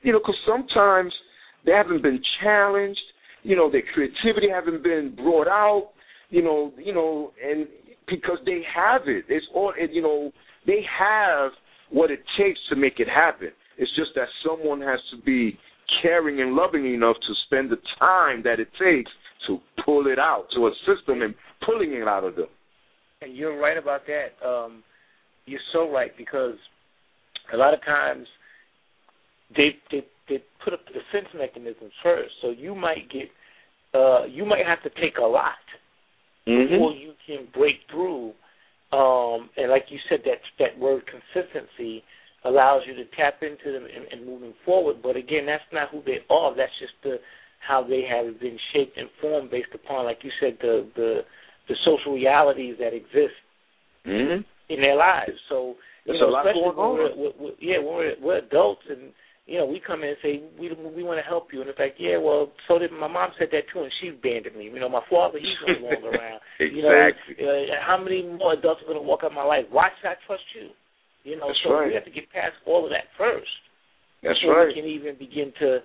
You 0.03 0.13
know, 0.13 0.19
because 0.19 0.37
sometimes 0.47 1.13
they 1.65 1.73
haven't 1.73 2.03
been 2.03 2.21
challenged, 2.43 3.01
you 3.43 3.57
know, 3.57 3.71
their 3.71 3.83
creativity 3.93 4.49
haven't 4.53 4.83
been 4.83 5.15
brought 5.17 5.49
out, 5.49 5.91
you 6.31 6.43
know, 6.43 6.73
you 6.79 6.95
know, 6.95 7.33
and 7.43 7.67
because 8.09 8.39
they 8.45 8.61
have 8.75 9.03
it. 9.07 9.25
It's 9.29 9.47
all 9.55 9.73
you 9.91 10.03
know. 10.03 10.31
They 10.67 10.81
have 10.99 11.53
what 11.91 12.11
it 12.11 12.21
takes 12.39 12.59
to 12.71 12.77
make 12.77 12.95
it 12.99 13.09
happen. 13.09 13.51
It's 13.77 13.91
just 13.97 14.11
that 14.15 14.29
someone 14.47 14.81
has 14.81 15.01
to 15.11 15.23
be 15.23 15.59
caring 16.03 16.40
and 16.40 16.55
loving 16.55 16.92
enough 16.92 17.16
to 17.16 17.34
spend 17.47 17.70
the 17.70 17.78
time 17.99 18.42
that 18.45 18.61
it 18.61 18.68
takes 18.80 19.11
to 19.47 19.59
pull 19.84 20.07
it 20.07 20.18
out, 20.18 20.47
to 20.55 20.66
assist 20.68 21.07
them 21.07 21.22
in 21.22 21.34
pulling 21.64 21.92
it 21.92 22.09
out 22.09 22.24
of 22.24 22.36
them. 22.36 22.47
And 23.20 23.36
you're 23.36 23.59
right 23.59 23.76
about 23.76 24.03
that. 24.07 24.47
Um, 24.47 24.82
you're 25.47 25.61
so 25.72 25.90
right 25.90 26.11
because 26.16 26.55
a 27.53 27.57
lot 27.57 27.74
of 27.74 27.84
times 27.84 28.26
they 29.57 29.76
they 29.90 30.07
they 30.28 30.42
put 30.64 30.72
up 30.72 30.80
the 30.86 30.95
defense 30.95 31.32
mechanisms 31.36 31.92
first. 32.03 32.32
So 32.42 32.51
you 32.51 32.74
might 32.74 33.11
get 33.11 33.28
uh, 33.95 34.24
you 34.24 34.45
might 34.45 34.66
have 34.66 34.82
to 34.82 35.01
take 35.01 35.18
a 35.18 35.26
lot 35.26 35.53
mm-hmm. 36.47 36.72
before 36.72 36.92
you 36.92 37.12
can 37.26 37.47
break 37.53 37.76
through. 37.90 38.32
Um, 38.92 39.51
and 39.57 39.70
like 39.70 39.86
you 39.88 39.99
said, 40.09 40.20
that 40.24 40.38
that 40.59 40.78
word 40.78 41.03
consistency 41.07 42.03
allows 42.45 42.82
you 42.86 42.95
to 42.95 43.05
tap 43.16 43.42
into 43.42 43.72
them 43.72 43.84
and, 43.84 44.07
and 44.12 44.26
moving 44.26 44.55
forward. 44.64 44.97
But 45.03 45.16
again, 45.16 45.47
that's 45.47 45.64
not 45.72 45.90
who 45.90 46.03
they 46.05 46.18
are. 46.30 46.55
That's 46.57 46.72
just 46.78 46.92
the 47.03 47.16
how 47.66 47.82
they 47.82 48.03
have 48.05 48.38
been 48.40 48.59
shaped 48.72 48.99
and 48.99 49.09
formed 49.20 49.51
based 49.51 49.72
upon, 49.74 50.05
like 50.05 50.18
you 50.22 50.30
said, 50.40 50.59
the 50.61 50.86
the 50.97 51.20
the 51.68 51.74
social 51.84 52.14
realities 52.14 52.76
that 52.78 52.95
exist 52.95 53.36
hmm 54.05 54.45
in 54.68 54.80
their 54.80 54.97
lives. 54.97 55.36
So 55.49 55.74
you 56.05 56.14
know, 56.14 56.28
a 56.28 56.30
lot 56.30 56.47
especially 56.47 56.72
going 56.74 56.76
when 56.76 57.12
on. 57.12 57.18
we're, 57.18 57.32
we're, 57.38 57.57
yeah, 57.61 57.80
we're, 57.80 58.14
we're 58.20 58.38
adults 58.38 58.82
and 58.88 59.12
you 59.47 59.59
know, 59.59 59.66
we 59.66 59.80
come 59.80 60.03
in 60.03 60.16
and 60.16 60.18
say 60.22 60.40
we 60.59 60.72
we 60.72 61.03
want 61.05 61.20
to 61.20 61.28
help 61.28 61.53
you, 61.53 61.61
and 61.61 61.68
it's 61.68 61.78
like, 61.78 61.97
yeah, 61.99 62.16
well, 62.16 62.53
so 62.66 62.78
did 62.78 62.90
my 62.92 63.09
mom 63.09 63.28
said 63.38 63.49
that 63.53 63.68
too, 63.72 63.84
and 63.84 63.92
she 64.01 64.09
abandoned 64.09 64.57
me. 64.57 64.72
You 64.72 64.80
know, 64.80 64.88
my 64.88 65.05
father, 65.11 65.36
he's 65.38 65.61
no 65.61 65.84
longer 65.84 66.09
around. 66.16 66.40
You 66.59 66.80
know, 66.80 66.88
Exactly. 66.88 67.45
uh, 67.45 67.76
how 67.84 68.01
many 68.01 68.24
more 68.24 68.55
adults 68.55 68.80
are 68.80 68.88
going 68.88 68.97
to 68.97 69.05
walk 69.05 69.20
out 69.22 69.36
my 69.36 69.45
life? 69.45 69.68
Why 69.68 69.88
should 70.01 70.09
I 70.09 70.16
trust 70.26 70.49
you? 70.57 70.72
You 71.25 71.37
know, 71.41 71.49
That's 71.49 71.61
so 71.64 71.72
right. 71.72 71.89
we 71.89 71.95
have 71.95 72.05
to 72.05 72.12
get 72.12 72.31
past 72.31 72.53
all 72.66 72.85
of 72.85 72.91
that 72.93 73.09
first 73.16 73.49
That's 74.22 74.39
before 74.41 74.61
right. 74.64 74.68
we 74.68 74.75
can 74.77 74.85
even 74.85 75.16
begin 75.16 75.53
to 75.61 75.81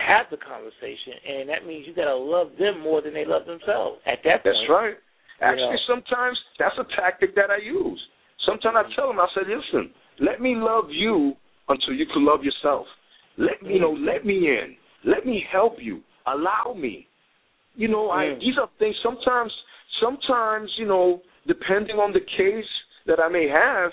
have 0.00 0.26
the 0.30 0.38
conversation, 0.40 1.20
and 1.20 1.48
that 1.48 1.66
means 1.66 1.84
you 1.86 1.94
got 1.94 2.08
to 2.08 2.16
love 2.16 2.52
them 2.58 2.80
more 2.80 3.02
than 3.02 3.12
they 3.12 3.24
love 3.24 3.44
themselves. 3.44 4.00
At 4.06 4.24
that 4.24 4.42
point, 4.42 4.56
That's 4.56 4.66
right. 4.70 4.96
Actually, 5.42 5.80
know. 5.80 6.00
sometimes 6.00 6.36
that's 6.58 6.76
a 6.78 6.84
tactic 6.96 7.34
that 7.34 7.50
I 7.50 7.58
use. 7.64 8.00
Sometimes 8.46 8.76
I 8.76 8.84
tell 8.96 9.08
them, 9.08 9.20
I 9.20 9.26
said, 9.34 9.44
listen, 9.48 9.90
let 10.20 10.40
me 10.40 10.54
love 10.56 10.86
you 10.90 11.34
until 11.68 11.94
you 11.94 12.06
can 12.12 12.24
love 12.24 12.40
yourself. 12.44 12.86
Let 13.38 13.62
me, 13.62 13.74
you 13.74 13.80
know, 13.80 13.92
let 13.92 14.24
me 14.24 14.36
in. 14.48 14.76
Let 15.04 15.24
me 15.24 15.42
help 15.50 15.76
you. 15.80 16.00
Allow 16.26 16.74
me. 16.76 17.06
You 17.74 17.88
know, 17.88 18.10
I 18.10 18.24
Mm. 18.24 18.40
these 18.40 18.58
are 18.58 18.68
things. 18.78 18.96
Sometimes, 19.02 19.52
sometimes, 20.00 20.70
you 20.78 20.86
know, 20.86 21.22
depending 21.46 21.96
on 21.96 22.12
the 22.12 22.20
case 22.20 22.68
that 23.06 23.18
I 23.18 23.28
may 23.28 23.48
have, 23.48 23.92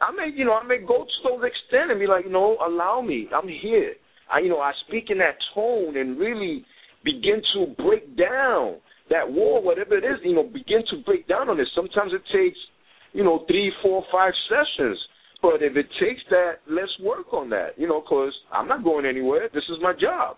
I 0.00 0.12
may, 0.12 0.30
you 0.34 0.44
know, 0.44 0.54
I 0.54 0.66
may 0.66 0.78
go 0.78 1.04
to 1.04 1.28
those 1.28 1.44
extent 1.44 1.90
and 1.90 2.00
be 2.00 2.06
like, 2.06 2.26
know, 2.26 2.56
allow 2.66 3.02
me. 3.02 3.28
I'm 3.34 3.48
here. 3.48 3.94
I, 4.32 4.40
you 4.40 4.48
know, 4.48 4.60
I 4.60 4.72
speak 4.86 5.10
in 5.10 5.18
that 5.18 5.36
tone 5.54 5.96
and 5.96 6.18
really 6.18 6.64
begin 7.04 7.42
to 7.54 7.74
break 7.82 8.16
down 8.16 8.80
that 9.10 9.30
wall, 9.30 9.62
whatever 9.62 9.98
it 9.98 10.04
is, 10.04 10.18
you 10.22 10.34
know, 10.34 10.44
begin 10.44 10.82
to 10.90 11.02
break 11.04 11.28
down 11.28 11.50
on 11.50 11.60
it. 11.60 11.66
Sometimes 11.74 12.12
it 12.14 12.22
takes, 12.32 12.58
you 13.12 13.24
know, 13.24 13.44
three, 13.46 13.72
four, 13.82 14.04
five 14.10 14.32
sessions. 14.48 14.98
But 15.42 15.62
if 15.62 15.76
it 15.76 15.86
takes 15.98 16.22
that, 16.30 16.60
let's 16.68 16.92
work 17.02 17.32
on 17.32 17.50
that, 17.50 17.70
you 17.76 17.88
know, 17.88 18.00
because 18.00 18.32
I'm 18.52 18.68
not 18.68 18.84
going 18.84 19.06
anywhere. 19.06 19.48
This 19.52 19.64
is 19.68 19.78
my 19.82 19.92
job. 19.92 20.36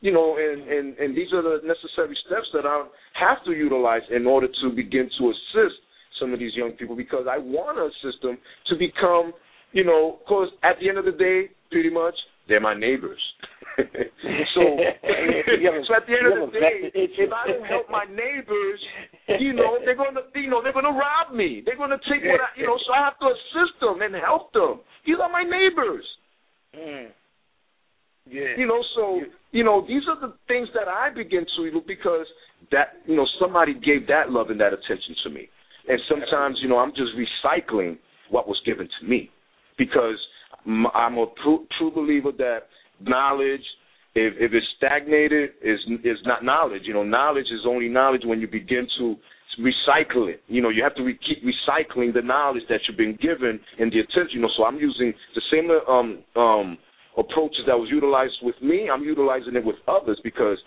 You 0.00 0.12
know, 0.12 0.36
and, 0.36 0.68
and, 0.68 0.98
and 0.98 1.16
these 1.16 1.32
are 1.32 1.42
the 1.42 1.64
necessary 1.64 2.16
steps 2.26 2.46
that 2.52 2.66
I 2.66 2.84
have 3.18 3.42
to 3.46 3.52
utilize 3.52 4.02
in 4.14 4.26
order 4.26 4.48
to 4.48 4.70
begin 4.70 5.08
to 5.18 5.24
assist 5.30 5.80
some 6.20 6.32
of 6.32 6.38
these 6.38 6.54
young 6.54 6.72
people 6.72 6.96
because 6.96 7.26
I 7.30 7.38
want 7.38 7.76
to 7.78 7.88
system 8.04 8.38
to 8.68 8.74
become, 8.76 9.32
you 9.72 9.84
know, 9.84 10.18
because 10.24 10.48
at 10.62 10.76
the 10.80 10.88
end 10.88 10.98
of 10.98 11.04
the 11.04 11.12
day, 11.12 11.50
pretty 11.70 11.90
much, 11.90 12.14
they're 12.48 12.60
my 12.60 12.74
neighbors. 12.74 13.18
so, 13.78 14.60
You 14.62 15.66
have 15.66 15.80
a- 15.80 15.84
so 15.88 15.94
at 15.96 16.06
the 16.06 16.14
end 16.14 16.26
of 16.42 16.52
the 16.52 16.60
day, 16.60 16.92
if 16.94 17.32
I 17.32 17.48
don't 17.48 17.64
help 17.66 17.90
my 17.90 18.04
neighbors, 18.04 18.78
you 19.40 19.52
know, 19.52 19.78
they're 19.84 19.96
gonna, 19.96 20.20
you 20.36 20.50
know, 20.50 20.62
they're 20.62 20.72
gonna 20.76 20.92
rob 20.94 21.34
me. 21.34 21.62
They're 21.64 21.76
gonna 21.76 21.98
take 22.08 22.22
what 22.22 22.40
I, 22.40 22.48
you 22.56 22.66
know. 22.66 22.78
So 22.86 22.92
I 22.92 23.02
have 23.04 23.18
to 23.18 23.26
assist 23.26 23.80
them 23.80 24.02
and 24.02 24.14
help 24.14 24.52
them. 24.52 24.80
These 25.06 25.16
are 25.20 25.30
my 25.32 25.42
neighbors. 25.42 26.04
Mm. 26.76 27.08
Yeah. 28.30 28.56
You 28.56 28.66
know, 28.66 28.80
so 28.94 29.20
you 29.52 29.64
know, 29.64 29.84
these 29.86 30.02
are 30.08 30.20
the 30.20 30.34
things 30.48 30.68
that 30.74 30.88
I 30.88 31.10
begin 31.10 31.44
to 31.56 31.62
you 31.64 31.82
because 31.86 32.26
that 32.70 33.00
you 33.06 33.16
know 33.16 33.26
somebody 33.40 33.74
gave 33.74 34.06
that 34.08 34.30
love 34.30 34.50
and 34.50 34.60
that 34.60 34.72
attention 34.72 35.16
to 35.24 35.30
me, 35.30 35.48
and 35.88 36.00
sometimes 36.08 36.58
you 36.62 36.68
know 36.68 36.78
I'm 36.78 36.92
just 36.92 37.12
recycling 37.16 37.98
what 38.30 38.48
was 38.48 38.60
given 38.64 38.88
to 39.00 39.06
me, 39.06 39.30
because 39.78 40.18
I'm 40.66 41.18
a 41.18 41.26
true, 41.42 41.66
true 41.78 41.90
believer 41.94 42.32
that 42.38 42.60
knowledge, 43.00 43.64
if 44.14 44.34
if 44.38 44.52
it's 44.52 44.66
stagnated, 44.76 45.50
is 45.62 45.78
is 46.04 46.18
not 46.24 46.44
knowledge. 46.44 46.82
You 46.84 46.94
know, 46.94 47.04
knowledge 47.04 47.46
is 47.46 47.66
only 47.68 47.88
knowledge 47.88 48.22
when 48.24 48.40
you 48.40 48.48
begin 48.48 48.86
to 48.98 49.16
recycle 49.60 50.28
it. 50.28 50.42
You 50.48 50.62
know, 50.62 50.70
you 50.70 50.82
have 50.82 50.94
to 50.96 51.04
re- 51.04 51.18
keep 51.26 51.44
recycling 51.44 52.12
the 52.14 52.22
knowledge 52.22 52.64
that 52.68 52.80
you've 52.88 52.96
been 52.96 53.18
given 53.20 53.60
and 53.78 53.92
the 53.92 54.00
attention. 54.00 54.34
You 54.34 54.40
know, 54.42 54.48
so 54.56 54.64
I'm 54.64 54.78
using 54.78 55.12
the 55.34 55.42
same 55.52 55.70
um 55.88 56.24
um 56.34 56.78
approaches 57.16 57.60
that 57.66 57.76
was 57.76 57.88
utilized 57.92 58.34
with 58.42 58.56
me. 58.62 58.88
I'm 58.92 59.04
utilizing 59.04 59.54
it 59.54 59.64
with 59.64 59.76
others 59.86 60.18
because 60.24 60.58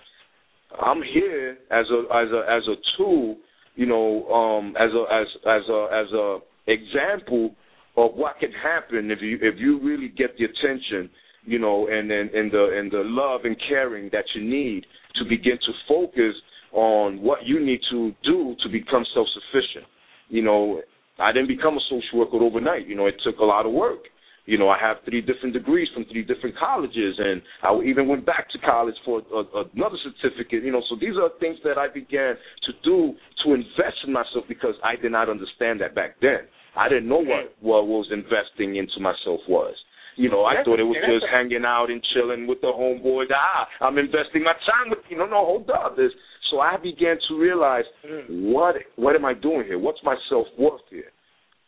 I'm 0.79 1.01
here 1.01 1.57
as 1.71 1.85
a 1.91 2.03
as 2.13 2.29
a 2.31 2.41
as 2.49 2.63
a 2.67 2.75
tool. 2.97 3.37
You 3.77 3.85
know, 3.85 4.25
um, 4.33 4.75
as 4.75 4.89
a 4.89 5.03
as 5.13 5.27
as 5.45 5.69
a 5.69 5.87
as 5.93 6.11
a 6.11 6.37
example 6.65 7.55
of 7.95 8.15
what 8.15 8.39
can 8.39 8.51
happen 8.51 9.11
if 9.11 9.19
you 9.21 9.37
if 9.39 9.55
you 9.59 9.79
really 9.81 10.09
get 10.09 10.35
the 10.37 10.45
attention. 10.45 11.09
You 11.45 11.59
know, 11.59 11.87
and 11.87 12.11
and, 12.11 12.29
and 12.31 12.51
the 12.51 12.77
and 12.77 12.91
the 12.91 13.03
love 13.05 13.41
and 13.45 13.55
caring 13.69 14.09
that 14.11 14.25
you 14.35 14.43
need 14.43 14.85
to 15.15 15.23
begin 15.29 15.57
to 15.65 15.71
focus 15.87 16.33
on 16.73 17.21
what 17.21 17.45
you 17.45 17.63
need 17.63 17.79
to 17.91 18.11
do 18.23 18.55
to 18.63 18.69
become 18.69 19.05
self 19.13 19.27
sufficient. 19.33 19.85
You 20.29 20.41
know, 20.41 20.81
I 21.19 21.31
didn't 21.31 21.47
become 21.47 21.77
a 21.77 21.81
social 21.87 22.19
worker 22.19 22.43
overnight. 22.43 22.87
You 22.87 22.95
know, 22.95 23.05
it 23.05 23.15
took 23.23 23.39
a 23.39 23.45
lot 23.45 23.65
of 23.65 23.71
work. 23.71 23.99
You 24.47 24.57
know, 24.57 24.69
I 24.71 24.79
have 24.79 25.03
three 25.03 25.19
different 25.19 25.51
degrees 25.51 25.89
from 25.93 26.05
three 26.07 26.23
different 26.23 26.55
colleges, 26.57 27.19
and 27.19 27.41
I 27.61 27.75
even 27.83 28.07
went 28.07 28.25
back 28.25 28.47
to 28.55 28.57
college 28.63 28.95
for 29.03 29.19
a, 29.19 29.43
another 29.75 29.99
certificate. 30.07 30.63
You 30.63 30.71
know, 30.71 30.81
so 30.87 30.95
these 30.95 31.19
are 31.19 31.27
things 31.43 31.59
that 31.67 31.77
I 31.77 31.91
began 31.91 32.39
to 32.63 32.71
do 32.81 33.11
to 33.43 33.53
invest 33.53 34.07
in 34.07 34.13
myself 34.15 34.47
because 34.47 34.75
I 34.87 34.95
did 34.95 35.11
not 35.11 35.27
understand 35.27 35.81
that 35.83 35.93
back 35.93 36.15
then. 36.23 36.47
I 36.79 36.87
didn't 36.87 37.09
know 37.09 37.19
what 37.19 37.51
what 37.59 37.87
was 37.91 38.07
investing 38.09 38.77
into 38.79 39.03
myself 39.03 39.43
was. 39.51 39.75
You 40.15 40.31
know, 40.31 40.45
I 40.45 40.63
thought 40.63 40.79
it 40.79 40.87
was 40.87 40.97
just 41.05 41.27
hanging 41.29 41.65
out 41.67 41.91
and 41.91 42.01
chilling 42.15 42.47
with 42.47 42.61
the 42.61 42.71
homeboys. 42.71 43.27
Ah, 43.29 43.67
I'm 43.85 43.99
investing 43.99 44.43
my 44.47 44.55
time 44.65 44.89
with 44.89 45.03
you 45.09 45.17
know, 45.17 45.27
no, 45.27 45.43
hold 45.43 45.69
up. 45.69 45.97
This 45.97 46.11
so 46.49 46.61
I 46.63 46.77
began 46.81 47.19
to 47.27 47.35
realize 47.35 47.83
Mm. 48.07 48.53
what 48.55 48.75
what 48.95 49.13
am 49.15 49.25
I 49.25 49.33
doing 49.33 49.65
here? 49.67 49.77
What's 49.77 49.99
my 50.07 50.15
self 50.29 50.47
worth 50.57 50.87
here? 50.89 51.11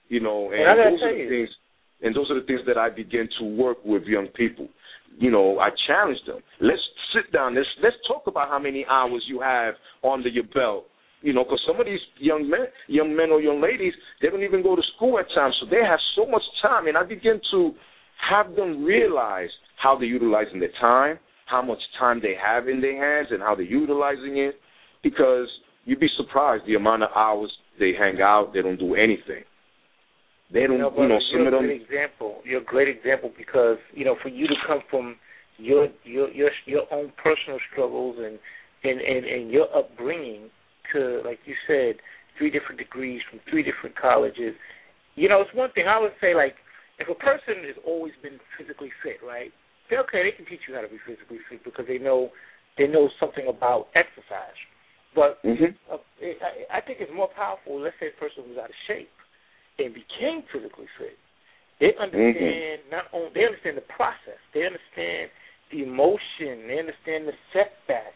You 0.08 0.22
know, 0.22 0.50
and, 0.50 0.64
And 0.64 0.80
those 0.80 1.04
are 1.04 1.12
the 1.12 1.28
things 1.28 1.50
and 2.02 2.16
those 2.16 2.30
are 2.32 2.40
the 2.40 2.46
things 2.46 2.62
that 2.68 2.78
I 2.78 2.90
begin 2.90 3.28
to 3.40 3.46
work 3.46 3.78
with 3.84 4.04
young 4.04 4.28
people. 4.28 4.68
You 5.18 5.32
know, 5.32 5.60
I 5.60 5.70
challenge 5.88 6.20
them. 6.26 6.40
Let's 6.62 6.82
sit 7.14 7.32
down. 7.34 7.56
Let's 7.56 7.68
let's 7.84 7.96
talk 8.08 8.24
about 8.28 8.48
how 8.50 8.60
many 8.60 8.86
hours 8.90 9.24
you 9.28 9.42
have 9.42 9.74
under 10.04 10.30
your 10.30 10.46
belt. 10.46 10.86
You 11.22 11.34
know, 11.34 11.44
because 11.44 11.62
some 11.68 11.80
of 11.80 11.86
these 11.86 12.00
young 12.18 12.50
men, 12.50 12.68
young 12.88 13.14
men 13.16 13.32
or 13.32 13.42
young 13.42 13.62
ladies, 13.62 13.94
they 14.22 14.30
don't 14.30 14.44
even 14.44 14.64
go 14.64 14.76
to 14.76 14.82
school 14.96 15.20
at 15.20 15.26
times, 15.36 15.56
so 15.60 15.68
they 15.70 15.84
have 15.86 16.00
so 16.16 16.26
much 16.26 16.44
time. 16.62 16.88
And 16.88 16.98
I 16.98 17.04
begin 17.04 17.42
to 17.52 17.72
have 18.30 18.56
them 18.56 18.86
realize 18.86 19.50
how 19.76 19.98
they're 19.98 20.08
utilizing 20.08 20.60
their 20.62 20.72
time, 20.80 21.20
how 21.46 21.62
much 21.62 21.80
time 22.00 22.22
they 22.22 22.36
have 22.42 22.70
in 22.70 22.80
their 22.80 22.96
hands, 22.96 23.30
and 23.32 23.42
how 23.42 23.56
they're 23.56 23.66
utilizing 23.66 24.38
it. 24.38 24.56
Because 25.04 25.48
you'd 25.84 26.00
be 26.00 26.08
surprised 26.16 26.64
the 26.66 26.76
amount 26.76 27.04
of 27.04 27.10
hours 27.14 27.52
they 27.80 27.92
hang 27.98 28.22
out, 28.22 28.52
they 28.54 28.62
don't 28.62 28.80
do 28.80 28.96
anything. 28.96 29.44
They 30.52 30.62
don't, 30.66 30.74
You 30.74 30.78
know, 30.80 30.92
you 30.98 31.08
know, 31.08 31.20
some 31.32 31.42
you're 31.42 31.48
of 31.48 31.54
a 31.54 31.58
them. 31.58 31.66
great 31.68 31.82
example. 31.82 32.42
You're 32.44 32.62
a 32.62 32.66
great 32.66 32.90
example 32.90 33.32
because 33.38 33.78
you 33.94 34.04
know, 34.04 34.16
for 34.22 34.30
you 34.30 34.48
to 34.48 34.56
come 34.66 34.80
from 34.90 35.16
your 35.58 35.88
your 36.04 36.30
your 36.32 36.50
your 36.66 36.84
own 36.92 37.12
personal 37.22 37.60
struggles 37.72 38.18
and 38.18 38.40
and 38.84 39.00
and, 39.02 39.26
and 39.26 39.52
your 39.52 39.68
upbringing 39.76 40.50
to, 40.94 41.22
like 41.24 41.38
you 41.46 41.54
said, 41.68 42.02
three 42.38 42.50
different 42.50 42.80
degrees 42.80 43.22
from 43.30 43.40
three 43.50 43.62
different 43.62 43.96
colleges. 43.96 44.56
You 45.16 45.30
know, 45.30 45.42
it's 45.42 45.54
one 45.54 45.70
thing 45.74 45.86
I 45.88 46.00
would 46.00 46.18
say. 46.20 46.34
Like, 46.34 46.56
if 46.98 47.08
a 47.10 47.16
person 47.16 47.62
has 47.68 47.78
always 47.86 48.14
been 48.24 48.40
physically 48.58 48.90
fit, 49.04 49.22
right? 49.22 49.52
They 49.90 49.98
okay, 49.98 50.26
they 50.26 50.34
can 50.36 50.50
teach 50.50 50.66
you 50.68 50.74
how 50.74 50.82
to 50.82 50.90
be 50.90 50.98
physically 51.06 51.38
fit 51.50 51.64
because 51.64 51.86
they 51.88 52.00
know 52.00 52.30
they 52.78 52.88
know 52.88 53.10
something 53.20 53.46
about 53.46 53.94
exercise. 53.94 54.58
But 55.14 55.38
hmm 55.46 55.78
uh, 55.94 56.02
I, 56.26 56.78
I 56.78 56.82
think 56.82 56.98
it's 57.02 57.14
more 57.14 57.30
powerful. 57.36 57.78
Let's 57.82 57.98
say 58.00 58.10
a 58.10 58.20
person 58.20 58.50
who's 58.50 58.58
out 58.58 58.74
of 58.74 58.80
shape 58.90 59.10
and 59.86 59.94
became 59.94 60.44
physically 60.52 60.88
fit. 60.98 61.18
They 61.80 61.96
understand 61.96 62.84
not 62.92 63.06
only 63.14 63.32
they 63.34 63.46
understand 63.46 63.78
the 63.78 63.88
process. 63.88 64.40
They 64.54 64.68
understand 64.68 65.32
the 65.72 65.84
emotion. 65.84 66.68
They 66.68 66.80
understand 66.80 67.28
the 67.28 67.38
setback. 67.56 68.12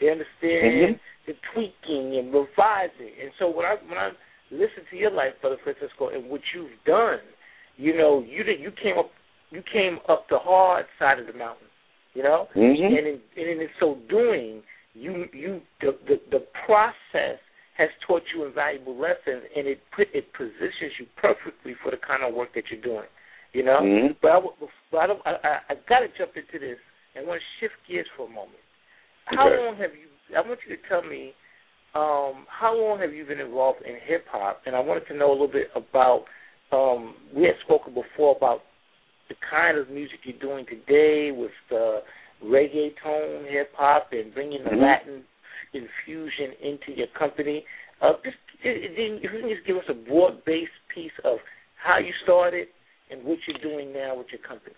They 0.00 0.10
understand 0.10 0.98
the 1.26 1.34
tweaking 1.54 2.18
and 2.18 2.34
revising. 2.34 3.14
And 3.22 3.30
so 3.38 3.48
when 3.48 3.64
I 3.64 3.76
when 3.86 3.98
I 3.98 4.10
listen 4.50 4.82
to 4.90 4.96
your 4.96 5.10
life, 5.10 5.38
Brother 5.40 5.58
Francisco, 5.62 6.10
and 6.10 6.28
what 6.28 6.40
you've 6.54 6.74
done, 6.84 7.22
you 7.76 7.96
know, 7.96 8.24
you 8.26 8.42
did 8.42 8.60
you 8.60 8.70
came 8.70 8.98
up 8.98 9.10
you 9.50 9.62
came 9.72 9.98
up 10.08 10.26
the 10.28 10.38
hard 10.38 10.86
side 10.98 11.18
of 11.18 11.26
the 11.26 11.32
mountain. 11.32 11.68
You 12.14 12.22
know? 12.22 12.48
hmm 12.54 12.60
and 12.60 13.06
in, 13.06 13.20
and 13.36 13.60
in 13.60 13.68
so 13.78 13.98
doing, 14.08 14.62
you 14.94 15.26
you 15.32 15.60
the, 15.80 15.96
the 16.08 16.16
the 16.30 16.44
process 16.66 17.38
has 17.76 17.90
taught 18.06 18.22
you 18.34 18.44
invaluable 18.44 18.96
lessons, 18.96 19.44
and 19.54 19.66
it 19.66 19.80
put 19.94 20.08
it 20.14 20.32
positions 20.32 20.96
you 20.98 21.06
perfectly 21.16 21.74
for 21.82 21.90
the 21.90 21.98
kind 21.98 22.22
of 22.24 22.34
work 22.34 22.54
that 22.54 22.64
you're 22.70 22.80
doing. 22.80 23.08
You 23.52 23.62
know, 23.64 23.80
Mhm. 23.80 24.16
but 24.20 24.30
I, 24.32 24.40
but 24.90 24.98
I, 24.98 25.06
don't, 25.06 25.22
I, 25.26 25.32
I, 25.32 25.60
I 25.70 25.74
got 25.88 26.00
to 26.00 26.08
jump 26.18 26.36
into 26.36 26.58
this 26.58 26.78
and 27.14 27.26
want 27.26 27.40
to 27.40 27.46
shift 27.60 27.74
gears 27.88 28.06
for 28.16 28.26
a 28.26 28.28
moment. 28.30 28.60
How 29.26 29.48
Okay. 29.48 29.56
long 29.64 29.76
have 29.76 29.92
you? 29.94 30.08
I 30.36 30.40
want 30.40 30.60
you 30.68 30.76
to 30.76 30.82
tell 30.88 31.02
me 31.02 31.32
um, 31.94 32.44
how 32.48 32.74
long 32.76 32.98
have 33.00 33.14
you 33.14 33.24
been 33.24 33.40
involved 33.40 33.82
in 33.82 33.96
hip 34.06 34.26
hop, 34.30 34.62
and 34.66 34.76
I 34.76 34.80
wanted 34.80 35.06
to 35.08 35.14
know 35.14 35.30
a 35.30 35.32
little 35.32 35.48
bit 35.48 35.70
about. 35.74 36.24
Um, 36.72 37.14
we 37.32 37.44
had 37.44 37.54
spoken 37.64 37.94
before 37.94 38.36
about 38.36 38.62
the 39.28 39.36
kind 39.48 39.78
of 39.78 39.88
music 39.88 40.18
you're 40.24 40.38
doing 40.38 40.66
today 40.66 41.30
with 41.30 41.52
the 41.70 42.02
reggaeton 42.44 43.48
hip 43.48 43.70
hop 43.74 44.08
and 44.12 44.34
bringing 44.34 44.64
the 44.64 44.70
Mhm. 44.70 44.82
Latin 44.82 45.24
infusion 45.76 46.56
into 46.62 46.96
your 46.96 47.08
company. 47.18 47.64
Uh, 48.02 48.12
just, 48.24 48.36
then 48.64 49.20
you 49.22 49.28
can 49.28 49.48
just 49.48 49.66
give 49.66 49.76
us 49.76 49.84
a 49.88 49.94
broad-based 49.94 50.78
piece 50.94 51.12
of 51.24 51.38
how 51.82 51.98
you 51.98 52.12
started 52.24 52.68
and 53.10 53.22
what 53.24 53.38
you're 53.46 53.60
doing 53.62 53.92
now 53.92 54.16
with 54.16 54.26
your 54.32 54.40
company. 54.46 54.74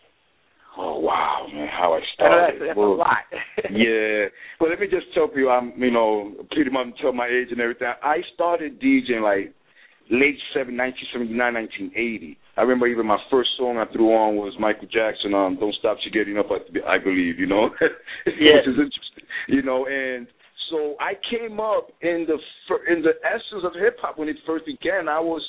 Oh 0.76 1.00
wow, 1.00 1.46
man, 1.52 1.66
how 1.66 1.94
I 1.94 1.96
I 1.96 2.00
started. 2.14 2.60
that's, 2.60 2.68
that's 2.68 2.78
Well, 2.78 2.92
a 2.92 2.94
lot. 2.94 3.24
yeah. 3.72 4.26
Well, 4.60 4.70
let 4.70 4.78
me 4.78 4.86
just 4.86 5.06
tell 5.14 5.28
you, 5.34 5.50
I'm, 5.50 5.72
you 5.76 5.90
know, 5.90 6.34
pretty 6.52 6.70
much 6.70 6.88
tell 7.00 7.12
my 7.12 7.26
age 7.26 7.48
and 7.50 7.60
everything. 7.60 7.88
I 8.02 8.18
started 8.34 8.80
DJing 8.80 9.22
like 9.22 9.54
late 10.10 10.38
seven, 10.54 10.76
1979, 10.76 11.34
1980. 11.90 12.38
I 12.56 12.62
remember 12.62 12.86
even 12.86 13.06
my 13.06 13.18
first 13.30 13.50
song 13.58 13.78
I 13.78 13.90
threw 13.92 14.10
on 14.14 14.36
was 14.36 14.54
Michael 14.60 14.86
Jackson, 14.92 15.34
um, 15.34 15.56
"Don't 15.58 15.74
Stop 15.76 15.98
You 16.04 16.10
Getting 16.12 16.38
Up," 16.38 16.46
I 16.50 16.94
I 16.94 16.98
believe, 16.98 17.38
you 17.40 17.46
know, 17.46 17.70
Yeah. 18.26 18.62
which 18.62 18.68
is 18.68 18.78
interesting, 18.78 19.26
you 19.48 19.62
know, 19.62 19.86
and 19.86 20.26
so 20.70 20.96
I 21.00 21.14
came 21.30 21.60
up 21.60 21.88
in 22.02 22.26
the 22.26 22.38
in 22.92 23.02
the 23.02 23.14
essence 23.24 23.64
of 23.64 23.72
hip 23.74 23.96
hop 24.00 24.18
when 24.18 24.28
it 24.28 24.36
first 24.46 24.66
began. 24.66 25.08
I 25.08 25.20
was 25.20 25.42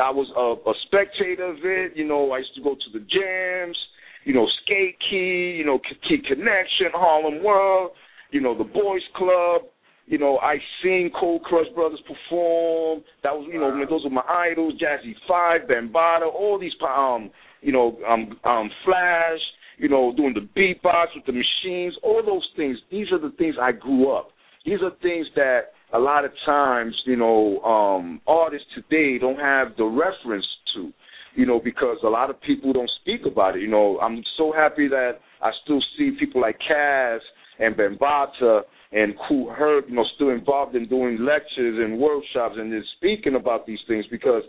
I 0.00 0.10
was 0.10 0.28
a, 0.36 0.70
a 0.70 0.74
spectator 0.86 1.50
of 1.50 1.58
it. 1.62 1.96
You 1.96 2.06
know, 2.06 2.32
I 2.32 2.38
used 2.38 2.54
to 2.56 2.62
go 2.62 2.74
to 2.74 2.98
the 2.98 3.00
jams. 3.00 3.76
You 4.24 4.34
know, 4.34 4.46
Skate 4.64 4.96
Key. 5.10 5.54
You 5.58 5.64
know, 5.64 5.78
T-Connection, 6.08 6.92
Harlem 6.92 7.42
World. 7.42 7.92
You 8.30 8.40
know, 8.40 8.56
the 8.56 8.64
Boys 8.64 9.02
Club. 9.14 9.62
You 10.06 10.18
know, 10.18 10.38
I 10.38 10.56
seen 10.82 11.10
Cold 11.18 11.42
Crush 11.44 11.66
Brothers 11.74 12.00
perform. 12.02 13.02
That 13.22 13.32
was, 13.32 13.48
you 13.50 13.58
know, 13.58 13.72
those 13.88 14.04
were 14.04 14.10
my 14.10 14.22
idols. 14.28 14.74
Jazzy 14.74 15.14
Five, 15.26 15.62
Bambaataa, 15.62 16.26
all 16.26 16.58
these, 16.58 16.72
um, 16.86 17.30
you 17.62 17.72
know, 17.72 17.96
um, 18.06 18.38
um, 18.44 18.70
Flash. 18.84 19.40
You 19.78 19.88
know, 19.88 20.12
doing 20.16 20.34
the 20.34 20.48
beatbox 20.58 21.06
with 21.14 21.26
the 21.26 21.32
machines. 21.32 21.94
All 22.02 22.22
those 22.24 22.48
things. 22.56 22.78
These 22.90 23.12
are 23.12 23.18
the 23.18 23.34
things 23.36 23.56
I 23.60 23.72
grew 23.72 24.12
up. 24.12 24.28
These 24.64 24.78
are 24.82 24.90
things 25.02 25.26
that 25.36 25.72
a 25.92 25.98
lot 25.98 26.24
of 26.24 26.32
times, 26.46 26.94
you 27.06 27.16
know, 27.16 27.60
um, 27.60 28.20
artists 28.26 28.66
today 28.74 29.18
don't 29.18 29.38
have 29.38 29.76
the 29.76 29.84
reference 29.84 30.46
to, 30.74 30.92
you 31.36 31.46
know, 31.46 31.60
because 31.62 31.98
a 32.02 32.08
lot 32.08 32.30
of 32.30 32.40
people 32.40 32.72
don't 32.72 32.90
speak 33.00 33.20
about 33.30 33.56
it. 33.56 33.62
You 33.62 33.68
know, 33.68 33.98
I'm 34.00 34.22
so 34.36 34.52
happy 34.52 34.88
that 34.88 35.20
I 35.42 35.50
still 35.64 35.80
see 35.96 36.16
people 36.18 36.40
like 36.40 36.58
Caz 36.68 37.18
and 37.60 37.76
Bambaataa 37.76 38.62
and 38.92 39.14
Kool 39.28 39.52
Herc, 39.52 39.86
you 39.88 39.96
know, 39.96 40.04
still 40.14 40.30
involved 40.30 40.74
in 40.74 40.88
doing 40.88 41.18
lectures 41.20 41.78
and 41.78 41.98
workshops 41.98 42.54
and 42.56 42.72
just 42.72 42.92
speaking 42.96 43.34
about 43.34 43.66
these 43.66 43.80
things 43.86 44.04
because 44.10 44.42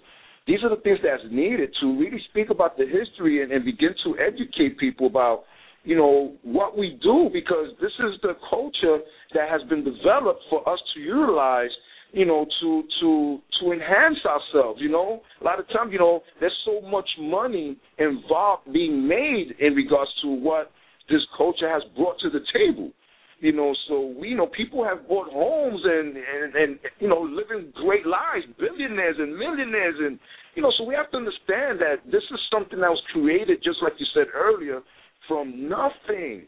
these 0.48 0.60
are 0.64 0.70
the 0.70 0.82
things 0.82 1.00
that's 1.04 1.24
needed 1.32 1.74
to 1.82 2.00
really 2.00 2.22
speak 2.30 2.50
about 2.50 2.78
the 2.78 2.86
history 2.86 3.42
and, 3.42 3.52
and 3.52 3.66
begin 3.66 3.96
to 4.04 4.16
educate 4.20 4.78
people 4.78 5.08
about 5.08 5.44
you 5.84 5.96
know 5.96 6.34
what 6.44 6.78
we 6.78 7.00
do 7.02 7.30
because 7.32 7.68
this 7.82 7.92
is 8.00 8.20
the 8.22 8.34
culture 8.50 9.00
that 9.34 9.50
has 9.50 9.62
been 9.70 9.84
developed 9.84 10.42
for 10.50 10.68
us 10.68 10.80
to 10.94 11.00
utilize 11.00 11.70
you 12.12 12.26
know 12.26 12.46
to 12.62 12.84
to 13.02 13.40
to 13.60 13.72
enhance 13.72 14.18
ourselves 14.26 14.80
you 14.82 14.90
know? 14.90 15.22
A 15.42 15.44
lot 15.44 15.60
of 15.60 15.68
times 15.70 15.92
you 15.92 16.00
know 16.00 16.22
there's 16.40 16.58
so 16.66 16.82
much 16.88 17.08
money 17.20 17.78
involved 17.98 18.72
being 18.72 19.08
made 19.08 19.56
in 19.60 19.74
regards 19.74 20.12
to 20.24 20.28
what 20.30 20.72
this 21.10 21.22
culture 21.38 21.70
has 21.70 21.84
brought 21.96 22.20
to 22.20 22.30
the 22.30 22.42
table 22.54 22.92
you 23.40 23.52
know 23.52 23.76
so 23.88 24.14
we 24.20 24.30
you 24.30 24.38
know 24.38 24.48
people 24.48 24.84
have 24.84 25.07
bought 25.07 25.30
homes 25.32 25.82
and 25.84 26.16
and 26.16 26.56
and 26.56 26.80
you 26.99 27.07
know 27.07 27.22
living 27.22 27.72
great 27.76 28.06
lives 28.06 28.45
billionaires 28.57 29.18
and 29.20 29.36
millionaires 29.36 29.95
and 29.99 30.20
you 30.56 30.62
know 30.62 30.72
so 30.78 30.84
we 30.84 30.95
have 30.95 31.10
to 31.12 31.18
understand 31.18 31.80
that 31.80 31.98
this 32.06 32.24
is 32.32 32.40
something 32.52 32.80
that 32.80 32.90
was 32.90 33.02
created 33.12 33.60
just 33.64 33.78
like 33.84 33.94
you 33.99 34.06
said 34.14 34.28
earlier 34.34 34.82
from 35.28 35.70
nothing. 35.70 36.45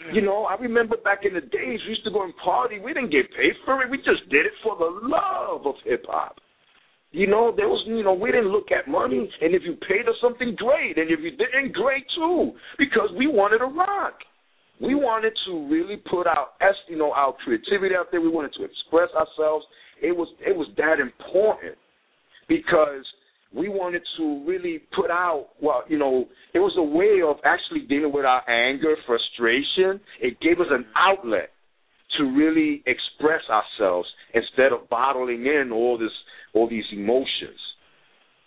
Mm. 0.00 0.14
You 0.14 0.22
know, 0.22 0.44
I 0.44 0.54
remember 0.56 0.96
back 0.96 1.20
in 1.24 1.34
the 1.34 1.40
days 1.40 1.80
we 1.84 1.90
used 1.90 2.04
to 2.04 2.10
go 2.10 2.24
and 2.24 2.34
party. 2.42 2.78
We 2.78 2.92
didn't 2.92 3.10
get 3.10 3.30
paid 3.36 3.54
for 3.64 3.82
it. 3.82 3.90
We 3.90 3.98
just 3.98 4.28
did 4.30 4.46
it 4.46 4.52
for 4.62 4.76
the 4.76 4.90
love 5.06 5.66
of 5.66 5.74
hip 5.84 6.04
hop. 6.08 6.36
You 7.12 7.26
know, 7.26 7.52
there 7.54 7.68
was 7.68 7.82
you 7.86 8.04
know, 8.04 8.14
we 8.14 8.30
didn't 8.30 8.52
look 8.52 8.70
at 8.70 8.88
money 8.88 9.28
and 9.40 9.54
if 9.54 9.62
you 9.64 9.74
paid 9.88 10.08
us 10.08 10.14
something 10.22 10.54
great 10.56 10.96
and 10.96 11.10
if 11.10 11.18
you 11.20 11.30
didn't 11.30 11.72
great 11.72 12.04
too. 12.16 12.52
Because 12.78 13.10
we 13.16 13.26
wanted 13.26 13.58
to 13.58 13.66
rock. 13.66 14.14
We 14.80 14.94
wanted 14.94 15.34
to 15.46 15.68
really 15.70 15.96
put 15.96 16.26
our 16.26 16.48
you 16.88 16.96
know, 16.96 17.12
our 17.12 17.34
creativity 17.44 17.94
out 17.94 18.06
there. 18.10 18.20
We 18.20 18.30
wanted 18.30 18.52
to 18.54 18.64
express 18.64 19.10
ourselves. 19.14 19.64
It 20.02 20.16
was 20.16 20.28
it 20.40 20.56
was 20.56 20.68
that 20.76 21.00
important 21.00 21.76
because 22.48 23.04
we 23.54 23.68
wanted 23.68 24.02
to 24.16 24.44
really 24.46 24.80
put 24.96 25.10
out 25.10 25.48
well, 25.60 25.84
you 25.88 25.98
know, 25.98 26.26
it 26.54 26.60
was 26.60 26.74
a 26.78 26.82
way 26.82 27.20
of 27.26 27.36
actually 27.44 27.86
dealing 27.88 28.12
with 28.12 28.24
our 28.24 28.48
anger, 28.48 28.96
frustration. 29.06 30.00
It 30.20 30.40
gave 30.40 30.60
us 30.60 30.68
an 30.70 30.86
outlet 30.96 31.50
to 32.18 32.24
really 32.24 32.82
express 32.86 33.42
ourselves 33.50 34.08
instead 34.34 34.72
of 34.72 34.88
bottling 34.88 35.46
in 35.46 35.70
all 35.72 35.98
this 35.98 36.10
all 36.54 36.68
these 36.68 36.84
emotions. 36.92 37.58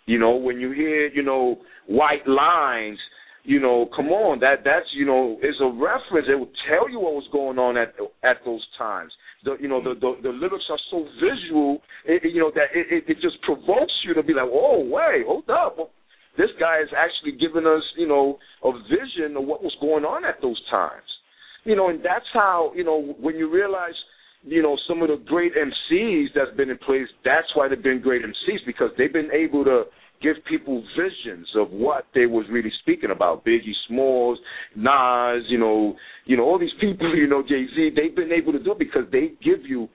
You 0.06 0.18
know, 0.18 0.36
when 0.36 0.60
you 0.60 0.72
hear, 0.72 1.08
you 1.08 1.22
know, 1.22 1.58
white 1.86 2.26
lines, 2.26 2.98
you 3.44 3.60
know, 3.60 3.88
come 3.94 4.08
on, 4.08 4.40
that 4.40 4.64
that's 4.64 4.88
you 4.96 5.04
know, 5.04 5.36
is 5.44 5.60
a 5.60 5.68
reference. 5.68 6.26
It 6.32 6.40
will 6.40 6.52
tell 6.64 6.88
you 6.88 6.98
what 6.98 7.12
was 7.12 7.28
going 7.30 7.58
on 7.58 7.76
at 7.76 7.92
at 8.24 8.40
those 8.44 8.64
times. 8.78 9.12
The 9.44 9.56
you 9.60 9.68
know 9.68 9.84
the 9.84 9.92
the, 10.00 10.16
the 10.22 10.32
lyrics 10.32 10.64
are 10.70 10.80
so 10.90 11.04
visual, 11.20 11.82
it, 12.06 12.24
you 12.24 12.40
know 12.40 12.50
that 12.56 12.72
it, 12.74 13.04
it, 13.06 13.20
just 13.20 13.36
provokes 13.42 13.92
you 14.08 14.14
to 14.14 14.22
be 14.22 14.32
like, 14.32 14.48
oh 14.48 14.80
wait, 14.88 15.28
hold 15.28 15.44
up, 15.50 15.76
this 16.38 16.48
guy 16.58 16.80
is 16.80 16.88
actually 16.96 17.36
giving 17.36 17.68
us 17.68 17.84
you 17.98 18.08
know 18.08 18.38
a 18.64 18.72
vision 18.88 19.36
of 19.36 19.44
what 19.44 19.62
was 19.62 19.76
going 19.78 20.04
on 20.04 20.24
at 20.24 20.40
those 20.40 20.60
times, 20.70 21.04
you 21.64 21.76
know, 21.76 21.90
and 21.90 22.00
that's 22.00 22.28
how 22.32 22.72
you 22.74 22.82
know 22.82 23.14
when 23.20 23.36
you 23.36 23.52
realize 23.52 23.94
you 24.42 24.62
know 24.62 24.78
some 24.88 25.02
of 25.02 25.08
the 25.08 25.20
great 25.28 25.52
MCs 25.52 26.32
that's 26.34 26.56
been 26.56 26.70
in 26.70 26.78
place, 26.78 27.12
that's 27.26 27.52
why 27.52 27.68
they've 27.68 27.82
been 27.82 28.00
great 28.00 28.22
MCs 28.24 28.64
because 28.64 28.88
they've 28.96 29.12
been 29.12 29.30
able 29.36 29.64
to 29.64 29.84
give 30.22 30.36
people 30.48 30.82
visions 30.96 31.46
of 31.56 31.70
what 31.70 32.06
they 32.14 32.26
was 32.26 32.46
really 32.50 32.72
speaking 32.82 33.10
about. 33.10 33.44
Biggie 33.44 33.76
Smalls, 33.88 34.38
Nas, 34.76 35.44
you 35.48 35.58
know, 35.58 35.94
you 36.24 36.36
know, 36.36 36.44
all 36.44 36.58
these 36.58 36.74
people, 36.80 37.14
you 37.16 37.26
know, 37.26 37.42
Jay 37.42 37.66
Z, 37.74 37.90
they've 37.96 38.14
been 38.14 38.32
able 38.32 38.52
to 38.52 38.62
do 38.62 38.72
it 38.72 38.78
because 38.78 39.04
they 39.12 39.32
give 39.42 39.64
you 39.64 39.88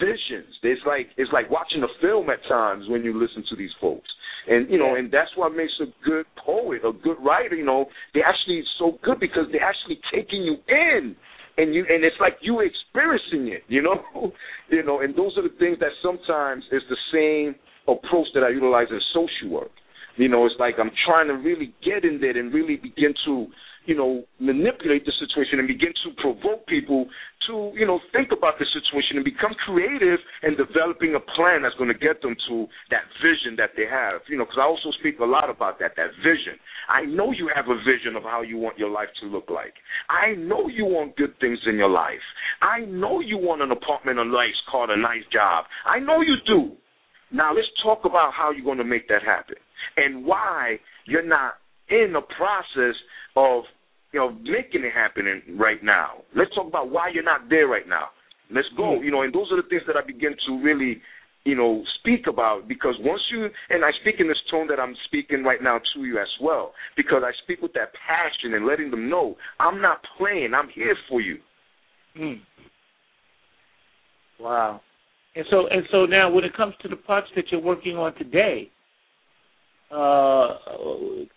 visions. 0.00 0.54
It's 0.62 0.80
like 0.86 1.08
it's 1.16 1.32
like 1.32 1.50
watching 1.50 1.82
a 1.82 1.92
film 2.00 2.30
at 2.30 2.38
times 2.48 2.86
when 2.88 3.04
you 3.04 3.18
listen 3.18 3.44
to 3.50 3.56
these 3.56 3.72
folks. 3.80 4.08
And 4.46 4.68
you 4.70 4.78
know, 4.78 4.94
and 4.94 5.10
that's 5.10 5.30
what 5.36 5.54
makes 5.54 5.72
a 5.80 5.86
good 6.06 6.26
poet, 6.44 6.82
a 6.84 6.92
good 6.92 7.16
writer, 7.24 7.54
you 7.54 7.64
know, 7.64 7.86
they 8.12 8.20
actually 8.20 8.62
so 8.78 8.98
good 9.02 9.18
because 9.20 9.44
they're 9.52 9.64
actually 9.64 10.00
taking 10.12 10.42
you 10.42 10.56
in 10.68 11.16
and 11.56 11.74
you 11.74 11.84
and 11.88 12.04
it's 12.04 12.16
like 12.20 12.36
you 12.40 12.60
experiencing 12.60 13.52
it, 13.52 13.62
you 13.68 13.82
know? 13.82 14.00
you 14.70 14.82
know, 14.82 15.00
and 15.00 15.16
those 15.16 15.36
are 15.38 15.42
the 15.42 15.54
things 15.58 15.78
that 15.80 15.92
sometimes 16.02 16.64
is 16.72 16.82
the 16.90 16.96
same 17.12 17.54
approach 17.88 18.28
that 18.34 18.42
I 18.42 18.50
utilize 18.50 18.88
in 18.90 19.00
social 19.12 19.50
work. 19.50 19.70
You 20.16 20.28
know, 20.28 20.46
it's 20.46 20.54
like 20.58 20.74
I'm 20.78 20.92
trying 21.06 21.28
to 21.28 21.34
really 21.34 21.74
get 21.82 22.04
in 22.04 22.20
there 22.20 22.38
and 22.38 22.54
really 22.54 22.76
begin 22.76 23.14
to, 23.26 23.46
you 23.84 23.96
know, 23.96 24.22
manipulate 24.38 25.04
the 25.04 25.12
situation 25.18 25.58
and 25.58 25.66
begin 25.66 25.90
to 26.06 26.14
provoke 26.22 26.66
people 26.66 27.10
to, 27.50 27.74
you 27.74 27.84
know, 27.84 27.98
think 28.14 28.30
about 28.30 28.54
the 28.62 28.64
situation 28.70 29.18
and 29.18 29.24
become 29.24 29.52
creative 29.66 30.22
and 30.42 30.56
developing 30.56 31.18
a 31.18 31.22
plan 31.34 31.66
that's 31.66 31.74
going 31.76 31.90
to 31.90 31.98
get 31.98 32.22
them 32.22 32.36
to 32.48 32.66
that 32.94 33.04
vision 33.18 33.58
that 33.58 33.74
they 33.76 33.90
have. 33.90 34.22
You 34.30 34.38
know, 34.38 34.46
because 34.46 34.62
I 34.62 34.70
also 34.70 34.94
speak 35.02 35.18
a 35.18 35.26
lot 35.26 35.50
about 35.50 35.82
that, 35.82 35.98
that 35.98 36.14
vision. 36.22 36.62
I 36.88 37.04
know 37.10 37.32
you 37.34 37.50
have 37.50 37.66
a 37.66 37.76
vision 37.82 38.14
of 38.14 38.22
how 38.22 38.42
you 38.42 38.56
want 38.56 38.78
your 38.78 38.90
life 38.90 39.10
to 39.20 39.26
look 39.26 39.50
like. 39.50 39.74
I 40.08 40.38
know 40.38 40.68
you 40.70 40.86
want 40.86 41.16
good 41.16 41.34
things 41.40 41.58
in 41.66 41.74
your 41.74 41.90
life. 41.90 42.22
I 42.62 42.86
know 42.86 43.18
you 43.18 43.36
want 43.36 43.62
an 43.62 43.72
apartment, 43.72 44.18
a 44.18 44.24
nice 44.24 44.56
car, 44.70 44.90
a 44.90 44.96
nice 44.96 45.26
job. 45.32 45.66
I 45.84 45.98
know 45.98 46.22
you 46.22 46.38
do. 46.46 46.78
Now 47.34 47.52
let's 47.52 47.66
talk 47.82 48.04
about 48.04 48.32
how 48.32 48.52
you're 48.52 48.64
going 48.64 48.78
to 48.78 48.84
make 48.84 49.08
that 49.08 49.22
happen 49.26 49.56
and 49.96 50.24
why 50.24 50.78
you're 51.06 51.26
not 51.26 51.54
in 51.90 52.12
the 52.12 52.22
process 52.22 52.94
of 53.36 53.64
you 54.12 54.20
know 54.20 54.30
making 54.30 54.86
it 54.86 54.94
happen 54.94 55.26
right 55.58 55.82
now. 55.82 56.22
Let's 56.36 56.54
talk 56.54 56.68
about 56.68 56.90
why 56.90 57.10
you're 57.12 57.24
not 57.24 57.50
there 57.50 57.66
right 57.66 57.88
now. 57.88 58.14
Let's 58.50 58.68
go. 58.76 59.02
You 59.02 59.10
know, 59.10 59.22
and 59.22 59.34
those 59.34 59.50
are 59.50 59.60
the 59.60 59.68
things 59.68 59.82
that 59.88 59.96
I 59.96 60.06
begin 60.06 60.36
to 60.46 60.62
really 60.62 61.02
you 61.44 61.56
know 61.56 61.82
speak 61.98 62.26
about 62.28 62.68
because 62.68 62.94
once 63.00 63.20
you 63.32 63.48
and 63.68 63.84
I 63.84 63.90
speak 64.00 64.16
in 64.20 64.28
this 64.28 64.38
tone 64.48 64.68
that 64.68 64.78
I'm 64.78 64.94
speaking 65.06 65.42
right 65.42 65.60
now 65.60 65.80
to 65.94 66.04
you 66.04 66.20
as 66.20 66.30
well 66.40 66.72
because 66.96 67.22
I 67.26 67.32
speak 67.42 67.60
with 67.62 67.72
that 67.72 67.90
passion 68.06 68.54
and 68.54 68.64
letting 68.64 68.92
them 68.92 69.10
know 69.10 69.34
I'm 69.58 69.82
not 69.82 69.98
playing. 70.16 70.52
I'm 70.54 70.68
here 70.72 70.94
for 71.08 71.20
you. 71.20 71.38
Hmm. 72.16 72.38
Wow. 74.38 74.80
And 75.36 75.44
so 75.50 75.66
and 75.68 75.82
so 75.90 76.06
now 76.06 76.30
when 76.30 76.44
it 76.44 76.54
comes 76.56 76.74
to 76.82 76.88
the 76.88 76.96
parts 76.96 77.28
that 77.36 77.46
you're 77.50 77.60
working 77.60 77.96
on 77.96 78.14
today, 78.14 78.70
uh, 79.90 80.58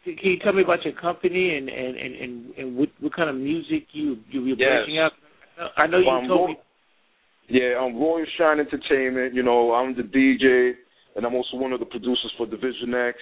can 0.03 0.15
you 0.23 0.37
tell 0.43 0.53
me 0.53 0.63
about 0.63 0.83
your 0.85 0.93
company 0.93 1.57
and 1.57 1.67
and 1.69 1.97
and 1.97 2.15
and, 2.15 2.55
and 2.57 2.75
what, 2.77 2.89
what 2.99 3.15
kind 3.15 3.29
of 3.29 3.35
music 3.35 3.87
you 3.93 4.17
you 4.29 4.41
you're 4.45 4.57
Yes. 4.57 4.85
breaking 4.85 4.99
out? 4.99 5.11
I 5.75 5.87
know 5.87 5.97
you 5.97 6.05
Well, 6.07 6.27
told 6.27 6.39
Roy- 6.41 6.47
me. 6.53 6.59
Yeah, 7.49 7.79
I'm 7.81 7.95
Royal 7.95 8.25
Shine 8.37 8.59
Entertainment. 8.59 9.33
You 9.33 9.41
know, 9.41 9.73
I'm 9.73 9.95
the 9.95 10.03
DJ, 10.03 10.73
and 11.15 11.25
I'm 11.25 11.33
also 11.33 11.55
one 11.57 11.71
of 11.71 11.79
the 11.79 11.85
producers 11.85 12.31
for 12.37 12.45
Division 12.45 12.93
X. 12.93 13.17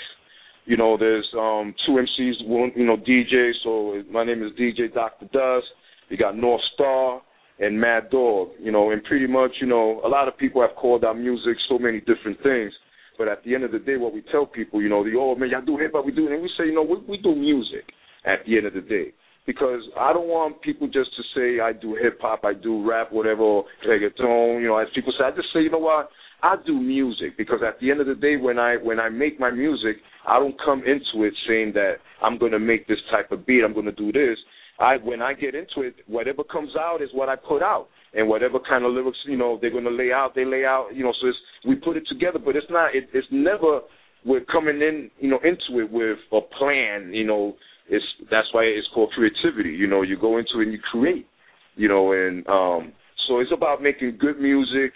You 0.65 0.77
know, 0.77 0.97
there's 0.97 1.27
um 1.38 1.73
two 1.85 1.93
MCs, 1.93 2.45
one 2.47 2.72
you 2.76 2.85
know 2.85 2.97
DJ. 2.97 3.52
So 3.64 4.03
my 4.11 4.23
name 4.26 4.43
is 4.43 4.52
DJ 4.60 4.93
Dr. 4.93 5.26
Dust. 5.31 5.68
We 6.10 6.18
got 6.18 6.35
North 6.35 6.61
Star. 6.73 7.22
And 7.60 7.80
Mad 7.80 8.10
Dog, 8.10 8.49
you 8.60 8.72
know, 8.72 8.91
and 8.91 9.03
pretty 9.03 9.27
much, 9.27 9.52
you 9.61 9.68
know, 9.68 10.02
a 10.03 10.10
lot 10.10 10.27
of 10.27 10.38
people 10.38 10.61
have 10.61 10.76
called 10.76 11.03
our 11.03 11.14
music 11.14 11.56
so 11.69 11.80
many 11.80 11.99
different 11.99 12.41
things. 12.44 12.73
But 13.18 13.30
at 13.30 13.44
the 13.44 13.56
end 13.56 13.64
of 13.64 13.72
the 13.72 13.80
day, 13.80 13.95
what 13.95 14.14
we 14.14 14.23
tell 14.32 14.45
people, 14.45 14.82
you 14.82 14.90
know, 14.90 15.03
the 15.03 15.15
oh 15.18 15.36
man, 15.36 15.49
y'all 15.49 15.64
do 15.65 15.77
hip 15.77 15.91
hop, 15.94 16.06
we 16.06 16.11
do, 16.11 16.27
and 16.27 16.41
we 16.41 16.49
say, 16.57 16.65
you 16.65 16.76
know, 16.76 16.84
we, 16.84 16.98
we 17.07 17.18
do 17.18 17.36
music. 17.36 17.86
At 18.26 18.40
the 18.48 18.57
end 18.57 18.65
of 18.65 18.73
the 18.73 18.82
day, 18.82 19.14
because 19.45 19.82
I 19.99 20.11
don't 20.11 20.27
want 20.27 20.60
people 20.64 20.88
just 20.88 21.11
to 21.15 21.23
say 21.36 21.61
I 21.61 21.73
do 21.73 21.94
hip 21.94 22.18
hop, 22.19 22.44
I 22.44 22.56
do 22.56 22.84
rap, 22.84 23.11
whatever, 23.11 23.44
or 23.44 23.65
reggaeton. 23.88 24.61
You 24.61 24.68
know, 24.68 24.77
as 24.80 24.88
people 24.95 25.14
say, 25.15 25.26
I 25.26 25.30
just 25.30 25.53
say, 25.53 25.61
you 25.61 25.69
know 25.69 25.77
what, 25.77 26.10
I 26.41 26.56
do 26.65 26.73
music 26.73 27.38
because 27.38 27.60
at 27.65 27.80
the 27.80 27.91
end 27.91 28.02
of 28.02 28.07
the 28.07 28.15
day, 28.15 28.36
when 28.36 28.57
I 28.57 28.77
when 28.77 28.99
I 28.99 29.10
make 29.10 29.40
my 29.40 29.52
music, 29.52 29.98
I 30.27 30.40
don't 30.40 30.56
come 30.64 30.80
into 30.80 31.26
it 31.26 31.34
saying 31.48 31.73
that 31.73 31.98
I'm 32.22 32.38
going 32.38 32.52
to 32.52 32.60
make 32.60 32.88
this 32.88 32.98
type 33.11 33.32
of 33.32 33.45
beat, 33.45 33.61
I'm 33.64 33.73
going 33.73 33.86
to 33.86 33.91
do 33.91 34.11
this. 34.11 34.38
I 34.80 34.97
when 34.97 35.22
I 35.22 35.34
get 35.34 35.56
into 35.56 35.88
it, 35.88 35.95
whatever 36.07 36.43
comes 36.43 36.72
out 36.77 37.02
is 37.02 37.10
what 37.14 37.30
I 37.30 37.35
put 37.35 37.61
out, 37.61 37.88
and 38.14 38.27
whatever 38.27 38.60
kind 38.60 38.84
of 38.84 38.91
lyrics 38.91 39.18
you 39.26 39.38
know 39.38 39.57
they're 39.60 39.72
going 39.72 39.85
to 39.85 39.89
lay 39.89 40.11
out, 40.14 40.34
they 40.35 40.45
lay 40.45 40.65
out. 40.65 40.89
You 40.93 41.03
know, 41.03 41.14
so 41.22 41.27
it's, 41.27 41.38
we 41.68 41.76
put 41.76 41.97
it 41.97 42.03
together, 42.10 42.39
but 42.43 42.56
it's 42.56 42.68
not. 42.69 42.95
It, 42.95 43.10
it's 43.14 43.27
never 43.31 43.81
we're 44.26 44.43
coming 44.43 44.81
in, 44.81 45.11
you 45.19 45.30
know, 45.30 45.39
into 45.43 45.81
it 45.81 45.91
with 45.91 46.18
a 46.34 46.41
plan. 46.57 47.14
You 47.14 47.26
know, 47.26 47.56
it's 47.88 48.06
that's 48.31 48.47
why 48.52 48.64
it's 48.64 48.88
called 48.93 49.11
creativity. 49.15 49.69
You 49.69 49.88
know, 49.88 50.02
you 50.02 50.18
go 50.19 50.38
into 50.38 50.60
it 50.60 50.64
and 50.64 50.73
you 50.73 50.80
create. 50.91 51.27
You 51.76 51.88
know, 51.88 52.11
and 52.14 52.45
um, 52.47 52.93
so 53.27 53.39
it's 53.39 53.52
about 53.53 53.81
making 53.81 54.18
good 54.19 54.39
music, 54.39 54.93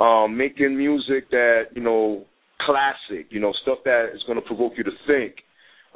um, 0.00 0.36
making 0.36 0.76
music 0.76 1.30
that 1.30 1.62
you 1.74 1.82
know 1.82 2.24
classic. 2.64 3.26
You 3.30 3.40
know, 3.40 3.52
stuff 3.62 3.78
that 3.84 4.10
is 4.14 4.22
going 4.26 4.40
to 4.40 4.46
provoke 4.46 4.74
you 4.76 4.84
to 4.84 4.90
think. 5.06 5.36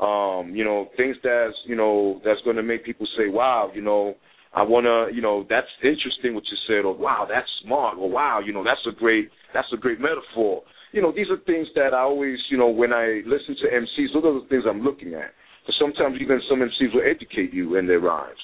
Um, 0.02 0.54
you 0.54 0.64
know, 0.64 0.88
things 0.96 1.16
that's 1.22 1.54
you 1.66 1.76
know 1.76 2.20
that's 2.24 2.40
going 2.42 2.56
to 2.56 2.62
make 2.62 2.84
people 2.84 3.06
say, 3.16 3.28
"Wow," 3.28 3.70
you 3.74 3.82
know. 3.82 4.14
I 4.54 4.62
want 4.64 4.84
to, 4.84 5.08
you 5.16 5.22
know, 5.22 5.46
that's 5.48 5.72
interesting 5.82 6.34
what 6.34 6.44
you 6.44 6.58
said, 6.68 6.84
or 6.84 6.92
wow, 6.92 7.24
that's 7.26 7.48
smart, 7.64 7.96
or 7.96 8.10
wow, 8.10 8.40
you 8.44 8.52
know, 8.52 8.62
that's 8.62 8.84
a 8.86 8.92
great, 8.92 9.30
that's 9.54 9.72
a 9.72 9.78
great 9.78 9.98
metaphor. 9.98 10.60
You 10.92 11.00
know, 11.00 11.10
these 11.10 11.30
are 11.30 11.38
things 11.46 11.68
that 11.74 11.94
I 11.94 12.00
always, 12.00 12.36
you 12.50 12.58
know, 12.58 12.68
when 12.68 12.92
I 12.92 13.22
listen 13.24 13.56
to 13.56 13.72
MCs, 13.72 14.12
those 14.12 14.24
are 14.24 14.40
the 14.42 14.46
things 14.50 14.64
I'm 14.68 14.82
looking 14.82 15.14
at. 15.14 15.32
Because 15.62 15.76
sometimes 15.80 16.20
even 16.20 16.40
some 16.50 16.60
MCs 16.60 16.92
will 16.94 17.08
educate 17.08 17.54
you 17.54 17.76
in 17.76 17.86
their 17.86 18.00
rhymes. 18.00 18.36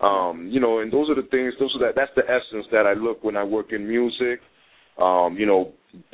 Um, 0.00 0.48
you 0.50 0.58
know, 0.58 0.80
and 0.80 0.92
those 0.92 1.10
are 1.10 1.14
the 1.14 1.28
things. 1.28 1.52
Those 1.60 1.76
are 1.76 1.86
that. 1.86 1.94
That's 1.96 2.10
the 2.16 2.24
essence 2.24 2.66
that 2.72 2.86
I 2.86 2.94
look 2.94 3.22
when 3.22 3.36
I 3.36 3.44
work 3.44 3.72
in 3.72 3.86
music. 3.86 4.40
Um, 4.98 5.36
you 5.38 5.46
know, 5.46 5.72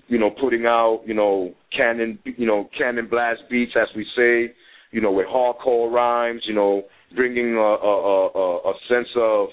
you 0.09 0.19
know, 0.19 0.31
putting 0.31 0.67
out, 0.67 1.03
you 1.07 1.15
know, 1.15 1.55
cannon, 1.77 2.19
you 2.25 2.47
know, 2.47 2.69
cannon 2.77 3.09
blast 3.09 3.41
beats, 3.51 3.73
as 3.81 3.89
we 3.95 4.05
say. 4.17 4.53
You 4.91 5.01
know, 5.01 5.13
with 5.13 5.27
hardcore 5.27 5.91
rhymes. 5.91 6.43
You 6.47 6.55
know, 6.55 6.83
bringing 7.15 7.55
a 7.55 7.59
a, 7.61 8.29
a, 8.29 8.57
a 8.71 8.75
sense 8.89 9.09
of, 9.17 9.49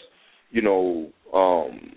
you 0.52 0.62
know, 0.62 1.10
um, 1.34 1.92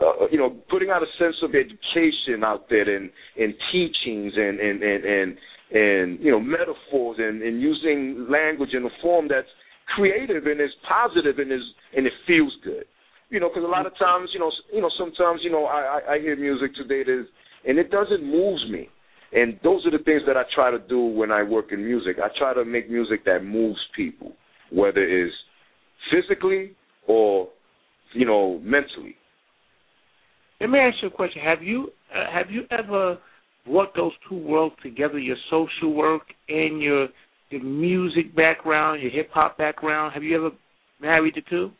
uh, 0.00 0.26
you 0.30 0.38
know, 0.38 0.50
putting 0.70 0.90
out 0.90 1.02
a 1.02 1.10
sense 1.18 1.36
of 1.42 1.50
education 1.54 2.42
out 2.44 2.68
there 2.70 2.88
and 2.96 3.10
and 3.38 3.54
teachings 3.72 4.32
and 4.36 4.60
and 4.60 4.82
and 4.82 5.04
and 5.04 5.36
and 5.72 6.20
you 6.20 6.30
know 6.30 6.40
metaphors 6.40 7.16
and, 7.18 7.42
and 7.42 7.60
using 7.60 8.26
language 8.30 8.70
in 8.72 8.84
a 8.84 8.88
form 9.02 9.28
that's 9.28 9.48
creative 9.94 10.46
and 10.46 10.60
is 10.60 10.70
positive 10.88 11.38
and 11.38 11.52
is 11.52 11.60
and 11.96 12.06
it 12.06 12.12
feels 12.26 12.52
good. 12.64 12.84
You 13.30 13.38
know, 13.38 13.48
because 13.48 13.62
a 13.62 13.70
lot 13.70 13.86
of 13.86 13.96
times, 13.96 14.30
you 14.34 14.40
know, 14.40 14.50
you 14.72 14.80
know, 14.80 14.90
sometimes, 14.98 15.40
you 15.44 15.52
know, 15.52 15.64
I, 15.66 16.00
I, 16.08 16.14
I 16.14 16.18
hear 16.18 16.34
music 16.34 16.74
today 16.74 17.04
that 17.04 17.20
is, 17.20 17.26
and 17.64 17.78
it 17.78 17.88
doesn't 17.88 18.24
move 18.24 18.58
me. 18.68 18.88
And 19.32 19.58
those 19.62 19.86
are 19.86 19.90
the 19.90 20.02
things 20.02 20.22
that 20.26 20.36
I 20.36 20.42
try 20.54 20.70
to 20.70 20.78
do 20.78 20.98
when 20.98 21.30
I 21.30 21.42
work 21.42 21.66
in 21.72 21.84
music. 21.84 22.16
I 22.22 22.28
try 22.36 22.52
to 22.54 22.64
make 22.64 22.90
music 22.90 23.24
that 23.26 23.44
moves 23.44 23.78
people, 23.94 24.32
whether 24.72 25.02
it's 25.02 25.34
physically 26.10 26.72
or, 27.06 27.48
you 28.12 28.26
know, 28.26 28.58
mentally. 28.62 29.14
Let 30.60 30.70
me 30.70 30.78
ask 30.78 30.96
you 31.00 31.08
a 31.08 31.10
question. 31.12 31.42
Have 31.42 31.62
you 31.62 31.90
uh, 32.14 32.32
have 32.32 32.50
you 32.50 32.62
ever 32.70 33.18
brought 33.66 33.94
those 33.94 34.12
two 34.28 34.36
worlds 34.36 34.74
together, 34.82 35.18
your 35.18 35.36
social 35.50 35.94
work 35.94 36.22
and 36.48 36.82
your 36.82 37.08
your 37.50 37.62
music 37.62 38.34
background, 38.34 39.02
your 39.02 39.10
hip 39.10 39.30
hop 39.32 39.58
background. 39.58 40.12
Have 40.14 40.22
you 40.22 40.36
ever 40.36 40.50
married 41.00 41.34
the 41.34 41.42
two? 41.48 41.70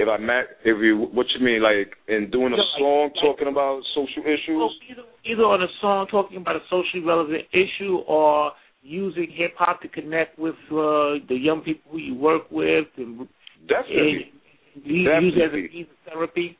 If 0.00 0.08
I 0.08 0.16
met, 0.16 0.56
if 0.64 0.80
you, 0.80 0.96
what 1.12 1.26
you 1.36 1.44
mean, 1.44 1.60
like 1.62 1.92
in 2.08 2.30
doing 2.30 2.54
a 2.54 2.56
No, 2.56 2.62
song 2.78 3.10
like- 3.14 3.22
talking 3.22 3.48
about 3.48 3.82
social 3.94 4.22
issues? 4.24 4.56
Well, 4.56 4.72
either, 4.88 5.02
either 5.26 5.42
on 5.44 5.60
a 5.62 5.68
song 5.82 6.06
talking 6.10 6.38
about 6.38 6.56
a 6.56 6.64
socially 6.70 7.04
relevant 7.04 7.44
issue 7.52 7.98
or 8.08 8.52
using 8.82 9.28
hip 9.30 9.52
hop 9.58 9.82
to 9.82 9.88
connect 9.88 10.38
with 10.38 10.54
uh, 10.72 11.20
the 11.28 11.36
young 11.36 11.60
people 11.60 11.92
who 11.92 11.98
you 11.98 12.14
work 12.14 12.50
with 12.50 12.86
and, 12.96 13.28
Definitely, 13.68 14.32
and 14.74 14.86
use 14.86 15.34
as 15.36 15.52
a 15.52 15.56
means 15.74 15.88
of 15.90 16.12
therapy. 16.14 16.56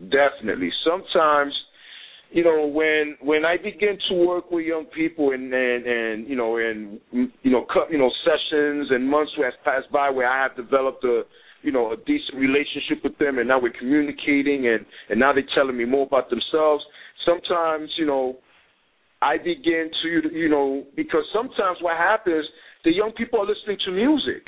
definitely. 0.00 0.70
Sometimes, 0.88 1.52
you 2.30 2.44
know, 2.44 2.66
when 2.66 3.16
when 3.20 3.44
I 3.44 3.56
begin 3.58 3.98
to 4.08 4.14
work 4.14 4.50
with 4.50 4.64
young 4.64 4.86
people 4.86 5.32
and 5.32 5.52
and 5.52 5.86
and 5.86 6.28
you 6.28 6.36
know 6.36 6.56
and 6.56 6.98
you 7.12 7.50
know 7.50 7.66
cut 7.72 7.90
you 7.90 7.98
know 7.98 8.10
sessions 8.24 8.88
and 8.90 9.06
months 9.08 9.32
has 9.36 9.52
passed 9.64 9.90
by 9.92 10.08
where 10.08 10.28
I 10.30 10.42
have 10.44 10.56
developed 10.56 11.04
a 11.04 11.22
you 11.62 11.72
know 11.72 11.92
a 11.92 11.96
decent 11.96 12.36
relationship 12.36 13.02
with 13.02 13.16
them 13.18 13.38
and 13.38 13.48
now 13.48 13.60
we're 13.60 13.72
communicating 13.78 14.68
and 14.68 14.84
and 15.10 15.18
now 15.18 15.32
they're 15.32 15.44
telling 15.54 15.76
me 15.76 15.84
more 15.84 16.06
about 16.06 16.30
themselves. 16.30 16.84
Sometimes, 17.26 17.90
you 17.98 18.06
know, 18.06 18.36
I 19.20 19.36
begin 19.38 19.90
to, 20.02 20.30
you 20.32 20.48
know, 20.48 20.84
because 20.96 21.24
sometimes 21.34 21.78
what 21.80 21.96
happens, 21.96 22.46
the 22.84 22.92
young 22.92 23.12
people 23.16 23.40
are 23.40 23.46
listening 23.46 23.78
to 23.86 23.90
music. 23.90 24.46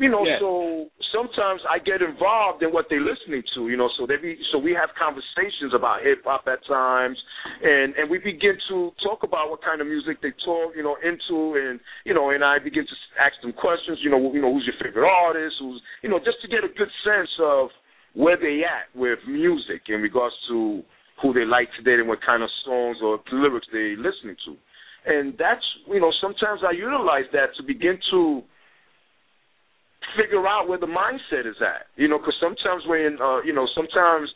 You 0.00 0.08
know, 0.08 0.24
so 0.40 0.88
sometimes 1.12 1.60
I 1.68 1.76
get 1.76 2.00
involved 2.00 2.64
in 2.64 2.72
what 2.72 2.88
they're 2.88 3.04
listening 3.04 3.44
to. 3.52 3.68
You 3.68 3.76
know, 3.76 3.92
so 4.00 4.08
they 4.08 4.16
be 4.16 4.40
so 4.48 4.56
we 4.56 4.72
have 4.72 4.88
conversations 4.96 5.76
about 5.76 6.00
hip 6.00 6.24
hop 6.24 6.48
at 6.48 6.64
times, 6.64 7.20
and 7.60 7.92
and 8.00 8.08
we 8.08 8.16
begin 8.16 8.56
to 8.72 8.96
talk 9.04 9.28
about 9.28 9.52
what 9.52 9.60
kind 9.60 9.84
of 9.84 9.86
music 9.86 10.24
they 10.24 10.32
talk, 10.40 10.72
you 10.72 10.80
know, 10.80 10.96
into, 11.04 11.60
and 11.60 11.76
you 12.08 12.16
know, 12.16 12.32
and 12.32 12.40
I 12.40 12.56
begin 12.56 12.88
to 12.88 12.96
ask 13.20 13.36
them 13.44 13.52
questions. 13.52 14.00
You 14.00 14.08
know, 14.08 14.32
you 14.32 14.40
know, 14.40 14.48
who's 14.48 14.64
your 14.64 14.80
favorite 14.80 15.04
artist? 15.04 15.60
Who's, 15.60 15.76
you 16.00 16.08
know, 16.08 16.16
just 16.16 16.40
to 16.40 16.48
get 16.48 16.64
a 16.64 16.72
good 16.72 16.88
sense 17.04 17.28
of 17.36 17.68
where 18.16 18.40
they 18.40 18.64
at 18.64 18.88
with 18.96 19.20
music 19.28 19.92
in 19.92 20.00
regards 20.00 20.34
to 20.48 20.80
who 21.20 21.36
they 21.36 21.44
like 21.44 21.68
today 21.76 22.00
and 22.00 22.08
what 22.08 22.24
kind 22.24 22.42
of 22.42 22.48
songs 22.64 22.96
or 23.04 23.20
lyrics 23.36 23.68
they 23.68 24.00
listening 24.00 24.40
to. 24.48 24.56
And 25.04 25.36
that's 25.36 25.64
you 25.88 26.00
know 26.00 26.12
sometimes 26.24 26.64
I 26.64 26.72
utilize 26.72 27.28
that 27.36 27.52
to 27.60 27.62
begin 27.62 28.00
to 28.12 28.48
figure 30.16 30.46
out 30.46 30.68
where 30.68 30.78
the 30.78 30.90
mindset 30.90 31.46
is 31.46 31.58
at. 31.60 31.86
You 31.96 32.08
know, 32.08 32.18
because 32.18 32.36
sometimes 32.40 32.84
when 32.86 33.18
uh, 33.20 33.42
you 33.42 33.52
know 33.52 33.66
sometimes 33.74 34.30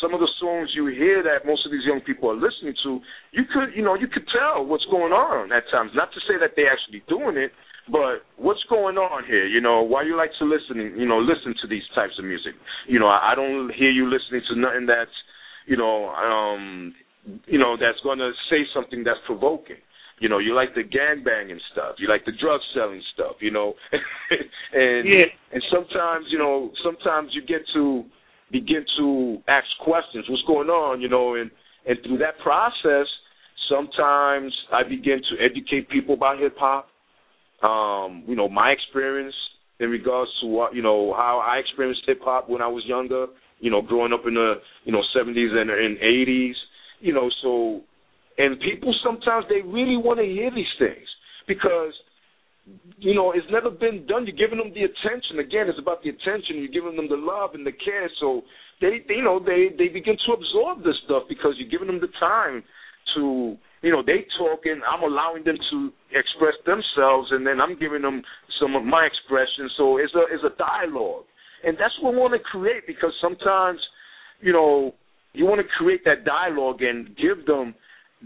some 0.00 0.14
of 0.14 0.20
the 0.20 0.30
songs 0.40 0.70
you 0.74 0.86
hear 0.88 1.22
that 1.22 1.46
most 1.46 1.66
of 1.66 1.70
these 1.70 1.86
young 1.86 2.00
people 2.00 2.30
are 2.30 2.38
listening 2.38 2.74
to, 2.82 3.00
you 3.32 3.44
could 3.46 3.74
you 3.74 3.82
know 3.82 3.94
you 3.94 4.08
could 4.08 4.26
tell 4.30 4.64
what's 4.64 4.86
going 4.90 5.12
on 5.12 5.52
at 5.52 5.64
times. 5.70 5.92
Not 5.94 6.12
to 6.12 6.20
say 6.26 6.38
that 6.40 6.54
they're 6.56 6.72
actually 6.72 7.02
doing 7.08 7.36
it, 7.36 7.52
but 7.90 8.22
what's 8.36 8.62
going 8.70 8.96
on 8.96 9.24
here? 9.26 9.46
You 9.46 9.60
know, 9.60 9.82
why 9.82 10.02
you 10.02 10.16
like 10.16 10.30
to 10.38 10.44
listen? 10.44 10.98
You 10.98 11.06
know, 11.06 11.18
listen 11.18 11.54
to 11.62 11.66
these 11.68 11.86
types 11.94 12.14
of 12.18 12.24
music. 12.24 12.54
You 12.86 12.98
know, 12.98 13.08
I, 13.08 13.32
I 13.32 13.34
don't 13.34 13.70
hear 13.74 13.90
you 13.90 14.06
listening 14.06 14.42
to 14.50 14.58
nothing 14.58 14.86
that's 14.86 15.14
you 15.66 15.76
know 15.76 16.10
um 16.10 16.94
you 17.46 17.58
know 17.58 17.76
that's 17.78 17.98
going 18.02 18.18
to 18.18 18.32
say 18.50 18.66
something 18.74 19.04
that's 19.04 19.20
provoking. 19.26 19.82
You 20.20 20.28
know, 20.28 20.38
you 20.38 20.54
like 20.54 20.74
the 20.74 20.82
gang 20.82 21.24
banging 21.24 21.60
stuff. 21.72 21.96
You 21.98 22.08
like 22.08 22.24
the 22.24 22.32
drug 22.40 22.60
selling 22.74 23.02
stuff. 23.14 23.36
You 23.40 23.50
know, 23.50 23.74
and 24.72 25.08
Yeah. 25.08 25.26
and 25.52 25.62
sometimes 25.72 26.26
you 26.30 26.38
know 26.38 26.70
sometimes 26.84 27.30
you 27.34 27.42
get 27.42 27.62
to 27.74 28.04
begin 28.50 28.84
to 28.98 29.38
ask 29.48 29.66
questions. 29.80 30.26
What's 30.28 30.44
going 30.46 30.68
on? 30.68 31.00
You 31.00 31.08
know, 31.08 31.34
and 31.34 31.50
and 31.86 31.98
through 32.06 32.18
that 32.18 32.38
process, 32.38 33.08
sometimes 33.68 34.52
I 34.72 34.82
begin 34.82 35.20
to 35.30 35.44
educate 35.44 35.88
people 35.88 36.14
about 36.14 36.38
hip 36.38 36.56
hop. 36.58 36.88
Um, 37.62 38.24
you 38.26 38.34
know, 38.36 38.48
my 38.48 38.70
experience 38.70 39.34
in 39.80 39.88
regards 39.90 40.30
to 40.40 40.46
what 40.46 40.74
you 40.74 40.82
know 40.82 41.12
how 41.14 41.38
I 41.44 41.56
experienced 41.58 42.02
hip 42.06 42.20
hop 42.22 42.48
when 42.48 42.62
I 42.62 42.68
was 42.68 42.84
younger. 42.86 43.26
You 43.60 43.70
know, 43.70 43.80
growing 43.82 44.12
up 44.12 44.22
in 44.26 44.34
the 44.34 44.54
you 44.84 44.92
know 44.92 45.02
seventies 45.16 45.50
and 45.52 45.70
and 45.70 45.96
eighties. 45.98 46.56
You 47.00 47.12
know, 47.12 47.30
so 47.42 47.82
and 48.38 48.58
people 48.60 48.94
sometimes 49.04 49.44
they 49.48 49.60
really 49.60 49.96
want 49.96 50.18
to 50.18 50.26
hear 50.26 50.50
these 50.50 50.70
things 50.78 51.06
because 51.46 51.92
you 52.98 53.14
know 53.14 53.32
it's 53.32 53.46
never 53.50 53.70
been 53.70 54.06
done. 54.06 54.26
You're 54.26 54.38
giving 54.38 54.58
them 54.58 54.72
the 54.72 54.86
attention. 54.86 55.42
Again, 55.42 55.68
it's 55.68 55.78
about 55.78 56.02
the 56.02 56.10
attention. 56.10 56.62
You're 56.62 56.72
giving 56.72 56.96
them 56.96 57.08
the 57.08 57.18
love 57.18 57.54
and 57.54 57.66
the 57.66 57.72
care. 57.72 58.08
So 58.20 58.42
they, 58.80 59.02
they 59.08 59.20
you 59.20 59.26
know 59.26 59.42
they 59.42 59.74
they 59.76 59.88
begin 59.88 60.16
to 60.26 60.30
absorb 60.32 60.84
this 60.84 60.96
stuff 61.04 61.24
because 61.28 61.58
you're 61.58 61.70
giving 61.70 61.90
them 61.90 62.00
the 62.00 62.12
time 62.18 62.62
to 63.16 63.56
you 63.82 63.90
know 63.90 64.02
they 64.02 64.24
talk 64.38 64.64
and 64.64 64.80
I'm 64.86 65.02
allowing 65.02 65.44
them 65.44 65.58
to 65.58 65.92
express 66.14 66.54
themselves 66.64 67.28
and 67.30 67.46
then 67.46 67.60
I'm 67.60 67.78
giving 67.78 68.02
them 68.02 68.22
some 68.60 68.76
of 68.76 68.84
my 68.84 69.04
expression. 69.04 69.68
So 69.76 69.98
it's 69.98 70.14
a 70.14 70.24
it's 70.30 70.46
a 70.46 70.54
dialogue, 70.56 71.26
and 71.66 71.76
that's 71.76 71.94
what 72.00 72.14
we 72.14 72.20
want 72.20 72.34
to 72.34 72.42
create 72.42 72.86
because 72.86 73.12
sometimes 73.20 73.80
you 74.40 74.52
know 74.52 74.94
you 75.32 75.46
want 75.46 75.60
to 75.60 75.68
create 75.78 76.04
that 76.04 76.24
dialogue 76.24 76.82
and 76.82 77.16
give 77.16 77.44
them 77.46 77.74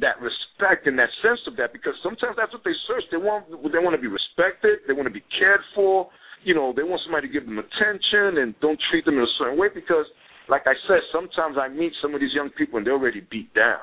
that 0.01 0.21
respect 0.21 0.87
and 0.87 0.99
that 0.99 1.09
sense 1.25 1.41
of 1.47 1.57
that 1.57 1.73
because 1.73 1.95
sometimes 2.03 2.37
that's 2.37 2.53
what 2.53 2.65
they 2.65 2.77
search. 2.87 3.05
They 3.11 3.17
want 3.17 3.49
they 3.51 3.81
want 3.81 3.97
to 3.97 4.03
be 4.03 4.13
respected. 4.13 4.85
They 4.87 4.93
want 4.93 5.09
to 5.09 5.15
be 5.15 5.25
cared 5.39 5.61
for. 5.75 6.09
you 6.45 6.55
know, 6.55 6.73
they 6.75 6.83
want 6.83 7.01
somebody 7.05 7.27
to 7.27 7.33
give 7.33 7.45
them 7.45 7.59
attention 7.59 8.39
and 8.39 8.55
don't 8.61 8.79
treat 8.91 9.05
them 9.05 9.17
in 9.19 9.25
a 9.25 9.35
certain 9.39 9.59
way 9.59 9.69
because, 9.73 10.07
like 10.49 10.63
I 10.67 10.75
said, 10.87 11.03
sometimes 11.11 11.57
I 11.59 11.67
meet 11.69 11.93
some 12.01 12.15
of 12.15 12.21
these 12.21 12.35
young 12.35 12.51
people 12.51 12.79
and 12.79 12.87
they're 12.87 12.95
already 12.95 13.27
beat 13.31 13.53
down. 13.55 13.83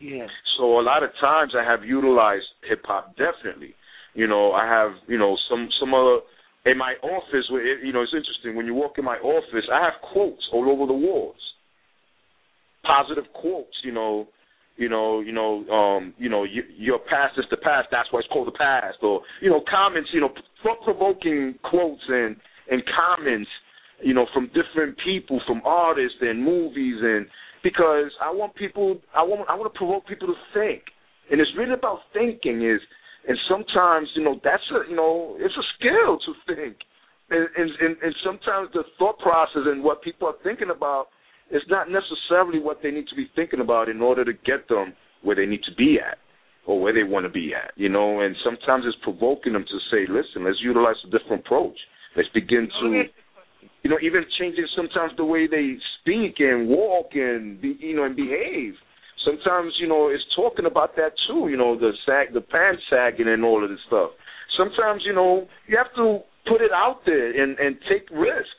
Yeah. 0.00 0.26
So 0.56 0.78
a 0.78 0.84
lot 0.84 1.02
of 1.02 1.10
times 1.20 1.52
I 1.58 1.68
have 1.68 1.84
utilized 1.84 2.46
hip 2.68 2.82
hop 2.84 3.16
definitely. 3.16 3.74
You 4.14 4.26
know, 4.26 4.52
I 4.52 4.66
have 4.66 4.92
you 5.06 5.18
know 5.18 5.36
some 5.50 5.68
some 5.80 5.92
other 5.92 6.20
in 6.64 6.78
my 6.78 6.94
office. 7.02 7.46
Where 7.50 7.84
you 7.84 7.92
know, 7.92 8.02
it's 8.02 8.14
interesting 8.14 8.56
when 8.56 8.66
you 8.66 8.74
walk 8.74 8.98
in 8.98 9.04
my 9.04 9.16
office. 9.18 9.66
I 9.72 9.84
have 9.84 10.00
quotes 10.12 10.42
all 10.52 10.70
over 10.70 10.86
the 10.86 10.96
walls, 10.96 11.36
positive 12.84 13.24
quotes. 13.34 13.76
You 13.84 13.92
know, 13.92 14.28
you 14.78 14.88
know, 14.88 15.20
you 15.20 15.32
know, 15.32 15.66
um, 15.68 16.14
you 16.18 16.28
know, 16.28 16.44
you, 16.44 16.62
your 16.76 17.00
past 17.00 17.34
is 17.36 17.44
the 17.50 17.56
past. 17.56 17.88
That's 17.90 18.06
why 18.12 18.20
it's 18.20 18.28
called 18.28 18.46
the 18.46 18.56
past. 18.56 18.98
Or 19.02 19.22
you 19.42 19.50
know, 19.50 19.60
comments. 19.68 20.10
You 20.14 20.20
know, 20.20 20.30
thought 20.62 20.78
provoking 20.84 21.58
quotes 21.64 22.02
and 22.08 22.36
and 22.70 22.82
comments. 22.94 23.50
You 24.00 24.14
know, 24.14 24.26
from 24.32 24.48
different 24.54 24.96
people, 25.04 25.40
from 25.46 25.60
artists 25.64 26.18
and 26.20 26.42
movies 26.42 27.02
and 27.02 27.26
because 27.64 28.12
I 28.22 28.30
want 28.30 28.54
people 28.54 29.00
I 29.16 29.24
want 29.24 29.50
I 29.50 29.56
want 29.56 29.72
to 29.72 29.76
provoke 29.76 30.06
people 30.06 30.28
to 30.28 30.38
think. 30.54 30.82
And 31.30 31.40
it's 31.40 31.50
really 31.58 31.74
about 31.74 31.98
thinking 32.14 32.62
is 32.62 32.80
and 33.26 33.36
sometimes, 33.50 34.08
you 34.14 34.22
know, 34.22 34.38
that's 34.44 34.62
a 34.70 34.88
you 34.88 34.94
know, 34.94 35.36
it's 35.40 35.58
a 35.58 35.66
skill 35.74 36.22
to 36.22 36.54
think. 36.54 36.76
And 37.30 37.48
and 37.58 37.70
and, 37.82 37.96
and 37.98 38.14
sometimes 38.24 38.70
the 38.72 38.84
thought 38.96 39.18
process 39.18 39.66
and 39.66 39.82
what 39.82 40.02
people 40.02 40.28
are 40.28 40.38
thinking 40.44 40.70
about 40.70 41.08
is 41.50 41.62
not 41.68 41.88
necessarily 41.88 42.60
what 42.60 42.78
they 42.82 42.90
need 42.90 43.08
to 43.08 43.16
be 43.16 43.30
thinking 43.34 43.60
about 43.60 43.88
in 43.88 44.02
order 44.02 44.24
to 44.24 44.32
get 44.32 44.68
them 44.68 44.92
where 45.22 45.36
they 45.36 45.46
need 45.46 45.62
to 45.64 45.74
be 45.76 45.98
at 45.98 46.18
or 46.66 46.80
where 46.80 46.92
they 46.92 47.02
want 47.02 47.24
to 47.24 47.32
be 47.32 47.52
at, 47.54 47.72
you 47.76 47.88
know, 47.88 48.20
and 48.20 48.36
sometimes 48.44 48.84
it's 48.86 48.98
provoking 49.02 49.54
them 49.54 49.64
to 49.64 49.78
say, 49.90 50.04
listen, 50.10 50.44
let's 50.44 50.60
utilize 50.60 50.96
a 51.06 51.10
different 51.10 51.40
approach. 51.46 51.78
Let's 52.14 52.28
begin 52.34 52.68
to 52.82 53.04
you 53.82 53.90
know, 53.90 53.98
even 54.02 54.24
changing 54.38 54.66
sometimes 54.76 55.12
the 55.16 55.24
way 55.24 55.46
they 55.46 55.76
speak 56.00 56.36
and 56.38 56.68
walk 56.68 57.10
and 57.14 57.60
be, 57.60 57.76
you 57.78 57.96
know, 57.96 58.04
and 58.04 58.16
behave. 58.16 58.74
Sometimes, 59.24 59.72
you 59.80 59.88
know, 59.88 60.08
it's 60.08 60.24
talking 60.36 60.66
about 60.66 60.96
that 60.96 61.12
too. 61.26 61.48
You 61.48 61.56
know, 61.56 61.78
the 61.78 61.92
sag, 62.06 62.34
the 62.34 62.40
pants 62.40 62.82
sagging, 62.90 63.28
and 63.28 63.44
all 63.44 63.62
of 63.62 63.70
this 63.70 63.80
stuff. 63.86 64.10
Sometimes, 64.56 65.02
you 65.04 65.12
know, 65.12 65.46
you 65.66 65.76
have 65.76 65.92
to 65.96 66.20
put 66.46 66.60
it 66.60 66.70
out 66.72 67.00
there 67.04 67.42
and 67.42 67.58
and 67.58 67.76
take 67.90 68.08
risk. 68.10 68.50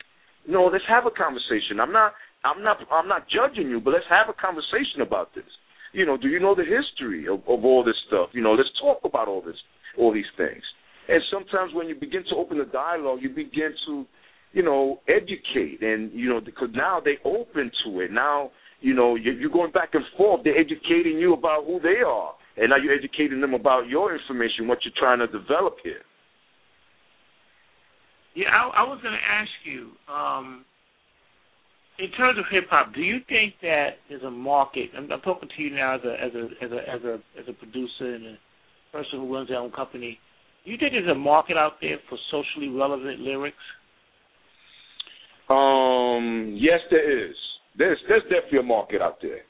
You 0.46 0.54
know, 0.54 0.66
let's 0.66 0.84
have 0.88 1.06
a 1.06 1.12
conversation. 1.12 1.80
I'm 1.80 1.92
not, 1.92 2.14
I'm 2.44 2.64
not, 2.64 2.78
I'm 2.92 3.08
not 3.08 3.28
judging 3.28 3.70
you, 3.70 3.80
but 3.80 3.92
let's 3.92 4.10
have 4.10 4.30
a 4.30 4.34
conversation 4.34 5.02
about 5.02 5.36
this. 5.36 5.50
You 5.92 6.06
know, 6.06 6.18
do 6.18 6.28
you 6.28 6.40
know 6.40 6.56
the 6.56 6.64
history 6.64 7.28
of, 7.28 7.40
of 7.48 7.66
all 7.66 7.84
this 7.84 7.98
stuff? 8.08 8.30
You 8.34 8.42
know, 8.42 8.54
let's 8.54 8.70
talk 8.80 9.00
about 9.04 9.28
all 9.28 9.42
this, 9.42 9.58
all 9.98 10.14
these 10.14 10.30
things. 10.38 10.62
And 11.08 11.22
sometimes 11.32 11.74
when 11.74 11.88
you 11.88 11.96
begin 11.96 12.24
to 12.30 12.36
open 12.36 12.60
the 12.60 12.66
dialogue, 12.66 13.20
you 13.22 13.30
begin 13.30 13.74
to 13.88 14.06
you 14.52 14.64
know, 14.64 15.00
educate 15.08 15.82
and 15.82 16.12
you 16.12 16.30
know 16.30 16.42
because 16.42 16.70
now 16.74 17.00
they 17.04 17.18
open 17.24 17.72
to 17.86 18.00
it. 18.00 18.12
Now 18.12 18.52
you 18.82 18.94
know 18.94 19.16
you're 19.16 19.52
going 19.52 19.72
back 19.72 19.90
and 19.94 20.04
forth. 20.18 20.42
They're 20.44 20.58
educating 20.58 21.18
you 21.20 21.34
about 21.34 21.66
who 21.66 21.80
they 21.80 22.02
are, 22.06 22.34
and 22.58 22.70
now 22.70 22.78
you're 22.78 22.96
educating 22.96 23.42
them 23.42 23.54
about 23.54 23.88
your 23.88 24.16
information, 24.16 24.68
what 24.68 24.80
you're 24.84 24.94
trying 24.98 25.20
to 25.20 25.28
develop 25.28 25.78
here. 25.84 26.02
Yeah, 28.36 28.48
I, 28.50 28.84
I 28.84 28.88
was 28.88 29.00
going 29.02 29.14
to 29.14 29.26
ask 29.28 29.50
you, 29.66 29.92
um, 30.12 30.66
in 32.00 32.10
terms 32.12 32.40
of 32.40 32.46
hip 32.50 32.66
hop, 32.70 32.94
do 32.96 33.02
you 33.02 33.20
think 33.28 33.56
that 33.62 34.00
there's 34.08 34.24
a 34.24 34.32
market? 34.32 34.90
I'm, 34.98 35.12
I'm 35.12 35.22
talking 35.22 35.50
to 35.56 35.62
you 35.62 35.72
now 35.72 35.96
as 35.96 36.02
a 36.04 36.14
as 36.24 36.32
a 36.34 36.66
as 36.66 36.72
a 36.72 36.90
as 36.90 37.02
a 37.04 37.14
as 37.42 37.46
a 37.50 37.54
producer 37.54 38.16
and 38.16 38.26
a 38.26 38.38
person 38.92 39.20
who 39.20 39.34
runs 39.34 39.50
their 39.50 39.58
own 39.58 39.72
company. 39.72 40.18
Do 40.66 40.72
you 40.72 40.78
think 40.78 40.94
there's 40.94 41.10
a 41.10 41.20
market 41.20 41.58
out 41.58 41.74
there 41.82 41.98
for 42.08 42.18
socially 42.32 42.70
relevant 42.70 43.20
lyrics? 43.20 43.58
Um, 45.50 46.56
yes, 46.60 46.80
there 46.90 47.30
is. 47.30 47.36
There's 47.78 47.98
there's 48.08 48.24
definitely 48.24 48.60
a 48.60 48.64
market 48.64 49.02
out 49.02 49.18
there. 49.22 49.42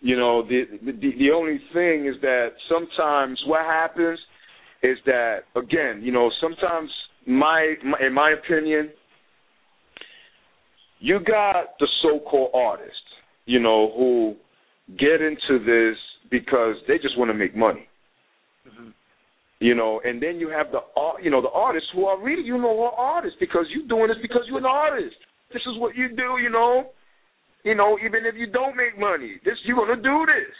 You 0.00 0.16
know, 0.16 0.42
the 0.42 0.64
the 0.84 0.92
the 0.92 1.30
only 1.34 1.58
thing 1.72 2.06
is 2.06 2.20
that 2.20 2.50
sometimes 2.68 3.42
what 3.46 3.64
happens 3.64 4.18
is 4.82 4.98
that 5.06 5.38
again, 5.56 6.02
you 6.02 6.12
know, 6.12 6.30
sometimes 6.40 6.90
my, 7.26 7.74
my 7.84 8.06
in 8.06 8.12
my 8.12 8.32
opinion, 8.32 8.90
you 10.98 11.18
got 11.20 11.78
the 11.78 11.88
so-called 12.02 12.50
artists, 12.54 12.94
you 13.44 13.60
know, 13.60 13.92
who 13.96 14.36
get 14.98 15.20
into 15.20 15.64
this 15.64 15.96
because 16.30 16.76
they 16.88 16.96
just 16.96 17.18
want 17.18 17.30
to 17.30 17.34
make 17.34 17.56
money. 17.56 17.86
Mm-hmm. 18.66 18.90
You 19.58 19.74
know, 19.74 20.00
and 20.04 20.22
then 20.22 20.36
you 20.36 20.48
have 20.50 20.70
the 20.70 20.80
art, 20.96 21.22
you 21.22 21.30
know 21.30 21.40
the 21.40 21.50
artists 21.50 21.88
who 21.94 22.04
are 22.04 22.22
really 22.22 22.42
you 22.42 22.58
know 22.58 22.82
are 22.82 22.92
artists 22.92 23.38
because 23.40 23.64
you're 23.74 23.88
doing 23.88 24.08
this 24.08 24.18
because 24.20 24.42
you're 24.48 24.58
an 24.58 24.66
artist. 24.66 25.16
This 25.52 25.62
is 25.62 25.80
what 25.80 25.96
you 25.96 26.08
do, 26.08 26.36
you 26.42 26.50
know. 26.50 26.90
You 27.64 27.74
know, 27.74 27.98
even 28.04 28.26
if 28.26 28.34
you 28.36 28.46
don't 28.46 28.76
make 28.76 28.98
money, 28.98 29.40
this 29.44 29.54
you're 29.64 29.76
gonna 29.76 30.02
do 30.02 30.26
this. 30.26 30.54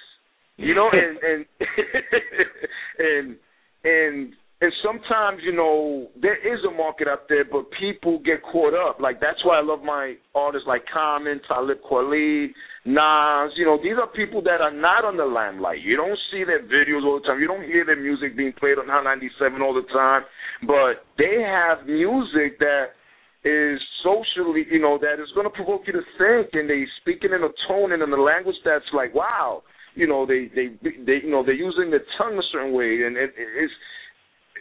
You 0.56 0.74
know, 0.74 0.88
and 0.92 1.18
and 1.18 1.46
and 2.98 3.36
and 3.84 4.32
and 4.58 4.72
sometimes, 4.82 5.40
you 5.44 5.52
know, 5.52 6.08
there 6.20 6.40
is 6.40 6.64
a 6.64 6.72
market 6.72 7.08
out 7.08 7.28
there, 7.28 7.44
but 7.44 7.68
people 7.78 8.18
get 8.24 8.40
caught 8.40 8.72
up. 8.72 9.00
Like 9.00 9.20
that's 9.20 9.44
why 9.44 9.58
I 9.58 9.62
love 9.62 9.82
my 9.84 10.14
artists 10.34 10.66
like 10.66 10.84
Common, 10.88 11.40
Talib 11.46 11.76
Kweli, 11.84 12.48
Nas. 12.88 13.52
You 13.60 13.66
know, 13.68 13.76
these 13.76 14.00
are 14.00 14.08
people 14.16 14.40
that 14.48 14.64
are 14.64 14.72
not 14.72 15.04
on 15.04 15.18
the 15.18 15.26
limelight. 15.28 15.84
You 15.84 15.98
don't 15.98 16.18
see 16.32 16.40
their 16.44 16.64
videos 16.64 17.04
all 17.04 17.20
the 17.20 17.26
time. 17.28 17.38
You 17.38 17.46
don't 17.48 17.68
hear 17.68 17.84
their 17.84 18.00
music 18.00 18.34
being 18.34 18.54
played 18.56 18.78
on 18.80 18.88
Hot 18.88 19.04
97 19.04 19.60
all 19.60 19.74
the 19.74 19.84
time. 19.92 20.22
But 20.64 21.04
they 21.20 21.44
have 21.44 21.84
music 21.84 22.56
that 22.60 22.96
is 23.44 23.76
socially, 24.00 24.64
you 24.72 24.80
know, 24.80 24.96
that 24.96 25.20
is 25.20 25.28
going 25.36 25.44
to 25.44 25.52
provoke 25.52 25.82
you 25.86 25.92
to 25.92 26.04
think, 26.16 26.56
and 26.56 26.64
they 26.64 26.88
speaking 27.04 27.36
in 27.36 27.44
a 27.44 27.52
tone 27.68 27.92
and 27.92 28.02
in 28.02 28.08
a 28.08 28.22
language 28.22 28.56
that's 28.64 28.88
like, 28.96 29.14
wow, 29.14 29.62
you 29.94 30.08
know, 30.08 30.24
they 30.24 30.48
they 30.56 30.72
they 30.80 31.20
you 31.24 31.30
know 31.30 31.44
they're 31.44 31.54
using 31.54 31.90
their 31.90 32.04
tongue 32.16 32.40
a 32.40 32.46
certain 32.50 32.72
way, 32.72 33.04
and 33.04 33.16
it, 33.16 33.36
it's 33.36 33.72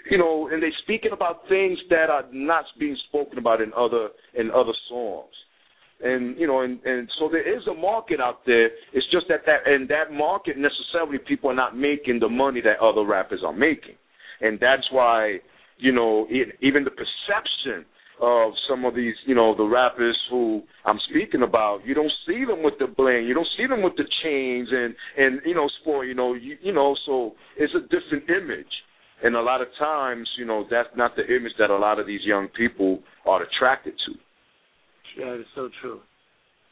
you 0.09 0.17
know, 0.17 0.49
and 0.51 0.61
they're 0.61 0.69
speaking 0.83 1.11
about 1.13 1.47
things 1.49 1.77
that 1.89 2.09
are 2.09 2.25
not 2.31 2.65
being 2.79 2.97
spoken 3.09 3.37
about 3.37 3.61
in 3.61 3.71
other 3.73 4.09
in 4.35 4.51
other 4.51 4.73
songs. 4.89 5.31
And 6.01 6.37
you 6.37 6.47
know, 6.47 6.61
and 6.61 6.79
and 6.83 7.09
so 7.19 7.29
there 7.29 7.47
is 7.47 7.65
a 7.67 7.73
market 7.73 8.19
out 8.19 8.45
there. 8.45 8.67
It's 8.93 9.05
just 9.11 9.25
that 9.29 9.41
that 9.45 9.71
in 9.71 9.87
that 9.87 10.11
market 10.11 10.57
necessarily 10.57 11.17
people 11.17 11.49
are 11.49 11.55
not 11.55 11.77
making 11.77 12.19
the 12.19 12.29
money 12.29 12.61
that 12.61 12.79
other 12.79 13.05
rappers 13.05 13.41
are 13.45 13.53
making, 13.53 13.95
and 14.41 14.59
that's 14.59 14.87
why 14.91 15.37
you 15.77 15.91
know 15.91 16.27
it, 16.29 16.55
even 16.61 16.83
the 16.83 16.91
perception 16.91 17.85
of 18.21 18.53
some 18.69 18.85
of 18.85 18.95
these, 18.95 19.13
you 19.25 19.35
know, 19.35 19.55
the 19.55 19.63
rappers 19.63 20.17
who 20.29 20.61
I'm 20.85 20.99
speaking 21.09 21.41
about. 21.41 21.79
You 21.85 21.93
don't 21.93 22.11
see 22.25 22.45
them 22.45 22.63
with 22.63 22.75
the 22.79 22.87
bling. 22.87 23.25
You 23.27 23.33
don't 23.33 23.47
see 23.57 23.67
them 23.67 23.81
with 23.81 23.93
the 23.97 24.05
chains 24.23 24.69
and 24.71 24.95
and 25.17 25.41
you 25.45 25.55
know, 25.55 25.69
sport. 25.81 26.07
You 26.07 26.13
know, 26.13 26.33
you, 26.33 26.57
you 26.61 26.73
know, 26.73 26.95
so 27.05 27.33
it's 27.57 27.73
a 27.75 27.81
different 27.81 28.29
image. 28.29 28.71
And 29.23 29.35
a 29.35 29.41
lot 29.41 29.61
of 29.61 29.67
times, 29.79 30.27
you 30.37 30.45
know, 30.45 30.65
that's 30.69 30.89
not 30.95 31.15
the 31.15 31.23
image 31.23 31.53
that 31.57 31.69
a 31.69 31.77
lot 31.77 31.99
of 31.99 32.07
these 32.07 32.21
young 32.25 32.47
people 32.49 32.99
are 33.25 33.43
attracted 33.43 33.93
to. 34.05 34.13
Yeah, 35.17 35.39
it's 35.39 35.49
so 35.55 35.69
true. 35.81 36.01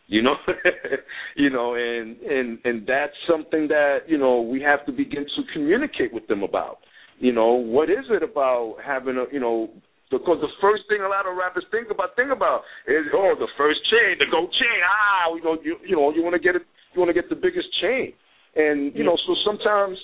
You 0.08 0.22
know, 0.22 0.36
you 1.38 1.50
know, 1.50 1.76
and 1.76 2.20
and 2.20 2.60
and 2.66 2.86
that's 2.86 3.16
something 3.30 3.70
that 3.70 4.00
you 4.08 4.18
know 4.18 4.42
we 4.42 4.62
have 4.62 4.86
to 4.86 4.92
begin 4.92 5.24
to 5.24 5.42
communicate 5.54 6.14
with 6.14 6.28
them 6.28 6.44
about. 6.44 6.80
You 7.20 7.32
know, 7.32 7.54
what 7.54 7.90
is 7.90 8.04
it 8.10 8.22
about 8.22 8.78
having 8.84 9.16
a 9.16 9.32
you 9.34 9.40
know 9.40 9.70
because 10.12 10.38
the 10.42 10.52
first 10.62 10.84
thing 10.90 11.02
a 11.02 11.10
lot 11.10 11.26
of 11.26 11.38
rappers 11.38 11.66
think 11.72 11.88
about 11.90 12.16
think 12.20 12.30
about 12.30 12.62
is 12.86 13.08
oh 13.16 13.34
the 13.40 13.48
first 13.58 13.80
chain, 13.90 14.20
the 14.20 14.28
gold 14.30 14.52
chain. 14.52 14.80
Ah, 14.84 15.34
you 15.34 15.44
know 15.44 15.58
you 15.64 15.78
you 15.88 15.96
know 15.96 16.12
you 16.12 16.22
want 16.22 16.36
to 16.36 16.44
get 16.44 16.56
it 16.56 16.64
you 16.94 17.00
want 17.00 17.10
to 17.10 17.18
get 17.18 17.30
the 17.32 17.40
biggest 17.40 17.72
chain, 17.82 18.12
and 18.60 18.92
you 18.94 19.04
know 19.08 19.16
so 19.26 19.34
sometimes 19.48 19.98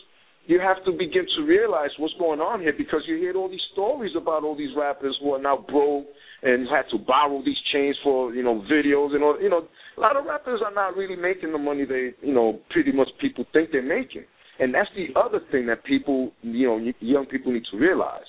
you 0.49 0.59
have 0.59 0.84
to 0.84 0.91
begin 0.91 1.27
to 1.38 1.43
realize 1.45 1.91
what's 1.99 2.15
going 2.17 2.39
on 2.39 2.59
here 2.61 2.73
because 2.76 3.01
you 3.05 3.17
hear 3.17 3.38
all 3.38 3.47
these 3.47 3.69
stories 3.71 4.13
about 4.17 4.43
all 4.43 4.57
these 4.57 4.76
rappers 4.76 5.15
who 5.21 5.31
are 5.34 5.41
now 5.41 5.63
broke 5.69 6.07
and 6.41 6.67
had 6.67 6.89
to 6.89 6.97
borrow 6.97 7.39
these 7.45 7.61
chains 7.71 7.95
for 8.03 8.34
you 8.34 8.41
know 8.41 8.65
videos 8.65 9.13
and 9.13 9.23
all. 9.23 9.38
You 9.39 9.49
know, 9.49 9.67
a 9.95 10.01
lot 10.01 10.17
of 10.17 10.26
rappers 10.26 10.59
are 10.65 10.73
not 10.73 10.97
really 10.97 11.15
making 11.15 11.51
the 11.51 11.59
money 11.59 11.85
they 11.85 12.17
you 12.26 12.34
know 12.34 12.59
pretty 12.71 12.91
much 12.91 13.09
people 13.21 13.45
think 13.53 13.69
they're 13.71 13.84
making, 13.85 14.26
and 14.59 14.73
that's 14.73 14.89
the 14.95 15.13
other 15.19 15.39
thing 15.51 15.67
that 15.67 15.85
people 15.85 16.31
you 16.41 16.65
know 16.65 16.93
young 16.99 17.27
people 17.27 17.53
need 17.53 17.69
to 17.71 17.77
realize. 17.77 18.26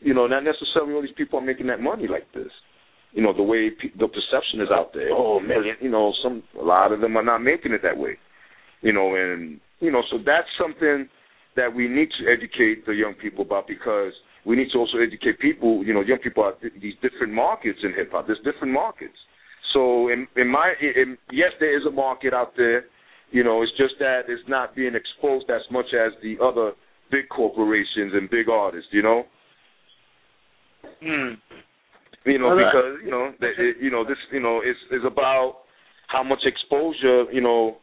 You 0.00 0.14
know, 0.14 0.26
not 0.26 0.42
necessarily 0.42 0.94
all 0.94 1.02
these 1.02 1.14
people 1.16 1.38
are 1.38 1.46
making 1.46 1.68
that 1.68 1.78
money 1.78 2.08
like 2.08 2.26
this. 2.34 2.50
You 3.12 3.22
know, 3.22 3.32
the 3.32 3.44
way 3.44 3.70
pe- 3.70 3.96
the 3.96 4.08
perception 4.08 4.60
is 4.62 4.68
out 4.74 4.90
there. 4.94 5.10
Oh, 5.12 5.38
million. 5.38 5.76
You 5.80 5.90
know, 5.90 6.12
some 6.24 6.42
a 6.60 6.64
lot 6.64 6.90
of 6.90 7.00
them 7.00 7.16
are 7.16 7.22
not 7.22 7.38
making 7.38 7.70
it 7.70 7.82
that 7.84 7.96
way. 7.96 8.18
You 8.80 8.92
know, 8.92 9.14
and 9.14 9.60
you 9.78 9.92
know, 9.92 10.02
so 10.10 10.18
that's 10.18 10.48
something 10.58 11.08
that 11.56 11.74
we 11.74 11.88
need 11.88 12.08
to 12.18 12.30
educate 12.30 12.86
the 12.86 12.92
young 12.92 13.14
people 13.14 13.44
about 13.44 13.66
because 13.66 14.12
we 14.44 14.56
need 14.56 14.68
to 14.72 14.78
also 14.78 14.98
educate 14.98 15.38
people. 15.38 15.84
You 15.84 15.94
know, 15.94 16.00
young 16.00 16.18
people 16.18 16.42
are 16.42 16.54
th- 16.60 16.72
these 16.80 16.94
different 17.02 17.32
markets 17.32 17.78
in 17.82 17.92
hip 17.94 18.10
hop. 18.12 18.26
There's 18.26 18.40
different 18.44 18.72
markets. 18.72 19.16
So 19.72 20.08
in, 20.08 20.26
in 20.36 20.48
my, 20.48 20.72
in, 20.80 21.16
yes, 21.30 21.52
there 21.60 21.76
is 21.78 21.86
a 21.86 21.90
market 21.90 22.34
out 22.34 22.52
there. 22.56 22.84
You 23.30 23.44
know, 23.44 23.62
it's 23.62 23.72
just 23.78 23.94
that 23.98 24.22
it's 24.28 24.42
not 24.48 24.74
being 24.76 24.94
exposed 24.94 25.48
as 25.48 25.62
much 25.70 25.86
as 25.94 26.12
the 26.22 26.36
other 26.42 26.72
big 27.10 27.28
corporations 27.28 28.12
and 28.14 28.28
big 28.28 28.48
artists. 28.48 28.88
You 28.92 29.02
know. 29.02 29.22
Hmm. 31.00 31.34
You 32.24 32.38
know, 32.38 32.52
uh, 32.52 32.56
because 32.56 32.98
you 33.04 33.10
know, 33.10 33.32
that 33.40 33.52
it, 33.58 33.76
you 33.80 33.90
know, 33.90 34.04
this, 34.04 34.18
you 34.30 34.40
know, 34.40 34.60
is 34.60 34.76
is 34.90 35.02
about 35.06 35.62
how 36.08 36.22
much 36.22 36.40
exposure, 36.44 37.24
you 37.32 37.40
know, 37.40 37.76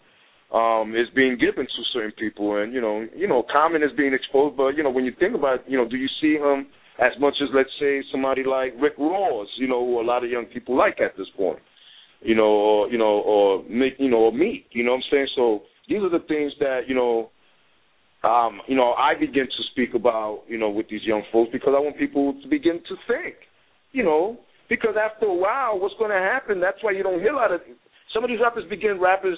um, 0.52 0.96
is 0.96 1.08
being 1.16 1.38
given 1.38 1.66
to 1.66 1.82
certain 1.94 2.12
people, 2.18 2.58
and 2.58 2.74
you 2.74 2.82
know, 2.82 3.06
you 3.16 3.28
know, 3.28 3.44
Common 3.52 3.84
is 3.84 3.92
being 3.96 4.14
exposed. 4.14 4.58
But 4.58 4.76
you 4.76 4.84
know, 4.84 4.90
when 4.90 5.06
you 5.06 5.14
think 5.20 5.36
about, 5.36 5.70
you 5.70 5.78
know, 5.78 5.88
do 5.88 5.96
you 5.96 6.08
see 6.22 6.38
him 6.38 6.68
as 6.98 7.12
much 7.20 7.36
as 7.42 7.50
let's 7.54 7.70
say 7.80 8.02
somebody 8.12 8.44
like 8.44 8.74
Rick 8.82 8.98
Ross, 8.98 9.48
you 9.58 9.68
know, 9.68 9.86
who 9.86 10.02
a 10.02 10.04
lot 10.04 10.24
of 10.24 10.30
young 10.30 10.46
people 10.46 10.76
like 10.76 11.00
at 11.00 11.16
this 11.18 11.28
point, 11.38 11.60
you 12.22 12.36
know, 12.36 12.50
or 12.50 12.90
you 12.90 12.98
know, 12.98 13.22
or 13.22 13.64
make, 13.70 13.94
you 14.00 14.10
know, 14.10 14.26
or 14.26 14.34
Meek, 14.34 14.66
you 14.72 14.84
know 14.84 14.92
what 14.92 14.98
I'm 14.98 15.12
saying? 15.12 15.28
So 15.36 15.62
these 15.88 16.00
are 16.00 16.10
the 16.10 16.26
things 16.28 16.52
that 16.60 16.82
you 16.88 16.96
know, 16.96 17.30
um, 18.24 18.62
you 18.68 18.76
know, 18.76 18.94
I 18.94 19.14
begin 19.20 19.46
to 19.46 19.64
speak 19.72 19.94
about, 19.94 20.42
you 20.48 20.58
know, 20.58 20.72
with 20.72 20.90
these 20.90 21.04
young 21.04 21.22
folks 21.32 21.52
because 21.54 21.74
I 21.78 21.80
want 21.80 21.98
people 21.98 22.34
to 22.42 22.48
begin 22.50 22.82
to 22.90 22.96
think, 23.08 23.36
you 23.92 24.04
know, 24.04 24.40
because 24.68 24.96
after 24.98 25.28
a 25.28 25.34
while, 25.34 25.80
what's 25.80 25.96
going 26.00 26.12
to 26.12 26.18
happen? 26.18 26.60
That's 26.60 26.82
why 26.82 26.92
you 26.92 27.04
don't 27.04 27.20
hear 27.20 27.34
a 27.34 27.38
lot 27.38 27.52
of 27.52 27.62
some 28.14 28.24
of 28.24 28.30
these 28.30 28.40
rappers 28.42 28.66
begin 28.68 29.00
rappers 29.00 29.38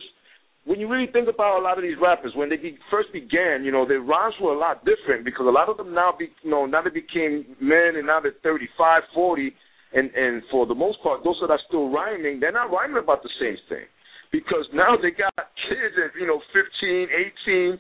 when 0.66 0.80
you 0.80 0.88
really 0.88 1.10
think 1.12 1.28
about 1.28 1.60
a 1.60 1.64
lot 1.64 1.78
of 1.78 1.84
these 1.84 1.98
rappers, 2.02 2.34
when 2.36 2.50
they 2.50 2.58
be, 2.58 2.78
first 2.92 3.10
began, 3.12 3.64
you 3.64 3.72
know, 3.72 3.88
their 3.88 4.02
rhymes 4.02 4.36
were 4.40 4.54
a 4.54 4.60
lot 4.60 4.86
different 4.86 5.26
because 5.26 5.46
a 5.48 5.50
lot 5.50 5.70
of 5.70 5.78
them 5.78 5.94
now 5.94 6.14
be, 6.18 6.30
you 6.44 6.52
know, 6.52 6.66
now 6.66 6.82
they 6.84 6.94
became 6.94 7.58
men 7.60 7.98
and 7.98 8.06
now 8.06 8.20
they're 8.22 8.38
35, 8.44 9.02
40, 9.14 9.54
and 9.94 10.12
and 10.14 10.44
for 10.52 10.66
the 10.68 10.76
most 10.76 11.02
part, 11.02 11.24
those 11.24 11.38
that 11.42 11.50
are 11.50 11.60
still 11.68 11.90
rhyming, 11.90 12.40
they're 12.40 12.54
not 12.54 12.70
rhyming 12.70 13.02
about 13.02 13.24
the 13.24 13.34
same 13.42 13.58
thing 13.68 13.86
because 14.32 14.64
now 14.74 14.96
they 14.96 15.12
got 15.12 15.34
kids 15.68 15.98
at 15.98 16.14
you 16.20 16.28
know 16.28 16.40
15, 16.54 17.10
18, 17.48 17.80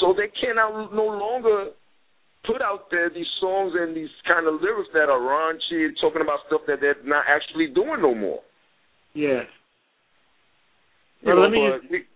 so 0.00 0.14
they 0.16 0.32
cannot 0.40 0.90
no 0.92 1.04
longer 1.06 1.70
put 2.44 2.60
out 2.62 2.90
there 2.90 3.10
these 3.12 3.28
songs 3.40 3.72
and 3.78 3.94
these 3.94 4.10
kind 4.26 4.48
of 4.48 4.60
lyrics 4.60 4.88
that 4.94 5.06
are 5.12 5.20
raunchy, 5.20 5.84
and 5.86 5.96
talking 6.00 6.22
about 6.22 6.40
stuff 6.48 6.62
that 6.66 6.80
they're 6.80 6.96
not 7.04 7.24
actually 7.28 7.68
doing 7.68 8.02
no 8.02 8.14
more. 8.14 8.40
Yeah. 9.14 9.46
You 11.22 11.28
Well, 11.30 11.36
know, 11.36 11.42
let 11.42 11.50
me 11.52 12.00
just- 12.00 12.11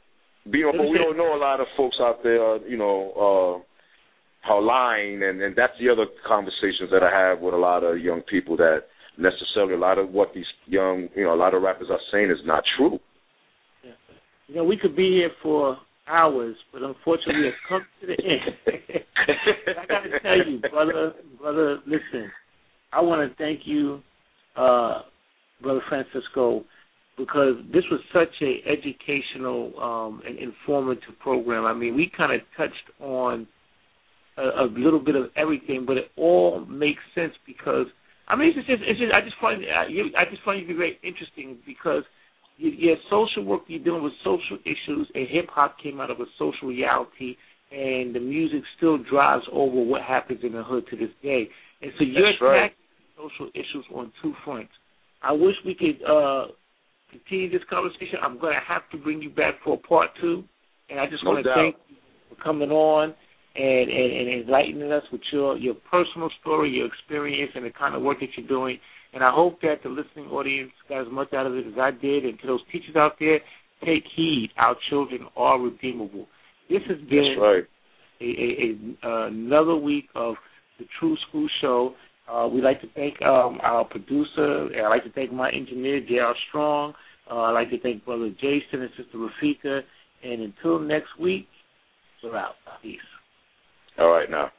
you 0.52 0.72
but 0.72 0.88
we 0.88 0.98
don't 0.98 1.16
know 1.16 1.36
a 1.36 1.40
lot 1.40 1.60
of 1.60 1.66
folks 1.76 1.96
out 2.00 2.22
there, 2.22 2.66
you 2.68 2.76
know, 2.76 3.12
uh, 3.12 3.62
how 4.40 4.60
lying, 4.60 5.22
and 5.22 5.42
and 5.42 5.56
that's 5.56 5.72
the 5.80 5.90
other 5.90 6.06
conversations 6.26 6.90
that 6.92 7.02
I 7.02 7.10
have 7.10 7.40
with 7.40 7.54
a 7.54 7.58
lot 7.58 7.82
of 7.82 7.98
young 7.98 8.22
people 8.22 8.56
that 8.58 8.84
necessarily 9.18 9.74
a 9.74 9.78
lot 9.78 9.98
of 9.98 10.10
what 10.10 10.32
these 10.34 10.46
young, 10.66 11.08
you 11.16 11.24
know, 11.24 11.34
a 11.34 11.36
lot 11.36 11.54
of 11.54 11.62
rappers 11.62 11.88
are 11.90 12.00
saying 12.12 12.30
is 12.30 12.38
not 12.44 12.62
true. 12.76 12.98
Yeah. 13.84 13.92
You 14.48 14.54
know, 14.56 14.64
we 14.64 14.76
could 14.76 14.94
be 14.94 15.10
here 15.10 15.30
for 15.42 15.78
hours, 16.06 16.56
but 16.72 16.82
unfortunately, 16.82 17.46
have 17.46 17.54
come 17.68 17.86
to 18.00 18.06
the 18.06 18.16
end. 18.22 18.56
I 19.78 19.86
got 19.86 20.00
to 20.00 20.20
tell 20.20 20.50
you, 20.50 20.60
brother, 20.70 21.12
brother, 21.40 21.78
listen. 21.86 22.30
I 22.92 23.00
want 23.00 23.28
to 23.28 23.36
thank 23.36 23.60
you, 23.64 24.00
uh, 24.56 25.02
brother 25.60 25.82
Francisco, 25.88 26.64
because 27.16 27.54
this 27.72 27.84
was 27.90 28.00
such 28.12 28.34
a 28.42 28.60
educational 28.68 29.72
um, 29.80 30.22
and 30.26 30.38
informative 30.38 31.18
program. 31.20 31.64
I 31.64 31.72
mean, 31.72 31.94
we 31.94 32.10
kind 32.14 32.32
of 32.32 32.40
touched 32.56 33.00
on 33.00 33.46
a, 34.36 34.42
a 34.42 34.66
little 34.76 35.00
bit 35.00 35.16
of 35.16 35.30
everything, 35.36 35.84
but 35.86 35.96
it 35.96 36.10
all 36.16 36.64
makes 36.66 37.00
sense 37.14 37.32
because 37.46 37.86
I 38.28 38.36
mean, 38.36 38.52
it's 38.56 38.66
just, 38.66 38.82
it's 38.82 38.98
just 38.98 39.12
I 39.14 39.20
just 39.22 39.36
find 39.40 39.62
I, 39.64 39.86
I 40.18 40.24
just 40.30 40.42
find 40.44 40.60
you 40.60 40.66
to 40.66 40.72
be 40.72 40.76
very 40.76 40.98
interesting 41.02 41.58
because 41.64 42.02
you, 42.58 42.70
your 42.70 42.96
social 43.08 43.44
work, 43.44 43.62
you're 43.68 43.82
dealing 43.82 44.02
with 44.02 44.12
social 44.24 44.58
issues, 44.64 45.08
and 45.14 45.28
hip 45.30 45.46
hop 45.48 45.76
came 45.82 46.00
out 46.00 46.10
of 46.10 46.20
a 46.20 46.26
social 46.38 46.68
reality, 46.68 47.36
and 47.70 48.14
the 48.14 48.20
music 48.20 48.62
still 48.76 48.98
drives 48.98 49.44
over 49.52 49.82
what 49.82 50.02
happens 50.02 50.40
in 50.42 50.52
the 50.52 50.62
hood 50.62 50.84
to 50.90 50.96
this 50.96 51.10
day. 51.22 51.48
And 51.82 51.92
so 51.98 52.04
you're 52.04 52.32
That's 52.32 52.42
right. 52.42 52.56
attacking 52.66 52.76
social 53.16 53.48
issues 53.54 53.86
on 53.94 54.12
two 54.22 54.34
fronts. 54.44 54.72
I 55.22 55.32
wish 55.32 55.54
we 55.64 55.74
could 55.74 56.02
uh, 56.04 56.46
continue 57.18 57.50
this 57.50 57.66
conversation. 57.68 58.18
I'm 58.22 58.38
going 58.38 58.54
to 58.54 58.60
have 58.66 58.82
to 58.92 58.98
bring 58.98 59.22
you 59.22 59.30
back 59.30 59.54
for 59.64 59.74
a 59.74 59.78
part 59.78 60.10
two, 60.20 60.44
and 60.90 61.00
I 61.00 61.06
just 61.06 61.24
No 61.24 61.30
want 61.30 61.44
to 61.44 61.48
doubt. 61.48 61.56
thank 61.56 61.76
you 61.88 61.96
for 62.28 62.42
coming 62.42 62.70
on 62.70 63.14
and, 63.54 63.90
and, 63.90 64.12
and 64.12 64.42
enlightening 64.42 64.92
us 64.92 65.02
with 65.10 65.22
your 65.32 65.56
your 65.56 65.74
personal 65.90 66.30
story, 66.40 66.70
your 66.70 66.86
experience, 66.86 67.52
and 67.54 67.64
the 67.64 67.70
kind 67.70 67.94
of 67.94 68.02
work 68.02 68.20
that 68.20 68.28
you're 68.36 68.48
doing. 68.48 68.78
And 69.12 69.24
I 69.24 69.30
hope 69.32 69.60
that 69.62 69.76
the 69.82 69.88
listening 69.88 70.26
audience 70.26 70.72
got 70.88 71.00
as 71.00 71.06
much 71.10 71.32
out 71.32 71.46
of 71.46 71.54
it 71.54 71.66
as 71.66 71.78
I 71.80 71.90
did. 71.90 72.24
And 72.24 72.38
to 72.40 72.46
those 72.46 72.60
teachers 72.70 72.96
out 72.96 73.12
there, 73.18 73.40
take 73.84 74.04
heed. 74.14 74.50
Our 74.58 74.76
children 74.90 75.22
are 75.36 75.58
redeemable. 75.58 76.26
This 76.68 76.82
has 76.88 76.98
been 77.08 77.36
right. 77.40 77.64
a, 78.20 78.24
a, 78.24 79.08
a, 79.08 79.26
another 79.28 79.76
week 79.76 80.06
of 80.14 80.34
the 80.78 80.84
TRU 81.00 81.16
Skool 81.32 81.46
Show. 81.60 81.94
Uh, 82.30 82.48
we'd 82.48 82.64
like 82.64 82.80
to 82.80 82.88
thank 82.94 83.20
um, 83.22 83.58
our 83.62 83.84
producer. 83.84 84.68
I'd 84.74 84.88
like 84.88 85.04
to 85.04 85.12
thank 85.12 85.32
my 85.32 85.50
engineer, 85.50 86.00
J.R. 86.00 86.34
Strong. 86.48 86.94
Uh, 87.30 87.42
I'd 87.42 87.52
like 87.52 87.70
to 87.70 87.80
thank 87.80 88.04
Brother 88.04 88.30
Jason 88.30 88.82
and 88.82 88.90
Sister 88.96 89.18
Rafika. 89.18 89.80
And 90.24 90.42
until 90.42 90.78
next 90.80 91.18
week, 91.20 91.46
we're 92.22 92.36
out. 92.36 92.54
Peace. 92.82 92.98
All 93.98 94.10
right 94.10 94.30
now. 94.30 94.50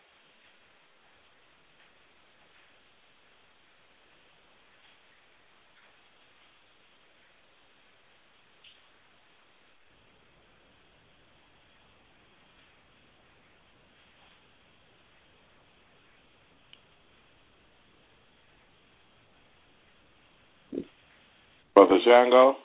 Brother 21.77 21.99
Shango? 22.03 22.55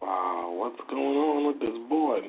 Wow, 0.00 0.52
what's 0.54 0.80
going 0.88 1.16
on 1.16 1.46
with 1.48 1.58
this 1.58 1.76
board? 1.88 2.22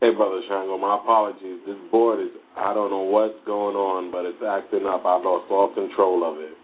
Hey, 0.00 0.14
Brother 0.14 0.40
Shango, 0.48 0.78
my 0.78 0.94
apologies. 0.94 1.58
This 1.66 1.74
board 1.90 2.20
is, 2.20 2.30
I 2.56 2.72
don't 2.72 2.90
know 2.90 3.02
what's 3.02 3.34
going 3.44 3.74
on, 3.74 4.12
but 4.12 4.26
it's 4.26 4.38
acting 4.46 4.86
up. 4.86 5.02
I've 5.04 5.24
lost 5.26 5.50
all 5.50 5.74
control 5.74 6.22
of 6.22 6.38
it. 6.38 6.54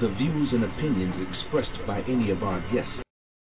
The 0.00 0.08
views 0.08 0.48
and 0.52 0.64
opinions 0.64 1.14
expressed 1.28 1.86
by 1.86 2.00
any 2.08 2.30
of 2.30 2.42
our 2.42 2.60
guests 2.72 3.09